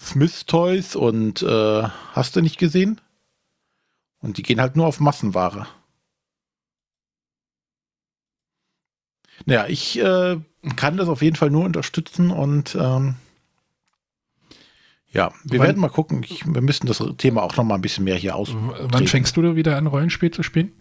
Smith 0.00 0.46
Toys 0.46 0.96
und 0.96 1.42
äh, 1.42 1.82
hast 2.12 2.36
du 2.36 2.40
nicht 2.40 2.58
gesehen? 2.58 3.00
Und 4.20 4.38
die 4.38 4.42
gehen 4.42 4.60
halt 4.60 4.76
nur 4.76 4.86
auf 4.86 5.00
Massenware. 5.00 5.66
Naja, 9.44 9.66
ich 9.68 9.98
äh, 9.98 10.38
kann 10.76 10.96
das 10.96 11.08
auf 11.08 11.22
jeden 11.22 11.36
Fall 11.36 11.50
nur 11.50 11.64
unterstützen 11.64 12.30
und 12.30 12.74
ähm, 12.74 13.16
ja, 15.10 15.32
wir 15.44 15.60
wann, 15.60 15.66
werden 15.66 15.80
mal 15.80 15.88
gucken. 15.88 16.22
Ich, 16.22 16.44
wir 16.46 16.60
müssen 16.60 16.86
das 16.86 17.02
Thema 17.16 17.42
auch 17.42 17.56
noch 17.56 17.64
mal 17.64 17.76
ein 17.76 17.80
bisschen 17.80 18.04
mehr 18.04 18.16
hier 18.16 18.36
aus. 18.36 18.54
Wann 18.54 19.06
fängst 19.06 19.34
du 19.36 19.56
wieder 19.56 19.76
an, 19.76 19.86
Rollenspiel 19.86 20.30
zu 20.30 20.42
spielen? 20.42 20.72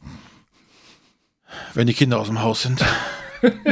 Wenn 1.73 1.87
die 1.87 1.93
Kinder 1.93 2.19
aus 2.19 2.27
dem 2.27 2.41
Haus 2.41 2.63
sind. 2.63 2.83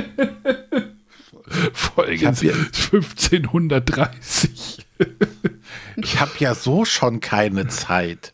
Folge 1.74 2.28
1530. 2.28 4.85
ich 5.96 6.20
habe 6.20 6.32
ja 6.40 6.56
so 6.56 6.86
schon 6.86 7.20
keine 7.20 7.68
Zeit. 7.68 8.34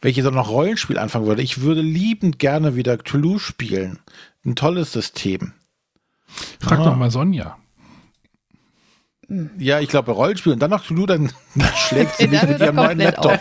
wenn 0.00 0.10
ich 0.10 0.16
jetzt 0.16 0.30
noch 0.30 0.50
Rollenspiel 0.50 0.98
anfangen 0.98 1.26
würde, 1.26 1.42
ich 1.42 1.60
würde 1.60 1.80
liebend 1.80 2.38
gerne 2.38 2.76
wieder 2.76 2.98
Cthulhu 2.98 3.38
spielen. 3.38 3.98
Ein 4.44 4.56
tolles 4.56 4.92
System. 4.92 5.52
Frag 6.60 6.80
ah. 6.80 6.84
doch 6.84 6.96
mal 6.96 7.10
Sonja. 7.10 7.56
Ja, 9.58 9.80
ich 9.80 9.88
glaube, 9.88 10.12
Rollenspiel 10.12 10.52
und 10.52 10.60
dann 10.60 10.70
noch 10.70 10.84
Cthulhu, 10.84 11.06
dann 11.06 11.32
schlägt 11.76 12.16
sie 12.16 12.28
mich 12.28 12.42
mit 12.42 12.60
ihrem 12.60 12.76
neuen 12.76 12.98
Laptop. 12.98 13.40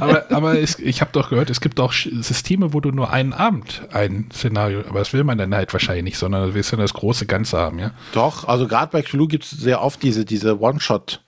aber 0.00 0.24
aber 0.30 0.58
es, 0.58 0.78
ich 0.78 1.00
habe 1.00 1.12
doch 1.12 1.30
gehört, 1.30 1.50
es 1.50 1.60
gibt 1.60 1.80
auch 1.80 1.92
Systeme, 1.92 2.72
wo 2.72 2.80
du 2.80 2.90
nur 2.90 3.10
einen 3.10 3.32
Abend 3.32 3.82
ein 3.92 4.28
Szenario, 4.32 4.80
aber 4.88 5.00
das 5.00 5.12
will 5.12 5.24
man 5.24 5.38
dann 5.38 5.54
halt 5.54 5.72
wahrscheinlich 5.72 6.04
nicht, 6.04 6.18
sondern 6.18 6.48
du 6.48 6.54
willst 6.54 6.72
dann 6.72 6.80
das 6.80 6.94
große 6.94 7.26
Ganze 7.26 7.58
haben, 7.58 7.78
ja? 7.78 7.92
Doch, 8.12 8.48
also 8.48 8.66
gerade 8.66 8.90
bei 8.90 9.02
Cthulhu 9.02 9.28
gibt 9.28 9.44
es 9.44 9.50
sehr 9.50 9.82
oft 9.82 10.02
diese, 10.02 10.24
diese 10.24 10.60
One-Shot- 10.60 11.20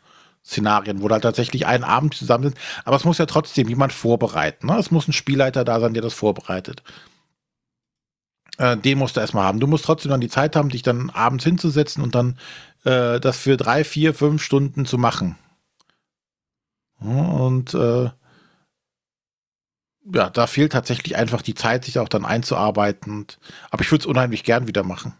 Szenarien, 0.44 1.02
wo 1.02 1.08
da 1.08 1.20
tatsächlich 1.20 1.66
einen 1.66 1.84
Abend 1.84 2.14
zusammen 2.14 2.44
sind. 2.44 2.58
Aber 2.84 2.96
es 2.96 3.04
muss 3.04 3.18
ja 3.18 3.26
trotzdem 3.26 3.68
jemand 3.68 3.92
vorbereiten. 3.92 4.66
Ne? 4.66 4.78
Es 4.78 4.90
muss 4.90 5.06
ein 5.08 5.12
Spielleiter 5.12 5.64
da 5.64 5.80
sein, 5.80 5.94
der 5.94 6.02
das 6.02 6.14
vorbereitet. 6.14 6.82
Äh, 8.58 8.76
den 8.76 8.98
musst 8.98 9.16
du 9.16 9.20
erstmal 9.20 9.44
haben. 9.44 9.60
Du 9.60 9.66
musst 9.66 9.84
trotzdem 9.84 10.10
dann 10.10 10.20
die 10.20 10.28
Zeit 10.28 10.56
haben, 10.56 10.68
dich 10.68 10.82
dann 10.82 11.10
abends 11.10 11.44
hinzusetzen 11.44 12.02
und 12.02 12.14
dann 12.14 12.38
äh, 12.84 13.20
das 13.20 13.38
für 13.38 13.56
drei, 13.56 13.84
vier, 13.84 14.14
fünf 14.14 14.42
Stunden 14.42 14.86
zu 14.86 14.98
machen. 14.98 15.36
Und 17.00 17.74
äh, 17.74 18.10
ja, 20.12 20.30
da 20.30 20.46
fehlt 20.46 20.72
tatsächlich 20.72 21.16
einfach 21.16 21.42
die 21.42 21.54
Zeit, 21.54 21.84
sich 21.84 21.98
auch 21.98 22.08
dann 22.08 22.24
einzuarbeiten. 22.24 23.26
Aber 23.70 23.82
ich 23.82 23.90
würde 23.90 24.02
es 24.02 24.06
unheimlich 24.06 24.44
gern 24.44 24.66
wieder 24.66 24.82
machen. 24.82 25.14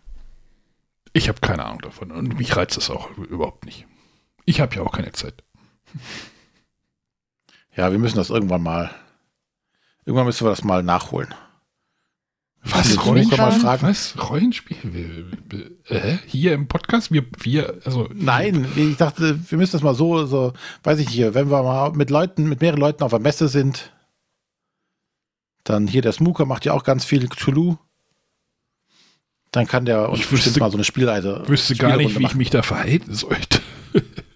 Ich 1.13 1.29
habe 1.29 1.41
keine 1.41 1.65
Ahnung 1.65 1.81
davon 1.81 2.11
und 2.13 2.39
mich 2.39 2.57
reizt 2.57 2.77
es 2.77 2.91
auch 2.91 3.11
überhaupt 3.17 3.67
nicht. 3.67 3.87
Ich 4.51 4.61
habe 4.61 4.75
ja 4.75 4.83
auch 4.83 4.93
keine 4.93 5.13
Zeit. 5.13 5.45
Ja, 7.77 7.93
wir 7.93 8.01
müssen 8.01 8.17
das 8.17 8.31
irgendwann 8.31 8.65
mal. 8.65 8.91
Irgendwann 10.05 10.27
müssen 10.27 10.45
wir 10.45 10.51
das 10.51 10.65
mal 10.65 10.83
nachholen. 10.83 11.33
Was? 12.65 13.07
Rollenspiel? 13.07 13.39
Was? 13.39 14.29
Rollenspiel? 14.29 15.31
Äh, 15.87 16.17
hier 16.27 16.53
im 16.53 16.67
Podcast? 16.67 17.13
Wir, 17.13 17.25
wir, 17.39 17.81
also. 17.85 18.11
Nein, 18.13 18.67
ich 18.75 18.97
dachte, 18.97 19.39
wir 19.49 19.57
müssen 19.57 19.73
das 19.73 19.83
mal 19.83 19.95
so, 19.95 20.27
so, 20.27 20.53
weiß 20.83 20.99
ich 20.99 21.09
nicht, 21.15 21.33
wenn 21.33 21.49
wir 21.49 21.63
mal 21.63 21.93
mit 21.93 22.11
Leuten, 22.11 22.49
mit 22.49 22.61
mehreren 22.61 22.81
Leuten 22.81 23.05
auf 23.05 23.13
der 23.13 23.21
Messe 23.21 23.47
sind, 23.47 23.93
dann 25.63 25.87
hier 25.87 26.03
der 26.03 26.13
Smooker 26.13 26.47
macht 26.47 26.65
ja 26.65 26.73
auch 26.73 26.83
ganz 26.83 27.05
viel 27.05 27.29
Cthulhu. 27.29 27.77
Dann 29.53 29.69
kann 29.69 29.85
der 29.85 30.11
uns 30.11 30.29
mal 30.59 30.71
so 30.73 30.77
eine 30.77 30.85
Spielreise. 30.85 31.45
wüsste 31.47 31.77
gar 31.77 31.97
nicht, 31.97 32.19
wie 32.19 32.25
ich 32.25 32.35
mich 32.35 32.51
da 32.51 32.63
verhalten 32.63 33.15
sollte. 33.15 33.63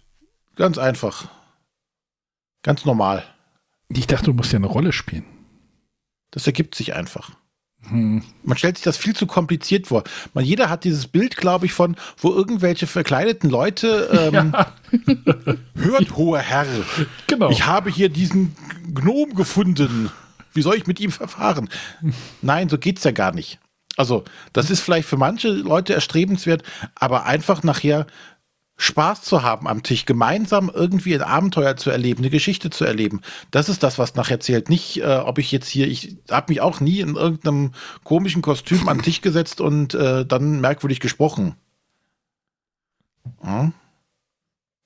Ganz 0.57 0.79
einfach. 0.79 1.29
Ganz 2.63 2.85
normal. 2.85 3.25
Ich 3.89 4.07
dachte, 4.07 4.27
du 4.27 4.33
musst 4.33 4.53
ja 4.53 4.59
eine 4.59 4.67
Rolle 4.67 4.93
spielen. 4.93 5.25
Das 6.31 6.47
ergibt 6.47 6.75
sich 6.75 6.95
einfach. 6.95 7.31
Hm. 7.89 8.23
Man 8.43 8.57
stellt 8.57 8.77
sich 8.77 8.85
das 8.85 8.97
viel 8.97 9.15
zu 9.15 9.27
kompliziert 9.27 9.89
vor. 9.89 10.05
Man, 10.33 10.45
jeder 10.45 10.71
hat 10.71 10.85
dieses 10.85 11.07
Bild, 11.07 11.37
glaube 11.37 11.67
ich, 11.67 11.73
von, 11.73 11.97
wo 12.17 12.33
irgendwelche 12.33 12.87
verkleideten 12.87 13.51
Leute 13.51 14.31
ähm, 14.33 14.55
ja. 15.27 15.57
hört, 15.75 16.17
hoher 16.17 16.39
Herr. 16.39 16.67
Genau. 17.27 17.51
Ich 17.51 17.67
habe 17.67 17.91
hier 17.91 18.09
diesen 18.09 18.57
Gnom 18.95 19.35
gefunden. 19.35 20.11
Wie 20.53 20.63
soll 20.63 20.77
ich 20.77 20.87
mit 20.87 21.01
ihm 21.01 21.11
verfahren? 21.11 21.69
Nein, 22.41 22.69
so 22.69 22.79
geht's 22.79 23.05
ja 23.05 23.11
gar 23.11 23.35
nicht. 23.35 23.59
Also, 23.97 24.25
das 24.53 24.71
ist 24.71 24.81
vielleicht 24.81 25.09
für 25.09 25.17
manche 25.17 25.49
Leute 25.49 25.95
erstrebenswert, 25.95 26.63
aber 26.95 27.27
einfach 27.27 27.63
nachher 27.63 28.07
Spaß 28.77 29.23
zu 29.23 29.43
haben 29.43 29.69
am 29.69 29.83
Tisch, 29.83 30.05
gemeinsam 30.05 30.71
irgendwie 30.73 31.15
ein 31.15 31.23
Abenteuer 31.23 31.77
zu 31.77 31.91
erleben, 31.91 32.23
eine 32.23 32.31
Geschichte 32.31 32.71
zu 32.71 32.85
erleben. 32.85 33.21
Das 33.51 33.69
ist 33.69 33.83
das, 33.83 33.99
was 33.99 34.17
nachher 34.17 34.41
zählt. 34.41 34.69
Nicht, 34.69 35.01
äh, 35.01 35.21
ob 35.25 35.39
ich 35.39 35.53
jetzt 35.53 35.69
hier, 35.69 35.87
ich 35.87 36.17
habe 36.31 36.51
mich 36.51 36.61
auch 36.61 36.81
nie 36.81 37.01
in 37.01 37.15
irgendeinem 37.15 37.73
komischen 38.03 38.43
Kostüm 38.43 38.89
an 38.89 38.99
den 38.99 39.05
Tisch 39.05 39.21
gesetzt 39.21 39.61
und 39.61 39.95
äh, 39.95 40.27
dann 40.27 40.61
merkwürdig 40.61 40.99
gesprochen. 40.99 41.55
Ja. 43.45 43.73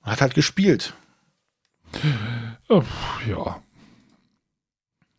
Hat 0.03 0.21
halt 0.21 0.35
gespielt. 0.35 0.93
Oh, 2.69 2.83
ja. 3.27 3.61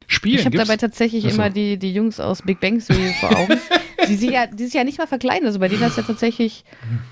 Spielen. 0.06 0.38
Ich 0.38 0.44
habe 0.44 0.56
dabei 0.56 0.76
tatsächlich 0.76 1.24
also. 1.24 1.36
immer 1.36 1.50
die, 1.50 1.76
die 1.76 1.92
Jungs 1.92 2.20
aus 2.20 2.42
Big 2.42 2.60
Bang 2.60 2.78
Theory 2.78 3.14
vor 3.20 3.36
Augen. 3.36 3.60
die, 4.08 4.16
sie 4.16 4.32
ja, 4.32 4.46
die 4.46 4.64
sich 4.64 4.74
ja 4.74 4.84
nicht 4.84 4.98
mal 4.98 5.06
verkleiden. 5.06 5.46
Also 5.46 5.58
bei 5.58 5.68
denen 5.68 5.82
ist 5.82 5.96
ja 5.96 6.02
tatsächlich 6.02 6.64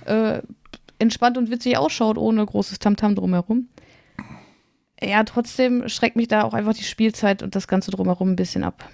äh, 0.04 0.40
entspannt 0.98 1.38
und 1.38 1.50
witzig 1.50 1.76
ausschaut, 1.76 2.18
ohne 2.18 2.44
großes 2.44 2.78
Tamtam 2.78 3.14
drumherum. 3.14 3.68
Ja, 5.00 5.22
trotzdem 5.24 5.88
schreckt 5.88 6.16
mich 6.16 6.28
da 6.28 6.42
auch 6.42 6.54
einfach 6.54 6.74
die 6.74 6.82
Spielzeit 6.82 7.42
und 7.42 7.54
das 7.54 7.68
Ganze 7.68 7.90
drumherum 7.90 8.30
ein 8.30 8.36
bisschen 8.36 8.64
ab. 8.64 8.88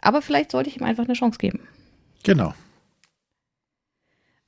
Aber 0.00 0.22
vielleicht 0.22 0.52
sollte 0.52 0.68
ich 0.68 0.76
ihm 0.76 0.84
einfach 0.84 1.04
eine 1.04 1.14
Chance 1.14 1.38
geben. 1.38 1.60
Genau. 2.22 2.54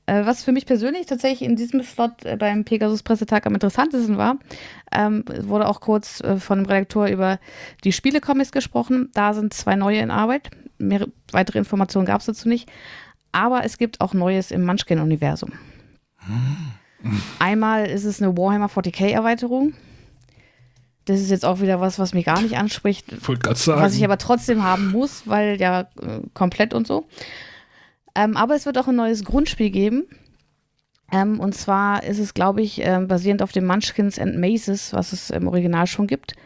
Äh, 0.07 0.24
was 0.24 0.44
für 0.44 0.53
mich 0.53 0.66
persönlich 0.66 1.07
tatsächlich 1.07 1.48
in 1.48 1.57
diesem 1.57 1.82
Slot 1.82 2.24
äh, 2.24 2.36
beim 2.36 2.65
Pegasus-Pressetag 2.65 3.44
am 3.47 3.55
interessantesten 3.55 4.16
war, 4.16 4.39
ähm, 4.93 5.24
wurde 5.27 5.66
auch 5.66 5.81
kurz 5.81 6.20
äh, 6.20 6.36
von 6.36 6.59
dem 6.59 6.66
Redaktor 6.66 7.09
über 7.09 7.40
die 7.82 7.93
Spielecomics 7.93 8.53
gesprochen. 8.53 9.11
Da 9.15 9.35
sind 9.35 9.53
zwei 9.53 9.74
neue 9.74 9.98
in 9.98 10.12
Arbeit. 10.12 10.51
Mehr, 10.78 11.07
weitere 11.32 11.59
Informationen 11.59 12.07
gab 12.07 12.20
es 12.20 12.27
dazu 12.27 12.48
nicht. 12.48 12.70
Aber 13.37 13.67
es 13.67 13.77
gibt 13.77 14.01
auch 14.01 14.15
Neues 14.15 14.51
im 14.51 14.65
Munchkin-Universum. 14.65 15.53
Einmal 17.39 17.85
ist 17.85 18.05
es 18.05 18.23
eine 18.23 18.35
Warhammer 18.35 18.69
40k-Erweiterung. 18.69 19.75
Das 21.05 21.21
ist 21.21 21.29
jetzt 21.29 21.45
auch 21.45 21.61
wieder 21.61 21.79
was, 21.79 21.99
was 21.99 22.15
mich 22.15 22.25
gar 22.25 22.41
nicht 22.41 22.57
anspricht. 22.57 23.05
Was 23.79 23.95
ich 23.95 24.03
aber 24.05 24.17
trotzdem 24.17 24.65
haben 24.65 24.91
muss, 24.91 25.25
weil 25.27 25.61
ja 25.61 25.83
äh, 26.01 26.21
komplett 26.33 26.73
und 26.73 26.87
so. 26.87 27.07
Ähm, 28.15 28.39
aber 28.39 28.55
es 28.55 28.65
wird 28.65 28.79
auch 28.79 28.89
ein 28.89 28.97
neues 28.97 29.23
Grundspiel 29.23 29.69
geben. 29.69 30.07
Ähm, 31.13 31.39
und 31.39 31.55
zwar 31.55 32.05
ist 32.05 32.19
es, 32.19 32.33
glaube 32.33 32.63
ich, 32.63 32.81
ähm, 32.81 33.07
basierend 33.07 33.43
auf 33.43 33.53
dem 33.53 33.67
Munchkins 33.67 34.19
and 34.19 34.39
Maces, 34.39 34.95
was 34.95 35.13
es 35.13 35.29
im 35.29 35.47
Original 35.47 35.87
schon 35.87 36.07
gibt. 36.07 36.37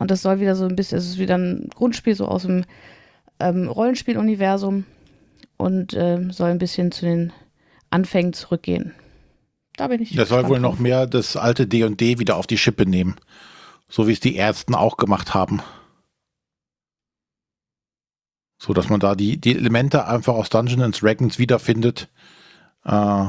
Und 0.00 0.10
das 0.10 0.22
soll 0.22 0.40
wieder 0.40 0.56
so 0.56 0.66
ein 0.66 0.74
bisschen, 0.74 0.98
es 0.98 1.06
ist 1.06 1.18
wieder 1.18 1.38
ein 1.38 1.70
Grundspiel 1.72 2.16
so 2.16 2.26
aus 2.26 2.42
dem 2.42 2.64
ähm, 3.38 3.68
Rollenspiel-Universum 3.68 4.84
und 5.60 5.92
äh, 5.94 6.18
soll 6.30 6.50
ein 6.50 6.58
bisschen 6.58 6.90
zu 6.90 7.04
den 7.04 7.32
Anfängen 7.90 8.32
zurückgehen. 8.32 8.94
Da 9.76 9.88
bin 9.88 10.02
ich. 10.02 10.14
Der 10.14 10.26
soll 10.26 10.48
wohl 10.48 10.60
noch 10.60 10.78
mehr 10.78 11.06
das 11.06 11.36
alte 11.36 11.66
D&D 11.66 12.18
wieder 12.18 12.36
auf 12.36 12.46
die 12.46 12.58
Schippe 12.58 12.86
nehmen. 12.86 13.16
So 13.88 14.08
wie 14.08 14.12
es 14.12 14.20
die 14.20 14.36
Ärzten 14.36 14.74
auch 14.74 14.96
gemacht 14.96 15.34
haben. 15.34 15.62
So 18.58 18.72
dass 18.72 18.88
man 18.88 19.00
da 19.00 19.14
die, 19.14 19.40
die 19.40 19.56
Elemente 19.56 20.06
einfach 20.06 20.34
aus 20.34 20.50
Dungeons 20.50 21.00
Dragons 21.00 21.38
wiederfindet. 21.38 22.08
Äh, 22.84 23.26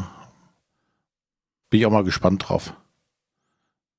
bin 1.70 1.80
ich 1.80 1.86
auch 1.86 1.92
mal 1.92 2.04
gespannt 2.04 2.50
drauf. 2.50 2.74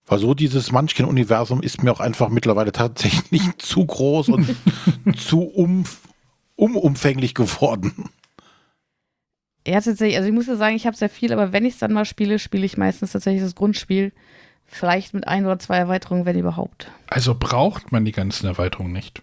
Weil 0.06 0.18
so 0.18 0.34
dieses 0.34 0.72
Munchkin-Universum 0.72 1.62
ist 1.62 1.82
mir 1.82 1.92
auch 1.92 2.00
einfach 2.00 2.28
mittlerweile 2.28 2.72
tatsächlich 2.72 3.42
zu 3.58 3.86
groß 3.86 4.28
und 4.28 4.54
zu 5.16 5.42
um, 5.42 5.84
umumfänglich 6.54 7.34
geworden. 7.34 8.10
Ja, 9.66 9.80
tatsächlich. 9.80 10.16
Also 10.16 10.28
ich 10.28 10.34
muss 10.34 10.46
ja 10.46 10.56
sagen, 10.56 10.74
ich 10.74 10.86
habe 10.86 10.96
sehr 10.96 11.08
viel, 11.08 11.32
aber 11.32 11.52
wenn 11.52 11.64
ich 11.64 11.74
es 11.74 11.80
dann 11.80 11.92
mal 11.92 12.04
spiele, 12.04 12.38
spiele 12.38 12.66
ich 12.66 12.76
meistens 12.76 13.12
tatsächlich 13.12 13.42
das 13.42 13.54
Grundspiel. 13.54 14.12
Vielleicht 14.66 15.12
mit 15.12 15.28
ein 15.28 15.44
oder 15.44 15.58
zwei 15.58 15.76
Erweiterungen, 15.76 16.24
wenn 16.24 16.38
überhaupt. 16.38 16.90
Also 17.06 17.36
braucht 17.38 17.92
man 17.92 18.04
die 18.04 18.12
ganzen 18.12 18.46
Erweiterungen 18.46 18.92
nicht. 18.92 19.22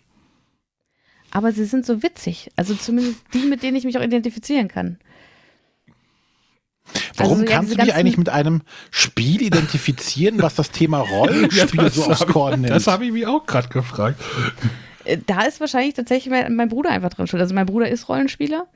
Aber 1.31 1.51
sie 1.51 1.65
sind 1.65 1.85
so 1.85 2.03
witzig. 2.03 2.51
Also 2.55 2.75
zumindest 2.75 3.21
die, 3.33 3.45
mit 3.45 3.63
denen 3.63 3.75
ich 3.75 3.83
mich 3.83 3.97
auch 3.97 4.03
identifizieren 4.03 4.67
kann. 4.67 4.99
Warum 7.17 7.41
also, 7.41 7.45
kannst 7.51 7.71
ja, 7.71 7.77
du 7.77 7.83
dich 7.85 7.93
eigentlich 7.93 8.17
mit 8.17 8.29
einem 8.29 8.61
Spiel 8.91 9.41
identifizieren, 9.41 10.41
was 10.41 10.55
das 10.55 10.71
Thema 10.71 10.99
Rollenspiel 11.11 11.83
ja, 11.83 11.89
so 11.89 12.05
aufs 12.05 12.25
Korn 12.25 12.61
nimmt? 12.61 12.73
Das 12.73 12.87
habe 12.87 13.05
ich 13.05 13.11
mich 13.11 13.27
auch 13.27 13.45
gerade 13.45 13.67
gefragt. 13.69 14.21
Äh, 15.05 15.17
da 15.25 15.43
ist 15.43 15.61
wahrscheinlich 15.61 15.93
tatsächlich 15.93 16.29
mein, 16.29 16.53
mein, 16.57 16.67
Bruder 16.67 16.89
einfach 16.89 17.09
drin 17.09 17.25
schuld. 17.25 17.41
Also 17.41 17.55
mein 17.55 17.65
Bruder 17.65 17.87
ist 17.87 18.09
Rollenspieler. 18.09 18.67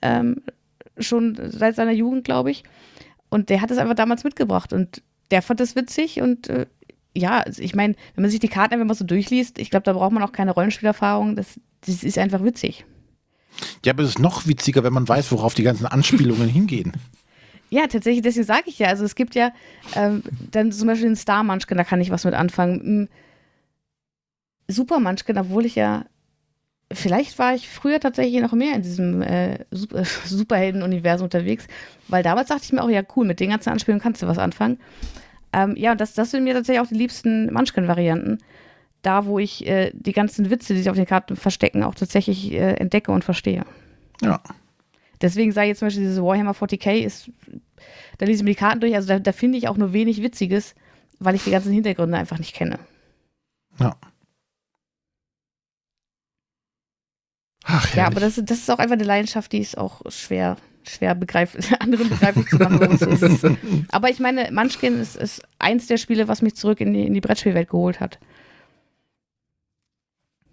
Ähm, 0.00 0.40
schon 0.98 1.38
seit 1.50 1.76
seiner 1.76 1.92
Jugend, 1.92 2.24
glaube 2.24 2.50
ich. 2.50 2.64
Und 3.28 3.50
der 3.50 3.60
hat 3.60 3.70
es 3.70 3.78
einfach 3.78 3.94
damals 3.94 4.24
mitgebracht 4.24 4.72
und 4.72 5.02
der 5.30 5.42
fand 5.42 5.60
das 5.60 5.74
witzig 5.74 6.20
und 6.20 6.48
äh, 6.48 6.66
ja, 7.16 7.40
also 7.40 7.62
ich 7.62 7.74
meine, 7.74 7.94
wenn 8.14 8.22
man 8.22 8.30
sich 8.30 8.40
die 8.40 8.48
Karten 8.48 8.74
einfach 8.74 8.86
mal 8.86 8.94
so 8.94 9.04
durchliest, 9.04 9.58
ich 9.58 9.70
glaube, 9.70 9.84
da 9.84 9.94
braucht 9.94 10.12
man 10.12 10.22
auch 10.22 10.32
keine 10.32 10.52
Rollenspielerfahrung, 10.52 11.34
das, 11.34 11.58
das 11.84 12.04
ist 12.04 12.18
einfach 12.18 12.44
witzig. 12.44 12.84
Ja, 13.84 13.92
aber 13.92 14.02
es 14.02 14.10
ist 14.10 14.18
noch 14.18 14.46
witziger, 14.46 14.84
wenn 14.84 14.92
man 14.92 15.08
weiß, 15.08 15.32
worauf 15.32 15.54
die 15.54 15.62
ganzen 15.62 15.86
Anspielungen 15.86 16.48
hingehen. 16.52 16.92
Ja, 17.70 17.86
tatsächlich, 17.88 18.22
deswegen 18.22 18.46
sage 18.46 18.64
ich 18.66 18.78
ja, 18.78 18.88
also 18.88 19.04
es 19.04 19.14
gibt 19.14 19.34
ja 19.34 19.50
ähm, 19.96 20.22
dann 20.52 20.70
zum 20.70 20.86
Beispiel 20.86 21.08
den 21.08 21.16
Star 21.16 21.42
Munchkin, 21.42 21.76
da 21.76 21.84
kann 21.84 22.00
ich 22.00 22.10
was 22.10 22.24
mit 22.24 22.34
anfangen. 22.34 23.08
Super 24.68 25.00
Munchkin, 25.00 25.38
obwohl 25.38 25.64
ich 25.64 25.74
ja 25.74 26.04
vielleicht 26.92 27.38
war 27.38 27.54
ich 27.54 27.68
früher 27.68 28.00
tatsächlich 28.00 28.40
noch 28.40 28.52
mehr 28.52 28.74
in 28.74 28.82
diesem 28.82 29.22
äh, 29.22 29.64
Super 29.70 30.04
Superhelden-Universum 30.24 31.24
unterwegs, 31.24 31.66
weil 32.08 32.22
damals 32.22 32.48
dachte 32.48 32.62
ich 32.64 32.72
mir 32.72 32.82
auch, 32.82 32.90
ja 32.90 33.02
cool, 33.16 33.26
mit 33.26 33.40
den 33.40 33.50
ganzen 33.50 33.70
Anspielungen 33.70 34.02
kannst 34.02 34.22
du 34.22 34.26
was 34.26 34.38
anfangen. 34.38 34.78
Ähm, 35.52 35.74
ja, 35.76 35.94
das, 35.94 36.14
das 36.14 36.30
sind 36.30 36.44
mir 36.44 36.54
tatsächlich 36.54 36.84
auch 36.84 36.88
die 36.88 36.98
liebsten 36.98 37.52
Munchkin-Varianten. 37.52 38.38
da, 39.02 39.24
wo 39.26 39.38
ich 39.38 39.66
äh, 39.66 39.92
die 39.94 40.12
ganzen 40.12 40.50
Witze, 40.50 40.74
die 40.74 40.80
sich 40.80 40.90
auf 40.90 40.96
den 40.96 41.06
Karten 41.06 41.36
verstecken, 41.36 41.84
auch 41.84 41.94
tatsächlich 41.94 42.52
äh, 42.52 42.74
entdecke 42.74 43.12
und 43.12 43.22
verstehe. 43.24 43.64
Ja. 44.20 44.40
Deswegen 45.20 45.52
sage 45.52 45.66
ich 45.66 45.70
jetzt 45.70 45.78
zum 45.78 45.86
Beispiel, 45.86 46.02
dieses 46.04 46.22
Warhammer 46.22 46.52
40k 46.52 46.98
ist, 46.98 47.30
da 48.18 48.26
lese 48.26 48.38
ich 48.38 48.44
mir 48.44 48.50
die 48.50 48.56
Karten 48.56 48.80
durch, 48.80 48.94
also 48.94 49.08
da, 49.08 49.18
da 49.18 49.32
finde 49.32 49.58
ich 49.58 49.68
auch 49.68 49.76
nur 49.76 49.92
wenig 49.92 50.22
Witziges, 50.22 50.74
weil 51.20 51.34
ich 51.36 51.44
die 51.44 51.52
ganzen 51.52 51.72
Hintergründe 51.72 52.18
einfach 52.18 52.38
nicht 52.38 52.54
kenne. 52.54 52.78
Ja. 53.78 53.96
Ach, 57.66 57.94
Ja, 57.94 58.06
aber 58.06 58.20
das, 58.20 58.36
das 58.36 58.58
ist 58.58 58.70
auch 58.70 58.78
einfach 58.78 58.94
eine 58.94 59.04
Leidenschaft, 59.04 59.52
die 59.52 59.58
ist 59.58 59.76
auch 59.76 60.00
schwer, 60.08 60.56
schwer 60.86 61.14
begreiflich, 61.14 61.68
anderen 61.80 62.08
begreiflich 62.08 62.48
zu 62.48 62.58
machen. 62.58 63.86
Aber 63.90 64.08
ich 64.08 64.20
meine, 64.20 64.50
Munchkin 64.52 65.00
ist, 65.00 65.16
ist 65.16 65.42
eins 65.58 65.88
der 65.88 65.96
Spiele, 65.96 66.28
was 66.28 66.42
mich 66.42 66.54
zurück 66.54 66.80
in 66.80 66.92
die, 66.92 67.04
in 67.04 67.14
die 67.14 67.20
Brettspielwelt 67.20 67.68
geholt 67.68 67.98
hat. 67.98 68.18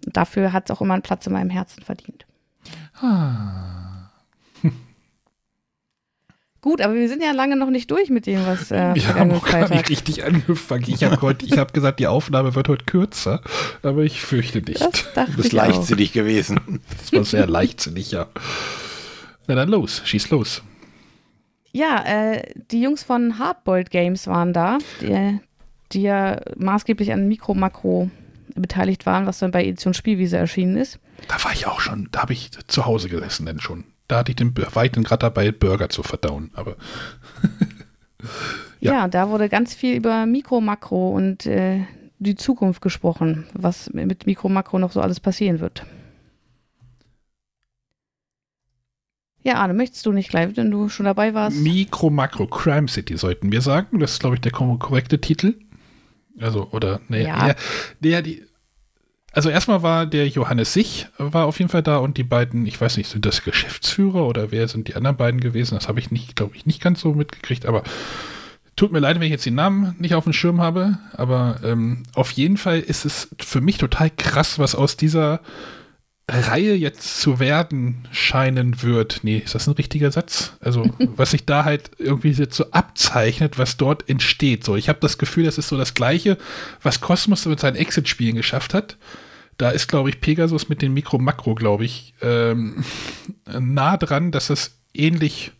Dafür 0.02 0.52
hat 0.52 0.68
es 0.68 0.76
auch 0.76 0.80
immer 0.80 0.94
einen 0.94 1.02
Platz 1.02 1.26
in 1.26 1.32
meinem 1.32 1.50
Herzen 1.50 1.82
verdient. 1.82 2.26
Ah. 3.00 3.83
Gut, 6.64 6.80
aber 6.80 6.94
wir 6.94 7.10
sind 7.10 7.22
ja 7.22 7.32
lange 7.32 7.56
noch 7.56 7.68
nicht 7.68 7.90
durch 7.90 8.08
mit 8.08 8.24
dem, 8.24 8.46
was 8.46 8.70
äh, 8.70 8.94
Wir 8.94 9.14
haben 9.14 9.32
auch 9.32 9.46
gar 9.46 9.68
nicht 9.68 9.90
richtig 9.90 10.24
angefangen. 10.24 10.86
Ich 10.86 11.04
habe 11.04 11.20
hab 11.20 11.74
gesagt, 11.74 12.00
die 12.00 12.06
Aufnahme 12.06 12.54
wird 12.54 12.68
heute 12.68 12.86
kürzer, 12.86 13.42
aber 13.82 14.02
ich 14.02 14.22
fürchte 14.22 14.62
nicht. 14.62 14.80
Das 14.80 15.26
Du 15.26 15.36
bist 15.36 15.52
ich 15.52 15.60
auch. 15.60 15.66
leichtsinnig 15.66 16.14
gewesen. 16.14 16.80
Das 16.98 17.12
war 17.12 17.24
sehr 17.26 17.46
leichtsinnig, 17.46 18.12
ja. 18.12 18.28
Na 19.46 19.56
dann 19.56 19.68
los, 19.68 20.00
schieß 20.06 20.30
los. 20.30 20.62
Ja, 21.72 22.02
äh, 22.06 22.54
die 22.70 22.80
Jungs 22.80 23.02
von 23.02 23.38
Hardboiled 23.38 23.90
Games 23.90 24.26
waren 24.26 24.54
da, 24.54 24.78
die, 25.02 25.38
die 25.92 26.00
ja 26.00 26.40
maßgeblich 26.56 27.12
an 27.12 27.28
Mikro 27.28 27.52
Makro 27.52 28.08
beteiligt 28.54 29.04
waren, 29.04 29.26
was 29.26 29.38
dann 29.38 29.50
bei 29.50 29.66
Edition 29.66 29.92
Spielwiese 29.92 30.38
erschienen 30.38 30.78
ist. 30.78 30.98
Da 31.28 31.44
war 31.44 31.52
ich 31.52 31.66
auch 31.66 31.80
schon, 31.80 32.08
da 32.10 32.22
habe 32.22 32.32
ich 32.32 32.52
zu 32.68 32.86
Hause 32.86 33.10
gesessen 33.10 33.44
denn 33.44 33.60
schon. 33.60 33.84
Da 34.08 34.18
hatte 34.18 34.32
ich 34.32 34.36
den 34.36 34.54
war 34.56 34.84
ich 34.84 34.92
gerade 34.92 35.20
dabei, 35.20 35.52
Burger 35.52 35.88
zu 35.88 36.02
verdauen. 36.02 36.50
Aber 36.54 36.76
Ja. 38.80 38.92
Ja. 38.92 39.08
da 39.08 39.28
wurde 39.30 39.48
ganz 39.48 39.74
viel 39.74 39.96
über 39.96 40.26
Mikro 40.26 40.60
Makro 40.60 41.10
und 41.10 41.46
äh, 41.46 41.84
die 42.18 42.36
Zukunft 42.36 42.82
gesprochen, 42.82 43.46
was 43.54 43.90
mit 43.92 44.26
Mikro 44.26 44.48
Makro 44.48 44.78
noch 44.78 44.92
so 44.92 45.00
alles 45.00 45.20
passieren 45.20 45.60
wird. 45.60 45.84
Ja, 49.42 49.54
Arne, 49.56 49.74
möchtest 49.74 50.06
du 50.06 50.12
nicht 50.12 50.30
gleich, 50.30 50.56
wenn 50.56 50.70
du 50.70 50.88
schon 50.88 51.04
dabei 51.04 51.34
warst? 51.34 51.58
Mikro 51.58 52.08
Makro 52.08 52.46
Crime 52.46 52.88
City 52.88 53.18
sollten 53.18 53.52
wir 53.52 53.60
sagen. 53.60 53.98
Das 54.00 54.12
ist, 54.12 54.20
glaube 54.20 54.36
ich, 54.36 54.40
der 54.40 54.52
korrekte 54.52 55.20
Titel. 55.20 55.54
Also, 56.40 56.70
oder, 56.70 57.00
nee, 57.08 57.24
Ja. 57.24 57.48
ja. 57.48 57.54
Der, 58.00 58.22
die, 58.22 58.42
also 59.34 59.50
erstmal 59.50 59.82
war 59.82 60.06
der 60.06 60.28
Johannes 60.28 60.72
Sich, 60.72 61.06
war 61.18 61.46
auf 61.46 61.58
jeden 61.58 61.70
Fall 61.70 61.82
da 61.82 61.98
und 61.98 62.16
die 62.16 62.24
beiden, 62.24 62.66
ich 62.66 62.80
weiß 62.80 62.96
nicht, 62.96 63.08
sind 63.08 63.26
das 63.26 63.42
Geschäftsführer 63.42 64.26
oder 64.26 64.50
wer 64.52 64.68
sind 64.68 64.88
die 64.88 64.94
anderen 64.94 65.16
beiden 65.16 65.40
gewesen? 65.40 65.74
Das 65.74 65.88
habe 65.88 65.98
ich 65.98 66.10
nicht, 66.10 66.36
glaube 66.36 66.56
ich, 66.56 66.66
nicht 66.66 66.80
ganz 66.80 67.00
so 67.00 67.14
mitgekriegt, 67.14 67.66
aber 67.66 67.82
tut 68.76 68.92
mir 68.92 69.00
leid, 69.00 69.16
wenn 69.16 69.22
ich 69.22 69.30
jetzt 69.30 69.46
den 69.46 69.54
Namen 69.54 69.96
nicht 69.98 70.14
auf 70.14 70.24
dem 70.24 70.32
Schirm 70.32 70.60
habe, 70.60 70.98
aber 71.12 71.60
ähm, 71.64 72.04
auf 72.14 72.30
jeden 72.32 72.56
Fall 72.56 72.80
ist 72.80 73.04
es 73.04 73.28
für 73.38 73.60
mich 73.60 73.78
total 73.78 74.10
krass, 74.10 74.58
was 74.58 74.74
aus 74.74 74.96
dieser 74.96 75.40
Reihe 76.28 76.74
jetzt 76.74 77.20
zu 77.20 77.38
werden 77.38 78.08
scheinen 78.10 78.82
wird. 78.82 79.20
Nee, 79.24 79.42
ist 79.44 79.54
das 79.54 79.66
ein 79.66 79.74
richtiger 79.74 80.10
Satz? 80.10 80.54
Also, 80.60 80.88
was 81.16 81.32
sich 81.32 81.44
da 81.44 81.64
halt 81.64 81.90
irgendwie 81.98 82.30
jetzt 82.30 82.56
so 82.56 82.70
abzeichnet, 82.70 83.58
was 83.58 83.76
dort 83.76 84.08
entsteht. 84.08 84.64
So, 84.64 84.76
ich 84.76 84.88
habe 84.88 85.00
das 85.00 85.18
Gefühl, 85.18 85.44
das 85.44 85.58
ist 85.58 85.68
so 85.68 85.76
das 85.76 85.94
Gleiche, 85.94 86.38
was 86.82 87.00
Cosmos 87.00 87.44
mit 87.46 87.60
seinen 87.60 87.76
Exit-Spielen 87.76 88.36
geschafft 88.36 88.72
hat. 88.72 88.96
Da 89.56 89.70
ist, 89.70 89.88
glaube 89.88 90.08
ich, 90.10 90.20
Pegasus 90.20 90.68
mit 90.68 90.82
dem 90.82 90.94
Mikro-Makro, 90.94 91.54
glaube 91.54 91.84
ich, 91.84 92.14
ähm, 92.22 92.84
nah 93.58 93.96
dran, 93.96 94.30
dass 94.32 94.48
das 94.48 94.76
ähnlich 94.94 95.52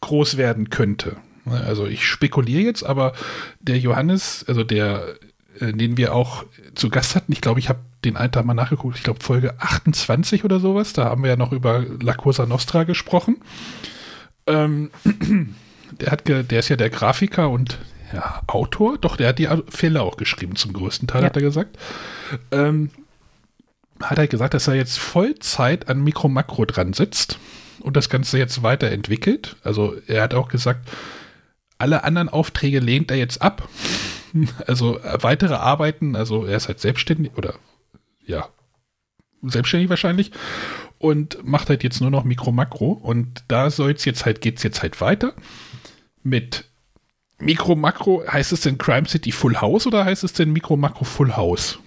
groß 0.00 0.36
werden 0.36 0.70
könnte. 0.70 1.16
Also 1.46 1.86
ich 1.86 2.04
spekuliere 2.06 2.62
jetzt, 2.62 2.84
aber 2.84 3.12
der 3.60 3.78
Johannes, 3.78 4.44
also 4.48 4.64
der, 4.64 5.04
äh, 5.60 5.72
den 5.72 5.96
wir 5.96 6.14
auch 6.14 6.44
zu 6.74 6.88
Gast 6.90 7.14
hatten, 7.14 7.32
ich 7.32 7.40
glaube, 7.40 7.60
ich 7.60 7.68
habe 7.68 7.80
den 8.04 8.16
einen 8.16 8.32
Tag 8.32 8.44
mal 8.44 8.54
nachgeguckt, 8.54 8.96
ich 8.96 9.02
glaube 9.02 9.22
Folge 9.22 9.54
28 9.60 10.44
oder 10.44 10.58
sowas, 10.60 10.92
da 10.92 11.04
haben 11.06 11.22
wir 11.22 11.30
ja 11.30 11.36
noch 11.36 11.52
über 11.52 11.84
La 12.02 12.14
Cosa 12.14 12.46
Nostra 12.46 12.84
gesprochen. 12.84 13.36
Ähm, 14.46 14.90
der, 16.00 16.10
hat 16.12 16.24
ge, 16.24 16.42
der 16.42 16.58
ist 16.60 16.68
ja 16.68 16.76
der 16.76 16.90
Grafiker 16.90 17.48
und 17.50 17.78
ja, 18.12 18.42
Autor, 18.46 18.98
doch, 18.98 19.16
der 19.16 19.28
hat 19.28 19.38
die 19.38 19.48
Fälle 19.68 20.02
auch 20.02 20.16
geschrieben, 20.16 20.56
zum 20.56 20.72
größten 20.72 21.08
Teil, 21.08 21.22
Ja. 21.22 21.26
hat 21.28 21.36
er 21.36 21.42
gesagt. 21.42 21.76
Ähm, 22.50 22.90
hat 24.00 24.18
er 24.18 24.26
gesagt, 24.26 24.54
dass 24.54 24.68
er 24.68 24.74
jetzt 24.74 24.98
Vollzeit 24.98 25.88
an 25.88 26.02
Mikro 26.02 26.28
Makro 26.28 26.64
dran 26.64 26.92
sitzt 26.92 27.38
und 27.80 27.96
das 27.96 28.08
Ganze 28.08 28.38
jetzt 28.38 28.62
weiterentwickelt. 28.62 29.56
Also 29.62 29.94
er 30.06 30.22
hat 30.22 30.34
auch 30.34 30.48
gesagt, 30.48 30.88
alle 31.78 32.04
anderen 32.04 32.28
Aufträge 32.28 32.80
lehnt 32.80 33.10
er 33.10 33.16
jetzt 33.16 33.42
ab. 33.42 33.68
Also 34.66 34.98
äh, 34.98 35.22
weitere 35.22 35.54
Arbeiten, 35.54 36.16
also 36.16 36.44
er 36.44 36.56
ist 36.56 36.66
halt 36.66 36.80
selbstständig 36.80 37.36
oder 37.36 37.54
ja, 38.26 38.48
selbstständig 39.42 39.88
wahrscheinlich 39.88 40.32
und 40.98 41.46
macht 41.46 41.68
halt 41.68 41.84
jetzt 41.84 42.00
nur 42.00 42.10
noch 42.10 42.24
Mikro 42.24 42.50
Makro 42.50 42.90
und 42.90 43.44
da 43.46 43.70
soll's 43.70 44.04
jetzt 44.04 44.26
halt 44.26 44.40
geht's 44.40 44.64
jetzt 44.64 44.82
halt 44.82 45.00
weiter 45.00 45.34
mit 46.24 46.64
Mikro 47.38 47.76
Makro 47.76 48.24
heißt 48.26 48.52
es 48.52 48.62
denn 48.62 48.78
Crime 48.78 49.06
City 49.06 49.30
Full 49.30 49.60
House 49.60 49.86
oder 49.86 50.04
heißt 50.04 50.24
es 50.24 50.32
denn 50.32 50.52
Mikro 50.52 50.76
Makro 50.76 51.04
Full 51.04 51.36
House? 51.36 51.78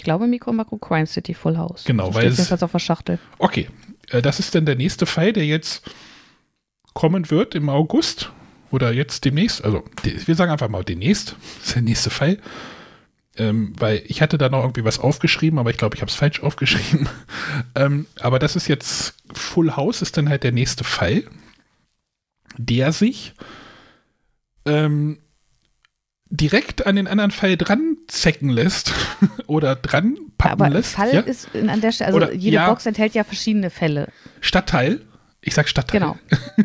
Ich 0.00 0.04
glaube 0.04 0.26
Mikro 0.26 0.50
Makro 0.54 0.78
Crime 0.78 1.04
City 1.06 1.34
Full 1.34 1.58
House. 1.58 1.84
Genau, 1.84 2.06
so 2.06 2.14
weil 2.14 2.22
steht 2.22 2.32
es- 2.32 2.38
jedenfalls 2.38 2.62
auf 2.62 2.72
der 2.72 2.78
Schachtel. 2.78 3.18
Okay, 3.36 3.68
äh, 4.08 4.22
das 4.22 4.38
ist 4.40 4.54
dann 4.54 4.64
der 4.64 4.74
nächste 4.76 5.04
Fall, 5.04 5.34
der 5.34 5.44
jetzt 5.44 5.82
kommen 6.94 7.28
wird 7.30 7.54
im 7.54 7.68
August 7.68 8.32
oder 8.70 8.92
jetzt 8.94 9.26
demnächst. 9.26 9.62
Also 9.62 9.84
wir 10.02 10.34
sagen 10.34 10.50
einfach 10.50 10.70
mal 10.70 10.84
demnächst. 10.84 11.36
Das 11.58 11.66
ist 11.66 11.74
der 11.74 11.82
nächste 11.82 12.08
Fall. 12.08 12.38
Ähm, 13.36 13.74
weil 13.78 14.02
ich 14.06 14.22
hatte 14.22 14.38
da 14.38 14.48
noch 14.48 14.62
irgendwie 14.62 14.86
was 14.86 14.98
aufgeschrieben, 14.98 15.58
aber 15.58 15.68
ich 15.68 15.76
glaube, 15.76 15.96
ich 15.96 16.00
habe 16.00 16.08
es 16.10 16.16
falsch 16.16 16.40
aufgeschrieben. 16.42 17.06
ähm, 17.74 18.06
aber 18.20 18.38
das 18.38 18.56
ist 18.56 18.68
jetzt 18.68 19.16
Full 19.34 19.76
House, 19.76 20.00
ist 20.00 20.16
dann 20.16 20.30
halt 20.30 20.44
der 20.44 20.52
nächste 20.52 20.82
Fall, 20.82 21.24
der 22.56 22.92
sich 22.92 23.34
ähm, 24.64 25.18
direkt 26.30 26.86
an 26.86 26.96
den 26.96 27.06
anderen 27.08 27.32
Fall 27.32 27.56
dran 27.58 27.89
zecken 28.10 28.50
lässt 28.50 28.92
oder 29.46 29.76
dran 29.76 30.16
packen 30.38 30.52
Aber 30.52 30.70
lässt. 30.70 30.94
Fall 30.94 31.14
ja? 31.14 31.20
ist 31.20 31.48
an 31.54 31.80
der 31.80 31.92
Stelle, 31.92 32.08
also 32.08 32.16
Oder- 32.16 32.32
jede 32.32 32.56
ja. 32.56 32.68
Box 32.68 32.86
enthält 32.86 33.14
ja 33.14 33.24
verschiedene 33.24 33.70
Fälle. 33.70 34.08
Stadtteil. 34.40 35.02
Ich 35.42 35.54
sag 35.54 35.68
Stadtteil. 35.68 36.00
Genau. 36.00 36.18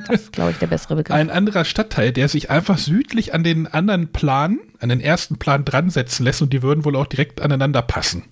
Das 0.07 0.23
ist, 0.23 0.31
glaube 0.33 0.51
ich, 0.51 0.57
der 0.57 0.67
bessere 0.67 0.97
Begriff. 0.97 1.15
Ein 1.15 1.29
anderer 1.29 1.63
Stadtteil, 1.63 2.11
der 2.11 2.27
sich 2.27 2.49
einfach 2.49 2.77
südlich 2.77 3.33
an 3.33 3.43
den 3.43 3.67
anderen 3.67 4.11
Plan, 4.11 4.59
an 4.79 4.89
den 4.89 4.99
ersten 4.99 5.37
Plan 5.37 5.63
dran 5.63 5.89
setzen 5.89 6.25
lässt 6.25 6.41
und 6.41 6.51
die 6.51 6.61
würden 6.61 6.83
wohl 6.83 6.97
auch 6.97 7.07
direkt 7.07 7.39
aneinander 7.41 7.81
passen. 7.81 8.23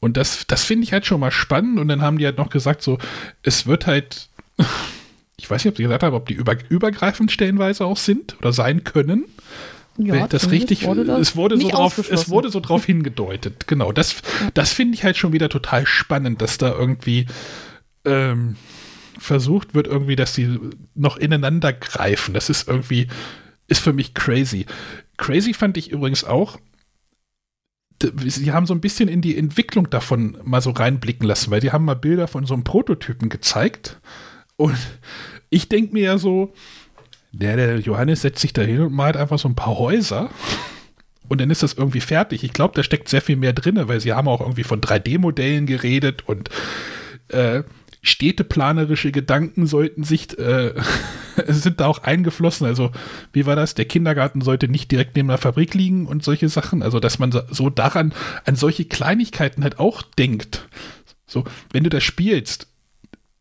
Und 0.00 0.18
das, 0.18 0.46
das 0.46 0.64
finde 0.64 0.84
ich 0.84 0.92
halt 0.92 1.06
schon 1.06 1.18
mal 1.20 1.30
spannend. 1.30 1.78
Und 1.78 1.88
dann 1.88 2.02
haben 2.02 2.18
die 2.18 2.26
halt 2.26 2.36
noch 2.36 2.50
gesagt, 2.50 2.82
so, 2.82 2.98
es 3.42 3.66
wird 3.66 3.86
halt, 3.86 4.28
ich 5.38 5.50
weiß 5.50 5.64
nicht, 5.64 5.72
ob 5.72 5.76
sie 5.78 5.84
gesagt 5.84 6.02
haben, 6.02 6.14
ob 6.14 6.28
die 6.28 6.34
über, 6.34 6.54
übergreifend 6.68 7.32
stellenweise 7.32 7.86
auch 7.86 7.96
sind 7.96 8.36
oder 8.38 8.52
sein 8.52 8.84
können. 8.84 9.24
Ich 9.96 10.10
das 10.26 10.50
richtig, 10.50 10.86
wurde 10.86 11.04
das 11.04 11.20
es 11.20 11.36
wurde 11.36 11.56
so 11.56 11.68
drauf, 11.68 11.98
es 12.10 12.28
wurde 12.28 12.50
so 12.50 12.58
drauf 12.60 12.84
hingedeutet. 12.84 13.68
Genau, 13.68 13.92
das, 13.92 14.16
das 14.52 14.72
finde 14.72 14.94
ich 14.94 15.04
halt 15.04 15.16
schon 15.16 15.32
wieder 15.32 15.48
total 15.48 15.86
spannend, 15.86 16.42
dass 16.42 16.58
da 16.58 16.72
irgendwie 16.72 17.26
ähm, 18.04 18.56
versucht 19.18 19.74
wird, 19.74 19.86
irgendwie, 19.86 20.16
dass 20.16 20.34
die 20.34 20.58
noch 20.94 21.16
ineinander 21.16 21.72
greifen. 21.72 22.34
Das 22.34 22.50
ist 22.50 22.66
irgendwie, 22.66 23.06
ist 23.68 23.80
für 23.80 23.92
mich 23.92 24.14
crazy. 24.14 24.66
Crazy 25.16 25.54
fand 25.54 25.76
ich 25.76 25.92
übrigens 25.92 26.24
auch, 26.24 26.58
sie 28.02 28.52
haben 28.52 28.66
so 28.66 28.74
ein 28.74 28.80
bisschen 28.80 29.08
in 29.08 29.20
die 29.20 29.38
Entwicklung 29.38 29.88
davon 29.90 30.36
mal 30.42 30.60
so 30.60 30.70
reinblicken 30.70 31.26
lassen, 31.26 31.50
weil 31.52 31.60
die 31.60 31.70
haben 31.70 31.84
mal 31.84 31.94
Bilder 31.94 32.26
von 32.26 32.44
so 32.46 32.54
einem 32.54 32.64
Prototypen 32.64 33.28
gezeigt 33.28 34.00
und 34.56 34.76
ich 35.50 35.68
denke 35.68 35.92
mir 35.92 36.02
ja 36.02 36.18
so, 36.18 36.52
der, 37.38 37.56
der 37.56 37.78
Johannes 37.80 38.22
setzt 38.22 38.40
sich 38.40 38.52
da 38.52 38.62
hin 38.62 38.80
und 38.80 38.92
malt 38.92 39.16
einfach 39.16 39.38
so 39.38 39.48
ein 39.48 39.54
paar 39.56 39.78
Häuser 39.78 40.30
und 41.28 41.40
dann 41.40 41.50
ist 41.50 41.62
das 41.62 41.74
irgendwie 41.74 42.00
fertig. 42.00 42.44
Ich 42.44 42.52
glaube, 42.52 42.74
da 42.74 42.82
steckt 42.82 43.08
sehr 43.08 43.22
viel 43.22 43.36
mehr 43.36 43.52
drin, 43.52 43.80
weil 43.88 44.00
sie 44.00 44.12
haben 44.12 44.28
auch 44.28 44.40
irgendwie 44.40 44.64
von 44.64 44.80
3D-Modellen 44.80 45.66
geredet 45.66 46.22
und 46.28 46.50
äh, 47.28 47.62
städteplanerische 48.02 49.10
Gedanken 49.12 49.66
sollten 49.66 50.04
sich, 50.04 50.38
äh, 50.38 50.74
sind 51.48 51.80
da 51.80 51.86
auch 51.86 52.02
eingeflossen. 52.02 52.66
Also, 52.66 52.90
wie 53.32 53.46
war 53.46 53.56
das? 53.56 53.74
Der 53.74 53.86
Kindergarten 53.86 54.42
sollte 54.42 54.68
nicht 54.68 54.90
direkt 54.90 55.16
neben 55.16 55.28
der 55.28 55.38
Fabrik 55.38 55.74
liegen 55.74 56.06
und 56.06 56.22
solche 56.22 56.48
Sachen. 56.48 56.82
Also, 56.82 57.00
dass 57.00 57.18
man 57.18 57.32
so- 57.32 57.70
daran, 57.70 58.12
an 58.44 58.56
solche 58.56 58.84
Kleinigkeiten 58.84 59.62
halt 59.64 59.78
auch 59.78 60.02
denkt. 60.02 60.68
So, 61.26 61.44
wenn 61.72 61.82
du 61.84 61.90
das 61.90 62.04
spielst, 62.04 62.68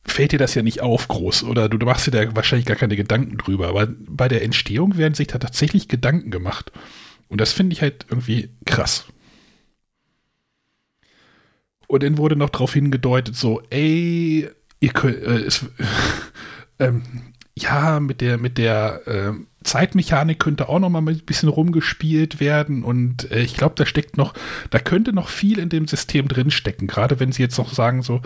fällt 0.06 0.32
dir 0.32 0.40
das 0.40 0.54
ja 0.56 0.62
nicht 0.62 0.82
auf 0.82 1.08
groß 1.08 1.44
oder 1.44 1.70
du, 1.70 1.78
machst 1.86 2.08
dir 2.08 2.12
da 2.12 2.36
wahrscheinlich 2.36 2.66
gar 2.66 2.78
keine 2.78 2.96
Gedanken 2.96 3.38
drüber. 3.38 3.70
Aber 3.70 3.88
bei 3.88 4.28
der 4.28 4.44
Entstehung 4.44 4.98
werden 4.98 5.14
sich 5.14 5.28
da 5.28 5.38
tatsächlich 5.38 5.88
Gedanken 5.88 6.32
gemacht. 6.32 6.72
Und 7.30 7.42
das 7.42 7.54
finde 7.54 7.74
ich 7.74 7.82
halt 7.82 8.06
irgendwie 8.10 8.50
krass. 8.66 9.06
Und 11.88 12.04
dann 12.04 12.18
wurde 12.18 12.36
noch 12.36 12.50
darauf 12.50 12.74
hingedeutet, 12.74 13.36
so, 13.36 13.62
ey, 13.70 14.50
ihr 14.80 14.90
könnt, 14.94 15.18
äh, 15.18 15.42
es, 15.42 15.66
ähm, 16.80 17.04
ja, 17.56 18.00
mit 18.00 18.22
der, 18.22 18.38
mit 18.38 18.58
der 18.58 19.02
äh, 19.06 19.32
Zeitmechanik 19.64 20.40
könnte 20.40 20.70
auch 20.70 20.80
noch 20.80 20.90
mal 20.90 21.02
ein 21.02 21.20
bisschen 21.20 21.50
rumgespielt 21.50 22.40
werden 22.40 22.84
und 22.84 23.32
äh, 23.32 23.42
ich 23.42 23.56
glaube, 23.56 23.76
da 23.76 23.86
steckt 23.86 24.18
noch, 24.18 24.34
da 24.72 24.80
könnte 24.80 25.14
noch 25.14 25.30
viel 25.30 25.60
in 25.60 25.70
dem 25.70 25.88
System 25.88 26.28
drin 26.28 26.52
stecken, 26.52 26.88
gerade 26.88 27.20
wenn 27.20 27.32
sie 27.32 27.44
jetzt 27.44 27.58
noch 27.58 27.72
sagen 27.72 28.02
so, 28.02 28.22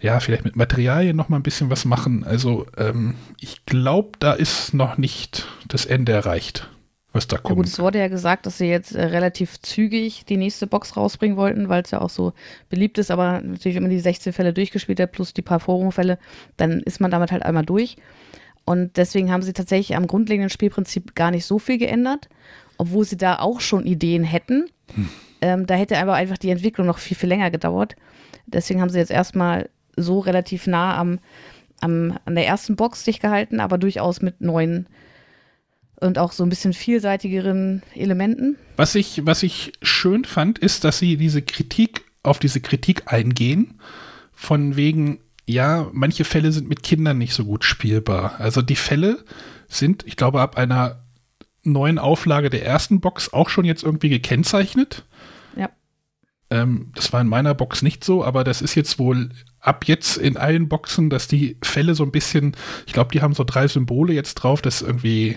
ja, 0.00 0.18
vielleicht 0.20 0.44
mit 0.44 0.56
Materialien 0.56 1.16
noch 1.16 1.28
mal 1.28 1.36
ein 1.36 1.42
bisschen 1.42 1.68
was 1.68 1.84
machen. 1.84 2.24
Also 2.24 2.66
ähm, 2.78 3.16
ich 3.38 3.66
glaube, 3.66 4.12
da 4.18 4.32
ist 4.32 4.72
noch 4.72 4.96
nicht 4.96 5.46
das 5.68 5.84
Ende 5.84 6.12
erreicht, 6.12 6.70
was 7.12 7.28
da 7.28 7.36
kommt. 7.36 7.50
Ja 7.50 7.54
gut, 7.56 7.66
es 7.66 7.78
wurde 7.78 7.98
ja 7.98 8.08
gesagt, 8.08 8.46
dass 8.46 8.56
sie 8.56 8.66
jetzt 8.66 8.94
äh, 8.94 9.04
relativ 9.04 9.60
zügig 9.60 10.24
die 10.24 10.38
nächste 10.38 10.66
Box 10.66 10.96
rausbringen 10.96 11.36
wollten, 11.36 11.68
weil 11.68 11.82
es 11.82 11.90
ja 11.90 12.00
auch 12.00 12.10
so 12.10 12.32
beliebt 12.70 12.96
ist, 12.96 13.10
aber 13.10 13.42
natürlich, 13.42 13.76
wenn 13.76 13.82
man 13.82 13.90
die 13.90 14.00
16 14.00 14.32
Fälle 14.32 14.54
durchgespielt 14.54 15.00
hat, 15.00 15.12
plus 15.12 15.34
die 15.34 15.42
paar 15.42 15.60
Forum-Fälle, 15.60 16.18
dann 16.56 16.80
ist 16.80 17.00
man 17.00 17.10
damit 17.10 17.30
halt 17.30 17.42
einmal 17.42 17.66
durch. 17.66 17.96
Und 18.70 18.96
deswegen 18.98 19.32
haben 19.32 19.42
sie 19.42 19.52
tatsächlich 19.52 19.96
am 19.96 20.06
grundlegenden 20.06 20.48
Spielprinzip 20.48 21.16
gar 21.16 21.32
nicht 21.32 21.44
so 21.44 21.58
viel 21.58 21.76
geändert, 21.76 22.28
obwohl 22.78 23.04
sie 23.04 23.16
da 23.16 23.40
auch 23.40 23.60
schon 23.60 23.84
Ideen 23.84 24.22
hätten. 24.22 24.70
Hm. 24.94 25.08
Ähm, 25.40 25.66
da 25.66 25.74
hätte 25.74 25.98
aber 25.98 26.14
einfach 26.14 26.38
die 26.38 26.50
Entwicklung 26.50 26.86
noch 26.86 26.98
viel, 26.98 27.16
viel 27.16 27.28
länger 27.28 27.50
gedauert. 27.50 27.96
Deswegen 28.46 28.80
haben 28.80 28.88
sie 28.88 29.00
jetzt 29.00 29.10
erstmal 29.10 29.70
so 29.96 30.20
relativ 30.20 30.68
nah 30.68 30.96
am, 30.98 31.18
am, 31.80 32.16
an 32.26 32.36
der 32.36 32.46
ersten 32.46 32.76
Box 32.76 33.04
sich 33.04 33.18
gehalten, 33.18 33.58
aber 33.58 33.76
durchaus 33.76 34.22
mit 34.22 34.40
neuen 34.40 34.86
und 35.96 36.18
auch 36.18 36.30
so 36.30 36.44
ein 36.44 36.48
bisschen 36.48 36.72
vielseitigeren 36.72 37.82
Elementen. 37.96 38.56
Was 38.76 38.94
ich, 38.94 39.26
was 39.26 39.42
ich 39.42 39.72
schön 39.82 40.24
fand, 40.24 40.60
ist, 40.60 40.84
dass 40.84 41.00
sie 41.00 41.16
diese 41.16 41.42
Kritik 41.42 42.04
auf 42.22 42.38
diese 42.38 42.60
Kritik 42.60 43.12
eingehen, 43.12 43.80
von 44.32 44.76
wegen, 44.76 45.18
ja, 45.50 45.88
manche 45.92 46.24
Fälle 46.24 46.52
sind 46.52 46.68
mit 46.68 46.82
Kindern 46.82 47.18
nicht 47.18 47.34
so 47.34 47.44
gut 47.44 47.64
spielbar. 47.64 48.38
Also 48.38 48.62
die 48.62 48.76
Fälle 48.76 49.24
sind, 49.68 50.04
ich 50.06 50.16
glaube, 50.16 50.40
ab 50.40 50.56
einer 50.56 51.04
neuen 51.62 51.98
Auflage 51.98 52.50
der 52.50 52.64
ersten 52.64 53.00
Box 53.00 53.32
auch 53.32 53.48
schon 53.48 53.64
jetzt 53.64 53.82
irgendwie 53.82 54.08
gekennzeichnet. 54.08 55.04
Ja. 55.56 55.70
Ähm, 56.50 56.92
das 56.94 57.12
war 57.12 57.20
in 57.20 57.28
meiner 57.28 57.54
Box 57.54 57.82
nicht 57.82 58.04
so, 58.04 58.24
aber 58.24 58.44
das 58.44 58.62
ist 58.62 58.74
jetzt 58.74 58.98
wohl 58.98 59.30
ab 59.60 59.84
jetzt 59.86 60.16
in 60.16 60.36
allen 60.36 60.68
Boxen, 60.68 61.10
dass 61.10 61.28
die 61.28 61.56
Fälle 61.62 61.94
so 61.94 62.02
ein 62.02 62.12
bisschen, 62.12 62.56
ich 62.86 62.92
glaube, 62.92 63.12
die 63.12 63.20
haben 63.20 63.34
so 63.34 63.44
drei 63.44 63.68
Symbole 63.68 64.12
jetzt 64.12 64.34
drauf, 64.34 64.62
dass 64.62 64.82
irgendwie 64.82 65.36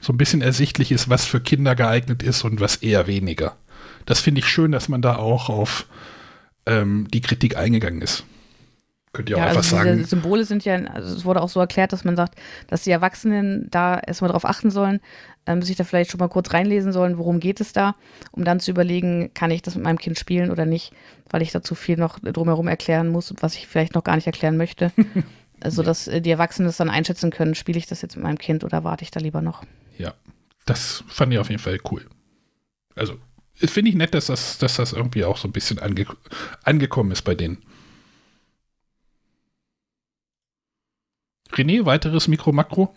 so 0.00 0.12
ein 0.12 0.18
bisschen 0.18 0.40
ersichtlich 0.40 0.92
ist, 0.92 1.08
was 1.08 1.26
für 1.26 1.40
Kinder 1.40 1.74
geeignet 1.74 2.22
ist 2.22 2.44
und 2.44 2.60
was 2.60 2.76
eher 2.76 3.06
weniger. 3.06 3.56
Das 4.06 4.20
finde 4.20 4.40
ich 4.40 4.46
schön, 4.46 4.72
dass 4.72 4.88
man 4.88 5.02
da 5.02 5.16
auch 5.16 5.48
auf 5.48 5.86
ähm, 6.66 7.08
die 7.12 7.20
Kritik 7.20 7.56
eingegangen 7.56 8.00
ist. 8.00 8.24
Könnt 9.12 9.30
ihr 9.30 9.36
auch 9.36 9.40
ja, 9.40 9.46
einfach 9.46 9.58
also 9.58 9.76
sagen. 9.76 10.04
Symbole 10.04 10.44
sind 10.44 10.64
ja, 10.64 10.76
also 10.76 11.16
es 11.16 11.24
wurde 11.24 11.40
auch 11.40 11.48
so 11.48 11.60
erklärt, 11.60 11.92
dass 11.92 12.04
man 12.04 12.16
sagt, 12.16 12.38
dass 12.66 12.82
die 12.82 12.90
Erwachsenen 12.90 13.68
da 13.70 13.98
erstmal 13.98 14.30
drauf 14.30 14.44
achten 14.44 14.70
sollen, 14.70 15.00
ähm, 15.46 15.62
sich 15.62 15.76
da 15.76 15.84
vielleicht 15.84 16.10
schon 16.10 16.18
mal 16.18 16.28
kurz 16.28 16.52
reinlesen 16.52 16.92
sollen, 16.92 17.16
worum 17.18 17.40
geht 17.40 17.60
es 17.60 17.72
da, 17.72 17.94
um 18.32 18.44
dann 18.44 18.60
zu 18.60 18.70
überlegen, 18.70 19.30
kann 19.32 19.50
ich 19.50 19.62
das 19.62 19.74
mit 19.74 19.84
meinem 19.84 19.98
Kind 19.98 20.18
spielen 20.18 20.50
oder 20.50 20.66
nicht, 20.66 20.92
weil 21.30 21.42
ich 21.42 21.52
dazu 21.52 21.74
viel 21.74 21.96
noch 21.96 22.18
drumherum 22.18 22.68
erklären 22.68 23.08
muss 23.08 23.30
und 23.30 23.42
was 23.42 23.54
ich 23.54 23.66
vielleicht 23.66 23.94
noch 23.94 24.04
gar 24.04 24.16
nicht 24.16 24.26
erklären 24.26 24.56
möchte. 24.56 24.92
also, 25.60 25.82
dass 25.82 26.06
äh, 26.06 26.20
die 26.20 26.30
Erwachsenen 26.30 26.68
das 26.68 26.76
dann 26.76 26.90
einschätzen 26.90 27.30
können, 27.30 27.54
spiele 27.54 27.78
ich 27.78 27.86
das 27.86 28.02
jetzt 28.02 28.16
mit 28.16 28.24
meinem 28.24 28.38
Kind 28.38 28.62
oder 28.62 28.84
warte 28.84 29.04
ich 29.04 29.10
da 29.10 29.20
lieber 29.20 29.40
noch. 29.40 29.64
Ja, 29.96 30.14
das 30.66 31.02
fand 31.08 31.32
ich 31.32 31.38
auf 31.38 31.48
jeden 31.48 31.62
Fall 31.62 31.78
cool. 31.90 32.06
Also, 32.94 33.14
finde 33.54 33.90
ich 33.90 33.96
nett, 33.96 34.12
dass 34.12 34.26
das, 34.26 34.58
dass 34.58 34.76
das 34.76 34.92
irgendwie 34.92 35.24
auch 35.24 35.38
so 35.38 35.48
ein 35.48 35.52
bisschen 35.52 35.78
ange 35.78 36.06
angekommen 36.62 37.10
ist 37.10 37.22
bei 37.22 37.34
denen. 37.34 37.58
René, 41.52 41.84
weiteres 41.84 42.28
Mikro-Makro? 42.28 42.94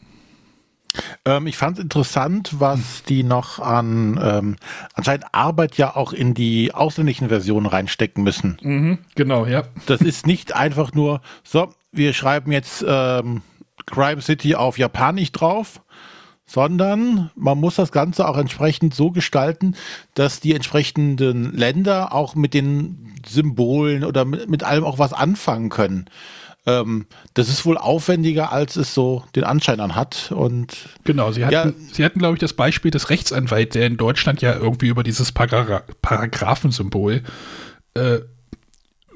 Ähm, 1.25 1.47
ich 1.47 1.57
fand 1.57 1.77
es 1.77 1.83
interessant, 1.83 2.59
was 2.59 3.03
die 3.03 3.23
noch 3.23 3.59
an 3.59 4.19
ähm, 4.21 4.55
anscheinend 4.93 5.25
Arbeit 5.31 5.77
ja 5.77 5.95
auch 5.95 6.13
in 6.13 6.33
die 6.33 6.73
ausländischen 6.73 7.29
Versionen 7.29 7.65
reinstecken 7.65 8.23
müssen. 8.23 8.57
Mhm, 8.61 8.97
genau, 9.15 9.45
ja. 9.45 9.63
Das 9.85 10.01
ist 10.01 10.27
nicht 10.27 10.55
einfach 10.55 10.93
nur, 10.93 11.21
so, 11.43 11.69
wir 11.91 12.13
schreiben 12.13 12.51
jetzt 12.51 12.83
ähm, 12.87 13.41
Crime 13.85 14.21
City 14.21 14.55
auf 14.55 14.77
Japanisch 14.77 15.31
drauf, 15.31 15.81
sondern 16.45 17.31
man 17.35 17.57
muss 17.57 17.75
das 17.75 17.91
Ganze 17.91 18.27
auch 18.27 18.37
entsprechend 18.37 18.93
so 18.93 19.11
gestalten, 19.11 19.75
dass 20.15 20.41
die 20.41 20.53
entsprechenden 20.53 21.55
Länder 21.55 22.13
auch 22.13 22.35
mit 22.35 22.53
den 22.53 23.15
Symbolen 23.25 24.03
oder 24.03 24.25
mit, 24.25 24.49
mit 24.49 24.63
allem 24.63 24.83
auch 24.83 24.99
was 24.99 25.13
anfangen 25.13 25.69
können. 25.69 26.09
Ähm, 26.67 27.07
das 27.33 27.49
ist 27.49 27.65
wohl 27.65 27.77
aufwendiger, 27.77 28.51
als 28.51 28.75
es 28.75 28.93
so 28.93 29.23
den 29.35 29.43
Anschein 29.43 29.79
an 29.79 29.95
hat. 29.95 30.31
Und 30.31 30.89
genau, 31.03 31.31
sie 31.31 31.43
hatten, 31.43 31.53
ja, 31.53 31.73
sie 31.91 32.05
hatten, 32.05 32.19
glaube 32.19 32.35
ich, 32.35 32.39
das 32.39 32.53
Beispiel 32.53 32.91
des 32.91 33.09
Rechtsanwalts, 33.09 33.73
der 33.73 33.87
in 33.87 33.97
Deutschland 33.97 34.41
ja 34.41 34.55
irgendwie 34.55 34.87
über 34.87 35.03
dieses 35.03 35.31
Paragra 35.31 35.83
Paragraphensymbol 36.01 37.23
äh, 37.95 38.19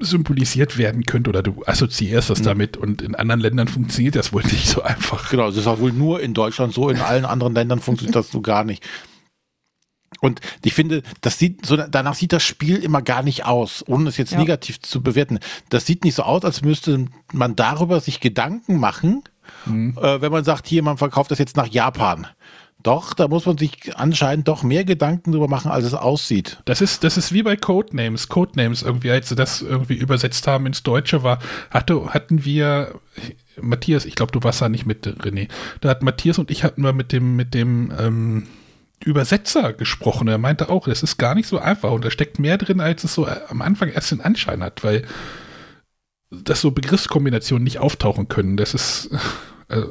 symbolisiert 0.00 0.76
werden 0.76 1.04
könnte 1.04 1.30
oder 1.30 1.42
du 1.42 1.62
assoziierst 1.64 2.28
das 2.28 2.40
mhm. 2.40 2.44
damit 2.44 2.76
und 2.76 3.00
in 3.00 3.14
anderen 3.14 3.40
Ländern 3.40 3.68
funktioniert 3.68 4.16
das 4.16 4.32
wohl 4.32 4.42
nicht 4.42 4.68
so 4.68 4.82
einfach. 4.82 5.30
Genau, 5.30 5.46
das 5.46 5.56
ist 5.56 5.66
auch 5.66 5.78
wohl 5.80 5.92
nur 5.92 6.20
in 6.20 6.34
Deutschland 6.34 6.74
so, 6.74 6.90
in 6.90 6.98
allen 6.98 7.24
anderen 7.24 7.54
Ländern 7.54 7.80
funktioniert 7.80 8.16
das 8.16 8.30
so 8.30 8.40
gar 8.40 8.64
nicht. 8.64 8.84
Und 10.20 10.40
ich 10.64 10.74
finde, 10.74 11.02
das 11.20 11.38
sieht 11.38 11.66
so, 11.66 11.76
danach 11.76 12.14
sieht 12.14 12.32
das 12.32 12.42
Spiel 12.42 12.76
immer 12.76 13.02
gar 13.02 13.22
nicht 13.22 13.44
aus, 13.44 13.84
ohne 13.86 14.08
es 14.08 14.16
jetzt 14.16 14.32
ja. 14.32 14.38
negativ 14.38 14.80
zu 14.80 15.02
bewerten. 15.02 15.38
Das 15.68 15.86
sieht 15.86 16.04
nicht 16.04 16.14
so 16.14 16.22
aus, 16.22 16.44
als 16.44 16.62
müsste 16.62 17.06
man 17.32 17.56
darüber 17.56 18.00
sich 18.00 18.20
Gedanken 18.20 18.78
machen, 18.78 19.24
mhm. 19.66 19.96
äh, 20.00 20.20
wenn 20.20 20.32
man 20.32 20.44
sagt, 20.44 20.66
hier, 20.66 20.82
man 20.82 20.96
verkauft 20.96 21.30
das 21.30 21.38
jetzt 21.38 21.56
nach 21.56 21.68
Japan. 21.68 22.26
Doch, 22.82 23.14
da 23.14 23.26
muss 23.26 23.46
man 23.46 23.58
sich 23.58 23.96
anscheinend 23.96 24.46
doch 24.46 24.62
mehr 24.62 24.84
Gedanken 24.84 25.32
drüber 25.32 25.48
machen, 25.48 25.72
als 25.72 25.84
es 25.84 25.94
aussieht. 25.94 26.58
Das 26.66 26.80
ist, 26.80 27.02
das 27.02 27.16
ist 27.16 27.32
wie 27.32 27.42
bei 27.42 27.56
Codenames. 27.56 28.28
Codenames 28.28 28.82
irgendwie, 28.82 29.10
als 29.10 29.28
sie 29.28 29.34
das 29.34 29.60
irgendwie 29.60 29.94
übersetzt 29.94 30.46
haben 30.46 30.66
ins 30.66 30.84
Deutsche 30.84 31.24
war, 31.24 31.40
hatte, 31.70 32.10
hatten 32.10 32.44
wir, 32.44 33.00
Matthias, 33.60 34.04
ich 34.04 34.14
glaube, 34.14 34.30
du 34.30 34.42
warst 34.44 34.62
da 34.62 34.68
nicht 34.68 34.86
mit, 34.86 35.04
René. 35.04 35.48
Da 35.80 35.88
hat 35.88 36.04
Matthias 36.04 36.38
und 36.38 36.50
ich 36.50 36.62
hatten 36.62 36.82
wir 36.82 36.92
mit 36.92 37.10
dem, 37.10 37.34
mit 37.34 37.54
dem, 37.54 37.92
ähm, 37.98 38.46
Übersetzer 39.04 39.72
gesprochen. 39.72 40.28
Er 40.28 40.38
meinte 40.38 40.68
auch, 40.68 40.86
das 40.86 41.02
ist 41.02 41.18
gar 41.18 41.34
nicht 41.34 41.48
so 41.48 41.58
einfach 41.58 41.90
und 41.92 42.04
da 42.04 42.10
steckt 42.10 42.38
mehr 42.38 42.58
drin, 42.58 42.80
als 42.80 43.04
es 43.04 43.14
so 43.14 43.26
am 43.26 43.62
Anfang 43.62 43.90
erst 43.90 44.10
den 44.10 44.20
Anschein 44.20 44.62
hat, 44.62 44.84
weil 44.84 45.06
dass 46.30 46.60
so 46.60 46.72
Begriffskombinationen 46.72 47.62
nicht 47.62 47.78
auftauchen 47.78 48.28
können. 48.28 48.56
Das 48.56 48.74
ist 48.74 49.10
äh, 49.68 49.82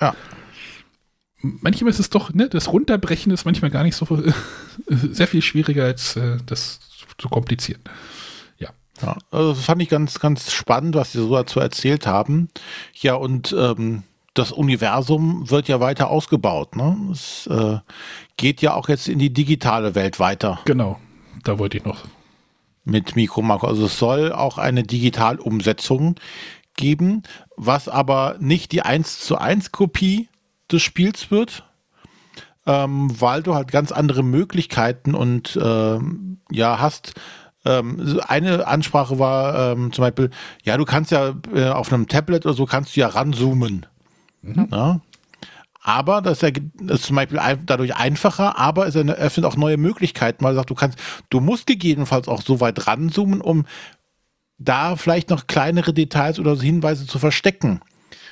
ja. 0.00 0.14
Manchmal 1.42 1.90
ist 1.90 2.00
es 2.00 2.10
doch, 2.10 2.32
ne, 2.32 2.48
das 2.48 2.72
Runterbrechen 2.72 3.32
ist 3.32 3.44
manchmal 3.44 3.70
gar 3.70 3.84
nicht 3.84 3.94
so 3.94 4.06
sehr 4.88 5.28
viel 5.28 5.42
schwieriger, 5.42 5.84
als 5.84 6.16
äh, 6.16 6.38
das 6.44 6.80
zu 7.18 7.28
komplizieren. 7.28 7.82
Ja. 8.58 8.70
ja. 9.02 9.16
Also 9.30 9.52
das 9.52 9.64
fand 9.64 9.82
ich 9.82 9.88
ganz, 9.88 10.18
ganz 10.18 10.50
spannend, 10.50 10.94
was 10.96 11.12
Sie 11.12 11.18
so 11.18 11.32
dazu 11.34 11.60
erzählt 11.60 12.06
haben. 12.06 12.48
Ja, 12.94 13.14
und 13.14 13.54
ähm, 13.56 14.02
das 14.38 14.52
Universum 14.52 15.50
wird 15.50 15.68
ja 15.68 15.80
weiter 15.80 16.10
ausgebaut. 16.10 16.76
Ne? 16.76 16.96
Es 17.10 17.46
äh, 17.46 17.78
geht 18.36 18.62
ja 18.62 18.74
auch 18.74 18.88
jetzt 18.88 19.08
in 19.08 19.18
die 19.18 19.32
digitale 19.32 19.94
Welt 19.94 20.20
weiter. 20.20 20.60
Genau, 20.64 20.98
da 21.44 21.58
wollte 21.58 21.78
ich 21.78 21.84
noch. 21.84 22.04
Mit 22.84 23.16
Mikro 23.16 23.42
Makro. 23.42 23.66
Also 23.66 23.86
es 23.86 23.98
soll 23.98 24.32
auch 24.32 24.58
eine 24.58 24.82
Digitalumsetzung 24.82 26.16
geben, 26.76 27.22
was 27.56 27.88
aber 27.88 28.36
nicht 28.38 28.72
die 28.72 28.82
1 28.82 29.20
zu 29.20 29.38
1 29.38 29.72
Kopie 29.72 30.28
des 30.70 30.82
Spiels 30.82 31.30
wird, 31.30 31.64
ähm, 32.66 33.10
weil 33.20 33.42
du 33.42 33.54
halt 33.54 33.72
ganz 33.72 33.90
andere 33.90 34.22
Möglichkeiten 34.22 35.14
und 35.14 35.56
äh, 35.56 35.98
ja 36.52 36.78
hast. 36.78 37.14
Ähm, 37.64 38.20
eine 38.28 38.66
Ansprache 38.68 39.18
war 39.18 39.72
ähm, 39.72 39.92
zum 39.92 40.02
Beispiel, 40.02 40.30
ja, 40.62 40.76
du 40.76 40.84
kannst 40.84 41.10
ja 41.10 41.34
äh, 41.52 41.68
auf 41.70 41.92
einem 41.92 42.06
Tablet 42.06 42.46
oder 42.46 42.54
so 42.54 42.66
kannst 42.66 42.94
du 42.94 43.00
ja 43.00 43.08
ranzoomen. 43.08 43.86
Mhm. 44.42 44.68
Ja. 44.70 45.00
Aber 45.80 46.20
das 46.20 46.42
ist, 46.42 46.60
das 46.80 47.00
ist 47.00 47.06
zum 47.06 47.14
Beispiel 47.14 47.40
dadurch 47.64 47.94
einfacher, 47.94 48.58
aber 48.58 48.88
es 48.88 48.96
eröffnet 48.96 49.46
auch 49.46 49.56
neue 49.56 49.76
Möglichkeiten, 49.76 50.44
weil 50.44 50.56
sagt, 50.56 50.70
du 50.70 50.74
kannst, 50.74 50.98
du 51.30 51.38
musst 51.38 51.68
gegebenenfalls 51.68 52.26
auch 52.26 52.42
so 52.42 52.60
weit 52.60 52.88
ranzoomen, 52.88 53.40
um 53.40 53.66
da 54.58 54.96
vielleicht 54.96 55.30
noch 55.30 55.46
kleinere 55.46 55.94
Details 55.94 56.40
oder 56.40 56.56
Hinweise 56.56 57.06
zu 57.06 57.20
verstecken. 57.20 57.80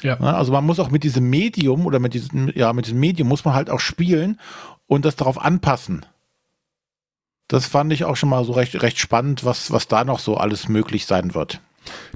Ja. 0.03 0.19
Also 0.19 0.53
man 0.53 0.67
muss 0.67 0.81
auch 0.81 0.91
mit 0.91 1.05
diesem 1.05 1.31
Medium 1.31 1.87
oder 1.87 2.01
mit 2.01 2.15
diesem, 2.15 2.51
ja, 2.55 2.73
mit 2.73 2.87
diesem 2.87 2.99
Medium 2.99 3.29
muss 3.29 3.45
man 3.45 3.55
halt 3.55 3.71
auch 3.71 3.81
spielen 3.81 4.41
und 4.87 5.05
das 5.05 5.17
darauf 5.17 5.41
anpassen. 5.41 6.05
Das 7.49 7.67
fand 7.67 7.93
ich 7.93 8.05
auch 8.05 8.17
schon 8.17 8.31
mal 8.31 8.45
so 8.45 8.53
recht, 8.53 8.83
recht 8.83 8.99
spannend, 8.99 9.45
was, 9.45 9.71
was 9.71 9.87
da 9.87 10.05
noch 10.05 10.19
so 10.19 10.37
alles 10.37 10.69
möglich 10.69 11.07
sein 11.07 11.35
wird. 11.35 11.61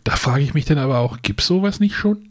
Da 0.02 0.16
frage 0.16 0.42
ich 0.42 0.54
mich 0.54 0.64
dann 0.64 0.78
aber 0.78 0.98
auch, 0.98 1.18
gibt 1.22 1.42
es 1.42 1.46
sowas 1.46 1.80
nicht 1.80 1.94
schon? 1.94 2.28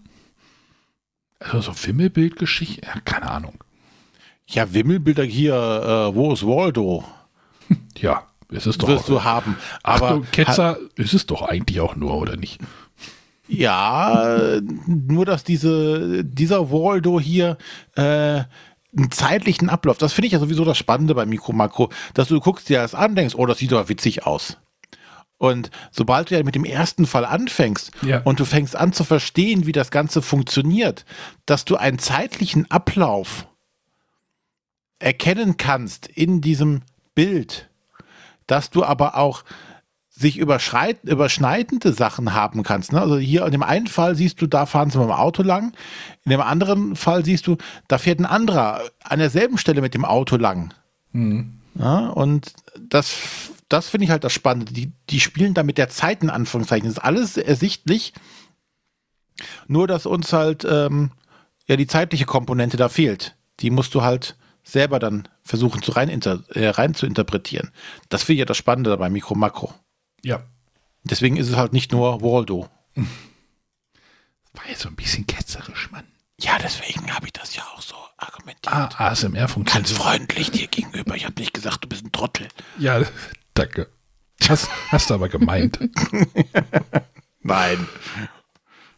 Also 1.40 1.62
so 1.62 1.74
Wimmelbildgeschichte? 1.74 2.82
Ja, 2.86 3.00
keine 3.06 3.30
Ahnung. 3.30 3.64
Ja, 4.48 4.74
Wimmelbilder 4.74 5.24
hier, 5.24 5.54
äh, 5.54 6.16
wo 6.16 6.34
ist 6.34 6.46
Waldo? 6.46 7.04
ja. 7.98 8.24
ist 8.50 8.66
es 8.66 8.78
doch 8.78 8.88
wirst 8.88 9.10
du 9.10 9.24
haben. 9.24 9.58
Aber 9.84 10.10
Aber 10.10 10.22
Ketzer 10.32 10.78
ist 10.96 11.14
es 11.14 11.26
doch 11.26 11.42
eigentlich 11.42 11.80
auch 11.82 11.96
nur, 11.96 12.16
oder 12.16 12.38
nicht? 12.38 12.60
Ja, 13.48 14.60
nur 14.88 15.26
dass 15.26 15.44
diese, 15.44 16.24
dieser 16.26 16.70
Waldo 16.70 17.20
hier 17.20 17.58
äh, 17.96 18.02
einen 18.02 19.12
zeitlichen 19.12 19.70
Ablauf, 19.70 19.98
das 19.98 20.14
finde 20.14 20.28
ich 20.28 20.34
ja 20.34 20.40
sowieso 20.40 20.66
das 20.66 20.78
Spannende 20.78 21.16
bei 21.16 21.26
Mikro 21.26 21.54
Makro, 21.54 21.90
dass 22.14 22.28
du 22.28 22.40
guckst 22.40 22.68
dir 22.68 22.80
das 22.80 22.96
an, 22.96 23.16
denkst, 23.16 23.36
oh, 23.36 23.46
das 23.46 23.58
sieht 23.60 23.72
doch 23.72 23.90
witzig 23.90 24.26
aus. 24.26 24.58
Und 25.40 25.70
sobald 25.92 26.32
du 26.32 26.36
ja 26.38 26.44
mit 26.44 26.56
dem 26.56 26.66
ersten 26.66 27.06
Fall 27.06 27.24
anfängst 27.26 27.92
Ja. 28.02 28.22
und 28.24 28.40
du 28.40 28.46
fängst 28.46 28.76
an 28.76 28.92
zu 28.94 29.04
verstehen, 29.04 29.66
wie 29.68 29.72
das 29.72 29.92
Ganze 29.92 30.22
funktioniert, 30.22 31.06
dass 31.46 31.64
du 31.66 31.76
einen 31.76 32.00
zeitlichen 32.00 32.70
Ablauf 32.72 33.48
erkennen 35.00 35.58
kannst 35.58 36.08
in 36.08 36.42
diesem 36.42 36.82
Bild, 37.14 37.70
dass 38.48 38.70
du 38.72 38.84
aber 38.84 39.16
auch 39.18 39.44
sich 40.10 40.38
überschneidende 40.40 41.94
Sachen 41.94 42.34
haben 42.34 42.64
kannst. 42.64 42.92
Ne? 42.92 43.00
Also 43.00 43.18
hier 43.20 43.46
in 43.46 43.52
dem 43.52 43.62
einen 43.62 43.86
Fall 43.86 44.16
siehst 44.16 44.42
du, 44.42 44.48
da 44.48 44.66
fahren 44.66 44.90
sie 44.90 44.98
mit 44.98 45.08
dem 45.08 45.12
Auto 45.12 45.44
lang. 45.44 45.74
In 46.26 46.32
dem 46.32 46.42
anderen 46.42 46.96
Fall 46.96 47.24
siehst 47.24 47.46
du, 47.46 47.58
da 47.88 48.00
fährt 48.00 48.20
ein 48.20 48.26
anderer 48.26 48.82
an 49.04 49.20
derselben 49.20 49.60
Stelle 49.60 49.82
mit 49.82 49.94
dem 49.94 50.06
Auto 50.06 50.38
lang. 50.38 50.74
Ja, 51.76 52.08
und 52.08 52.54
das, 52.80 53.16
das 53.70 53.90
finde 53.90 54.06
ich 54.06 54.12
halt 54.12 54.24
das 54.24 54.34
Spannende. 54.34 54.72
Die, 54.72 54.92
die 55.10 55.20
spielen 55.20 55.54
da 55.54 55.64
mit 55.64 55.78
der 55.78 55.90
Zeit 55.90 56.24
in 56.24 56.30
Anführungszeichen. 56.30 56.88
Das 56.88 56.98
ist 56.98 57.04
alles 57.04 57.38
ersichtlich. 57.38 58.14
Nur, 59.68 59.88
dass 59.88 60.06
uns 60.06 60.34
halt 60.34 60.66
ähm, 60.70 61.12
ja 61.68 61.76
die 61.76 61.88
zeitliche 61.88 62.26
Komponente 62.26 62.78
da 62.78 62.90
fehlt. 62.90 63.36
Die 63.60 63.70
musst 63.70 63.94
du 63.94 64.02
halt 64.02 64.36
selber 64.64 65.00
dann 65.00 65.28
versuchen 65.44 65.82
zu 65.82 65.92
rein, 65.92 66.10
inter, 66.10 66.44
äh, 66.50 66.68
rein 66.70 66.94
zu 66.94 67.06
interpretieren. 67.06 67.72
Das 68.10 68.24
finde 68.24 68.34
ich 68.34 68.40
ja 68.40 68.46
das 68.46 68.58
Spannende 68.58 68.90
dabei 68.90 69.10
Mikro 69.10 69.36
Makro. 69.36 69.74
Ja. 70.24 70.44
Deswegen 71.04 71.38
ist 71.38 71.50
es 71.50 71.56
halt 71.56 71.74
nicht 71.74 71.92
nur 71.92 72.22
Waldo. 72.22 72.70
War 72.96 74.70
ja 74.70 74.76
so 74.76 74.90
ein 74.90 74.96
bisschen 74.96 75.26
ketzerisch, 75.28 75.92
Mann. 75.92 76.04
Ja, 76.40 76.58
deswegen 76.62 77.14
habe 77.14 77.28
ich 77.28 77.34
das 77.34 77.56
ja 77.56 77.64
auch 77.74 77.82
so 77.82 77.96
argumentiert. 78.18 78.74
Ah, 78.74 78.90
ASMR 78.98 79.48
funktioniert. 79.48 79.90
Ganz 79.90 79.92
freundlich 79.92 80.52
dir 80.52 80.68
gegenüber. 80.68 81.16
Ich 81.16 81.26
habe 81.26 81.40
nicht 81.40 81.54
gesagt, 81.54 81.84
du 81.84 81.88
bist 81.88 82.04
ein 82.04 82.12
Trottel. 82.12 82.48
Ja, 82.78 83.02
danke. 83.58 83.88
Das 84.48 84.70
hast 84.90 85.10
du 85.10 85.16
aber 85.16 85.30
gemeint. 85.30 85.80
Nein. 87.42 87.88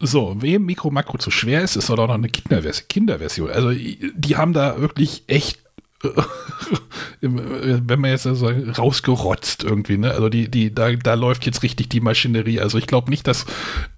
So, 0.00 0.34
wem 0.40 0.64
Mikro 0.64 0.90
Makro 0.90 1.18
zu 1.18 1.30
schwer 1.30 1.62
ist, 1.62 1.76
ist 1.76 1.90
doch 1.90 1.96
noch 1.96 2.08
eine 2.10 2.28
Kindervers 2.28 2.88
Kinderversion. 2.88 3.50
Also 3.50 3.70
die 3.70 4.36
haben 4.36 4.54
da 4.54 4.80
wirklich 4.80 5.24
echt, 5.26 5.60
wenn 7.20 8.00
man 8.00 8.10
jetzt 8.10 8.22
so 8.22 8.34
sagen, 8.34 8.70
rausgerotzt 8.70 9.62
irgendwie. 9.62 9.98
Ne? 9.98 10.10
Also 10.10 10.30
die, 10.30 10.50
die, 10.50 10.74
da, 10.74 10.92
da 10.92 11.14
läuft 11.14 11.44
jetzt 11.44 11.62
richtig 11.62 11.90
die 11.90 12.00
Maschinerie. 12.00 12.60
Also 12.60 12.78
ich 12.78 12.86
glaube 12.86 13.10
nicht, 13.10 13.26
dass 13.26 13.44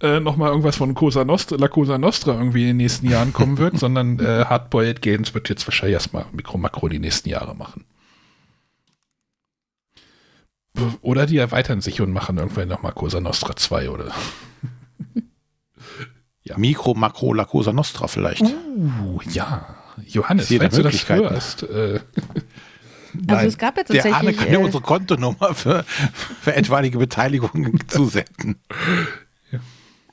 äh, 0.01 0.18
noch 0.18 0.36
mal 0.36 0.48
irgendwas 0.48 0.76
von 0.76 0.94
Cosa 0.94 1.24
Nostra, 1.24 1.56
La 1.56 1.68
Cosa 1.68 1.98
Nostra 1.98 2.32
irgendwie 2.34 2.62
in 2.62 2.68
den 2.68 2.76
nächsten 2.78 3.09
Jahren 3.09 3.32
kommen 3.32 3.59
wird, 3.59 3.78
sondern 3.78 4.18
äh, 4.18 4.44
Hardboiled 4.44 5.02
Games 5.02 5.34
wird 5.34 5.48
jetzt 5.48 5.66
wahrscheinlich 5.68 5.94
erstmal 5.94 6.26
Mikro 6.32 6.59
Makro 6.59 6.89
die 6.89 6.98
nächsten 6.98 7.28
Jahre 7.28 7.55
machen. 7.55 7.84
Oder 11.03 11.27
die 11.27 11.36
erweitern 11.39 11.81
sich 11.81 12.01
und 12.01 12.12
machen 12.12 12.39
irgendwann 12.39 12.69
noch 12.69 12.82
mal 12.82 12.93
Cosa 12.93 13.20
Nostra 13.20 13.55
2 13.57 13.90
oder 13.90 14.07
Ja. 16.44 16.59
Mikro, 16.59 16.94
Makro, 16.94 17.32
La 17.35 17.44
Cosa 17.44 17.73
Nostra 17.73 18.09
vielleicht. 18.09 18.43
Uh, 18.43 19.20
ja. 19.31 19.77
Johannes, 20.07 20.49
falls 20.49 20.74
du 20.74 20.82
das 20.82 20.85
Möglichkeit, 20.85 21.20
hörst, 21.20 21.62
äh, 21.65 22.01
Also 23.28 23.47
es 23.47 23.59
gab 23.59 23.77
ja 23.77 23.85
Der 23.85 24.05
Arne 24.07 24.12
tatsächlich. 24.12 24.36
kann 24.39 24.53
ja 24.55 24.59
äh, 24.61 24.65
unsere 24.65 24.82
Kontonummer 24.82 25.55
für, 25.55 25.85
für 26.40 26.55
etwaige 26.57 26.99
Beteiligungen 26.99 27.78
zusenden. 27.86 28.57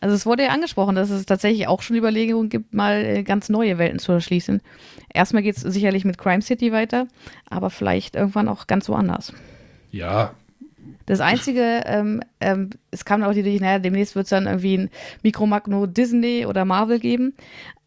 Also 0.02 0.16
es 0.16 0.26
wurde 0.26 0.44
ja 0.44 0.50
angesprochen, 0.50 0.96
dass 0.96 1.10
es 1.10 1.26
tatsächlich 1.26 1.68
auch 1.68 1.82
schon 1.82 1.96
Überlegungen 1.96 2.50
gibt, 2.50 2.74
mal 2.74 3.04
äh, 3.04 3.24
ganz 3.24 3.50
neue 3.50 3.78
Welten 3.78 4.00
zu 4.00 4.12
erschließen. 4.12 4.62
Erstmal 5.14 5.44
geht 5.44 5.58
es 5.58 5.62
sicherlich 5.64 6.06
mit 6.06 6.18
Crime 6.18 6.42
City 6.42 6.72
weiter, 6.72 7.08
aber 7.50 7.70
vielleicht 7.70 8.16
irgendwann 8.16 8.48
auch 8.50 8.68
ganz 8.68 8.88
woanders. 8.90 9.34
ja, 9.92 10.34
Das 11.10 11.22
Einzige, 11.22 11.82
ähm, 11.88 12.22
ähm, 12.40 12.70
es 12.92 13.04
kam 13.04 13.24
auch 13.24 13.34
die 13.34 13.40
Idee, 13.40 13.58
naja, 13.60 13.80
demnächst 13.80 14.16
wird 14.16 14.26
es 14.26 14.30
dann 14.30 14.46
irgendwie 14.46 14.78
ein 14.78 14.90
Mikromagno 15.24 15.88
Disney 15.88 16.46
oder 16.46 16.66
Marvel 16.66 17.00
geben. 17.00 17.34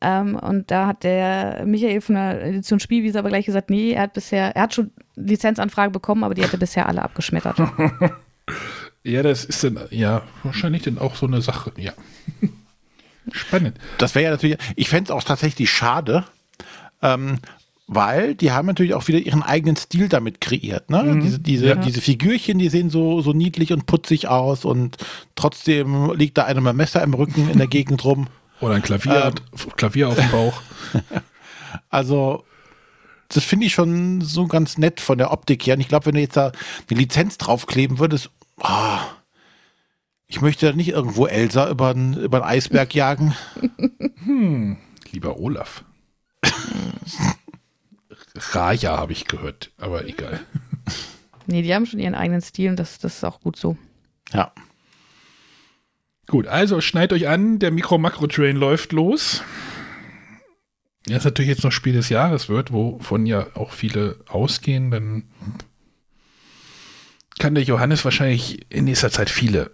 Ähm, 0.00 0.34
und 0.34 0.72
da 0.72 0.88
hat 0.88 1.04
der 1.04 1.62
Michael 1.64 2.00
von 2.00 2.16
der 2.16 2.44
Edition 2.44 2.80
Spielwiese 2.80 3.20
aber 3.20 3.28
gleich 3.28 3.46
gesagt, 3.46 3.70
nee, 3.70 3.92
er 3.92 4.02
hat 4.02 4.14
bisher, 4.14 4.56
er 4.56 4.62
hat 4.62 4.74
schon 4.74 4.90
Lizenzanfragen 5.14 5.92
bekommen, 5.92 6.24
aber 6.24 6.34
die 6.34 6.42
hat 6.42 6.52
er 6.52 6.58
bisher 6.58 6.88
alle 6.88 7.00
abgeschmettert. 7.00 7.58
ja, 9.04 9.22
das 9.22 9.44
ist 9.44 9.62
dann, 9.62 9.78
ja, 9.90 10.22
wahrscheinlich 10.42 10.82
dann 10.82 10.98
auch 10.98 11.14
so 11.14 11.28
eine 11.28 11.42
Sache, 11.42 11.70
ja. 11.76 11.92
Spannend. 13.30 13.78
Das 13.98 14.16
wäre 14.16 14.24
ja 14.24 14.30
natürlich, 14.32 14.58
ich 14.74 14.88
fände 14.88 15.04
es 15.04 15.10
auch 15.12 15.22
tatsächlich 15.22 15.70
schade, 15.70 16.24
ähm, 17.02 17.38
weil 17.94 18.34
die 18.34 18.52
haben 18.52 18.66
natürlich 18.66 18.94
auch 18.94 19.06
wieder 19.08 19.18
ihren 19.18 19.42
eigenen 19.42 19.76
Stil 19.76 20.08
damit 20.08 20.40
kreiert. 20.40 20.90
Ne? 20.90 21.20
Diese, 21.22 21.38
diese, 21.38 21.66
Ja. 21.66 21.74
diese 21.76 22.00
Figürchen, 22.00 22.58
die 22.58 22.68
sehen 22.68 22.90
so, 22.90 23.20
so 23.22 23.32
niedlich 23.32 23.72
und 23.72 23.86
putzig 23.86 24.28
aus 24.28 24.64
und 24.64 24.96
trotzdem 25.34 26.12
liegt 26.14 26.38
da 26.38 26.44
einem 26.44 26.64
Messer 26.76 27.02
im 27.02 27.14
Rücken 27.14 27.48
in 27.50 27.58
der 27.58 27.66
Gegend 27.68 28.04
rum. 28.04 28.26
Oder 28.60 28.74
ein 28.74 28.82
Klavier, 28.82 29.32
Klavier 29.76 30.08
auf 30.08 30.16
dem 30.16 30.30
Bauch. 30.30 30.62
Also, 31.88 32.44
das 33.28 33.44
finde 33.44 33.66
ich 33.66 33.72
schon 33.72 34.20
so 34.20 34.46
ganz 34.46 34.76
nett 34.78 35.00
von 35.00 35.16
der 35.18 35.30
Optik 35.32 35.66
her. 35.66 35.74
Und 35.74 35.80
ich 35.80 35.88
glaube, 35.88 36.06
wenn 36.06 36.14
du 36.14 36.20
jetzt 36.20 36.36
da 36.36 36.52
eine 36.90 37.00
Lizenz 37.00 37.38
draufkleben 37.38 37.98
würdest, 37.98 38.30
ah, 38.60 39.00
ich 40.26 40.40
möchte 40.42 40.66
da 40.66 40.72
nicht 40.76 40.88
irgendwo 40.90 41.26
Elsa 41.26 41.70
über 41.70 41.88
einen 41.88 42.14
über 42.14 42.38
einen 42.42 42.50
Eisberg 42.56 42.94
jagen. 42.94 43.34
Lieber 45.12 45.38
Olaf. 45.38 45.84
Raja 48.50 48.96
habe 48.96 49.12
ich 49.12 49.26
gehört, 49.26 49.70
aber 49.78 50.06
egal. 50.06 50.40
nee, 51.46 51.62
die 51.62 51.74
haben 51.74 51.86
schon 51.86 52.00
ihren 52.00 52.14
eigenen 52.14 52.42
Stil 52.42 52.70
und 52.70 52.76
das, 52.76 52.98
das 52.98 53.16
ist 53.16 53.24
auch 53.24 53.40
gut 53.40 53.56
so. 53.56 53.76
Ja. 54.32 54.52
Gut, 56.28 56.46
also 56.46 56.80
schneid 56.80 57.12
euch 57.12 57.28
an, 57.28 57.58
der 57.58 57.70
Mikro-Makro-Train 57.70 58.56
läuft 58.56 58.92
los. 58.92 59.42
Ja, 61.06 61.16
ist 61.16 61.24
natürlich 61.24 61.48
jetzt 61.48 61.64
noch 61.64 61.72
Spiel 61.72 61.94
des 61.94 62.08
Jahres 62.08 62.48
wird, 62.48 62.72
wovon 62.72 63.26
ja 63.26 63.46
auch 63.54 63.72
viele 63.72 64.20
ausgehen, 64.28 64.90
dann 64.90 65.24
kann 67.38 67.54
der 67.54 67.64
Johannes 67.64 68.04
wahrscheinlich 68.04 68.66
in 68.70 68.84
nächster 68.84 69.10
Zeit 69.10 69.28
viele 69.28 69.72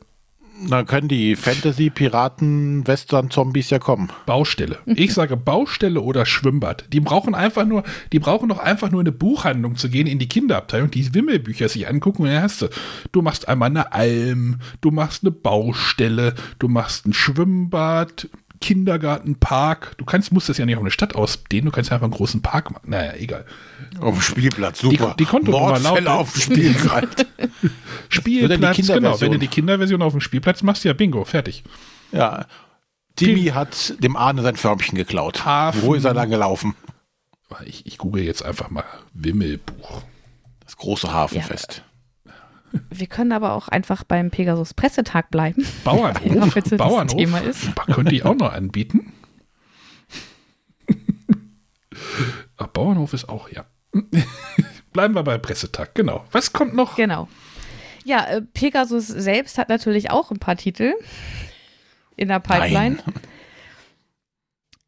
Dann 0.67 0.87
können 0.87 1.09
die 1.09 1.37
Fantasy, 1.37 1.91
Piraten, 1.91 2.87
Western, 2.87 3.31
Zombies 3.31 3.71
ja 3.71 3.79
kommen. 3.79 4.09
Baustelle. 4.27 4.79
Ich 4.87 5.15
sage 5.15 5.37
Baustelle 5.37 6.01
oder 6.01 6.27
Schwimmbad. 6.27 6.85
Die 6.93 7.01
brauchen 7.01 7.35
einfach 7.35 7.65
nur, 7.65 7.85
die 8.13 8.19
brauchen 8.19 8.49
doch 8.49 8.59
einfach 8.59 8.91
nur 8.91 9.01
in 9.01 9.07
eine 9.07 9.17
Buchhandlung 9.17 9.77
zu 9.77 9.89
gehen, 9.89 10.07
in 10.07 10.19
die 10.19 10.29
Kinderabteilung, 10.29 10.91
die 10.91 11.15
Wimmelbücher 11.15 11.69
sich 11.69 11.89
angucken 11.89 12.23
und 12.23 12.29
dann 12.29 12.43
hast 12.43 12.63
du, 12.63 12.69
du 13.13 13.23
machst 13.23 13.49
einmal 13.49 13.71
eine 13.71 13.93
Alm, 13.93 14.59
du 14.81 14.91
machst 14.91 15.23
eine 15.23 15.31
Baustelle, 15.31 16.35
du 16.59 16.69
machst 16.69 17.07
ein 17.07 17.13
Schwimmbad, 17.13 18.29
Kindergarten, 18.61 19.37
Park. 19.39 19.95
Du 19.99 20.05
kannst, 20.05 20.33
musst 20.33 20.49
das 20.49 20.59
ja 20.59 20.67
nicht 20.67 20.77
auf 20.77 20.83
eine 20.83 20.91
Stadt 20.91 21.15
ausdehnen, 21.15 21.67
du 21.67 21.71
kannst 21.71 21.93
einfach 21.93 22.05
einen 22.05 22.13
großen 22.15 22.43
Park 22.43 22.71
machen. 22.71 22.91
Naja, 22.91 23.13
egal. 23.15 23.45
Auf 24.01 24.15
dem 24.15 24.21
Spielplatz, 24.23 24.81
super. 24.81 25.15
die 25.19 25.25
Kontonummer 25.25 25.69
Mordfälle 25.71 26.01
lautet- 26.01 26.09
auf 26.09 26.33
dem 26.33 26.41
Spielplatz. 26.43 27.27
Spielplatz, 28.09 28.77
genau. 28.87 29.21
Wenn 29.21 29.33
du 29.33 29.39
die 29.39 29.49
Kinderversion 29.49 30.03
auf 30.03 30.13
dem 30.13 30.21
Spielplatz 30.21 30.63
machst, 30.63 30.85
ja, 30.85 30.93
bingo, 30.93 31.25
fertig. 31.25 31.63
ja. 32.13 32.47
Timmy 33.17 33.47
hat 33.47 33.95
dem 34.01 34.15
Arne 34.15 34.43
sein 34.43 34.55
Förmchen 34.55 34.97
geklaut. 34.97 35.45
Hafen. 35.45 35.83
Wo 35.83 35.95
ist 35.95 36.05
er 36.05 36.15
lang 36.15 36.31
gelaufen? 36.31 36.77
Ich, 37.65 37.85
ich 37.85 37.99
google 37.99 38.23
jetzt 38.23 38.45
einfach 38.45 38.71
mal 38.71 38.85
Wimmelbuch. 39.13 40.03
Das 40.65 40.77
große 40.77 41.13
Hafenfest. 41.13 41.83
Wir 42.91 43.07
können 43.07 43.33
aber 43.33 43.53
auch 43.53 43.69
einfach 43.69 44.05
beim 44.05 44.31
Pegasus 44.31 44.75
Pressetag 44.75 45.31
bleiben. 45.31 45.67
Bauernhof, 45.85 46.55
das 46.55 46.71
Bauernhof 46.71 47.17
Thema 47.17 47.39
ist. 47.39 47.75
könnte 47.87 48.15
ich 48.15 48.25
auch 48.25 48.35
noch 48.35 48.53
anbieten. 48.53 49.13
Ach, 52.57 52.67
Bauernhof 52.69 53.13
ist 53.13 53.29
auch, 53.29 53.51
ja. 53.51 53.67
Bleiben 54.93 55.15
wir 55.15 55.23
bei 55.23 55.39
Pressetag, 55.39 55.95
genau. 55.95 56.25
Was 56.33 56.53
kommt 56.53 56.75
noch? 56.75 56.97
Genau. 56.97 57.29
Ja, 58.05 58.27
äh, 58.27 58.43
Pegasus 58.43 59.07
selbst 59.07 59.59
hat 59.59 59.69
natürlich 59.69 60.11
auch 60.11 60.31
ein 60.31 60.39
paar 60.39 60.57
Titel 60.57 60.95
in 62.17 62.29
der 62.29 62.41
Pipeline. 62.41 62.99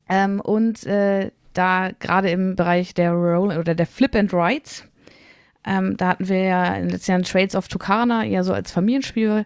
Ähm, 0.09 0.41
und 0.41 0.85
äh, 0.87 1.31
da 1.55 1.91
gerade 1.99 2.31
im 2.31 2.57
Bereich 2.57 2.95
der 2.95 3.13
Roll 3.13 3.57
oder 3.57 3.75
der 3.75 3.87
Flip 3.87 4.15
and 4.15 4.33
Rides, 4.33 4.85
ähm, 5.65 5.97
da 5.97 6.09
hatten 6.09 6.29
wir 6.29 6.43
ja 6.43 6.75
in 6.75 6.85
den 6.85 6.91
letzten 6.91 7.13
Jahren 7.13 7.23
Trades 7.23 7.55
of 7.55 7.69
Tucana 7.69 8.25
eher 8.25 8.45
so 8.45 8.53
als 8.53 8.73
Familienspiel 8.73 9.45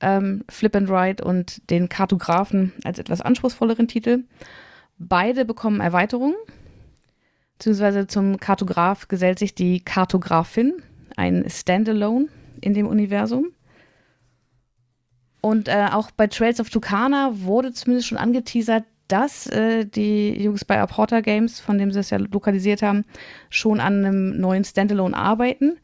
ähm, 0.00 0.44
Flip 0.48 0.74
and 0.76 0.90
Ride 0.90 1.24
und 1.24 1.68
den 1.70 1.88
Kartografen 1.88 2.72
als 2.84 2.98
etwas 2.98 3.20
anspruchsvolleren 3.20 3.88
Titel. 3.88 4.24
Beide 4.98 5.44
bekommen 5.44 5.80
Erweiterungen. 5.80 6.36
Beziehungsweise 7.56 8.06
zum 8.06 8.38
Kartograf 8.38 9.08
gesellt 9.08 9.38
sich 9.38 9.54
die 9.54 9.80
Kartografin, 9.80 10.74
ein 11.16 11.44
Standalone 11.48 12.28
in 12.60 12.74
dem 12.74 12.86
Universum. 12.86 13.52
Und 15.40 15.68
äh, 15.68 15.88
auch 15.92 16.10
bei 16.10 16.26
Trails 16.26 16.60
of 16.60 16.70
Tucana 16.70 17.30
wurde 17.40 17.72
zumindest 17.72 18.08
schon 18.08 18.18
angeteasert, 18.18 18.84
dass 19.08 19.46
äh, 19.46 19.86
die 19.86 20.40
Jungs 20.40 20.64
bei 20.64 20.78
Aporta 20.78 21.20
Games, 21.20 21.60
von 21.60 21.78
dem 21.78 21.90
sie 21.90 22.00
es 22.00 22.10
ja 22.10 22.18
lokalisiert 22.18 22.82
haben, 22.82 23.04
schon 23.50 23.80
an 23.80 24.04
einem 24.04 24.38
neuen 24.38 24.64
Standalone 24.64 25.16
arbeiten. 25.16 25.78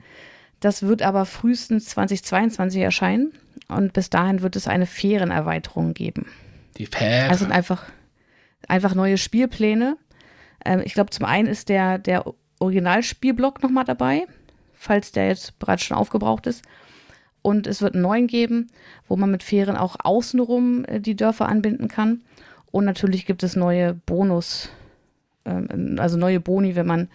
Das 0.61 0.83
wird 0.83 1.03
aber 1.03 1.25
frühestens 1.25 1.87
2022 1.87 2.83
erscheinen 2.83 3.33
und 3.69 3.93
bis 3.93 4.11
dahin 4.11 4.43
wird 4.43 4.57
es 4.57 4.69
eine 4.69 4.87
Fährenerweiterung 4.87 5.95
geben. 5.95 6.27
Die 6.77 6.87
Fähre. 6.87 7.31
Also 7.31 7.47
einfach, 7.47 7.85
einfach 8.69 8.95
neue 8.95 9.19
Spielpläne. 9.19 9.97
Ähm, 10.65 10.83
ich 10.85 10.95
glaube, 10.95 11.11
zum 11.11 11.25
einen 11.25 11.49
ist 11.49 11.69
der, 11.69 11.99
der 11.99 12.25
Originalspielblock 12.59 13.63
nochmal 13.63 13.85
dabei, 13.85 14.27
falls 14.75 15.13
der 15.13 15.29
jetzt 15.29 15.59
bereits 15.59 15.85
schon 15.85 15.97
aufgebraucht 15.97 16.47
ist. 16.47 16.63
Und 17.43 17.67
es 17.67 17.83
wird 17.83 17.95
einen 17.95 18.03
neuen 18.03 18.27
geben, 18.27 18.69
wo 19.07 19.17
man 19.17 19.31
mit 19.31 19.43
Fähren 19.43 19.77
auch 19.77 19.97
außenrum 20.03 20.85
äh, 20.87 21.01
die 21.01 21.17
Dörfer 21.17 21.49
anbinden 21.49 21.89
kann. 21.89 22.23
Und 22.75 22.87
natürlich 22.87 23.25
gibt 23.25 23.45
es 23.45 23.55
neue 23.55 23.95
Bonus, 23.95 24.69
ähm, 25.45 25.95
also 26.01 26.19
neue 26.19 26.41
Boni, 26.41 26.75
wenn 26.75 26.89
man 26.89 27.09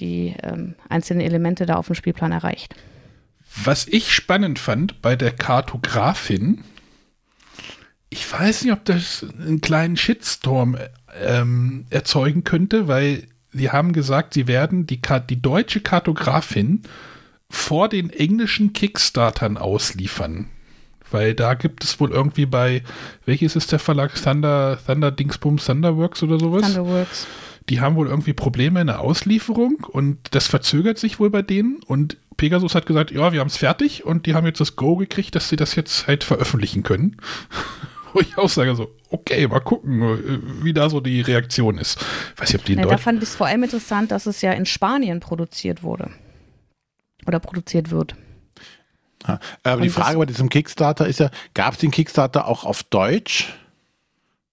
die 0.00 0.34
ähm, 0.42 0.74
einzelnen 0.88 1.20
Elemente 1.20 1.64
da 1.64 1.76
auf 1.76 1.86
dem 1.86 1.94
Spielplan 1.94 2.32
erreicht. 2.32 2.74
Was 3.62 3.86
ich 3.86 4.12
spannend 4.12 4.58
fand 4.58 5.00
bei 5.02 5.14
der 5.14 5.30
Kartografin, 5.30 6.64
ich 8.10 8.30
weiß 8.32 8.64
nicht, 8.64 8.72
ob 8.72 8.84
das 8.84 9.24
einen 9.38 9.60
kleinen 9.60 9.96
Shitstorm 9.96 10.76
ähm, 11.24 11.86
erzeugen 11.90 12.42
könnte, 12.42 12.88
weil 12.88 13.28
sie 13.52 13.70
haben 13.70 13.92
gesagt, 13.92 14.34
sie 14.34 14.48
werden 14.48 14.88
die, 14.88 15.00
die 15.30 15.40
deutsche 15.40 15.82
Kartografin 15.82 16.82
vor 17.48 17.88
den 17.88 18.10
englischen 18.10 18.72
Kickstartern 18.72 19.56
ausliefern. 19.56 20.48
Weil 21.10 21.34
da 21.34 21.54
gibt 21.54 21.84
es 21.84 22.00
wohl 22.00 22.10
irgendwie 22.10 22.46
bei, 22.46 22.82
welches 23.24 23.56
ist 23.56 23.72
der 23.72 23.78
Verlag? 23.78 24.14
Thunder, 24.20 24.78
Thunder 24.84 25.10
Dingsbums, 25.10 25.66
Thunderworks 25.66 26.22
oder 26.22 26.38
sowas? 26.38 26.62
Thunderworks. 26.62 27.26
Die 27.68 27.80
haben 27.80 27.96
wohl 27.96 28.08
irgendwie 28.08 28.32
Probleme 28.32 28.80
in 28.80 28.86
der 28.86 29.00
Auslieferung 29.00 29.86
und 29.90 30.18
das 30.32 30.46
verzögert 30.46 30.98
sich 30.98 31.18
wohl 31.18 31.30
bei 31.30 31.42
denen 31.42 31.80
und 31.86 32.16
Pegasus 32.36 32.74
hat 32.74 32.86
gesagt, 32.86 33.10
ja, 33.10 33.32
wir 33.32 33.40
haben 33.40 33.48
es 33.48 33.56
fertig 33.56 34.04
und 34.04 34.26
die 34.26 34.34
haben 34.34 34.46
jetzt 34.46 34.60
das 34.60 34.76
Go 34.76 34.96
gekriegt, 34.96 35.34
dass 35.34 35.48
sie 35.48 35.56
das 35.56 35.74
jetzt 35.74 36.06
halt 36.06 36.22
veröffentlichen 36.22 36.82
können. 36.82 37.16
Wo 38.12 38.20
ich 38.20 38.38
auch 38.38 38.48
sage 38.48 38.74
so, 38.74 38.94
okay, 39.10 39.46
mal 39.46 39.60
gucken, 39.60 40.62
wie 40.62 40.72
da 40.72 40.88
so 40.88 41.00
die 41.00 41.20
Reaktion 41.20 41.76
ist. 41.76 41.98
weiß 42.36 42.52
nicht, 42.52 42.60
ob 42.60 42.64
die 42.64 42.72
in 42.74 42.78
ja, 42.78 42.86
da 42.86 42.98
fand 42.98 43.22
ich 43.22 43.28
es 43.28 43.36
vor 43.36 43.46
allem 43.46 43.64
interessant, 43.64 44.10
dass 44.10 44.26
es 44.26 44.40
ja 44.40 44.52
in 44.52 44.64
Spanien 44.64 45.20
produziert 45.20 45.82
wurde. 45.82 46.10
Oder 47.26 47.40
produziert 47.40 47.90
wird. 47.90 48.14
Ja, 49.26 49.40
aber 49.64 49.76
und 49.76 49.82
die 49.82 49.90
Frage 49.90 50.18
bei 50.18 50.26
diesem 50.26 50.48
Kickstarter 50.48 51.06
ist 51.06 51.20
ja, 51.20 51.30
gab 51.54 51.74
es 51.74 51.80
den 51.80 51.90
Kickstarter 51.90 52.46
auch 52.46 52.64
auf 52.64 52.82
Deutsch? 52.84 53.52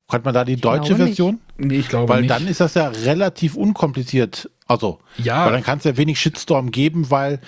Hat 0.10 0.26
man 0.26 0.34
da 0.34 0.46
die 0.46 0.58
deutsche 0.58 0.96
Version? 0.96 1.40
Nicht. 1.58 1.68
Nee, 1.70 1.80
ich 1.80 1.90
glaube 1.90 2.10
weil 2.10 2.22
nicht. 2.22 2.30
Weil 2.30 2.40
dann 2.40 2.48
ist 2.48 2.60
das 2.60 2.74
ja 2.76 2.88
relativ 2.88 3.56
unkompliziert. 3.56 4.50
Also, 4.68 5.00
ja. 5.18 5.46
weil 5.46 5.54
dann 5.54 5.64
kann 5.64 5.80
es 5.80 5.84
ja 5.84 5.98
wenig 5.98 6.20
Shitstorm 6.20 6.72
geben, 6.72 7.10
weil 7.10 7.40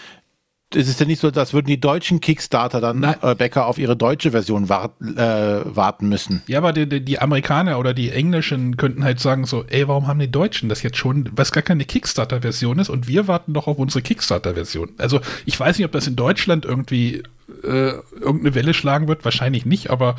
es 0.74 0.88
ist 0.88 1.00
ja 1.00 1.06
nicht 1.06 1.22
so, 1.22 1.30
als 1.30 1.54
würden 1.54 1.68
die 1.68 1.80
deutschen 1.80 2.20
Kickstarter 2.20 2.82
dann 2.82 3.04
äh, 3.04 3.36
Bäcker 3.36 3.68
auf 3.68 3.78
ihre 3.78 3.96
deutsche 3.96 4.32
Version 4.32 4.68
wart, 4.68 5.00
äh, 5.02 5.76
warten 5.76 6.10
müssen. 6.10 6.42
Ja, 6.48 6.58
aber 6.58 6.74
die, 6.74 7.04
die, 7.04 7.20
Amerikaner 7.20 7.80
oder 7.80 7.94
die 7.94 8.12
Englischen 8.12 8.76
könnten 8.76 9.04
halt 9.04 9.20
sagen 9.20 9.46
so, 9.46 9.64
ey, 9.68 9.88
warum 9.88 10.08
haben 10.08 10.20
die 10.20 10.32
Deutschen 10.32 10.68
das 10.68 10.82
jetzt 10.84 10.98
schon, 10.98 11.30
was 11.36 11.52
gar 11.52 11.64
keine 11.64 11.86
Kickstarter-Version 11.86 12.80
ist 12.80 12.90
und 12.90 13.08
wir 13.08 13.28
warten 13.28 13.54
doch 13.54 13.68
auf 13.68 13.78
unsere 13.78 14.02
Kickstarter-Version. 14.02 14.94
Also 14.98 15.22
ich 15.46 15.60
weiß 15.60 15.78
nicht, 15.78 15.86
ob 15.86 15.92
das 15.92 16.08
in 16.08 16.16
Deutschland 16.16 16.66
irgendwie 16.66 17.24
äh, 17.64 17.94
irgendeine 18.20 18.56
Welle 18.56 18.74
schlagen 18.74 19.08
wird, 19.08 19.24
wahrscheinlich 19.24 19.66
nicht, 19.66 19.90
aber 19.92 20.16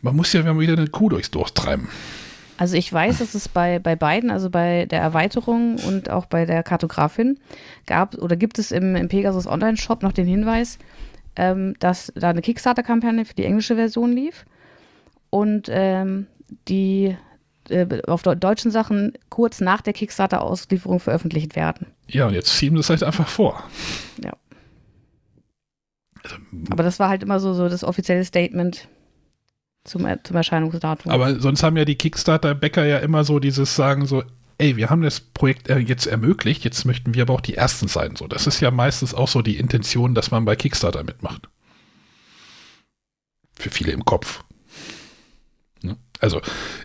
man 0.00 0.16
muss 0.16 0.32
ja 0.32 0.58
wieder 0.58 0.72
eine 0.72 0.88
Kuh 0.88 1.10
durchs 1.10 1.30
Dorf 1.30 1.52
treiben. 1.52 1.88
Also 2.62 2.76
ich 2.76 2.92
weiß, 2.92 3.18
dass 3.18 3.34
es 3.34 3.48
bei, 3.48 3.80
bei 3.80 3.96
beiden, 3.96 4.30
also 4.30 4.48
bei 4.48 4.86
der 4.86 5.00
Erweiterung 5.00 5.80
und 5.84 6.10
auch 6.10 6.26
bei 6.26 6.46
der 6.46 6.62
Kartografin, 6.62 7.40
gab 7.86 8.14
oder 8.14 8.36
gibt 8.36 8.56
es 8.60 8.70
im, 8.70 8.94
im 8.94 9.08
Pegasus 9.08 9.48
Online-Shop 9.48 10.04
noch 10.04 10.12
den 10.12 10.28
Hinweis, 10.28 10.78
ähm, 11.34 11.74
dass 11.80 12.12
da 12.14 12.30
eine 12.30 12.40
Kickstarter-Kampagne 12.40 13.24
für 13.24 13.34
die 13.34 13.46
englische 13.46 13.74
Version 13.74 14.12
lief 14.12 14.46
und 15.28 15.66
ähm, 15.72 16.28
die 16.68 17.16
äh, 17.68 18.00
auf 18.06 18.22
deutschen 18.22 18.70
Sachen 18.70 19.14
kurz 19.28 19.60
nach 19.60 19.80
der 19.80 19.92
Kickstarter-Auslieferung 19.92 21.00
veröffentlicht 21.00 21.56
werden. 21.56 21.88
Ja, 22.06 22.28
und 22.28 22.34
jetzt 22.34 22.56
ziehen 22.56 22.74
wir 22.74 22.78
das 22.78 22.90
halt 22.90 23.02
einfach 23.02 23.26
vor. 23.26 23.60
Ja. 24.22 24.34
Also, 26.22 26.36
Aber 26.70 26.84
das 26.84 27.00
war 27.00 27.08
halt 27.08 27.24
immer 27.24 27.40
so, 27.40 27.54
so 27.54 27.68
das 27.68 27.82
offizielle 27.82 28.24
Statement 28.24 28.86
zum, 29.84 30.06
zum 30.22 30.36
Erscheinungsdatum. 30.36 31.10
Aber 31.10 31.40
sonst 31.40 31.62
haben 31.62 31.76
ja 31.76 31.84
die 31.84 31.96
Kickstarter-Bäcker 31.96 32.84
ja 32.84 32.98
immer 32.98 33.24
so 33.24 33.38
dieses 33.38 33.74
Sagen 33.74 34.06
so, 34.06 34.22
ey, 34.58 34.76
wir 34.76 34.90
haben 34.90 35.02
das 35.02 35.20
Projekt 35.20 35.68
äh, 35.68 35.78
jetzt 35.78 36.06
ermöglicht, 36.06 36.64
jetzt 36.64 36.84
möchten 36.84 37.14
wir 37.14 37.22
aber 37.22 37.34
auch 37.34 37.40
die 37.40 37.56
Ersten 37.56 37.88
sein. 37.88 38.16
So, 38.16 38.28
das 38.28 38.46
ist 38.46 38.60
ja 38.60 38.70
meistens 38.70 39.12
auch 39.12 39.28
so 39.28 39.42
die 39.42 39.56
Intention, 39.56 40.14
dass 40.14 40.30
man 40.30 40.44
bei 40.44 40.56
Kickstarter 40.56 41.02
mitmacht. 41.02 41.48
Für 43.58 43.70
viele 43.70 43.92
im 43.92 44.04
Kopf. 44.04 44.44
Ne? 45.82 45.96
Also, 46.20 46.40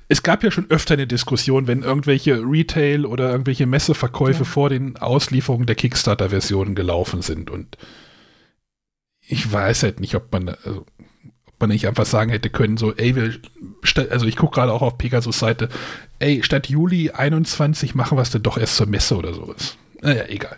es 0.07 0.23
gab 0.23 0.43
ja 0.43 0.49
schon 0.49 0.69
öfter 0.69 0.95
eine 0.95 1.05
Diskussion, 1.07 1.67
wenn 1.67 1.83
irgendwelche 1.83 2.41
Retail- 2.41 3.05
oder 3.05 3.29
irgendwelche 3.29 3.67
Messeverkäufe 3.67 4.39
ja. 4.39 4.45
vor 4.45 4.69
den 4.69 4.97
Auslieferungen 4.97 5.67
der 5.67 5.75
Kickstarter-Versionen 5.75 6.73
gelaufen 6.73 7.21
sind. 7.21 7.51
Und 7.51 7.77
ich 9.21 9.51
weiß 9.51 9.83
halt 9.83 9.99
nicht, 9.99 10.15
ob 10.15 10.31
man, 10.31 10.49
also, 10.49 10.85
man 11.59 11.69
nicht 11.69 11.87
einfach 11.87 12.05
sagen 12.05 12.31
hätte 12.31 12.49
können, 12.49 12.77
so, 12.77 12.93
ey, 12.95 13.15
wir, 13.15 13.33
also 14.09 14.25
ich 14.25 14.35
gucke 14.35 14.55
gerade 14.55 14.71
auch 14.71 14.81
auf 14.81 14.97
Pegasus 14.97 15.39
Seite, 15.39 15.69
ey, 16.19 16.43
statt 16.43 16.67
Juli 16.67 17.11
21 17.11 17.95
machen 17.95 18.17
wir 18.17 18.21
es 18.21 18.31
denn 18.31 18.43
doch 18.43 18.57
erst 18.57 18.75
zur 18.75 18.87
Messe 18.87 19.17
oder 19.17 19.33
sowas. 19.33 19.77
Naja, 20.01 20.25
egal. 20.27 20.57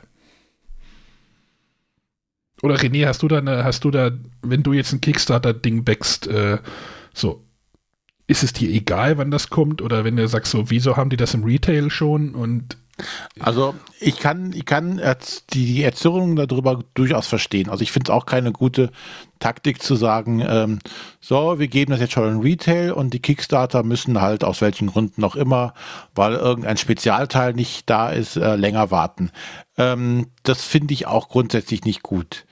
Oder 2.62 2.76
René, 2.76 3.06
hast 3.06 3.24
du 3.24 3.28
da 3.28 3.38
eine, 3.38 3.64
hast 3.64 3.84
du 3.86 3.92
da, 3.92 4.12
wenn 4.42 4.64
du 4.64 4.74
jetzt 4.74 4.92
ein 4.92 5.02
Kickstarter-Ding 5.02 5.86
backst, 5.86 6.28
äh, 6.28 6.58
so, 7.14 7.46
ist 8.28 8.44
es 8.44 8.54
dir 8.54 8.70
egal, 8.70 9.18
wann 9.18 9.32
das 9.32 9.50
kommt? 9.50 9.82
Oder 9.82 10.04
wenn 10.04 10.18
du 10.18 10.28
sagst, 10.28 10.52
so, 10.52 10.70
wieso 10.70 10.98
haben 10.98 11.10
die 11.10 11.18
das 11.18 11.34
im 11.34 11.44
Retail 11.44 11.90
schon 11.90 12.36
und 12.36 12.78
also 13.40 13.76
ich 14.00 14.20
kann, 14.20 14.54
ich 14.54 14.66
kann 14.66 15.02
die 15.52 15.84
Erzählung 15.84 16.36
darüber 16.36 16.80
durchaus 16.94 17.28
verstehen. 17.28 17.70
Also 17.70 17.84
ich 17.84 17.92
finde 17.92 18.12
es 18.12 18.16
auch 18.16 18.26
keine 18.26 18.52
gute 18.52 18.92
Taktik 19.40 19.82
zu 19.82 19.96
sagen, 19.96 20.44
ähm, 20.46 20.80
so, 21.22 21.60
wir 21.60 21.68
geben 21.68 21.92
das 21.92 22.02
jetzt 22.02 22.14
schon 22.14 22.28
in 22.30 22.42
Retail 22.42 22.92
und 22.92 23.14
die 23.14 23.22
Kickstarter 23.22 23.84
müssen 23.84 24.22
halt 24.22 24.44
aus 24.44 24.62
welchen 24.62 24.88
Gründen 24.88 25.24
auch 25.24 25.36
immer, 25.36 25.74
weil 26.14 26.34
irgendein 26.34 26.78
Spezialteil 26.78 27.54
nicht 27.54 27.90
da 27.90 28.10
ist, 28.10 28.36
äh, 28.36 28.56
länger 28.56 28.92
warten. 28.92 29.32
Ähm, 29.78 30.28
das 30.44 30.64
finde 30.64 30.94
ich 30.94 31.08
auch 31.08 31.30
grundsätzlich 31.30 31.86
nicht 31.86 32.04
gut. 32.04 32.46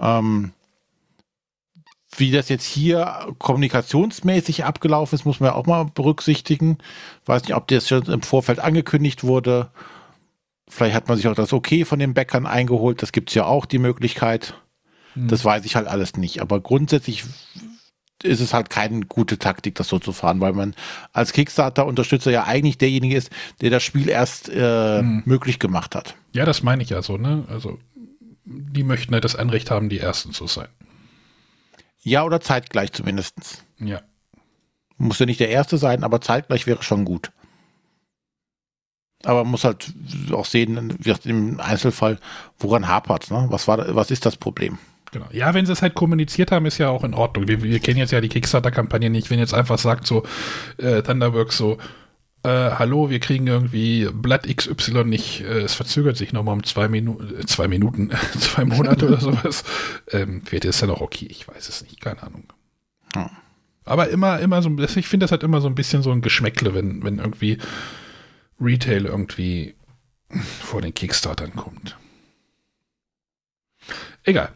Ähm, 0.00 0.52
wie 2.18 2.30
das 2.30 2.48
jetzt 2.48 2.64
hier 2.64 3.34
kommunikationsmäßig 3.38 4.64
abgelaufen 4.64 5.14
ist, 5.14 5.24
muss 5.24 5.40
man 5.40 5.50
ja 5.50 5.54
auch 5.54 5.66
mal 5.66 5.84
berücksichtigen. 5.84 6.78
Weiß 7.26 7.42
nicht, 7.42 7.54
ob 7.54 7.68
das 7.68 7.88
schon 7.88 8.02
im 8.04 8.22
Vorfeld 8.22 8.60
angekündigt 8.60 9.24
wurde. 9.24 9.70
Vielleicht 10.68 10.94
hat 10.94 11.08
man 11.08 11.16
sich 11.16 11.28
auch 11.28 11.34
das 11.34 11.52
Okay 11.52 11.84
von 11.84 11.98
den 11.98 12.14
Bäckern 12.14 12.46
eingeholt. 12.46 13.02
Das 13.02 13.12
gibt 13.12 13.30
es 13.30 13.34
ja 13.34 13.44
auch 13.44 13.66
die 13.66 13.78
Möglichkeit. 13.78 14.54
Hm. 15.14 15.28
Das 15.28 15.44
weiß 15.44 15.64
ich 15.64 15.76
halt 15.76 15.86
alles 15.86 16.16
nicht. 16.16 16.40
Aber 16.40 16.60
grundsätzlich 16.60 17.24
ist 18.22 18.40
es 18.40 18.52
halt 18.52 18.68
keine 18.68 19.00
gute 19.06 19.38
Taktik, 19.38 19.76
das 19.76 19.88
so 19.88 19.98
zu 19.98 20.12
fahren, 20.12 20.40
weil 20.40 20.52
man 20.52 20.74
als 21.12 21.32
Kickstarter-Unterstützer 21.32 22.30
ja 22.30 22.44
eigentlich 22.44 22.78
derjenige 22.78 23.16
ist, 23.16 23.30
der 23.60 23.70
das 23.70 23.82
Spiel 23.82 24.08
erst 24.08 24.48
äh, 24.48 24.98
hm. 24.98 25.22
möglich 25.24 25.58
gemacht 25.58 25.94
hat. 25.94 26.16
Ja, 26.32 26.44
das 26.44 26.62
meine 26.62 26.82
ich 26.82 26.90
ja 26.90 27.02
so, 27.02 27.16
ne? 27.16 27.44
Also, 27.48 27.78
die 28.44 28.82
möchten 28.82 29.12
halt 29.12 29.24
das 29.24 29.36
Anrecht 29.36 29.70
haben, 29.70 29.88
die 29.88 29.98
Ersten 29.98 30.32
zu 30.32 30.46
sein. 30.46 30.68
Ja, 32.02 32.24
oder 32.24 32.40
zeitgleich 32.40 32.92
zumindest. 32.92 33.64
Ja. 33.78 34.00
Muss 34.96 35.18
ja 35.18 35.26
nicht 35.26 35.40
der 35.40 35.50
Erste 35.50 35.78
sein, 35.78 36.04
aber 36.04 36.20
zeitgleich 36.20 36.66
wäre 36.66 36.82
schon 36.82 37.04
gut. 37.04 37.30
Aber 39.24 39.42
man 39.42 39.50
muss 39.50 39.64
halt 39.64 39.92
auch 40.32 40.44
sehen, 40.44 40.96
im 41.24 41.60
Einzelfall, 41.60 42.18
woran 42.58 42.86
hapert 42.86 43.30
ne? 43.30 43.46
Was, 43.50 43.66
war, 43.66 43.94
was 43.94 44.10
ist 44.10 44.26
das 44.26 44.36
Problem? 44.36 44.78
Genau. 45.10 45.26
Ja, 45.32 45.54
wenn 45.54 45.66
sie 45.66 45.72
es 45.72 45.82
halt 45.82 45.94
kommuniziert 45.94 46.52
haben, 46.52 46.66
ist 46.66 46.78
ja 46.78 46.90
auch 46.90 47.02
in 47.02 47.14
Ordnung. 47.14 47.48
Wir, 47.48 47.62
wir 47.62 47.80
kennen 47.80 47.98
jetzt 47.98 48.12
ja 48.12 48.20
die 48.20 48.28
Kickstarter-Kampagne 48.28 49.10
nicht. 49.10 49.30
Wenn 49.30 49.38
jetzt 49.38 49.54
einfach 49.54 49.78
sagt 49.78 50.06
so, 50.06 50.24
äh, 50.76 51.02
Thunderworks 51.02 51.56
so, 51.56 51.78
äh, 52.48 52.70
hallo, 52.78 53.10
wir 53.10 53.20
kriegen 53.20 53.46
irgendwie 53.46 54.08
Blatt 54.12 54.46
XY 54.48 55.04
nicht, 55.04 55.42
äh, 55.42 55.60
es 55.60 55.74
verzögert 55.74 56.16
sich 56.16 56.32
nochmal 56.32 56.54
um 56.54 56.64
zwei, 56.64 56.88
Minu 56.88 57.20
äh, 57.20 57.44
zwei 57.46 57.68
Minuten, 57.68 58.10
zwei 58.38 58.64
Monate 58.64 59.06
oder 59.06 59.20
sowas. 59.20 59.64
Ähm, 60.10 60.42
wird 60.50 60.64
es 60.64 60.78
dann 60.78 60.90
auch 60.90 61.02
okay, 61.02 61.26
ich 61.30 61.46
weiß 61.46 61.68
es 61.68 61.82
nicht, 61.82 62.00
keine 62.00 62.22
Ahnung. 62.22 62.44
Hm. 63.14 63.30
Aber 63.84 64.08
immer, 64.08 64.38
immer 64.40 64.62
so, 64.62 64.70
ich 64.78 65.08
finde 65.08 65.24
das 65.24 65.30
halt 65.30 65.42
immer 65.42 65.60
so 65.60 65.68
ein 65.68 65.74
bisschen 65.74 66.02
so 66.02 66.10
ein 66.10 66.20
Geschmäckle, 66.20 66.74
wenn, 66.74 67.02
wenn 67.02 67.18
irgendwie 67.18 67.58
Retail 68.60 69.06
irgendwie 69.06 69.74
vor 70.60 70.82
den 70.82 70.94
Kickstartern 70.94 71.54
kommt. 71.54 71.96
Egal. 74.24 74.52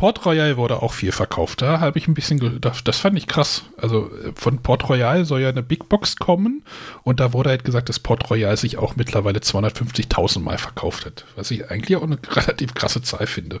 Port 0.00 0.24
Royal 0.24 0.56
wurde 0.56 0.80
auch 0.80 0.94
viel 0.94 1.12
verkauft. 1.12 1.60
Da 1.60 1.78
habe 1.78 1.98
ich 1.98 2.08
ein 2.08 2.14
bisschen, 2.14 2.38
gedacht, 2.38 2.88
das 2.88 2.96
fand 2.96 3.18
ich 3.18 3.26
krass. 3.26 3.64
Also 3.76 4.10
äh, 4.24 4.32
von 4.34 4.62
Port 4.62 4.88
Royal 4.88 5.26
soll 5.26 5.42
ja 5.42 5.50
eine 5.50 5.62
Big 5.62 5.90
Box 5.90 6.16
kommen 6.16 6.64
und 7.02 7.20
da 7.20 7.34
wurde 7.34 7.50
halt 7.50 7.64
gesagt, 7.64 7.90
dass 7.90 8.00
Port 8.00 8.30
Royal 8.30 8.56
sich 8.56 8.78
auch 8.78 8.96
mittlerweile 8.96 9.40
250.000 9.40 10.40
Mal 10.40 10.56
verkauft 10.56 11.04
hat. 11.04 11.26
Was 11.36 11.50
ich 11.50 11.70
eigentlich 11.70 11.98
auch 11.98 12.02
eine 12.02 12.18
relativ 12.30 12.72
krasse 12.72 13.02
Zahl 13.02 13.26
finde. 13.26 13.60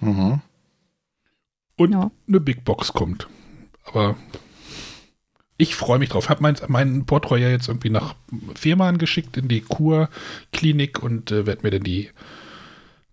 Mhm. 0.00 0.40
Und 1.76 1.92
ja. 1.92 2.10
eine 2.26 2.40
Big 2.40 2.64
Box 2.64 2.92
kommt. 2.92 3.28
Aber 3.84 4.16
ich 5.58 5.76
freue 5.76 6.00
mich 6.00 6.08
drauf. 6.08 6.28
Habe 6.28 6.42
mein, 6.42 6.56
mein 6.66 7.06
Port 7.06 7.30
Royal 7.30 7.52
jetzt 7.52 7.68
irgendwie 7.68 7.90
nach 7.90 8.16
Firma 8.56 8.90
geschickt 8.90 9.36
in 9.36 9.46
die 9.46 9.60
Kurklinik 9.60 11.00
und 11.00 11.30
äh, 11.30 11.46
werde 11.46 11.62
mir 11.62 11.70
dann 11.70 11.84
die 11.84 12.10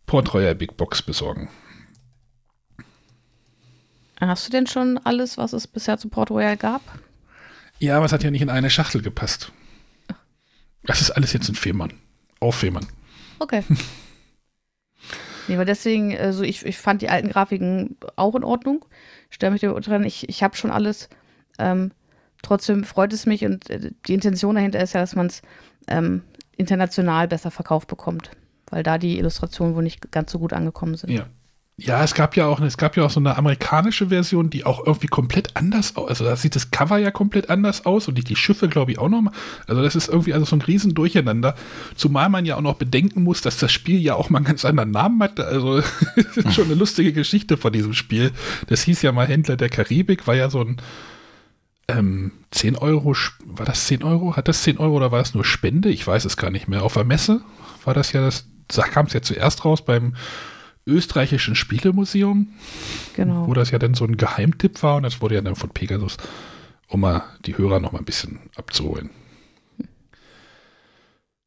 Port 0.07 0.33
Royal 0.33 0.55
Big 0.55 0.77
Box 0.77 1.03
besorgen. 1.03 1.49
Hast 4.19 4.47
du 4.47 4.51
denn 4.51 4.67
schon 4.67 4.97
alles, 5.03 5.37
was 5.37 5.53
es 5.53 5.67
bisher 5.67 5.97
zu 5.97 6.09
Port 6.09 6.29
Royal 6.29 6.57
gab? 6.57 6.81
Ja, 7.79 7.95
aber 7.95 8.05
es 8.05 8.11
hat 8.11 8.23
ja 8.23 8.31
nicht 8.31 8.41
in 8.41 8.49
eine 8.49 8.69
Schachtel 8.69 9.01
gepasst. 9.01 9.51
Das 10.83 11.01
ist 11.01 11.11
alles 11.11 11.33
jetzt 11.33 11.47
in 11.47 11.55
Fehmarn. 11.55 11.93
Auf 12.39 12.55
Fehmarn. 12.55 12.87
Okay. 13.39 13.63
nee, 15.47 15.55
aber 15.55 15.65
deswegen, 15.65 16.17
also 16.17 16.43
ich, 16.43 16.65
ich 16.65 16.77
fand 16.77 17.01
die 17.01 17.09
alten 17.09 17.29
Grafiken 17.29 17.97
auch 18.15 18.35
in 18.35 18.43
Ordnung. 18.43 18.85
Stell 19.29 19.51
mich 19.51 19.61
dran, 19.61 20.03
ich, 20.03 20.27
ich 20.27 20.43
habe 20.43 20.57
schon 20.57 20.71
alles. 20.71 21.09
Ähm, 21.57 21.91
trotzdem 22.41 22.83
freut 22.83 23.13
es 23.13 23.25
mich 23.25 23.45
und 23.45 23.69
äh, 23.69 23.91
die 24.07 24.13
Intention 24.13 24.55
dahinter 24.55 24.81
ist 24.81 24.93
ja, 24.93 25.01
dass 25.01 25.15
man 25.15 25.27
es 25.27 25.41
ähm, 25.87 26.23
international 26.57 27.27
besser 27.27 27.51
verkauft 27.51 27.87
bekommt, 27.87 28.31
weil 28.69 28.83
da 28.83 28.97
die 28.97 29.17
Illustrationen 29.17 29.75
wohl 29.75 29.83
nicht 29.83 30.11
ganz 30.11 30.31
so 30.31 30.39
gut 30.39 30.53
angekommen 30.53 30.95
sind. 30.95 31.11
Ja. 31.11 31.27
Ja, 31.81 32.03
es 32.03 32.13
gab 32.13 32.35
ja 32.35 32.45
auch, 32.45 32.59
es 32.59 32.77
gab 32.77 32.97
ja 32.97 33.05
auch 33.05 33.09
so 33.09 33.21
eine 33.21 33.37
amerikanische 33.37 34.07
Version, 34.07 34.49
die 34.49 34.65
auch 34.65 34.85
irgendwie 34.85 35.07
komplett 35.07 35.55
anders 35.55 35.95
aus. 35.95 36.09
Also 36.09 36.25
da 36.25 36.35
sieht 36.35 36.55
das 36.55 36.71
Cover 36.71 36.97
ja 36.97 37.09
komplett 37.09 37.49
anders 37.49 37.85
aus 37.85 38.09
und 38.09 38.17
die, 38.17 38.23
die 38.23 38.35
Schiffe, 38.35 38.67
glaube 38.67 38.91
ich, 38.91 38.99
auch 38.99 39.07
nochmal. 39.07 39.33
Also 39.65 39.81
das 39.81 39.95
ist 39.95 40.09
irgendwie 40.09 40.33
also 40.33 40.45
so 40.45 40.57
ein 40.57 40.61
riesen 40.61 40.93
Durcheinander. 40.93 41.55
Zumal 41.95 42.27
man 42.27 42.45
ja 42.45 42.57
auch 42.57 42.61
noch 42.61 42.75
bedenken 42.75 43.23
muss, 43.23 43.41
dass 43.41 43.57
das 43.57 43.71
Spiel 43.71 44.01
ja 44.01 44.15
auch 44.15 44.29
mal 44.29 44.39
einen 44.39 44.45
ganz 44.45 44.65
anderen 44.65 44.91
Namen 44.91 45.23
hatte. 45.23 45.45
Also 45.45 45.79
das 46.15 46.37
ist 46.37 46.53
schon 46.53 46.65
eine 46.65 46.75
lustige 46.75 47.13
Geschichte 47.13 47.55
von 47.55 47.71
diesem 47.71 47.93
Spiel. 47.93 48.31
Das 48.67 48.83
hieß 48.83 49.01
ja 49.01 49.13
mal 49.13 49.27
Händler 49.27 49.55
der 49.55 49.69
Karibik, 49.69 50.27
war 50.27 50.35
ja 50.35 50.49
so 50.49 50.59
ein 50.59 50.81
ähm, 51.87 52.31
10 52.51 52.75
Euro, 52.75 53.15
war 53.45 53.65
das 53.65 53.87
10 53.87 54.03
Euro? 54.03 54.35
Hat 54.35 54.49
das 54.49 54.63
10 54.63 54.79
Euro 54.79 54.97
oder 54.97 55.13
war 55.13 55.19
das 55.19 55.33
nur 55.33 55.45
Spende? 55.45 55.89
Ich 55.89 56.05
weiß 56.05 56.25
es 56.25 56.35
gar 56.35 56.51
nicht 56.51 56.67
mehr. 56.67 56.83
Auf 56.83 56.95
der 56.95 57.05
Messe 57.05 57.41
war 57.85 57.93
das 57.93 58.11
ja 58.11 58.19
das, 58.19 58.47
da 58.67 58.83
kam 58.83 59.05
es 59.05 59.13
ja 59.13 59.21
zuerst 59.21 59.63
raus 59.63 59.85
beim 59.85 60.13
österreichischen 60.89 61.55
Spielemuseum. 61.55 62.49
Genau. 63.15 63.47
Wo 63.47 63.53
das 63.53 63.71
ja 63.71 63.79
dann 63.79 63.93
so 63.93 64.05
ein 64.05 64.17
Geheimtipp 64.17 64.81
war 64.83 64.97
und 64.97 65.03
das 65.03 65.21
wurde 65.21 65.35
ja 65.35 65.41
dann 65.41 65.55
von 65.55 65.69
Pegasus, 65.69 66.17
um 66.87 67.01
mal 67.01 67.23
die 67.45 67.57
Hörer 67.57 67.79
noch 67.79 67.91
mal 67.91 67.99
ein 67.99 68.05
bisschen 68.05 68.39
abzuholen. 68.55 69.09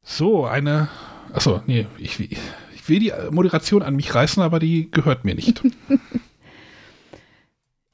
So, 0.02 0.46
eine, 0.46 0.88
achso, 1.32 1.62
nee, 1.66 1.86
ich, 1.98 2.18
ich 2.20 2.88
will 2.88 2.98
die 2.98 3.12
Moderation 3.30 3.82
an 3.82 3.94
mich 3.94 4.14
reißen, 4.14 4.42
aber 4.42 4.58
die 4.58 4.90
gehört 4.90 5.24
mir 5.24 5.34
nicht. 5.34 5.62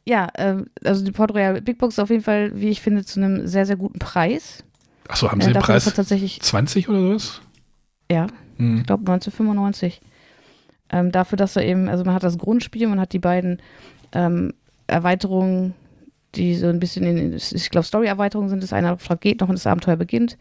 ja, 0.07 0.29
ähm, 0.37 0.67
also 0.85 1.05
die 1.05 1.13
Port 1.13 1.35
Royal 1.35 1.61
Big 1.61 1.79
Box 1.79 1.99
auf 1.99 2.11
jeden 2.11 2.23
Fall, 2.23 2.53
wie 2.55 2.69
ich 2.69 2.81
finde, 2.81 3.05
zu 3.05 3.21
einem 3.21 3.47
sehr, 3.47 3.67
sehr 3.67 3.77
guten 3.77 3.99
Preis. 3.99 4.65
Achso, 5.07 5.31
haben 5.31 5.41
Sie 5.41 5.51
äh, 5.51 5.53
den 5.53 5.63
Preis 5.63 5.85
tatsächlich 5.85 6.41
20 6.41 6.89
oder 6.89 7.01
sowas? 7.01 7.41
Ja, 8.11 8.27
hm. 8.57 8.79
ich 8.79 8.87
glaube 8.87 9.03
1995. 9.03 10.01
Ähm, 10.91 11.13
dafür, 11.13 11.37
dass 11.37 11.57
er 11.57 11.65
eben, 11.65 11.89
also 11.89 12.05
man 12.05 12.15
hat 12.15 12.23
das 12.23 12.39
Grundspiel, 12.39 12.89
man 12.89 13.01
hat 13.01 13.13
die 13.13 13.19
beiden 13.19 13.61
ähm, 14.13 14.55
Erweiterungen, 14.87 15.75
die 16.35 16.55
so 16.55 16.67
ein 16.67 16.81
bisschen 16.81 17.05
in, 17.05 17.35
ich 17.35 17.71
glaube, 17.71 17.87
Story-Erweiterungen 17.87 18.49
sind. 18.49 18.63
Das 18.63 18.73
eine 18.73 18.93
Auftrag 18.93 19.21
geht 19.21 19.41
noch 19.41 19.49
und 19.49 19.57
das 19.59 19.67
Abenteuer 19.67 19.97
beginnt. 19.97 20.39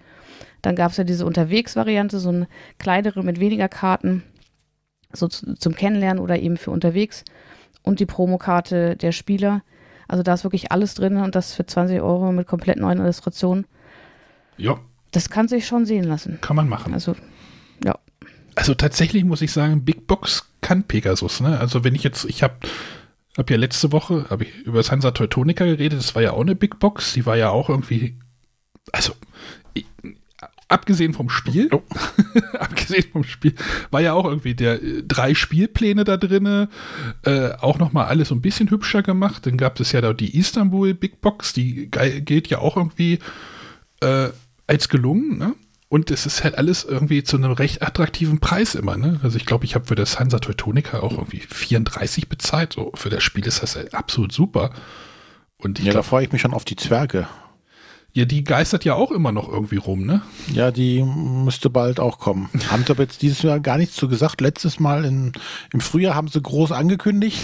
Dann 0.61 0.75
gab 0.75 0.91
es 0.91 0.97
ja 0.97 1.03
diese 1.03 1.25
Unterwegs-Variante, 1.25 2.19
so 2.19 2.29
eine 2.29 2.47
kleinere 2.77 3.23
mit 3.23 3.39
weniger 3.39 3.69
Karten, 3.69 4.23
so 5.13 5.27
zu, 5.27 5.55
zum 5.55 5.75
Kennenlernen 5.75 6.21
oder 6.21 6.39
eben 6.39 6.57
für 6.57 6.71
unterwegs. 6.71 7.23
Und 7.83 7.99
die 7.99 8.05
Promokarte 8.05 8.97
der 8.97 9.13
Spieler. 9.13 9.61
Also 10.07 10.23
da 10.23 10.33
ist 10.33 10.43
wirklich 10.43 10.71
alles 10.71 10.93
drin 10.93 11.17
und 11.17 11.35
das 11.35 11.53
für 11.53 11.65
20 11.65 12.01
Euro 12.01 12.31
mit 12.31 12.47
komplett 12.47 12.77
neuen 12.77 12.99
Illustrationen. 12.99 13.65
Ja. 14.57 14.77
Das 15.11 15.29
kann 15.29 15.47
sich 15.47 15.65
schon 15.67 15.85
sehen 15.85 16.03
lassen. 16.03 16.39
Kann 16.41 16.55
man 16.55 16.67
machen. 16.67 16.93
Also. 16.93 17.15
Also 18.57 18.73
tatsächlich 18.73 19.23
muss 19.23 19.43
ich 19.43 19.51
sagen, 19.51 19.85
Big 19.85 20.07
Box 20.07 20.49
kann 20.61 20.83
Pegasus. 20.83 21.41
Ne? 21.41 21.59
Also 21.59 21.83
wenn 21.83 21.93
ich 21.93 22.03
jetzt, 22.03 22.25
ich 22.25 22.41
habe 22.41 22.55
hab 23.37 23.51
ja 23.51 23.55
letzte 23.55 23.91
Woche 23.91 24.25
hab 24.31 24.41
ich 24.41 24.51
über 24.65 24.77
das 24.79 24.91
Hansa 24.91 25.11
Teutonica 25.11 25.63
geredet, 25.63 25.99
das 25.99 26.15
war 26.15 26.23
ja 26.23 26.31
auch 26.31 26.41
eine 26.41 26.55
Big 26.55 26.79
Box, 26.79 27.13
die 27.13 27.27
war 27.27 27.37
ja 27.37 27.51
auch 27.51 27.69
irgendwie, 27.69 28.17
also 28.91 29.13
ich, 29.75 29.85
abgesehen 30.69 31.13
vom 31.13 31.29
Spiel, 31.29 31.69
oh. 31.71 31.83
abgesehen 32.57 33.05
vom 33.11 33.23
Spiel, 33.23 33.53
war 33.91 34.01
ja 34.01 34.13
auch 34.13 34.25
irgendwie 34.25 34.55
der 34.55 34.81
äh, 34.81 35.03
drei 35.07 35.35
Spielpläne 35.35 36.03
da 36.03 36.17
drinne, 36.17 36.69
äh, 37.25 37.51
auch 37.61 37.77
noch 37.77 37.93
mal 37.93 38.05
alles 38.05 38.29
so 38.29 38.35
ein 38.35 38.41
bisschen 38.41 38.71
hübscher 38.71 39.03
gemacht. 39.03 39.45
Dann 39.45 39.57
gab 39.57 39.79
es 39.79 39.91
ja 39.91 40.01
da 40.01 40.13
die 40.13 40.35
Istanbul 40.35 40.95
Big 40.95 41.21
Box, 41.21 41.53
die 41.53 41.91
gilt 41.91 42.47
ja 42.47 42.57
auch 42.57 42.75
irgendwie 42.75 43.19
äh, 44.01 44.29
als 44.65 44.89
gelungen. 44.89 45.37
Ne? 45.37 45.53
Und 45.89 46.11
es 46.11 46.25
ist 46.25 46.43
halt 46.43 46.57
alles 46.57 46.83
irgendwie 46.83 47.23
zu 47.23 47.37
einem 47.37 47.53
recht 47.53 47.81
attraktiven 47.81 48.39
Preis 48.39 48.75
immer, 48.75 48.97
ne? 48.97 49.19
Also 49.23 49.37
ich 49.37 49.45
glaube, 49.45 49.63
ich 49.63 49.73
habe 49.73 49.85
für 49.85 49.95
das 49.95 50.19
Hansa 50.19 50.39
Teutonica 50.39 50.99
auch 50.99 51.13
irgendwie 51.13 51.39
34 51.39 52.27
bezahlt. 52.27 52.73
So, 52.73 52.91
für 52.95 53.09
das 53.09 53.23
Spiel 53.23 53.47
ist 53.47 53.63
das 53.63 53.77
halt 53.77 53.93
absolut 53.93 54.33
super. 54.33 54.71
Und 55.57 55.79
ja, 55.79 55.85
glaub, 55.85 55.95
da 55.95 56.03
freue 56.03 56.25
ich 56.25 56.31
mich 56.31 56.41
schon 56.41 56.53
auf 56.53 56.65
die 56.65 56.75
Zwerge. 56.75 57.27
Ja, 58.13 58.25
die 58.25 58.43
geistert 58.43 58.83
ja 58.83 58.95
auch 58.95 59.11
immer 59.11 59.31
noch 59.31 59.47
irgendwie 59.47 59.77
rum, 59.77 60.05
ne? 60.05 60.23
Ja, 60.51 60.71
die 60.71 61.03
müsste 61.03 61.69
bald 61.69 61.99
auch 61.99 62.19
kommen. 62.19 62.49
haben 62.69 62.83
sie 62.85 62.91
aber 62.91 63.03
jetzt 63.03 63.21
dieses 63.21 63.41
Jahr 63.41 63.59
gar 63.59 63.77
nichts 63.77 63.95
zu 63.95 64.09
gesagt. 64.09 64.41
Letztes 64.41 64.79
Mal 64.79 65.05
in, 65.05 65.33
im 65.71 65.79
Frühjahr 65.79 66.15
haben 66.15 66.27
sie 66.27 66.41
groß 66.41 66.71
angekündigt. 66.73 67.39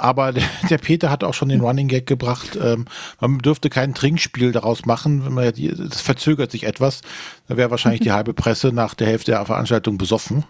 Aber 0.00 0.32
der, 0.32 0.44
der, 0.70 0.78
Peter 0.78 1.10
hat 1.10 1.24
auch 1.24 1.34
schon 1.34 1.48
den 1.48 1.60
Running 1.60 1.88
Gag 1.88 2.06
gebracht, 2.06 2.58
ähm, 2.60 2.86
man 3.20 3.38
dürfte 3.38 3.70
kein 3.70 3.94
Trinkspiel 3.94 4.52
daraus 4.52 4.86
machen, 4.86 5.24
wenn 5.24 5.34
man 5.34 5.52
die, 5.52 5.68
das 5.68 6.00
verzögert 6.00 6.50
sich 6.50 6.64
etwas. 6.64 7.02
Da 7.48 7.56
wäre 7.56 7.70
wahrscheinlich 7.70 8.00
die 8.00 8.12
halbe 8.12 8.34
Presse 8.34 8.72
nach 8.72 8.94
der 8.94 9.06
Hälfte 9.06 9.32
der 9.32 9.44
Veranstaltung 9.44 9.98
besoffen. 9.98 10.44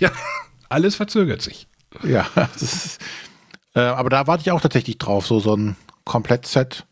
Ja, 0.00 0.10
alles 0.68 0.96
verzögert 0.96 1.42
sich. 1.42 1.66
Ja, 2.02 2.26
ist, 2.56 2.98
äh, 3.74 3.80
aber 3.80 4.10
da 4.10 4.26
warte 4.26 4.42
ich 4.42 4.50
auch 4.50 4.60
tatsächlich 4.60 4.98
drauf, 4.98 5.26
so, 5.26 5.40
so 5.40 5.56
ein 5.56 5.76
Komplettset. 6.04 6.84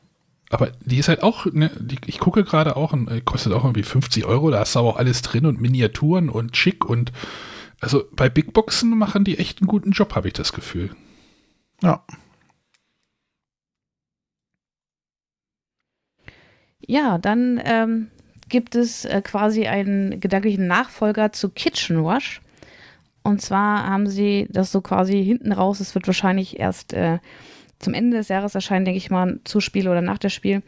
Aber 0.51 0.71
die 0.85 0.99
ist 0.99 1.09
halt 1.09 1.23
auch, 1.23 1.47
ne, 1.47 1.71
die, 1.79 1.99
ich 2.07 2.19
gucke 2.19 2.45
gerade 2.45 2.77
auch, 2.77 2.93
und, 2.93 3.09
äh, 3.09 3.21
kostet 3.21 3.53
auch 3.53 3.65
irgendwie 3.65 3.83
50 3.83 4.25
Euro, 4.27 4.51
da 4.51 4.63
ist 4.63 4.77
aber 4.77 4.89
auch 4.89 4.97
alles 4.97 5.23
drin 5.23 5.47
und 5.47 5.61
Miniaturen 5.61 6.29
und 6.29 6.57
schick 6.57 6.85
und 6.85 7.13
also 7.81 8.05
bei 8.13 8.29
Big 8.29 8.53
Boxen 8.53 8.97
machen 8.97 9.25
die 9.25 9.39
echt 9.39 9.61
einen 9.61 9.67
guten 9.67 9.91
Job, 9.91 10.15
habe 10.15 10.29
ich 10.29 10.35
das 10.35 10.53
Gefühl. 10.53 10.91
Ja. 11.83 12.03
Ja, 16.87 17.19
dann 17.19 17.61
ähm, 17.65 18.11
gibt 18.49 18.75
es 18.75 19.05
äh, 19.05 19.23
quasi 19.23 19.67
einen 19.67 20.21
gedanklichen 20.21 20.67
Nachfolger 20.67 21.33
zu 21.33 21.49
Kitchen 21.51 21.99
Rush. 21.99 22.41
Und 23.23 23.41
zwar 23.41 23.87
haben 23.87 24.09
sie 24.09 24.49
das 24.51 24.73
so 24.73 24.81
quasi 24.81 25.25
hinten 25.25 25.53
raus, 25.53 25.81
es 25.81 25.95
wird 25.95 26.07
wahrscheinlich 26.07 26.59
erst 26.59 26.93
äh, 26.93 27.19
zum 27.79 27.95
Ende 27.95 28.17
des 28.17 28.29
Jahres 28.29 28.55
erscheinen, 28.55 28.85
denke 28.85 28.99
ich 28.99 29.11
mal, 29.11 29.41
zu 29.45 29.61
Spiel 29.61 29.89
oder 29.89 30.03
nach 30.03 30.19
dem 30.19 30.31
Spiel, 30.31 30.63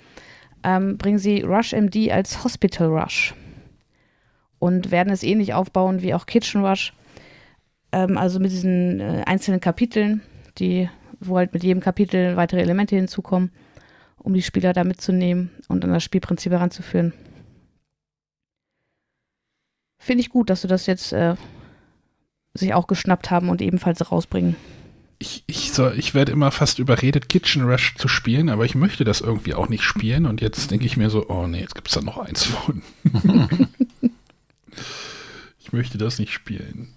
ähm, 0.63 0.99
bringen 0.99 1.19
sie 1.19 1.43
Rush 1.43 1.73
MD 1.73 2.11
als 2.11 2.45
Hospital 2.45 2.89
Rush. 2.89 3.35
Und 4.59 4.91
werden 4.91 5.13
es 5.13 5.23
ähnlich 5.23 5.53
aufbauen 5.53 6.01
wie 6.01 6.15
auch 6.15 6.27
Kitchen 6.27 6.65
Rush. 6.65 6.93
Ähm, 7.93 8.17
also 8.17 8.41
mit 8.41 8.51
diesen 8.51 9.01
äh, 9.01 9.25
einzelnen 9.27 9.61
Kapiteln, 9.61 10.23
die 10.59 10.89
wo 11.27 11.37
halt 11.37 11.53
mit 11.53 11.63
jedem 11.63 11.81
Kapitel 11.83 12.37
weitere 12.37 12.61
Elemente 12.61 12.97
hinzukommen, 12.97 13.51
um 14.17 14.35
die 14.35 14.43
Spieler 14.43 14.73
da 14.73 14.85
mitzunehmen 14.85 15.51
und 15.69 15.85
an 15.85 15.93
das 15.93 16.03
Spielprinzip 16.03 16.53
heranzuführen. 16.53 17.13
Finde 19.99 20.23
ich 20.23 20.31
gut, 20.31 20.51
dass 20.51 20.63
du 20.63 20.69
das 20.69 20.87
jetzt 20.87 21.13
äh, 21.13 21.35
sich 22.55 22.75
auch 22.75 22.87
geschnappt 22.87 23.31
haben 23.31 23.49
und 23.49 23.63
ebenfalls 23.63 24.11
rausbringen. 24.11 24.57
Ich, 25.19 25.45
ich, 25.47 25.73
soll, 25.73 25.99
ich 25.99 26.15
werde 26.15 26.33
immer 26.33 26.51
fast 26.51 26.79
überredet, 26.79 27.29
Kitchen 27.29 27.63
Rush 27.63 27.95
zu 27.97 28.09
spielen, 28.09 28.49
aber 28.49 28.65
ich 28.65 28.75
möchte 28.75 29.05
das 29.05 29.21
irgendwie 29.21 29.55
auch 29.55 29.69
nicht 29.69 29.83
spielen 29.83 30.27
und 30.27 30.41
jetzt 30.41 30.71
denke 30.71 30.87
ich 30.87 30.97
mir 30.97 31.09
so, 31.09 31.29
oh 31.29 31.47
nee, 31.47 31.61
jetzt 31.61 31.75
gibt 31.75 31.89
es 31.89 31.95
da 31.95 32.03
noch 32.03 32.19
eins 32.19 32.45
von. 32.45 32.83
ich 35.59 35.73
möchte 35.73 35.97
das 35.99 36.19
nicht 36.19 36.33
spielen. 36.33 36.95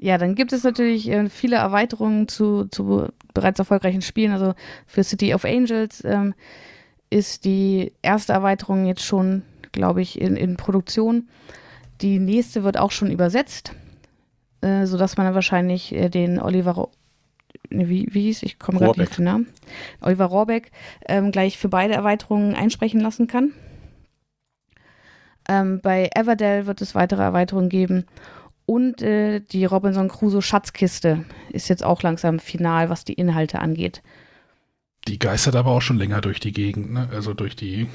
Ja, 0.00 0.16
dann 0.18 0.34
gibt 0.34 0.52
es 0.52 0.62
natürlich 0.64 1.10
äh, 1.10 1.28
viele 1.28 1.56
Erweiterungen 1.56 2.28
zu, 2.28 2.66
zu 2.66 3.08
bereits 3.34 3.58
erfolgreichen 3.58 4.02
Spielen. 4.02 4.32
Also 4.32 4.54
für 4.86 5.02
City 5.02 5.34
of 5.34 5.44
Angels 5.44 6.04
ähm, 6.04 6.34
ist 7.10 7.44
die 7.44 7.92
erste 8.02 8.32
Erweiterung 8.32 8.86
jetzt 8.86 9.02
schon, 9.02 9.42
glaube 9.72 10.00
ich, 10.02 10.20
in, 10.20 10.36
in 10.36 10.56
Produktion. 10.56 11.28
Die 12.00 12.18
nächste 12.20 12.62
wird 12.62 12.78
auch 12.78 12.92
schon 12.92 13.10
übersetzt. 13.10 13.72
äh, 14.60 14.86
sodass 14.86 15.16
man 15.16 15.26
dann 15.26 15.34
wahrscheinlich 15.34 15.94
äh, 15.94 16.08
den 16.08 16.40
Oliver, 16.40 16.88
wie, 17.70 18.08
wie 18.10 18.22
hieß, 18.22 18.42
ich 18.42 18.58
komme 18.58 18.78
gerade 18.78 19.00
nicht 19.00 19.10
auf 19.10 19.16
den 19.16 19.24
Namen, 19.24 19.48
Oliver 20.00 20.26
Rohrbeck 20.26 20.70
ähm, 21.06 21.30
gleich 21.30 21.58
für 21.58 21.68
beide 21.68 21.94
Erweiterungen 21.94 22.54
einsprechen 22.54 23.00
lassen 23.00 23.26
kann. 23.26 23.52
Ähm, 25.48 25.80
bei 25.82 26.10
Everdell 26.14 26.66
wird 26.66 26.82
es 26.82 26.94
weitere 26.94 27.22
Erweiterungen 27.22 27.68
geben. 27.68 28.04
Und 28.68 29.00
äh, 29.00 29.40
die 29.40 29.64
Robinson 29.64 30.08
Crusoe 30.08 30.42
Schatzkiste 30.42 31.24
ist 31.50 31.70
jetzt 31.70 31.82
auch 31.82 32.02
langsam 32.02 32.38
final, 32.38 32.90
was 32.90 33.02
die 33.02 33.14
Inhalte 33.14 33.60
angeht. 33.60 34.02
Die 35.08 35.18
geistert 35.18 35.56
aber 35.56 35.70
auch 35.70 35.80
schon 35.80 35.96
länger 35.96 36.20
durch 36.20 36.38
die 36.38 36.52
Gegend, 36.52 36.92
ne? 36.92 37.08
Also 37.10 37.32
durch 37.32 37.56
die. 37.56 37.86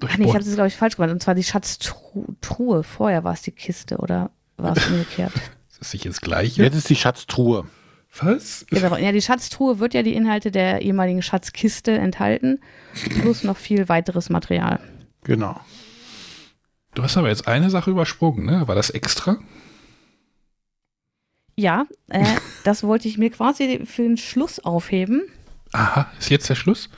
Durch 0.00 0.14
Ach 0.14 0.18
nee, 0.18 0.24
ich 0.24 0.34
habe 0.34 0.42
das, 0.42 0.54
glaube 0.54 0.66
ich, 0.66 0.74
falsch 0.74 0.96
gemacht. 0.96 1.12
Und 1.12 1.22
zwar 1.22 1.36
die 1.36 1.44
Schatztruhe. 1.44 2.82
Vorher 2.82 3.22
war 3.22 3.34
es 3.34 3.42
die 3.42 3.52
Kiste, 3.52 3.98
oder 3.98 4.32
war 4.56 4.76
es 4.76 4.84
umgekehrt? 4.90 5.32
ist 5.70 5.78
das 5.78 5.92
nicht 5.92 6.06
das 6.06 6.20
Gleiche? 6.20 6.64
Jetzt 6.64 6.74
ist 6.74 6.90
die 6.90 6.96
Schatztruhe. 6.96 7.68
Was? 8.20 8.66
Ja, 8.72 9.12
die 9.12 9.22
Schatztruhe 9.22 9.78
wird 9.78 9.94
ja 9.94 10.02
die 10.02 10.14
Inhalte 10.14 10.50
der 10.50 10.82
ehemaligen 10.82 11.22
Schatzkiste 11.22 11.92
enthalten, 11.92 12.58
plus 13.20 13.44
noch 13.44 13.56
viel 13.56 13.88
weiteres 13.88 14.28
Material. 14.28 14.80
Genau. 15.22 15.60
Du 16.94 17.02
hast 17.02 17.16
aber 17.16 17.28
jetzt 17.28 17.48
eine 17.48 17.70
Sache 17.70 17.90
übersprungen, 17.90 18.44
ne? 18.44 18.68
War 18.68 18.74
das 18.74 18.90
extra? 18.90 19.38
Ja, 21.56 21.86
äh, 22.08 22.24
das 22.64 22.82
wollte 22.82 23.08
ich 23.08 23.18
mir 23.18 23.30
quasi 23.30 23.80
für 23.84 24.02
den 24.02 24.16
Schluss 24.16 24.60
aufheben. 24.60 25.22
Aha, 25.72 26.10
ist 26.18 26.30
jetzt 26.30 26.48
der 26.50 26.54
Schluss? 26.54 26.90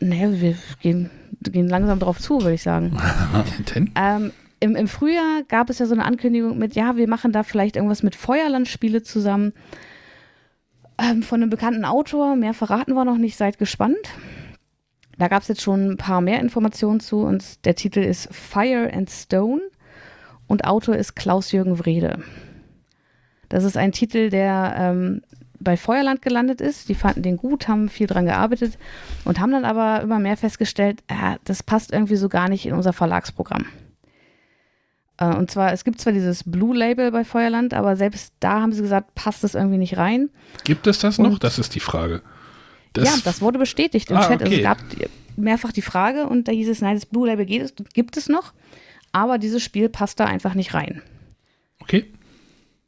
Naja, 0.00 0.30
wir 0.32 0.58
gehen, 0.82 1.10
gehen 1.40 1.68
langsam 1.68 1.98
drauf 1.98 2.18
zu, 2.20 2.42
würde 2.42 2.54
ich 2.54 2.62
sagen. 2.62 2.98
Denn? 3.74 3.90
Ähm, 3.94 4.32
im, 4.60 4.76
Im 4.76 4.88
Frühjahr 4.88 5.42
gab 5.48 5.70
es 5.70 5.78
ja 5.78 5.86
so 5.86 5.94
eine 5.94 6.04
Ankündigung 6.04 6.58
mit, 6.58 6.74
ja, 6.74 6.96
wir 6.96 7.08
machen 7.08 7.32
da 7.32 7.42
vielleicht 7.42 7.76
irgendwas 7.76 8.02
mit 8.02 8.14
Feuerlandspiele 8.16 9.02
zusammen. 9.02 9.52
Ähm, 10.96 11.22
von 11.22 11.42
einem 11.42 11.50
bekannten 11.50 11.84
Autor. 11.84 12.36
Mehr 12.36 12.54
verraten 12.54 12.94
wir 12.94 13.04
noch 13.04 13.18
nicht, 13.18 13.36
seid 13.36 13.58
gespannt. 13.58 13.96
Da 15.18 15.28
gab 15.28 15.42
es 15.42 15.48
jetzt 15.48 15.62
schon 15.62 15.90
ein 15.92 15.96
paar 15.96 16.20
mehr 16.20 16.40
Informationen 16.40 17.00
zu 17.00 17.20
und 17.20 17.64
der 17.64 17.74
Titel 17.76 18.00
ist 18.00 18.28
Fire 18.34 18.90
and 18.92 19.10
Stone 19.10 19.60
und 20.46 20.64
Autor 20.64 20.96
ist 20.96 21.14
Klaus-Jürgen 21.14 21.78
Wrede. 21.84 22.22
Das 23.48 23.64
ist 23.64 23.76
ein 23.76 23.92
Titel, 23.92 24.30
der 24.30 24.74
ähm, 24.76 25.22
bei 25.60 25.76
Feuerland 25.76 26.20
gelandet 26.20 26.60
ist. 26.60 26.88
Die 26.88 26.94
fanden 26.94 27.22
den 27.22 27.36
gut, 27.36 27.68
haben 27.68 27.88
viel 27.88 28.06
dran 28.06 28.26
gearbeitet 28.26 28.76
und 29.24 29.38
haben 29.38 29.52
dann 29.52 29.64
aber 29.64 30.02
immer 30.02 30.18
mehr 30.18 30.36
festgestellt, 30.36 31.02
äh, 31.08 31.36
das 31.44 31.62
passt 31.62 31.92
irgendwie 31.92 32.16
so 32.16 32.28
gar 32.28 32.48
nicht 32.48 32.66
in 32.66 32.74
unser 32.74 32.92
Verlagsprogramm. 32.92 33.66
Äh, 35.18 35.34
und 35.36 35.50
zwar, 35.50 35.72
es 35.72 35.84
gibt 35.84 36.00
zwar 36.00 36.12
dieses 36.12 36.42
Blue 36.44 36.76
Label 36.76 37.12
bei 37.12 37.22
Feuerland, 37.24 37.72
aber 37.72 37.94
selbst 37.96 38.34
da 38.40 38.60
haben 38.60 38.72
sie 38.72 38.82
gesagt, 38.82 39.14
passt 39.14 39.44
das 39.44 39.54
irgendwie 39.54 39.78
nicht 39.78 39.96
rein. 39.96 40.30
Gibt 40.64 40.86
es 40.88 40.98
das 40.98 41.18
noch? 41.18 41.30
Und- 41.34 41.44
Das 41.44 41.58
ist 41.58 41.74
die 41.76 41.80
Frage. 41.80 42.22
Ja, 42.96 43.14
das 43.24 43.40
wurde 43.40 43.58
bestätigt 43.58 44.10
im 44.10 44.16
Ah, 44.16 44.28
Chat. 44.28 44.42
Also 44.42 44.46
okay. 44.46 44.56
es 44.56 44.62
gab 44.62 44.78
mehrfach 45.36 45.72
die 45.72 45.82
Frage 45.82 46.26
und 46.26 46.48
da 46.48 46.52
hieß 46.52 46.68
es, 46.68 46.80
nein, 46.80 46.94
das 46.94 47.06
Blue 47.06 47.26
Label 47.26 47.44
geht, 47.44 47.72
gibt 47.92 48.16
es 48.16 48.28
noch, 48.28 48.52
aber 49.12 49.38
dieses 49.38 49.62
Spiel 49.62 49.88
passt 49.88 50.20
da 50.20 50.26
einfach 50.26 50.54
nicht 50.54 50.74
rein. 50.74 51.02
Okay. 51.80 52.06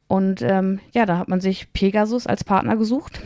Und 0.07 0.41
ähm, 0.41 0.79
ja, 0.93 1.05
da 1.05 1.17
hat 1.17 1.27
man 1.27 1.41
sich 1.41 1.73
Pegasus 1.73 2.27
als 2.27 2.43
Partner 2.43 2.77
gesucht, 2.77 3.21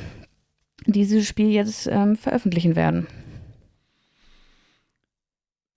die 0.86 0.92
dieses 0.94 1.28
Spiel 1.28 1.50
jetzt 1.50 1.88
ähm, 1.88 2.16
veröffentlichen 2.16 2.76
werden. 2.76 3.08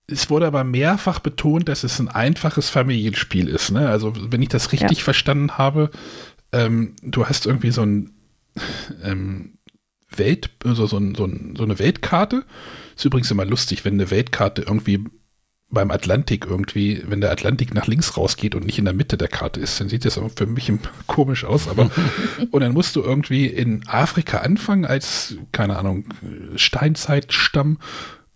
Es 0.07 0.29
wurde 0.29 0.47
aber 0.47 0.63
mehrfach 0.63 1.19
betont, 1.19 1.67
dass 1.67 1.83
es 1.83 1.99
ein 1.99 2.09
einfaches 2.09 2.69
Familienspiel 2.69 3.47
ist. 3.47 3.71
Ne? 3.71 3.89
Also, 3.89 4.13
wenn 4.31 4.41
ich 4.41 4.49
das 4.49 4.71
richtig 4.71 5.03
verstanden 5.03 5.57
habe, 5.57 5.89
ähm, 6.51 6.95
du 7.01 7.27
hast 7.27 7.45
irgendwie 7.45 7.71
so 7.71 7.81
ein 7.81 8.11
ähm, 9.03 9.54
Welt, 10.17 10.49
also 10.63 10.87
so, 10.87 10.97
ein, 10.97 11.15
so, 11.15 11.25
ein, 11.25 11.55
so 11.57 11.63
eine 11.63 11.79
Weltkarte. 11.79 12.43
Ist 12.95 13.05
übrigens 13.05 13.31
immer 13.31 13.45
lustig, 13.45 13.85
wenn 13.85 13.95
eine 13.95 14.11
Weltkarte 14.11 14.61
irgendwie 14.61 15.05
beim 15.69 15.91
Atlantik 15.91 16.45
irgendwie, 16.45 17.03
wenn 17.07 17.21
der 17.21 17.31
Atlantik 17.31 17.73
nach 17.73 17.87
links 17.87 18.17
rausgeht 18.17 18.55
und 18.55 18.65
nicht 18.65 18.77
in 18.79 18.85
der 18.85 18.93
Mitte 18.93 19.17
der 19.17 19.27
Karte 19.27 19.59
ist, 19.59 19.79
dann 19.79 19.89
sieht 19.89 20.05
das 20.05 20.19
für 20.35 20.45
mich 20.45 20.71
komisch 21.07 21.43
aus. 21.43 21.67
Aber 21.67 21.89
und 22.51 22.61
dann 22.61 22.73
musst 22.73 22.95
du 22.95 23.01
irgendwie 23.01 23.47
in 23.47 23.87
Afrika 23.87 24.39
anfangen 24.39 24.85
als, 24.85 25.35
keine 25.51 25.77
Ahnung, 25.77 26.05
Steinzeitstamm. 26.55 27.77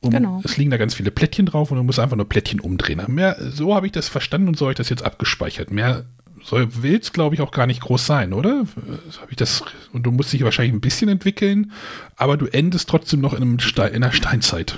Um, 0.02 0.12
Genau. 0.12 0.42
Es 0.46 0.56
liegen 0.56 0.72
da 0.72 0.78
ganz 0.78 0.94
viele 0.94 1.12
Plättchen 1.12 1.46
drauf 1.46 1.72
und 1.72 1.78
du 1.78 1.84
musst 1.84 2.00
einfach 2.00 2.16
nur 2.16 2.30
Plättchen 2.30 2.62
umdrehen. 2.62 3.02
Mehr, 3.10 3.36
so 3.52 3.76
habe 3.76 3.86
ich 3.86 3.92
das 3.92 4.08
verstanden 4.08 4.48
und 4.48 4.58
so 4.58 4.66
habe 4.66 4.72
ich 4.72 4.78
das 4.78 4.88
jetzt 4.88 5.04
abgespeichert. 5.04 5.72
Mehr 5.72 6.06
soll 6.44 6.84
will 6.84 7.00
es, 7.00 7.14
glaube 7.14 7.36
ich, 7.36 7.42
auch 7.42 7.52
gar 7.52 7.68
nicht 7.68 7.82
groß 7.82 8.06
sein, 8.06 8.34
oder? 8.34 8.66
Habe 9.22 9.32
ich 9.32 9.38
das, 9.38 9.64
und 9.94 10.04
du 10.04 10.12
musst 10.12 10.34
dich 10.34 10.44
wahrscheinlich 10.44 10.74
ein 10.74 10.82
bisschen 10.82 11.10
entwickeln, 11.10 11.72
aber 12.16 12.38
du 12.38 12.46
endest 12.48 12.90
trotzdem 12.90 13.22
noch 13.22 13.34
in, 13.34 13.42
einem 13.42 13.60
Stein, 13.60 13.94
in 13.94 14.04
einer 14.04 14.14
Steinzeit. 14.14 14.78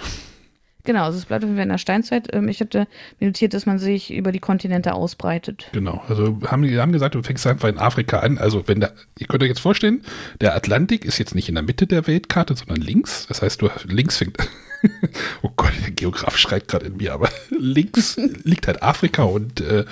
Genau, 0.84 1.04
also 1.04 1.18
es 1.18 1.26
bleibt 1.26 1.44
auf 1.44 1.48
jeden 1.48 1.58
Fall 1.58 1.64
in 1.64 1.70
der 1.70 1.78
Steinzeit. 1.78 2.34
Ähm, 2.34 2.48
ich 2.48 2.60
hatte 2.60 2.88
notiert, 3.20 3.54
dass 3.54 3.66
man 3.66 3.78
sich 3.78 4.12
über 4.12 4.32
die 4.32 4.40
Kontinente 4.40 4.94
ausbreitet. 4.94 5.68
Genau. 5.74 6.04
Also 6.08 6.40
haben 6.48 6.64
die 6.64 6.80
haben 6.80 6.92
gesagt, 6.92 7.16
du 7.16 7.22
fängst 7.22 7.46
einfach 7.46 7.70
in 7.70 7.78
Afrika 7.78 8.20
an. 8.20 8.38
Also 8.38 8.68
wenn 8.68 8.80
der, 8.80 8.94
ihr 9.20 9.28
könnt 9.28 9.44
euch 9.44 9.50
jetzt 9.50 9.60
vorstellen, 9.60 10.02
der 10.40 10.56
Atlantik 10.56 11.06
ist 11.06 11.18
jetzt 11.20 11.36
nicht 11.36 11.50
in 11.50 11.56
der 11.56 11.64
Mitte 11.64 11.86
der 11.86 12.08
Weltkarte, 12.08 12.56
sondern 12.56 12.82
links. 12.82 13.28
Das 13.28 13.42
heißt, 13.42 13.62
du 13.62 13.70
links 13.86 14.18
fängt. 14.18 14.38
oh 15.42 15.52
Gott, 15.56 15.74
der 15.84 15.92
Geograf 15.92 16.38
schreit 16.38 16.68
gerade 16.68 16.88
in 16.88 16.98
mir, 16.98 17.14
aber 17.14 17.30
links 17.50 18.18
liegt 18.44 18.68
halt 18.68 18.82
Afrika 18.84 19.24
und 19.24 19.62
äh, 19.62 19.86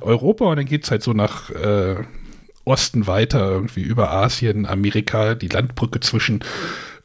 Europa 0.00 0.46
und 0.46 0.56
dann 0.56 0.66
geht 0.66 0.84
es 0.84 0.90
halt 0.90 1.02
so 1.02 1.12
nach 1.12 1.50
äh, 1.50 1.96
Osten 2.64 3.06
weiter, 3.06 3.50
irgendwie 3.50 3.82
über 3.82 4.10
Asien, 4.10 4.66
Amerika, 4.66 5.34
die 5.34 5.48
Landbrücke 5.48 6.00
zwischen 6.00 6.40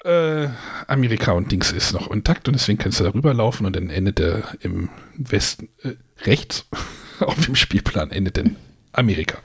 äh, 0.06 0.48
Amerika 0.88 1.34
und 1.34 1.52
Dings 1.52 1.72
ist 1.72 1.94
noch 1.94 2.10
intakt 2.10 2.48
und 2.48 2.54
deswegen 2.54 2.78
kannst 2.78 3.00
du 3.00 3.04
darüber 3.04 3.34
laufen 3.34 3.66
und 3.66 3.76
dann 3.76 3.90
endet 3.90 4.20
er 4.20 4.44
im 4.62 4.90
Westen, 5.18 5.70
äh, 5.84 5.96
rechts 6.26 6.66
auf 7.20 7.46
dem 7.46 7.56
Spielplan 7.56 8.12
endet 8.12 8.38
in 8.38 8.56
Amerika. 8.94 9.40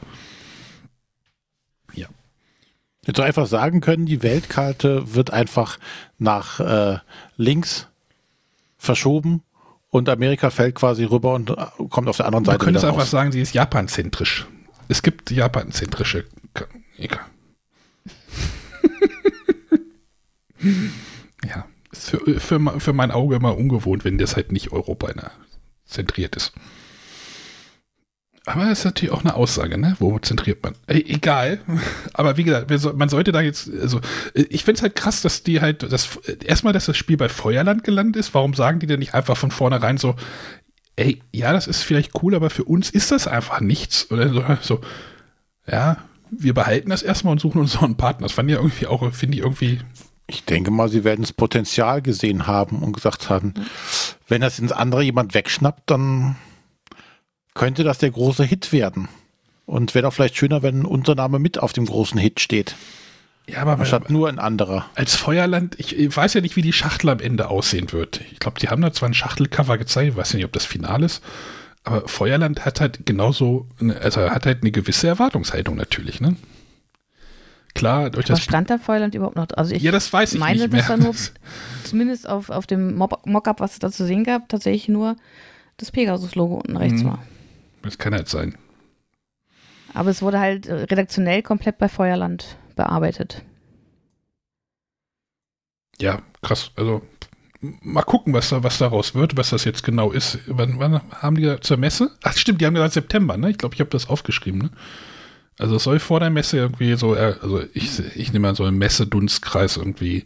So 3.14 3.22
einfach 3.22 3.46
sagen 3.46 3.80
können, 3.80 4.06
die 4.06 4.22
Weltkarte 4.22 5.14
wird 5.14 5.32
einfach 5.32 5.78
nach 6.18 6.60
äh, 6.60 6.98
links 7.36 7.88
verschoben 8.78 9.42
und 9.90 10.08
Amerika 10.08 10.50
fällt 10.50 10.74
quasi 10.74 11.04
rüber 11.04 11.34
und 11.34 11.50
äh, 11.50 11.66
kommt 11.90 12.08
auf 12.08 12.16
der 12.16 12.26
anderen 12.26 12.44
Du 12.44 12.50
Seite 12.50 12.64
könntest 12.64 12.82
wieder 12.84 12.92
einfach 12.92 13.02
raus. 13.04 13.10
sagen, 13.10 13.32
sie 13.32 13.40
ist 13.40 13.54
japanzentrisch. 13.54 14.46
Es 14.88 15.02
gibt 15.02 15.30
japanzentrische. 15.30 16.24
Egal. 16.98 17.20
ja, 21.46 21.66
ist 21.92 22.10
für, 22.10 22.40
für, 22.40 22.80
für 22.80 22.92
mein 22.92 23.10
Auge 23.10 23.36
immer 23.36 23.56
ungewohnt, 23.56 24.04
wenn 24.04 24.18
das 24.18 24.36
halt 24.36 24.52
nicht 24.52 24.72
Europa 24.72 25.12
zentriert 25.86 26.36
ist. 26.36 26.52
Aber 28.46 28.66
das 28.66 28.80
ist 28.80 28.84
natürlich 28.84 29.14
auch 29.14 29.24
eine 29.24 29.34
Aussage, 29.34 29.78
ne? 29.78 29.96
Wo 30.00 30.18
zentriert 30.18 30.62
man? 30.62 30.74
Äh, 30.86 30.98
egal. 30.98 31.60
Aber 32.12 32.36
wie 32.36 32.44
gesagt, 32.44 32.70
man 32.96 33.08
sollte 33.08 33.32
da 33.32 33.40
jetzt, 33.40 33.70
also 33.80 34.00
ich 34.34 34.64
finde 34.64 34.78
es 34.78 34.82
halt 34.82 34.96
krass, 34.96 35.22
dass 35.22 35.42
die 35.42 35.60
halt, 35.62 35.82
das, 35.82 36.18
erstmal, 36.44 36.74
dass 36.74 36.84
das 36.84 36.96
Spiel 36.96 37.16
bei 37.16 37.30
Feuerland 37.30 37.84
gelandet 37.84 38.16
ist. 38.16 38.34
Warum 38.34 38.52
sagen 38.52 38.80
die 38.80 38.86
denn 38.86 38.98
nicht 38.98 39.14
einfach 39.14 39.36
von 39.36 39.50
vornherein 39.50 39.96
so, 39.96 40.14
ey, 40.96 41.22
ja, 41.32 41.52
das 41.52 41.66
ist 41.66 41.82
vielleicht 41.82 42.22
cool, 42.22 42.34
aber 42.34 42.50
für 42.50 42.64
uns 42.64 42.90
ist 42.90 43.10
das 43.10 43.26
einfach 43.26 43.60
nichts. 43.60 44.10
Oder 44.10 44.58
so, 44.62 44.80
ja, 45.66 45.96
wir 46.30 46.52
behalten 46.52 46.90
das 46.90 47.02
erstmal 47.02 47.32
und 47.32 47.40
suchen 47.40 47.62
uns 47.62 47.74
noch 47.74 47.82
einen 47.82 47.96
Partner. 47.96 48.26
Das 48.26 48.34
fand 48.34 48.50
ich 48.50 48.56
irgendwie 48.56 48.86
auch, 48.86 49.10
finde 49.14 49.38
ich 49.38 49.42
irgendwie, 49.42 49.80
Ich 50.26 50.44
denke 50.44 50.70
mal, 50.70 50.90
sie 50.90 51.04
werden 51.04 51.22
das 51.22 51.32
Potenzial 51.32 52.02
gesehen 52.02 52.46
haben 52.46 52.82
und 52.82 52.92
gesagt 52.92 53.30
haben, 53.30 53.54
wenn 54.28 54.42
das 54.42 54.58
ins 54.58 54.72
andere 54.72 55.02
jemand 55.02 55.32
wegschnappt, 55.32 55.90
dann 55.90 56.36
könnte 57.54 57.84
das 57.84 57.98
der 57.98 58.10
große 58.10 58.44
Hit 58.44 58.72
werden. 58.72 59.08
Und 59.66 59.94
wäre 59.94 60.02
doch 60.02 60.12
vielleicht 60.12 60.36
schöner, 60.36 60.62
wenn 60.62 60.84
unser 60.84 61.14
Name 61.14 61.38
mit 61.38 61.58
auf 61.58 61.72
dem 61.72 61.86
großen 61.86 62.18
Hit 62.18 62.40
steht, 62.40 62.76
ja, 63.46 63.58
aber 63.60 63.78
anstatt 63.78 64.10
nur 64.10 64.28
ein 64.28 64.38
anderer. 64.38 64.86
als 64.94 65.16
Feuerland, 65.16 65.74
ich, 65.78 65.98
ich 65.98 66.14
weiß 66.16 66.34
ja 66.34 66.40
nicht, 66.40 66.56
wie 66.56 66.62
die 66.62 66.72
Schachtel 66.72 67.10
am 67.10 67.20
Ende 67.20 67.48
aussehen 67.48 67.92
wird. 67.92 68.20
Ich 68.32 68.38
glaube, 68.40 68.58
die 68.60 68.68
haben 68.68 68.80
da 68.82 68.92
zwar 68.92 69.08
ein 69.08 69.14
Schachtelcover 69.14 69.76
gezeigt, 69.78 70.10
ich 70.10 70.16
weiß 70.16 70.32
ja 70.32 70.36
nicht, 70.36 70.44
ob 70.46 70.52
das 70.52 70.64
final 70.66 71.02
ist, 71.02 71.22
aber 71.82 72.08
Feuerland 72.08 72.64
hat 72.64 72.80
halt 72.80 73.04
genauso, 73.06 73.66
eine- 73.80 73.96
also 74.00 74.30
hat 74.30 74.44
halt 74.46 74.62
eine 74.62 74.70
gewisse 74.70 75.08
Erwartungshaltung 75.08 75.76
natürlich, 75.76 76.20
ne? 76.20 76.36
Klar, 77.74 78.10
durch 78.10 78.28
Was 78.30 78.38
das. 78.38 78.44
stand 78.44 78.70
da 78.70 78.78
Feuerland 78.78 79.14
überhaupt 79.14 79.36
noch? 79.36 79.48
Also 79.56 79.74
ich 79.74 79.82
Ja, 79.82 79.90
das 79.92 80.12
weiß 80.12 80.32
ich 80.34 80.38
meine, 80.38 80.60
nicht 80.60 80.72
dass 80.72 80.88
mehr. 80.88 80.96
da 80.96 81.02
nur, 81.04 81.14
zumindest 81.84 82.28
auf, 82.28 82.48
auf 82.50 82.66
dem 82.66 82.94
Mock- 82.96 83.26
Mockup, 83.26 83.60
was 83.60 83.72
es 83.72 83.78
da 83.80 83.90
zu 83.90 84.06
sehen 84.06 84.24
gab, 84.24 84.48
tatsächlich 84.48 84.88
nur 84.88 85.16
das 85.78 85.90
Pegasus-Logo 85.90 86.54
unten 86.56 86.76
rechts 86.76 87.02
Mhm. 87.02 87.06
war. 87.08 87.18
Das 87.84 87.98
kann 87.98 88.14
halt 88.14 88.28
sein. 88.28 88.56
Aber 89.92 90.10
es 90.10 90.22
wurde 90.22 90.40
halt 90.40 90.66
äh, 90.66 90.74
redaktionell 90.74 91.42
komplett 91.42 91.78
bei 91.78 91.88
Feuerland 91.88 92.56
bearbeitet. 92.74 93.42
Ja, 96.00 96.22
krass. 96.42 96.72
Also 96.74 97.02
mal 97.60 98.02
gucken, 98.02 98.34
was, 98.34 98.48
da, 98.48 98.62
was 98.62 98.78
daraus 98.78 99.14
wird, 99.14 99.36
was 99.36 99.50
das 99.50 99.64
jetzt 99.64 99.84
genau 99.84 100.10
ist. 100.10 100.38
Wann, 100.46 100.78
wann 100.78 101.00
haben 101.22 101.36
die 101.36 101.56
zur 101.60 101.76
Messe? 101.76 102.10
Ach 102.22 102.36
stimmt, 102.36 102.60
die 102.60 102.66
haben 102.66 102.74
gesagt 102.74 102.94
September, 102.94 103.36
ne? 103.36 103.50
Ich 103.50 103.58
glaube, 103.58 103.74
ich 103.74 103.80
habe 103.80 103.90
das 103.90 104.08
aufgeschrieben, 104.08 104.60
ne? 104.60 104.70
Also 105.58 105.76
es 105.76 105.84
soll 105.84 106.00
vor 106.00 106.18
der 106.18 106.30
Messe 106.30 106.56
irgendwie 106.56 106.94
so, 106.94 107.14
äh, 107.14 107.36
also 107.40 107.62
ich, 107.72 108.00
ich 108.16 108.32
nehme 108.32 108.48
an, 108.48 108.56
so 108.56 108.66
im 108.66 108.76
Messedunstkreis 108.78 109.76
irgendwie 109.76 110.24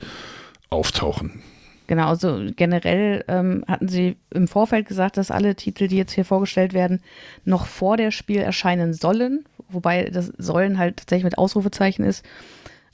auftauchen. 0.71 1.43
Genau, 1.89 2.09
also 2.09 2.39
generell 2.55 3.25
ähm, 3.29 3.65
hatten 3.67 3.89
sie 3.89 4.19
im 4.29 4.47
Vorfeld 4.47 4.87
gesagt, 4.87 5.17
dass 5.17 5.31
alle 5.31 5.55
Titel, 5.55 5.89
die 5.89 5.97
jetzt 5.97 6.13
hier 6.13 6.27
vorgestellt 6.27 6.75
werden, 6.75 7.01
noch 7.47 7.65
vor 7.65 7.97
der 7.97 8.11
Spiel 8.11 8.43
erscheinen 8.43 8.93
sollen, 8.93 9.47
wobei 9.71 10.11
das 10.11 10.31
sollen 10.37 10.77
halt 10.77 10.99
tatsächlich 10.99 11.25
mit 11.25 11.39
Ausrufezeichen 11.39 12.05
ist. 12.05 12.27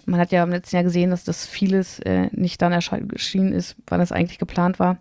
Man 0.07 0.21
hat 0.21 0.31
ja 0.31 0.45
im 0.45 0.51
letzten 0.51 0.77
Jahr 0.77 0.85
gesehen, 0.85 1.11
dass 1.11 1.25
das 1.25 1.45
vieles 1.45 1.99
äh, 2.01 2.29
nicht 2.31 2.63
dann 2.63 2.71
erschienen 2.71 3.53
ist, 3.53 3.75
wann 3.89 4.01
es 4.01 4.13
eigentlich 4.13 4.39
geplant 4.39 4.79
war. 4.79 4.99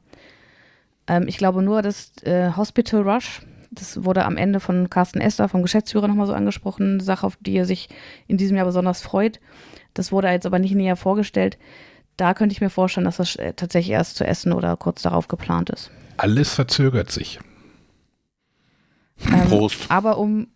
Ähm, 1.05 1.27
ich 1.27 1.37
glaube 1.37 1.61
nur, 1.61 1.83
dass 1.83 2.13
äh, 2.23 2.51
Hospital 2.57 3.07
Rush, 3.07 3.43
das 3.69 4.03
wurde 4.03 4.25
am 4.25 4.37
Ende 4.37 4.59
von 4.59 4.89
Carsten 4.89 5.21
Esther, 5.21 5.49
vom 5.49 5.61
Geschäftsführer, 5.61 6.07
nochmal 6.07 6.25
so 6.25 6.33
angesprochen, 6.33 6.99
Sache, 6.99 7.27
auf 7.27 7.37
die 7.39 7.57
er 7.57 7.65
sich 7.65 7.89
in 8.27 8.37
diesem 8.37 8.57
Jahr 8.57 8.65
besonders 8.65 9.03
freut. 9.03 9.39
Das 9.93 10.11
wurde 10.11 10.29
jetzt 10.29 10.47
aber 10.47 10.57
nicht 10.57 10.73
näher 10.73 10.95
vorgestellt 10.95 11.59
da 12.17 12.33
könnte 12.33 12.53
ich 12.53 12.61
mir 12.61 12.69
vorstellen, 12.69 13.05
dass 13.05 13.17
das 13.17 13.35
äh, 13.35 13.53
tatsächlich 13.53 13.91
erst 13.91 14.17
zu 14.17 14.25
essen 14.25 14.53
oder 14.53 14.77
kurz 14.77 15.01
darauf 15.01 15.27
geplant 15.27 15.69
ist. 15.69 15.91
Alles 16.17 16.53
verzögert 16.53 17.11
sich. 17.11 17.39
Ähm, 19.25 19.47
Prost. 19.47 19.85
Aber 19.89 20.17
um. 20.17 20.47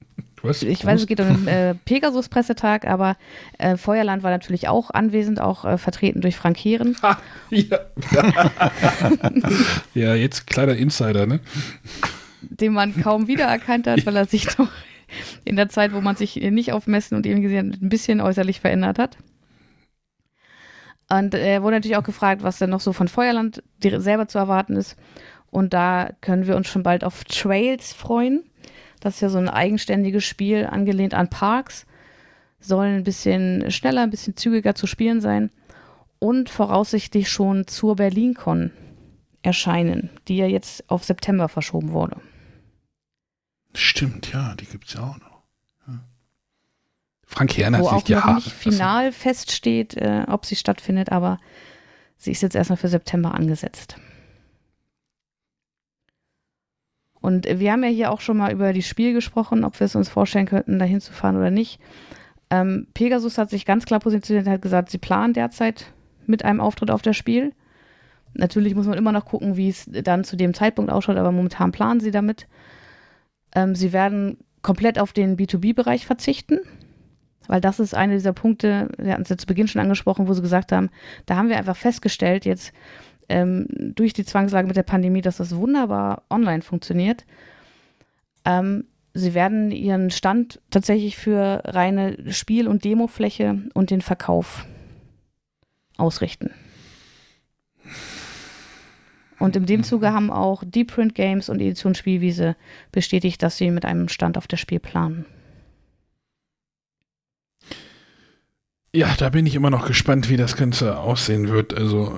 Was? 0.43 0.61
Ich 0.61 0.79
Prost? 0.79 0.85
weiß, 0.85 1.01
es 1.01 1.07
geht 1.07 1.19
um 1.19 1.27
den 1.27 1.47
äh, 1.47 1.73
Pegasus-Pressetag, 1.73 2.85
aber 2.85 3.17
äh, 3.57 3.75
Feuerland 3.75 4.21
war 4.21 4.29
natürlich 4.31 4.67
auch 4.67 4.91
anwesend, 4.91 5.41
auch 5.41 5.65
äh, 5.65 5.77
vertreten 5.77 6.21
durch 6.21 6.35
Frank 6.35 6.57
Heeren. 6.57 6.95
Ha, 7.01 7.17
ja. 7.49 7.79
ja, 9.95 10.15
jetzt 10.15 10.45
kleiner 10.45 10.75
Insider, 10.75 11.25
ne? 11.25 11.39
Den 12.41 12.73
man 12.73 13.01
kaum 13.01 13.27
wiedererkannt 13.27 13.87
hat, 13.87 14.05
weil 14.05 14.15
er 14.15 14.25
sich 14.25 14.45
doch 14.45 14.69
in 15.43 15.55
der 15.55 15.69
Zeit, 15.69 15.93
wo 15.93 16.01
man 16.01 16.15
sich 16.15 16.35
nicht 16.35 16.71
auf 16.71 16.85
Messen 16.85 17.15
und 17.15 17.25
eben 17.25 17.41
gesehen 17.41 17.73
hat, 17.73 17.81
ein 17.81 17.89
bisschen 17.89 18.21
äußerlich 18.21 18.59
verändert 18.59 18.99
hat. 18.99 19.17
Und 21.09 21.33
er 21.33 21.63
wurde 21.63 21.77
natürlich 21.77 21.97
auch 21.97 22.03
gefragt, 22.03 22.43
was 22.43 22.59
denn 22.59 22.69
noch 22.69 22.81
so 22.81 22.91
von 22.93 23.07
Feuerland 23.07 23.63
selber 23.81 24.27
zu 24.27 24.37
erwarten 24.37 24.75
ist. 24.75 24.97
Und 25.49 25.73
da 25.73 26.11
können 26.21 26.47
wir 26.47 26.55
uns 26.55 26.67
schon 26.67 26.83
bald 26.83 27.03
auf 27.03 27.23
Trails 27.23 27.93
freuen. 27.93 28.43
Das 28.99 29.15
ist 29.15 29.21
ja 29.21 29.29
so 29.29 29.37
ein 29.37 29.49
eigenständiges 29.49 30.25
Spiel, 30.25 30.65
angelehnt 30.65 31.13
an 31.13 31.29
Parks. 31.29 31.85
Soll 32.59 32.87
ein 32.87 33.03
bisschen 33.03 33.71
schneller, 33.71 34.01
ein 34.01 34.09
bisschen 34.09 34.35
zügiger 34.35 34.75
zu 34.75 34.87
spielen 34.87 35.21
sein. 35.21 35.51
Und 36.19 36.49
voraussichtlich 36.49 37.29
schon 37.29 37.67
zur 37.67 37.95
BerlinCon 37.95 38.71
erscheinen, 39.43 40.09
die 40.27 40.37
ja 40.37 40.47
jetzt 40.47 40.89
auf 40.89 41.03
September 41.05 41.47
verschoben 41.47 41.93
wurde. 41.93 42.19
Stimmt, 43.73 44.33
ja, 44.33 44.55
die 44.55 44.65
gibt 44.65 44.87
es 44.87 44.95
ja 44.95 45.01
auch 45.01 45.19
noch. 45.19 45.26
Frank 47.27 47.57
Herrner 47.57 47.79
Wo 47.79 47.89
auch 47.89 48.01
die 48.01 48.13
noch 48.15 48.23
Haare. 48.23 48.35
nicht 48.35 48.51
final 48.51 49.11
feststeht, 49.11 49.95
äh, 49.97 50.23
ob 50.27 50.45
sie 50.45 50.55
stattfindet, 50.55 51.11
aber 51.11 51.39
sie 52.15 52.31
ist 52.31 52.41
jetzt 52.41 52.55
erstmal 52.55 52.77
für 52.77 52.87
September 52.87 53.33
angesetzt. 53.33 53.97
Und 57.19 57.45
wir 57.45 57.71
haben 57.71 57.83
ja 57.83 57.89
hier 57.89 58.11
auch 58.11 58.21
schon 58.21 58.37
mal 58.37 58.53
über 58.53 58.71
das 58.71 58.85
Spiel 58.85 59.13
gesprochen, 59.13 59.65
ob 59.65 59.79
wir 59.79 59.85
es 59.85 59.95
uns 59.95 60.07
vorstellen 60.07 60.45
könnten, 60.45 60.79
da 60.79 60.85
hinzufahren 60.85 61.35
oder 61.35 61.51
nicht. 61.51 61.79
Ähm, 62.49 62.87
Pegasus 62.93 63.37
hat 63.37 63.49
sich 63.49 63.65
ganz 63.65 63.85
klar 63.85 63.99
positioniert 63.99 64.47
und 64.47 64.53
hat 64.53 64.61
gesagt, 64.61 64.89
sie 64.89 64.97
planen 64.97 65.33
derzeit 65.33 65.91
mit 66.25 66.45
einem 66.45 66.61
Auftritt 66.61 66.89
auf 66.89 67.01
das 67.01 67.17
Spiel. 67.17 67.53
Natürlich 68.33 68.75
muss 68.75 68.87
man 68.87 68.97
immer 68.97 69.11
noch 69.11 69.25
gucken, 69.25 69.57
wie 69.57 69.67
es 69.67 69.85
dann 69.89 70.23
zu 70.23 70.37
dem 70.37 70.53
Zeitpunkt 70.53 70.91
ausschaut, 70.91 71.17
aber 71.17 71.33
momentan 71.33 71.73
planen 71.73 71.99
sie 71.99 72.11
damit. 72.11 72.47
Ähm, 73.53 73.75
sie 73.75 73.91
werden 73.91 74.37
komplett 74.61 74.99
auf 74.99 75.11
den 75.11 75.37
B2B-Bereich 75.37 76.05
verzichten. 76.05 76.59
Weil 77.47 77.61
das 77.61 77.79
ist 77.79 77.95
einer 77.95 78.13
dieser 78.13 78.33
Punkte, 78.33 78.89
wir 78.97 79.13
hatten 79.13 79.23
es 79.23 79.29
ja 79.29 79.37
zu 79.37 79.47
Beginn 79.47 79.67
schon 79.67 79.81
angesprochen, 79.81 80.27
wo 80.27 80.33
sie 80.33 80.41
gesagt 80.41 80.71
haben, 80.71 80.89
da 81.25 81.35
haben 81.35 81.49
wir 81.49 81.57
einfach 81.57 81.77
festgestellt, 81.77 82.45
jetzt 82.45 82.73
ähm, 83.29 83.67
durch 83.95 84.13
die 84.13 84.25
Zwangslage 84.25 84.67
mit 84.67 84.77
der 84.77 84.83
Pandemie, 84.83 85.21
dass 85.21 85.37
das 85.37 85.55
wunderbar 85.55 86.23
online 86.29 86.61
funktioniert. 86.61 87.25
Ähm, 88.45 88.85
sie 89.13 89.33
werden 89.33 89.71
ihren 89.71 90.11
Stand 90.11 90.61
tatsächlich 90.69 91.17
für 91.17 91.61
reine 91.65 92.31
Spiel- 92.31 92.67
und 92.67 92.83
Demofläche 92.83 93.61
und 93.73 93.89
den 93.89 94.01
Verkauf 94.01 94.65
ausrichten. 95.97 96.51
Und 99.39 99.55
in 99.55 99.65
dem 99.65 99.83
Zuge 99.83 100.13
haben 100.13 100.31
auch 100.31 100.63
Deep 100.65 100.93
Print 100.93 101.13
Games 101.13 101.49
und 101.49 101.61
Edition 101.61 101.95
Spielwiese 101.95 102.55
bestätigt, 102.91 103.43
dass 103.43 103.57
sie 103.57 103.69
mit 103.69 103.85
einem 103.85 104.07
Stand 104.09 104.37
auf 104.37 104.47
das 104.47 104.59
Spiel 104.59 104.79
planen. 104.79 105.25
Ja, 108.93 109.13
da 109.17 109.29
bin 109.29 109.45
ich 109.45 109.55
immer 109.55 109.69
noch 109.69 109.85
gespannt, 109.85 110.29
wie 110.29 110.37
das 110.37 110.55
Ganze 110.55 110.97
aussehen 110.97 111.49
wird. 111.49 111.73
Also 111.73 112.17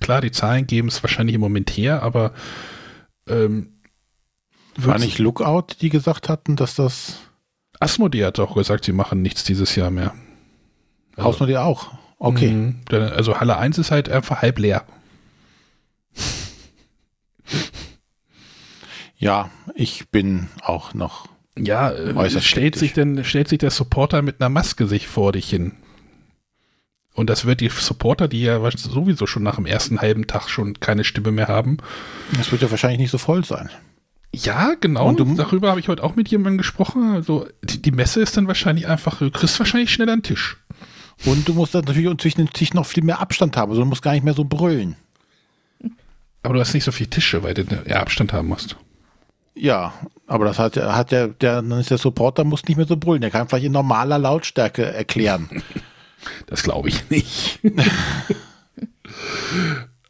klar, 0.00 0.20
die 0.20 0.30
Zahlen 0.30 0.66
geben 0.66 0.88
es 0.88 1.02
wahrscheinlich 1.02 1.34
im 1.34 1.40
Moment 1.40 1.70
her, 1.70 2.02
aber 2.02 2.32
ähm, 3.28 3.80
war 4.76 4.98
nicht 4.98 5.18
Lookout, 5.18 5.76
die 5.80 5.88
gesagt 5.88 6.28
hatten, 6.28 6.56
dass 6.56 6.74
das 6.74 7.18
Asmodee 7.80 8.24
hat 8.24 8.38
auch 8.40 8.54
gesagt, 8.54 8.84
sie 8.84 8.92
machen 8.92 9.22
nichts 9.22 9.44
dieses 9.44 9.74
Jahr 9.76 9.90
mehr. 9.90 10.14
Also, 11.16 11.30
Asmodee 11.30 11.58
auch. 11.58 11.92
Okay. 12.18 12.50
Mh, 12.50 12.96
also 13.08 13.38
Halle 13.38 13.56
1 13.56 13.78
ist 13.78 13.90
halt 13.90 14.08
einfach 14.08 14.42
halb 14.42 14.58
leer. 14.58 14.84
Ja, 19.16 19.50
ich 19.74 20.08
bin 20.10 20.48
auch 20.62 20.92
noch 20.94 21.28
ja, 21.58 21.92
äh, 21.92 22.40
stellt 22.40 22.76
sich 22.76 22.92
denn, 22.92 23.24
stellt 23.24 23.48
sich 23.48 23.58
der 23.58 23.70
Supporter 23.70 24.22
mit 24.22 24.40
einer 24.40 24.48
Maske 24.48 24.86
sich 24.86 25.06
vor 25.06 25.32
dich 25.32 25.48
hin. 25.48 25.72
Und 27.14 27.30
das 27.30 27.44
wird 27.44 27.60
die 27.60 27.68
Supporter, 27.68 28.26
die 28.26 28.42
ja 28.42 28.60
sowieso 28.76 29.26
schon 29.26 29.44
nach 29.44 29.54
dem 29.56 29.66
ersten 29.66 30.00
halben 30.00 30.26
Tag 30.26 30.48
schon 30.48 30.80
keine 30.80 31.04
Stimme 31.04 31.30
mehr 31.30 31.46
haben. 31.46 31.76
Das 32.36 32.50
wird 32.50 32.62
ja 32.62 32.70
wahrscheinlich 32.70 32.98
nicht 32.98 33.12
so 33.12 33.18
voll 33.18 33.44
sein. 33.44 33.70
Ja, 34.34 34.74
genau. 34.80 35.08
Und 35.08 35.20
du, 35.20 35.34
Darüber 35.36 35.70
habe 35.70 35.78
ich 35.78 35.86
heute 35.86 36.02
auch 36.02 36.16
mit 36.16 36.28
jemandem 36.28 36.58
gesprochen. 36.58 37.14
Also 37.14 37.46
die, 37.62 37.80
die, 37.80 37.92
Messe 37.92 38.20
ist 38.20 38.36
dann 38.36 38.48
wahrscheinlich 38.48 38.88
einfach, 38.88 39.18
du 39.18 39.30
kriegst 39.30 39.60
wahrscheinlich 39.60 39.92
schneller 39.92 40.12
einen 40.12 40.24
Tisch. 40.24 40.56
Und 41.24 41.46
du 41.46 41.54
musst 41.54 41.72
dann 41.76 41.84
natürlich 41.84 42.18
zwischen 42.18 42.38
den 42.38 42.50
Tisch 42.50 42.74
noch 42.74 42.86
viel 42.86 43.04
mehr 43.04 43.20
Abstand 43.20 43.56
haben. 43.56 43.70
Also 43.70 43.82
du 43.82 43.88
musst 43.88 44.02
gar 44.02 44.12
nicht 44.12 44.24
mehr 44.24 44.34
so 44.34 44.44
brüllen. 44.44 44.96
Aber 46.42 46.54
du 46.54 46.60
hast 46.60 46.74
nicht 46.74 46.84
so 46.84 46.90
viele 46.90 47.10
Tische, 47.10 47.44
weil 47.44 47.54
du 47.54 47.64
ja 47.86 48.00
Abstand 48.00 48.32
haben 48.32 48.48
musst. 48.48 48.76
Ja, 49.54 49.94
aber 50.26 50.46
das 50.46 50.58
hat, 50.58 50.76
hat 50.76 51.12
der, 51.12 51.28
der, 51.28 51.62
dann 51.62 51.80
ist 51.80 51.90
der 51.90 51.98
Supporter 51.98 52.44
muss 52.44 52.64
nicht 52.64 52.76
mehr 52.76 52.86
so 52.86 52.96
brüllen. 52.96 53.20
Der 53.20 53.30
kann 53.30 53.48
vielleicht 53.48 53.66
in 53.66 53.72
normaler 53.72 54.18
Lautstärke 54.18 54.84
erklären. 54.84 55.62
Das 56.46 56.62
glaube 56.62 56.88
ich 56.88 57.10
nicht. 57.10 57.60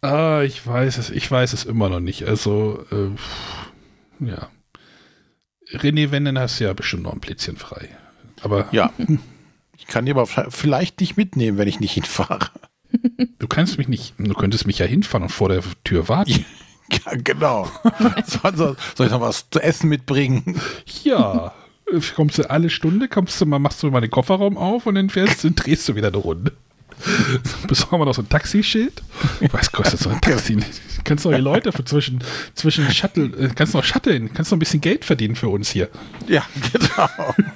ah, 0.00 0.42
ich 0.42 0.64
weiß 0.64 0.98
es, 0.98 1.10
ich 1.10 1.28
weiß 1.28 1.52
es 1.52 1.64
immer 1.64 1.88
noch 1.88 1.98
nicht. 1.98 2.22
Also, 2.22 2.84
äh, 2.92 4.24
ja. 4.24 4.48
René, 5.72 6.12
wenn, 6.12 6.24
dann 6.24 6.38
hast 6.38 6.60
du 6.60 6.64
ja 6.64 6.72
bestimmt 6.72 7.02
noch 7.02 7.12
ein 7.12 7.18
Plätzchen 7.18 7.56
frei. 7.56 7.88
Aber. 8.42 8.68
Ja. 8.70 8.92
Ich 9.76 9.88
kann 9.88 10.06
die 10.06 10.12
aber 10.12 10.26
vielleicht 10.26 11.00
nicht 11.00 11.16
mitnehmen, 11.16 11.58
wenn 11.58 11.68
ich 11.68 11.78
nicht 11.78 11.92
hinfahre. 11.92 12.48
Du 13.38 13.48
kannst 13.48 13.76
mich 13.76 13.88
nicht, 13.88 14.14
du 14.16 14.32
könntest 14.32 14.66
mich 14.66 14.78
ja 14.78 14.86
hinfahren 14.86 15.24
und 15.24 15.28
vor 15.28 15.50
der 15.50 15.62
Tür 15.82 16.08
warten. 16.08 16.46
Ja, 17.06 17.12
genau. 17.16 17.68
soll, 18.26 18.76
soll 18.94 19.06
ich 19.06 19.12
noch 19.12 19.20
was 19.20 19.48
zu 19.50 19.60
essen 19.60 19.88
mitbringen? 19.88 20.60
Ja. 21.02 21.52
Kommst 22.14 22.38
du 22.38 22.50
alle 22.50 22.70
Stunde, 22.70 23.08
kommst 23.08 23.40
du 23.40 23.46
mal, 23.46 23.58
machst 23.58 23.82
du 23.82 23.90
mal 23.90 24.00
den 24.00 24.10
Kofferraum 24.10 24.56
auf 24.56 24.86
und 24.86 24.94
dann 24.94 25.10
fährst 25.10 25.44
du 25.44 25.48
und 25.48 25.54
drehst 25.54 25.88
du 25.88 25.94
wieder 25.96 26.08
eine 26.08 26.16
Runde. 26.16 26.52
Besorgen 27.66 27.98
wir 27.98 28.06
noch 28.06 28.14
so 28.14 28.22
ein 28.22 28.28
Taxischild. 28.28 29.02
Was 29.50 29.72
kostet 29.72 30.00
so 30.00 30.10
ein 30.10 30.20
Taxi? 30.20 30.58
Kannst 31.04 31.24
du 31.24 31.30
noch 31.30 31.36
die 31.36 31.42
Leute 31.42 31.72
für 31.72 31.84
zwischen, 31.84 32.22
zwischen 32.54 32.90
Shuttle, 32.90 33.26
äh, 33.36 33.50
kannst 33.54 33.74
du 33.74 33.78
noch 33.78 33.84
shutteln, 33.84 34.32
kannst 34.32 34.50
noch 34.50 34.56
ein 34.56 34.60
bisschen 34.60 34.80
Geld 34.80 35.04
verdienen 35.04 35.36
für 35.36 35.48
uns 35.48 35.70
hier. 35.70 35.88
Ja, 36.28 36.44
genau. 36.72 37.08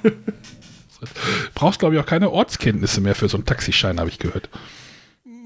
Brauchst, 1.55 1.79
glaube 1.79 1.95
ich, 1.95 2.01
auch 2.01 2.05
keine 2.05 2.29
Ortskenntnisse 2.29 3.01
mehr 3.01 3.15
für 3.15 3.29
so 3.29 3.37
einen 3.37 3.45
Taxischein, 3.45 3.99
habe 3.99 4.09
ich 4.09 4.19
gehört. 4.19 4.49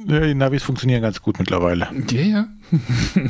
Ja, 0.06 0.20
die 0.20 0.36
Navis 0.36 0.64
funktionieren 0.64 1.02
ganz 1.02 1.22
gut 1.22 1.40
mittlerweile. 1.40 1.90
Ja, 2.12 2.22
ja. 2.22 2.48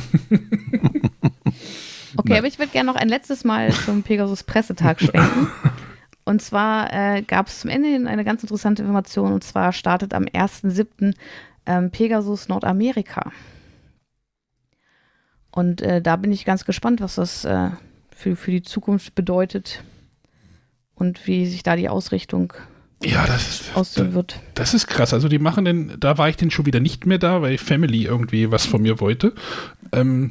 okay, 2.16 2.38
aber 2.38 2.46
ich 2.46 2.58
würde 2.58 2.72
gerne 2.72 2.90
noch 2.90 2.96
ein 2.96 3.08
letztes 3.08 3.44
Mal 3.44 3.72
zum 3.72 4.02
Pegasus 4.02 4.42
Pressetag 4.42 5.00
schwenken. 5.00 5.48
Und 6.24 6.40
zwar 6.40 6.92
äh, 6.92 7.22
gab 7.22 7.48
es 7.48 7.60
zum 7.60 7.70
Ende 7.70 7.88
hin 7.88 8.06
eine 8.06 8.24
ganz 8.24 8.42
interessante 8.42 8.82
Information. 8.82 9.32
Und 9.32 9.44
zwar 9.44 9.72
startet 9.72 10.14
am 10.14 10.24
1.7. 10.24 11.14
Ähm, 11.66 11.90
Pegasus 11.90 12.48
Nordamerika. 12.48 13.30
Und 15.50 15.82
äh, 15.82 16.02
da 16.02 16.16
bin 16.16 16.32
ich 16.32 16.44
ganz 16.44 16.64
gespannt, 16.64 17.00
was 17.00 17.14
das 17.14 17.44
äh, 17.44 17.70
für, 18.14 18.36
für 18.36 18.50
die 18.50 18.62
Zukunft 18.62 19.14
bedeutet 19.14 19.84
und 20.94 21.26
wie 21.26 21.46
sich 21.46 21.62
da 21.62 21.76
die 21.76 21.88
Ausrichtung 21.88 22.54
Ja, 23.02 23.26
das, 23.26 23.62
aussehen 23.74 24.14
wird. 24.14 24.40
das 24.54 24.72
ist 24.72 24.86
krass. 24.86 25.12
Also 25.12 25.28
die 25.28 25.38
machen 25.38 25.64
den, 25.64 25.92
da 25.98 26.16
war 26.16 26.28
ich 26.28 26.36
denn 26.36 26.50
schon 26.50 26.66
wieder 26.66 26.80
nicht 26.80 27.06
mehr 27.06 27.18
da, 27.18 27.42
weil 27.42 27.58
Family 27.58 28.04
irgendwie 28.04 28.50
was 28.50 28.64
von 28.64 28.82
mir 28.82 29.00
wollte. 29.00 29.34
Ähm, 29.92 30.30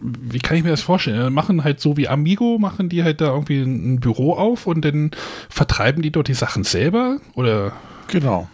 wie 0.00 0.38
kann 0.38 0.56
ich 0.56 0.64
mir 0.64 0.70
das 0.70 0.80
vorstellen? 0.80 1.24
Die 1.24 1.32
machen 1.32 1.62
halt 1.64 1.80
so 1.80 1.96
wie 1.96 2.08
Amigo, 2.08 2.58
machen 2.58 2.88
die 2.88 3.04
halt 3.04 3.20
da 3.20 3.26
irgendwie 3.26 3.60
ein, 3.60 3.94
ein 3.94 4.00
Büro 4.00 4.34
auf 4.34 4.66
und 4.66 4.84
dann 4.84 5.10
vertreiben 5.48 6.02
die 6.02 6.10
dort 6.10 6.28
die 6.28 6.34
Sachen 6.34 6.64
selber? 6.64 7.18
Oder 7.34 7.72
Genau. 8.08 8.48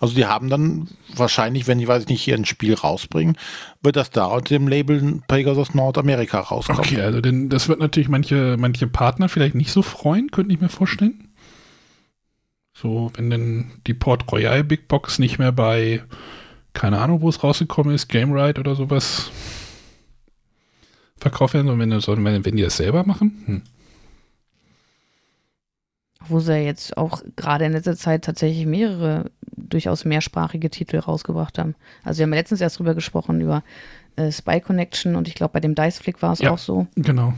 Also 0.00 0.16
die 0.16 0.26
haben 0.26 0.50
dann 0.50 0.88
wahrscheinlich, 1.14 1.68
wenn 1.68 1.78
die, 1.78 1.86
weiß 1.86 2.02
ich 2.02 2.08
nicht, 2.08 2.22
hier 2.22 2.34
ein 2.34 2.44
Spiel 2.44 2.74
rausbringen, 2.74 3.36
wird 3.82 3.94
das 3.94 4.10
da 4.10 4.24
unter 4.24 4.48
dem 4.48 4.66
Label 4.66 5.20
Pegasus 5.28 5.74
Nordamerika 5.74 6.40
rauskommen. 6.40 6.80
Okay, 6.80 7.00
also 7.00 7.20
denn 7.20 7.48
das 7.48 7.68
wird 7.68 7.78
natürlich 7.78 8.08
manche, 8.08 8.56
manche 8.58 8.88
Partner 8.88 9.28
vielleicht 9.28 9.54
nicht 9.54 9.70
so 9.70 9.82
freuen, 9.82 10.32
könnte 10.32 10.52
ich 10.52 10.60
mir 10.60 10.68
vorstellen. 10.68 11.28
So, 12.74 13.10
wenn 13.14 13.30
denn 13.30 13.70
die 13.86 13.94
Port 13.94 14.30
Royal 14.32 14.64
Big 14.64 14.88
Box 14.88 15.18
nicht 15.18 15.38
mehr 15.38 15.52
bei, 15.52 16.02
keine 16.72 16.98
Ahnung, 17.00 17.20
wo 17.20 17.28
es 17.28 17.42
rausgekommen 17.42 17.94
ist, 17.94 18.08
Game 18.08 18.32
Ride 18.32 18.60
oder 18.60 18.74
sowas 18.74 19.30
verkauft 21.18 21.54
werden, 21.54 21.66
sondern 21.68 21.90
wenn, 21.90 22.24
wenn, 22.24 22.44
wenn 22.44 22.56
die 22.56 22.62
das 22.62 22.76
selber 22.78 23.04
machen. 23.04 23.42
Hm. 23.46 23.62
Wo 26.28 26.40
sie 26.40 26.52
ja 26.52 26.58
jetzt 26.58 26.96
auch 26.96 27.22
gerade 27.36 27.64
in 27.64 27.72
letzter 27.72 27.96
Zeit 27.96 28.24
tatsächlich 28.24 28.64
mehrere 28.66 29.30
durchaus 29.56 30.04
mehrsprachige 30.04 30.70
Titel 30.70 30.98
rausgebracht 30.98 31.58
haben. 31.58 31.74
Also 32.04 32.18
wir 32.18 32.24
haben 32.24 32.32
ja 32.32 32.38
letztens 32.38 32.60
erst 32.60 32.78
drüber 32.78 32.94
gesprochen, 32.94 33.40
über 33.40 33.62
äh, 34.16 34.30
Spy 34.30 34.60
Connection 34.60 35.16
und 35.16 35.28
ich 35.28 35.34
glaube 35.34 35.52
bei 35.52 35.60
dem 35.60 35.74
Dice 35.74 35.98
Flick 35.98 36.22
war 36.22 36.32
es 36.32 36.38
Ja. 36.40 36.52
auch 36.52 36.58
so. 36.58 36.86
Genau. 36.96 37.34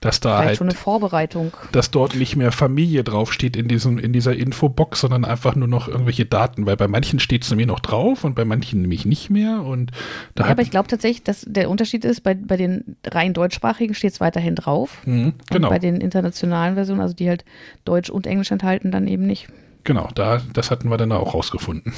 Dass 0.00 0.20
da 0.20 0.36
Vielleicht 0.36 0.48
halt, 0.48 0.58
schon 0.58 0.68
eine 0.68 0.76
Vorbereitung. 0.76 1.52
dass 1.72 1.90
dort 1.90 2.14
nicht 2.14 2.36
mehr 2.36 2.52
Familie 2.52 3.02
draufsteht 3.02 3.56
in, 3.56 3.66
diesem, 3.66 3.98
in 3.98 4.12
dieser 4.12 4.36
Infobox, 4.36 5.00
sondern 5.00 5.24
einfach 5.24 5.56
nur 5.56 5.66
noch 5.66 5.88
irgendwelche 5.88 6.24
Daten, 6.24 6.66
weil 6.66 6.76
bei 6.76 6.86
manchen 6.86 7.18
steht 7.18 7.42
es 7.42 7.50
nämlich 7.50 7.66
noch 7.66 7.80
drauf 7.80 8.22
und 8.22 8.36
bei 8.36 8.44
manchen 8.44 8.82
nämlich 8.82 9.06
nicht 9.06 9.28
mehr 9.28 9.62
und 9.62 9.90
da 10.36 10.44
Ja, 10.44 10.50
aber 10.50 10.62
ich 10.62 10.70
glaube 10.70 10.88
tatsächlich, 10.88 11.24
dass 11.24 11.44
der 11.48 11.68
Unterschied 11.68 12.04
ist, 12.04 12.20
bei, 12.20 12.34
bei 12.34 12.56
den 12.56 12.96
rein 13.04 13.34
deutschsprachigen 13.34 13.94
steht 13.94 14.12
es 14.12 14.20
weiterhin 14.20 14.54
drauf. 14.54 14.98
Mhm, 15.04 15.32
genau. 15.50 15.66
Und 15.66 15.74
bei 15.74 15.80
den 15.80 16.00
internationalen 16.00 16.74
Versionen, 16.74 17.00
also 17.00 17.14
die 17.14 17.28
halt 17.28 17.44
Deutsch 17.84 18.08
und 18.08 18.26
Englisch 18.28 18.52
enthalten, 18.52 18.92
dann 18.92 19.08
eben 19.08 19.26
nicht. 19.26 19.48
Genau, 19.82 20.08
da, 20.14 20.40
das 20.52 20.70
hatten 20.70 20.90
wir 20.90 20.96
dann 20.96 21.10
auch 21.12 21.34
rausgefunden. 21.34 21.92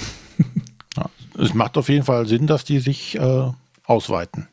Ja. 0.97 1.06
Es 1.39 1.55
macht 1.55 1.77
auf 1.78 1.89
jeden 1.89 2.05
Fall 2.05 2.27
Sinn, 2.27 2.47
dass 2.47 2.64
die 2.64 2.81
sich 2.81 3.16
äh, 3.18 3.51
ausweiten. 3.85 4.48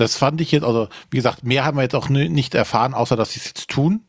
Das 0.00 0.16
fand 0.16 0.40
ich 0.40 0.52
jetzt, 0.52 0.64
also 0.64 0.88
wie 1.10 1.16
gesagt, 1.16 1.44
mehr 1.44 1.64
haben 1.64 1.76
wir 1.76 1.82
jetzt 1.82 1.94
auch 1.96 2.08
ni- 2.08 2.28
nicht 2.28 2.54
erfahren, 2.54 2.94
außer 2.94 3.16
dass 3.16 3.32
sie 3.32 3.40
es 3.40 3.46
jetzt 3.46 3.68
tun. 3.68 4.02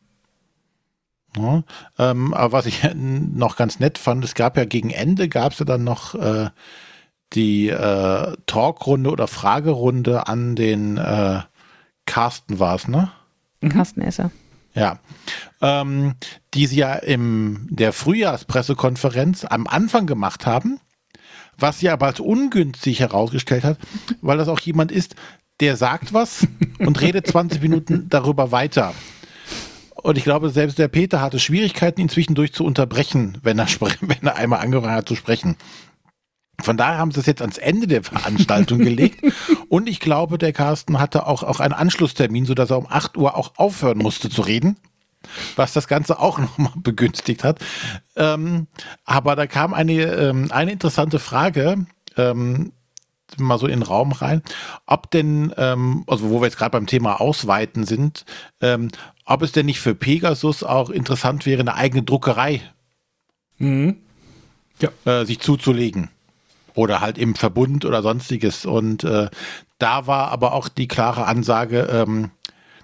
Ja, 1.36 1.62
ähm, 1.98 2.34
aber 2.34 2.52
was 2.52 2.66
ich 2.66 2.82
noch 2.94 3.56
ganz 3.56 3.78
nett 3.80 3.98
fand, 3.98 4.24
es 4.24 4.34
gab 4.34 4.56
ja 4.56 4.64
gegen 4.64 4.90
Ende, 4.90 5.28
gab 5.28 5.52
es 5.52 5.58
ja 5.58 5.64
dann 5.64 5.84
noch 5.84 6.14
äh, 6.14 6.50
die 7.32 7.68
äh, 7.68 8.36
Talkrunde 8.46 9.10
oder 9.10 9.26
Fragerunde 9.28 10.26
an 10.26 10.56
den 10.56 10.96
äh, 10.96 11.40
Carsten 12.06 12.58
war 12.58 12.74
es, 12.74 12.88
ne? 12.88 13.10
Kastenesser. 13.68 14.30
Ja. 14.74 14.98
Ähm, 15.60 16.14
die 16.54 16.66
sie 16.66 16.76
ja 16.78 16.94
im 16.94 17.66
der 17.70 17.92
Frühjahrspressekonferenz 17.92 19.44
am 19.44 19.66
Anfang 19.66 20.06
gemacht 20.06 20.46
haben, 20.46 20.80
was 21.58 21.78
sie 21.80 21.88
aber 21.90 22.06
als 22.06 22.20
ungünstig 22.20 23.00
herausgestellt 23.00 23.64
hat, 23.64 23.78
weil 24.22 24.38
das 24.38 24.48
auch 24.48 24.60
jemand 24.60 24.90
ist, 24.90 25.14
der 25.60 25.76
sagt 25.76 26.12
was 26.12 26.46
und 26.78 27.00
redet 27.00 27.26
20 27.26 27.62
Minuten 27.62 28.08
darüber 28.08 28.50
weiter. 28.52 28.94
Und 29.94 30.16
ich 30.16 30.24
glaube, 30.24 30.48
selbst 30.48 30.78
der 30.78 30.88
Peter 30.88 31.20
hatte 31.20 31.38
Schwierigkeiten, 31.38 32.00
ihn 32.00 32.08
zwischendurch 32.08 32.52
zu 32.52 32.64
unterbrechen, 32.64 33.38
wenn 33.42 33.58
er, 33.58 33.66
wenn 34.00 34.22
er 34.22 34.36
einmal 34.36 34.60
angefangen 34.60 34.94
hat 34.94 35.08
zu 35.08 35.16
sprechen. 35.16 35.56
Von 36.62 36.76
daher 36.76 36.98
haben 36.98 37.10
sie 37.10 37.20
es 37.20 37.26
jetzt 37.26 37.40
ans 37.40 37.58
Ende 37.58 37.86
der 37.86 38.02
Veranstaltung 38.02 38.78
gelegt. 38.80 39.22
Und 39.68 39.88
ich 39.88 40.00
glaube, 40.00 40.38
der 40.38 40.52
Carsten 40.52 40.98
hatte 40.98 41.26
auch, 41.26 41.42
auch 41.42 41.60
einen 41.60 41.74
Anschlusstermin, 41.74 42.46
sodass 42.46 42.70
er 42.70 42.78
um 42.78 42.86
8 42.88 43.16
Uhr 43.16 43.36
auch 43.36 43.52
aufhören 43.56 43.98
musste 43.98 44.28
zu 44.30 44.42
reden. 44.42 44.76
Was 45.56 45.74
das 45.74 45.86
Ganze 45.86 46.18
auch 46.18 46.38
nochmal 46.38 46.72
begünstigt 46.76 47.44
hat. 47.44 47.58
Ähm, 48.16 48.68
aber 49.04 49.36
da 49.36 49.46
kam 49.46 49.74
eine, 49.74 50.02
ähm, 50.04 50.50
eine 50.50 50.72
interessante 50.72 51.18
Frage, 51.18 51.84
ähm, 52.16 52.72
mal 53.38 53.58
so 53.58 53.66
in 53.66 53.80
den 53.80 53.82
Raum 53.82 54.12
rein, 54.12 54.42
ob 54.86 55.10
denn, 55.10 55.52
ähm, 55.56 56.04
also 56.06 56.30
wo 56.30 56.40
wir 56.40 56.46
jetzt 56.46 56.56
gerade 56.58 56.72
beim 56.72 56.86
Thema 56.86 57.20
Ausweiten 57.20 57.84
sind, 57.84 58.24
ähm, 58.60 58.88
ob 59.24 59.42
es 59.42 59.52
denn 59.52 59.66
nicht 59.66 59.80
für 59.80 59.94
Pegasus 59.94 60.62
auch 60.64 60.90
interessant 60.90 61.46
wäre, 61.46 61.60
eine 61.60 61.74
eigene 61.74 62.02
Druckerei 62.02 62.62
Mhm. 63.58 63.96
äh, 65.04 65.24
sich 65.26 65.40
zuzulegen. 65.40 66.08
Oder 66.74 67.00
halt 67.00 67.18
im 67.18 67.34
Verbund 67.34 67.84
oder 67.84 68.00
sonstiges. 68.02 68.64
Und 68.64 69.04
äh, 69.04 69.28
da 69.78 70.06
war 70.06 70.30
aber 70.30 70.54
auch 70.54 70.68
die 70.68 70.88
klare 70.88 71.26
Ansage, 71.26 71.80
ähm, 71.92 72.30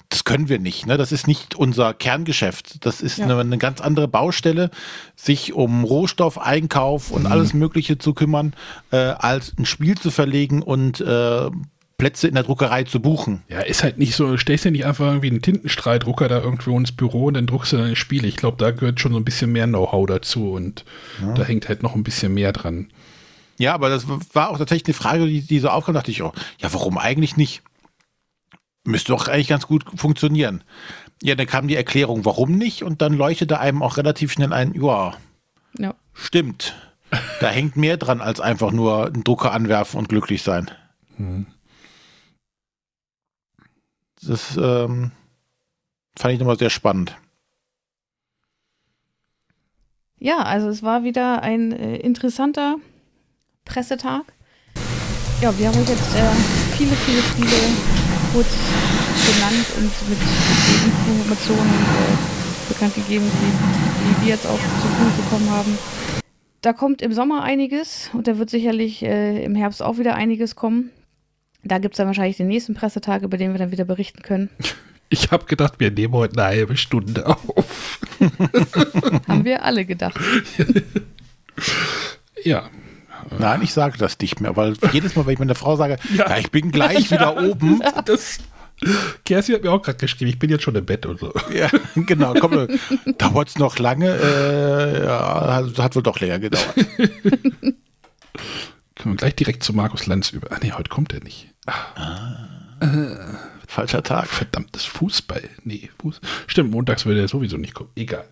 das 0.09 0.25
können 0.25 0.49
wir 0.49 0.59
nicht. 0.59 0.87
Ne? 0.87 0.97
Das 0.97 1.11
ist 1.13 1.27
nicht 1.27 1.55
unser 1.57 1.93
Kerngeschäft. 1.95 2.85
Das 2.87 3.01
ist 3.01 3.19
Ja. 3.19 3.25
eine, 3.25 3.39
eine 3.41 3.59
ganz 3.59 3.81
andere 3.81 4.07
Baustelle, 4.09 4.71
sich 5.17 5.53
um 5.53 5.85
Rohstoffeinkauf 5.85 7.11
und 7.11 7.27
alles 7.27 7.55
Mögliche 7.55 7.99
zu 7.99 8.15
kümmern, 8.15 8.55
äh, 8.93 8.97
als 8.97 9.53
ein 9.59 9.65
Spiel 9.67 9.97
zu 9.97 10.11
verlegen 10.11 10.63
und 10.63 11.01
äh, 11.01 11.51
Plätze 11.99 12.29
in 12.29 12.35
der 12.35 12.43
Druckerei 12.43 12.85
zu 12.85 13.01
buchen. 13.01 13.43
Ja, 13.49 13.61
ist 13.61 13.83
halt 13.83 13.97
nicht 13.99 14.15
so, 14.15 14.37
stellst 14.37 14.65
dir 14.67 14.71
nicht 14.71 14.85
einfach 14.85 15.07
irgendwie 15.07 15.31
einen 15.31 15.41
Tintenstrahldrucker 15.43 16.29
da 16.29 16.41
irgendwo 16.41 16.79
ins 16.79 16.93
Büro 16.93 17.25
und 17.27 17.35
dann 17.35 17.47
druckst 17.47 17.73
du 17.73 17.79
deine 17.79 17.97
Spiele. 17.97 18.29
Ich 18.29 18.37
glaube, 18.37 18.59
da 18.59 18.71
gehört 18.71 19.01
schon 19.01 19.13
so 19.13 19.19
ein 19.19 19.25
bisschen 19.25 19.51
mehr 19.51 19.67
Know-how 19.67 20.07
dazu 20.07 20.53
und 20.53 20.85
da 21.35 21.43
hängt 21.45 21.69
halt 21.69 21.83
noch 21.83 21.95
ein 21.95 22.05
bisschen 22.05 22.35
mehr 22.35 22.53
dran. 22.53 22.89
Ja, 23.59 23.73
aber 23.73 23.89
das 23.89 24.05
war 24.35 24.51
auch 24.51 24.59
tatsächlich 24.59 24.89
eine 24.89 25.03
Frage, 25.03 25.27
die, 25.27 25.41
die 25.41 25.59
so 25.59 25.69
aufkam, 25.71 25.95
dachte 25.95 26.11
ich, 26.11 26.23
oh, 26.23 26.33
ja, 26.61 26.71
warum 26.75 26.99
eigentlich 26.99 27.39
nicht? 27.39 27.63
Müsste 28.87 29.13
doch 29.13 29.29
eigentlich 29.29 29.49
ganz 29.49 29.67
gut 29.67 29.85
funktionieren. 29.97 30.63
Ja, 31.23 31.35
dann 31.35 31.47
kam 31.47 31.67
die 31.69 31.77
Erklärung, 31.77 32.25
warum 32.25 32.53
nicht, 32.53 32.83
und 32.83 33.03
dann 33.03 33.13
leuchtete 33.15 33.59
einem 33.59 33.83
auch 33.83 33.97
relativ 33.97 34.33
schnell 34.33 34.53
ein, 34.53 34.75
ja, 34.75 35.15
Ja. 35.79 35.95
stimmt. 36.15 36.75
Da 37.41 37.49
hängt 37.49 37.77
mehr 37.77 37.97
dran, 37.97 38.21
als 38.21 38.41
einfach 38.41 38.73
nur 38.73 39.07
einen 39.07 39.25
Drucker 39.25 39.53
anwerfen 39.53 39.99
und 39.99 40.09
glücklich 40.09 40.43
sein. 40.43 40.71
Das 44.23 44.57
ähm, 44.57 45.13
fand 46.19 46.35
ich 46.35 46.41
nochmal 46.41 46.59
sehr 46.59 46.71
spannend. 46.71 47.17
Ja, 50.19 50.39
also 50.43 50.69
es 50.69 50.83
war 50.83 51.05
wieder 51.05 51.43
ein 51.43 51.73
äh, 51.73 51.97
interessanter 51.97 52.77
Pressetag. 53.65 54.25
Ja, 55.41 55.57
wir 55.59 55.69
haben 55.69 55.79
euch 55.81 55.89
jetzt 55.89 56.15
äh, 56.15 56.33
viele, 56.77 56.93
viele 56.97 57.23
Spiele 57.23 58.06
kurz 58.33 58.49
genannt 59.27 59.67
und 59.79 60.09
mit 60.09 60.19
den 60.19 61.19
Informationen 61.19 61.71
äh, 61.71 62.73
bekannt 62.73 62.95
gegeben, 62.95 63.25
die, 63.25 64.21
die 64.21 64.25
wir 64.25 64.35
jetzt 64.35 64.47
auch 64.47 64.59
zu 64.59 64.89
Fuß 64.89 65.25
bekommen 65.25 65.51
haben. 65.51 65.79
Da 66.63 66.73
kommt 66.73 67.03
im 67.03 67.13
Sommer 67.13 67.43
einiges 67.43 68.11
und 68.13 68.27
da 68.27 68.39
wird 68.39 68.51
sicherlich 68.51 69.03
äh, 69.03 69.45
im 69.45 69.55
Herbst 69.55 69.83
auch 69.83 69.99
wieder 69.99 70.15
einiges 70.15 70.57
kommen. 70.57 70.91
Da 71.63 71.79
gibt 71.79 71.95
es 71.95 71.99
dann 71.99 72.07
wahrscheinlich 72.07 72.37
den 72.37 72.49
nächsten 72.49 72.75
Pressetag, 72.75 73.23
über 73.23 73.37
den 73.37 73.53
wir 73.53 73.59
dann 73.59 73.71
wieder 73.73 73.85
berichten 73.85 74.23
können. 74.23 74.51
Ich 75.09 75.31
habe 75.31 75.45
gedacht, 75.45 75.75
wir 75.79 75.93
nehmen 75.93 76.15
heute 76.15 76.37
eine 76.37 76.49
halbe 76.49 76.77
Stunde 76.77 77.27
auf. 77.29 78.01
Haben 79.29 79.45
wir 79.45 79.63
alle 79.65 79.85
gedacht. 79.85 80.19
Ja, 82.43 82.69
Nein, 83.39 83.63
ich 83.63 83.73
sage 83.73 83.99
das 83.99 84.19
nicht 84.19 84.41
mehr, 84.41 84.57
weil 84.57 84.75
jedes 84.93 85.17
Mal, 85.17 85.27
wenn 85.27 85.35
ich 85.35 85.39
meiner 85.39 85.55
Frau 85.55 85.77
sage, 85.77 85.97
Ja. 86.15 86.29
ja, 86.31 86.39
ich 86.39 86.51
bin 86.51 86.71
gleich 86.73 87.11
wieder 87.11 87.37
oben, 87.43 87.83
das. 88.05 88.39
Kerstin 89.25 89.55
hat 89.55 89.63
mir 89.63 89.73
auch 89.73 89.81
gerade 89.83 89.97
geschrieben, 89.99 90.29
ich 90.31 90.39
bin 90.39 90.51
jetzt 90.51 90.63
schon 90.63 90.75
im 90.75 90.85
Bett 90.85 91.07
und 91.07 91.19
so. 91.19 91.33
Ja, 91.55 91.71
genau. 91.95 92.35
Komm, 92.35 92.69
dauert 93.17 93.49
es 93.49 93.57
noch 93.59 93.79
lange? 93.79 94.11
Äh, 94.11 95.05
ja, 95.05 95.55
hat, 95.55 95.79
hat 95.79 95.97
wohl 95.97 96.03
doch 96.03 96.21
länger 96.21 96.39
gedauert. 96.41 96.75
Können 98.95 99.15
wir 99.15 99.17
gleich 99.17 99.35
direkt 99.35 99.63
zu 99.63 99.73
Markus 99.73 100.07
Lanz 100.07 100.31
über. 100.31 100.53
Ah, 100.53 100.59
nee, 100.63 100.73
heute 100.73 100.91
kommt 100.91 101.15
er 101.15 101.23
nicht. 101.23 101.49
Falscher 103.67 104.03
Tag. 104.03 104.27
Verdammtes 104.29 104.85
Fußball. 104.85 105.43
Nee, 105.65 105.89
Fuß. 106.01 106.21
Stimmt, 106.47 106.71
montags 106.71 107.07
würde 107.07 107.21
er 107.23 107.29
sowieso 107.29 107.57
nicht 107.57 107.73
kommen. 107.75 107.91
Egal. 107.97 108.25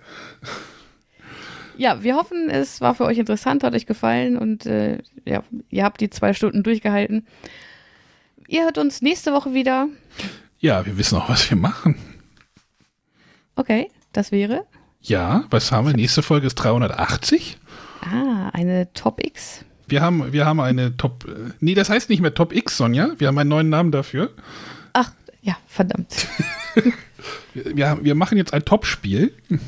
Ja, 1.77 2.03
wir 2.03 2.15
hoffen, 2.17 2.51
es 2.51 2.81
war 2.81 2.95
für 2.95 3.05
euch 3.05 3.19
interessant, 3.19 3.65
hat 3.65 3.75
euch 3.75 3.87
gefallen 3.87 4.37
und 4.37 4.67
äh, 4.67 4.99
ja, 5.25 5.43
ihr 5.71 5.85
habt 5.85 6.01
die 6.01 6.11
zwei 6.11 6.33
Stunden 6.33 6.63
durchgehalten. 6.63 7.27
Ihr 8.47 8.65
hört 8.65 8.79
uns 8.79 9.03
nächste 9.03 9.33
Woche 9.33 9.55
wieder. 9.55 9.89
Ja, 10.59 10.85
wir 10.87 10.97
wissen 10.99 11.19
auch, 11.19 11.29
was 11.29 11.49
wir 11.51 11.57
machen. 11.57 11.97
Okay, 13.57 13.91
das 14.13 14.33
wäre 14.33 14.67
Ja, 15.01 15.45
was 15.51 15.73
haben 15.73 15.87
wir? 15.87 15.95
Nächste 15.95 16.23
Folge 16.23 16.47
ist 16.47 16.55
380. 16.57 17.59
ah, 18.03 18.51
eine 18.53 18.93
Top 18.93 19.25
X. 19.25 19.65
Wir 19.87 20.01
haben, 20.01 20.33
wir 20.33 20.47
haben 20.47 20.61
eine 20.61 20.97
Top. 20.97 21.27
äh, 21.29 21.51
Nee, 21.61 21.75
das 21.75 21.91
heißt 21.91 22.09
nicht 22.09 22.21
mehr 22.21 22.35
Top 22.35 22.55
X, 22.55 22.77
Sonja. 22.77 23.15
Wir 23.19 23.29
haben 23.29 23.39
einen 23.39 23.51
neuen 23.51 23.69
Namen 23.69 23.93
dafür. 23.93 24.31
Ach, 24.93 25.13
Ja, 25.43 25.57
verdammt. 25.67 26.27
Ja, 27.77 28.03
wir 28.03 28.17
machen 28.17 28.37
jetzt 28.37 28.53
ein 28.53 28.65
Top-Spiel 28.65 29.33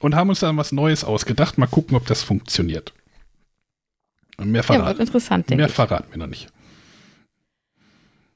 und 0.00 0.14
haben 0.16 0.28
uns 0.30 0.40
dann 0.40 0.56
was 0.56 0.72
Neues 0.72 1.04
ausgedacht. 1.04 1.56
Mal 1.58 1.66
gucken, 1.66 1.96
ob 1.96 2.06
das 2.06 2.22
funktioniert. 2.22 2.92
Und 4.38 4.50
mehr 4.50 4.62
Ja, 4.62 4.68
wird 4.68 4.78
verraten, 4.80 5.00
interessant, 5.00 5.50
denke 5.50 5.60
mehr 5.62 5.68
ich. 5.68 5.74
verraten 5.74 6.10
wir 6.10 6.18
noch 6.18 6.26
nicht. 6.26 6.48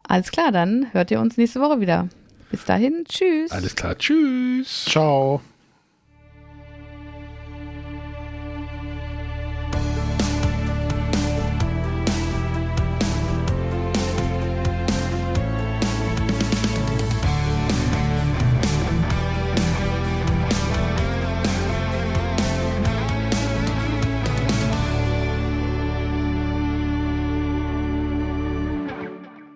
Alles 0.06 0.30
klar, 0.30 0.52
dann 0.52 0.92
hört 0.92 1.10
ihr 1.10 1.18
uns 1.20 1.36
nächste 1.36 1.60
Woche 1.60 1.80
wieder. 1.80 2.08
Bis 2.50 2.64
dahin, 2.64 3.04
tschüss. 3.08 3.50
Alles 3.50 3.74
klar, 3.74 3.96
tschüss. 3.96 4.84
Ciao. 4.84 5.40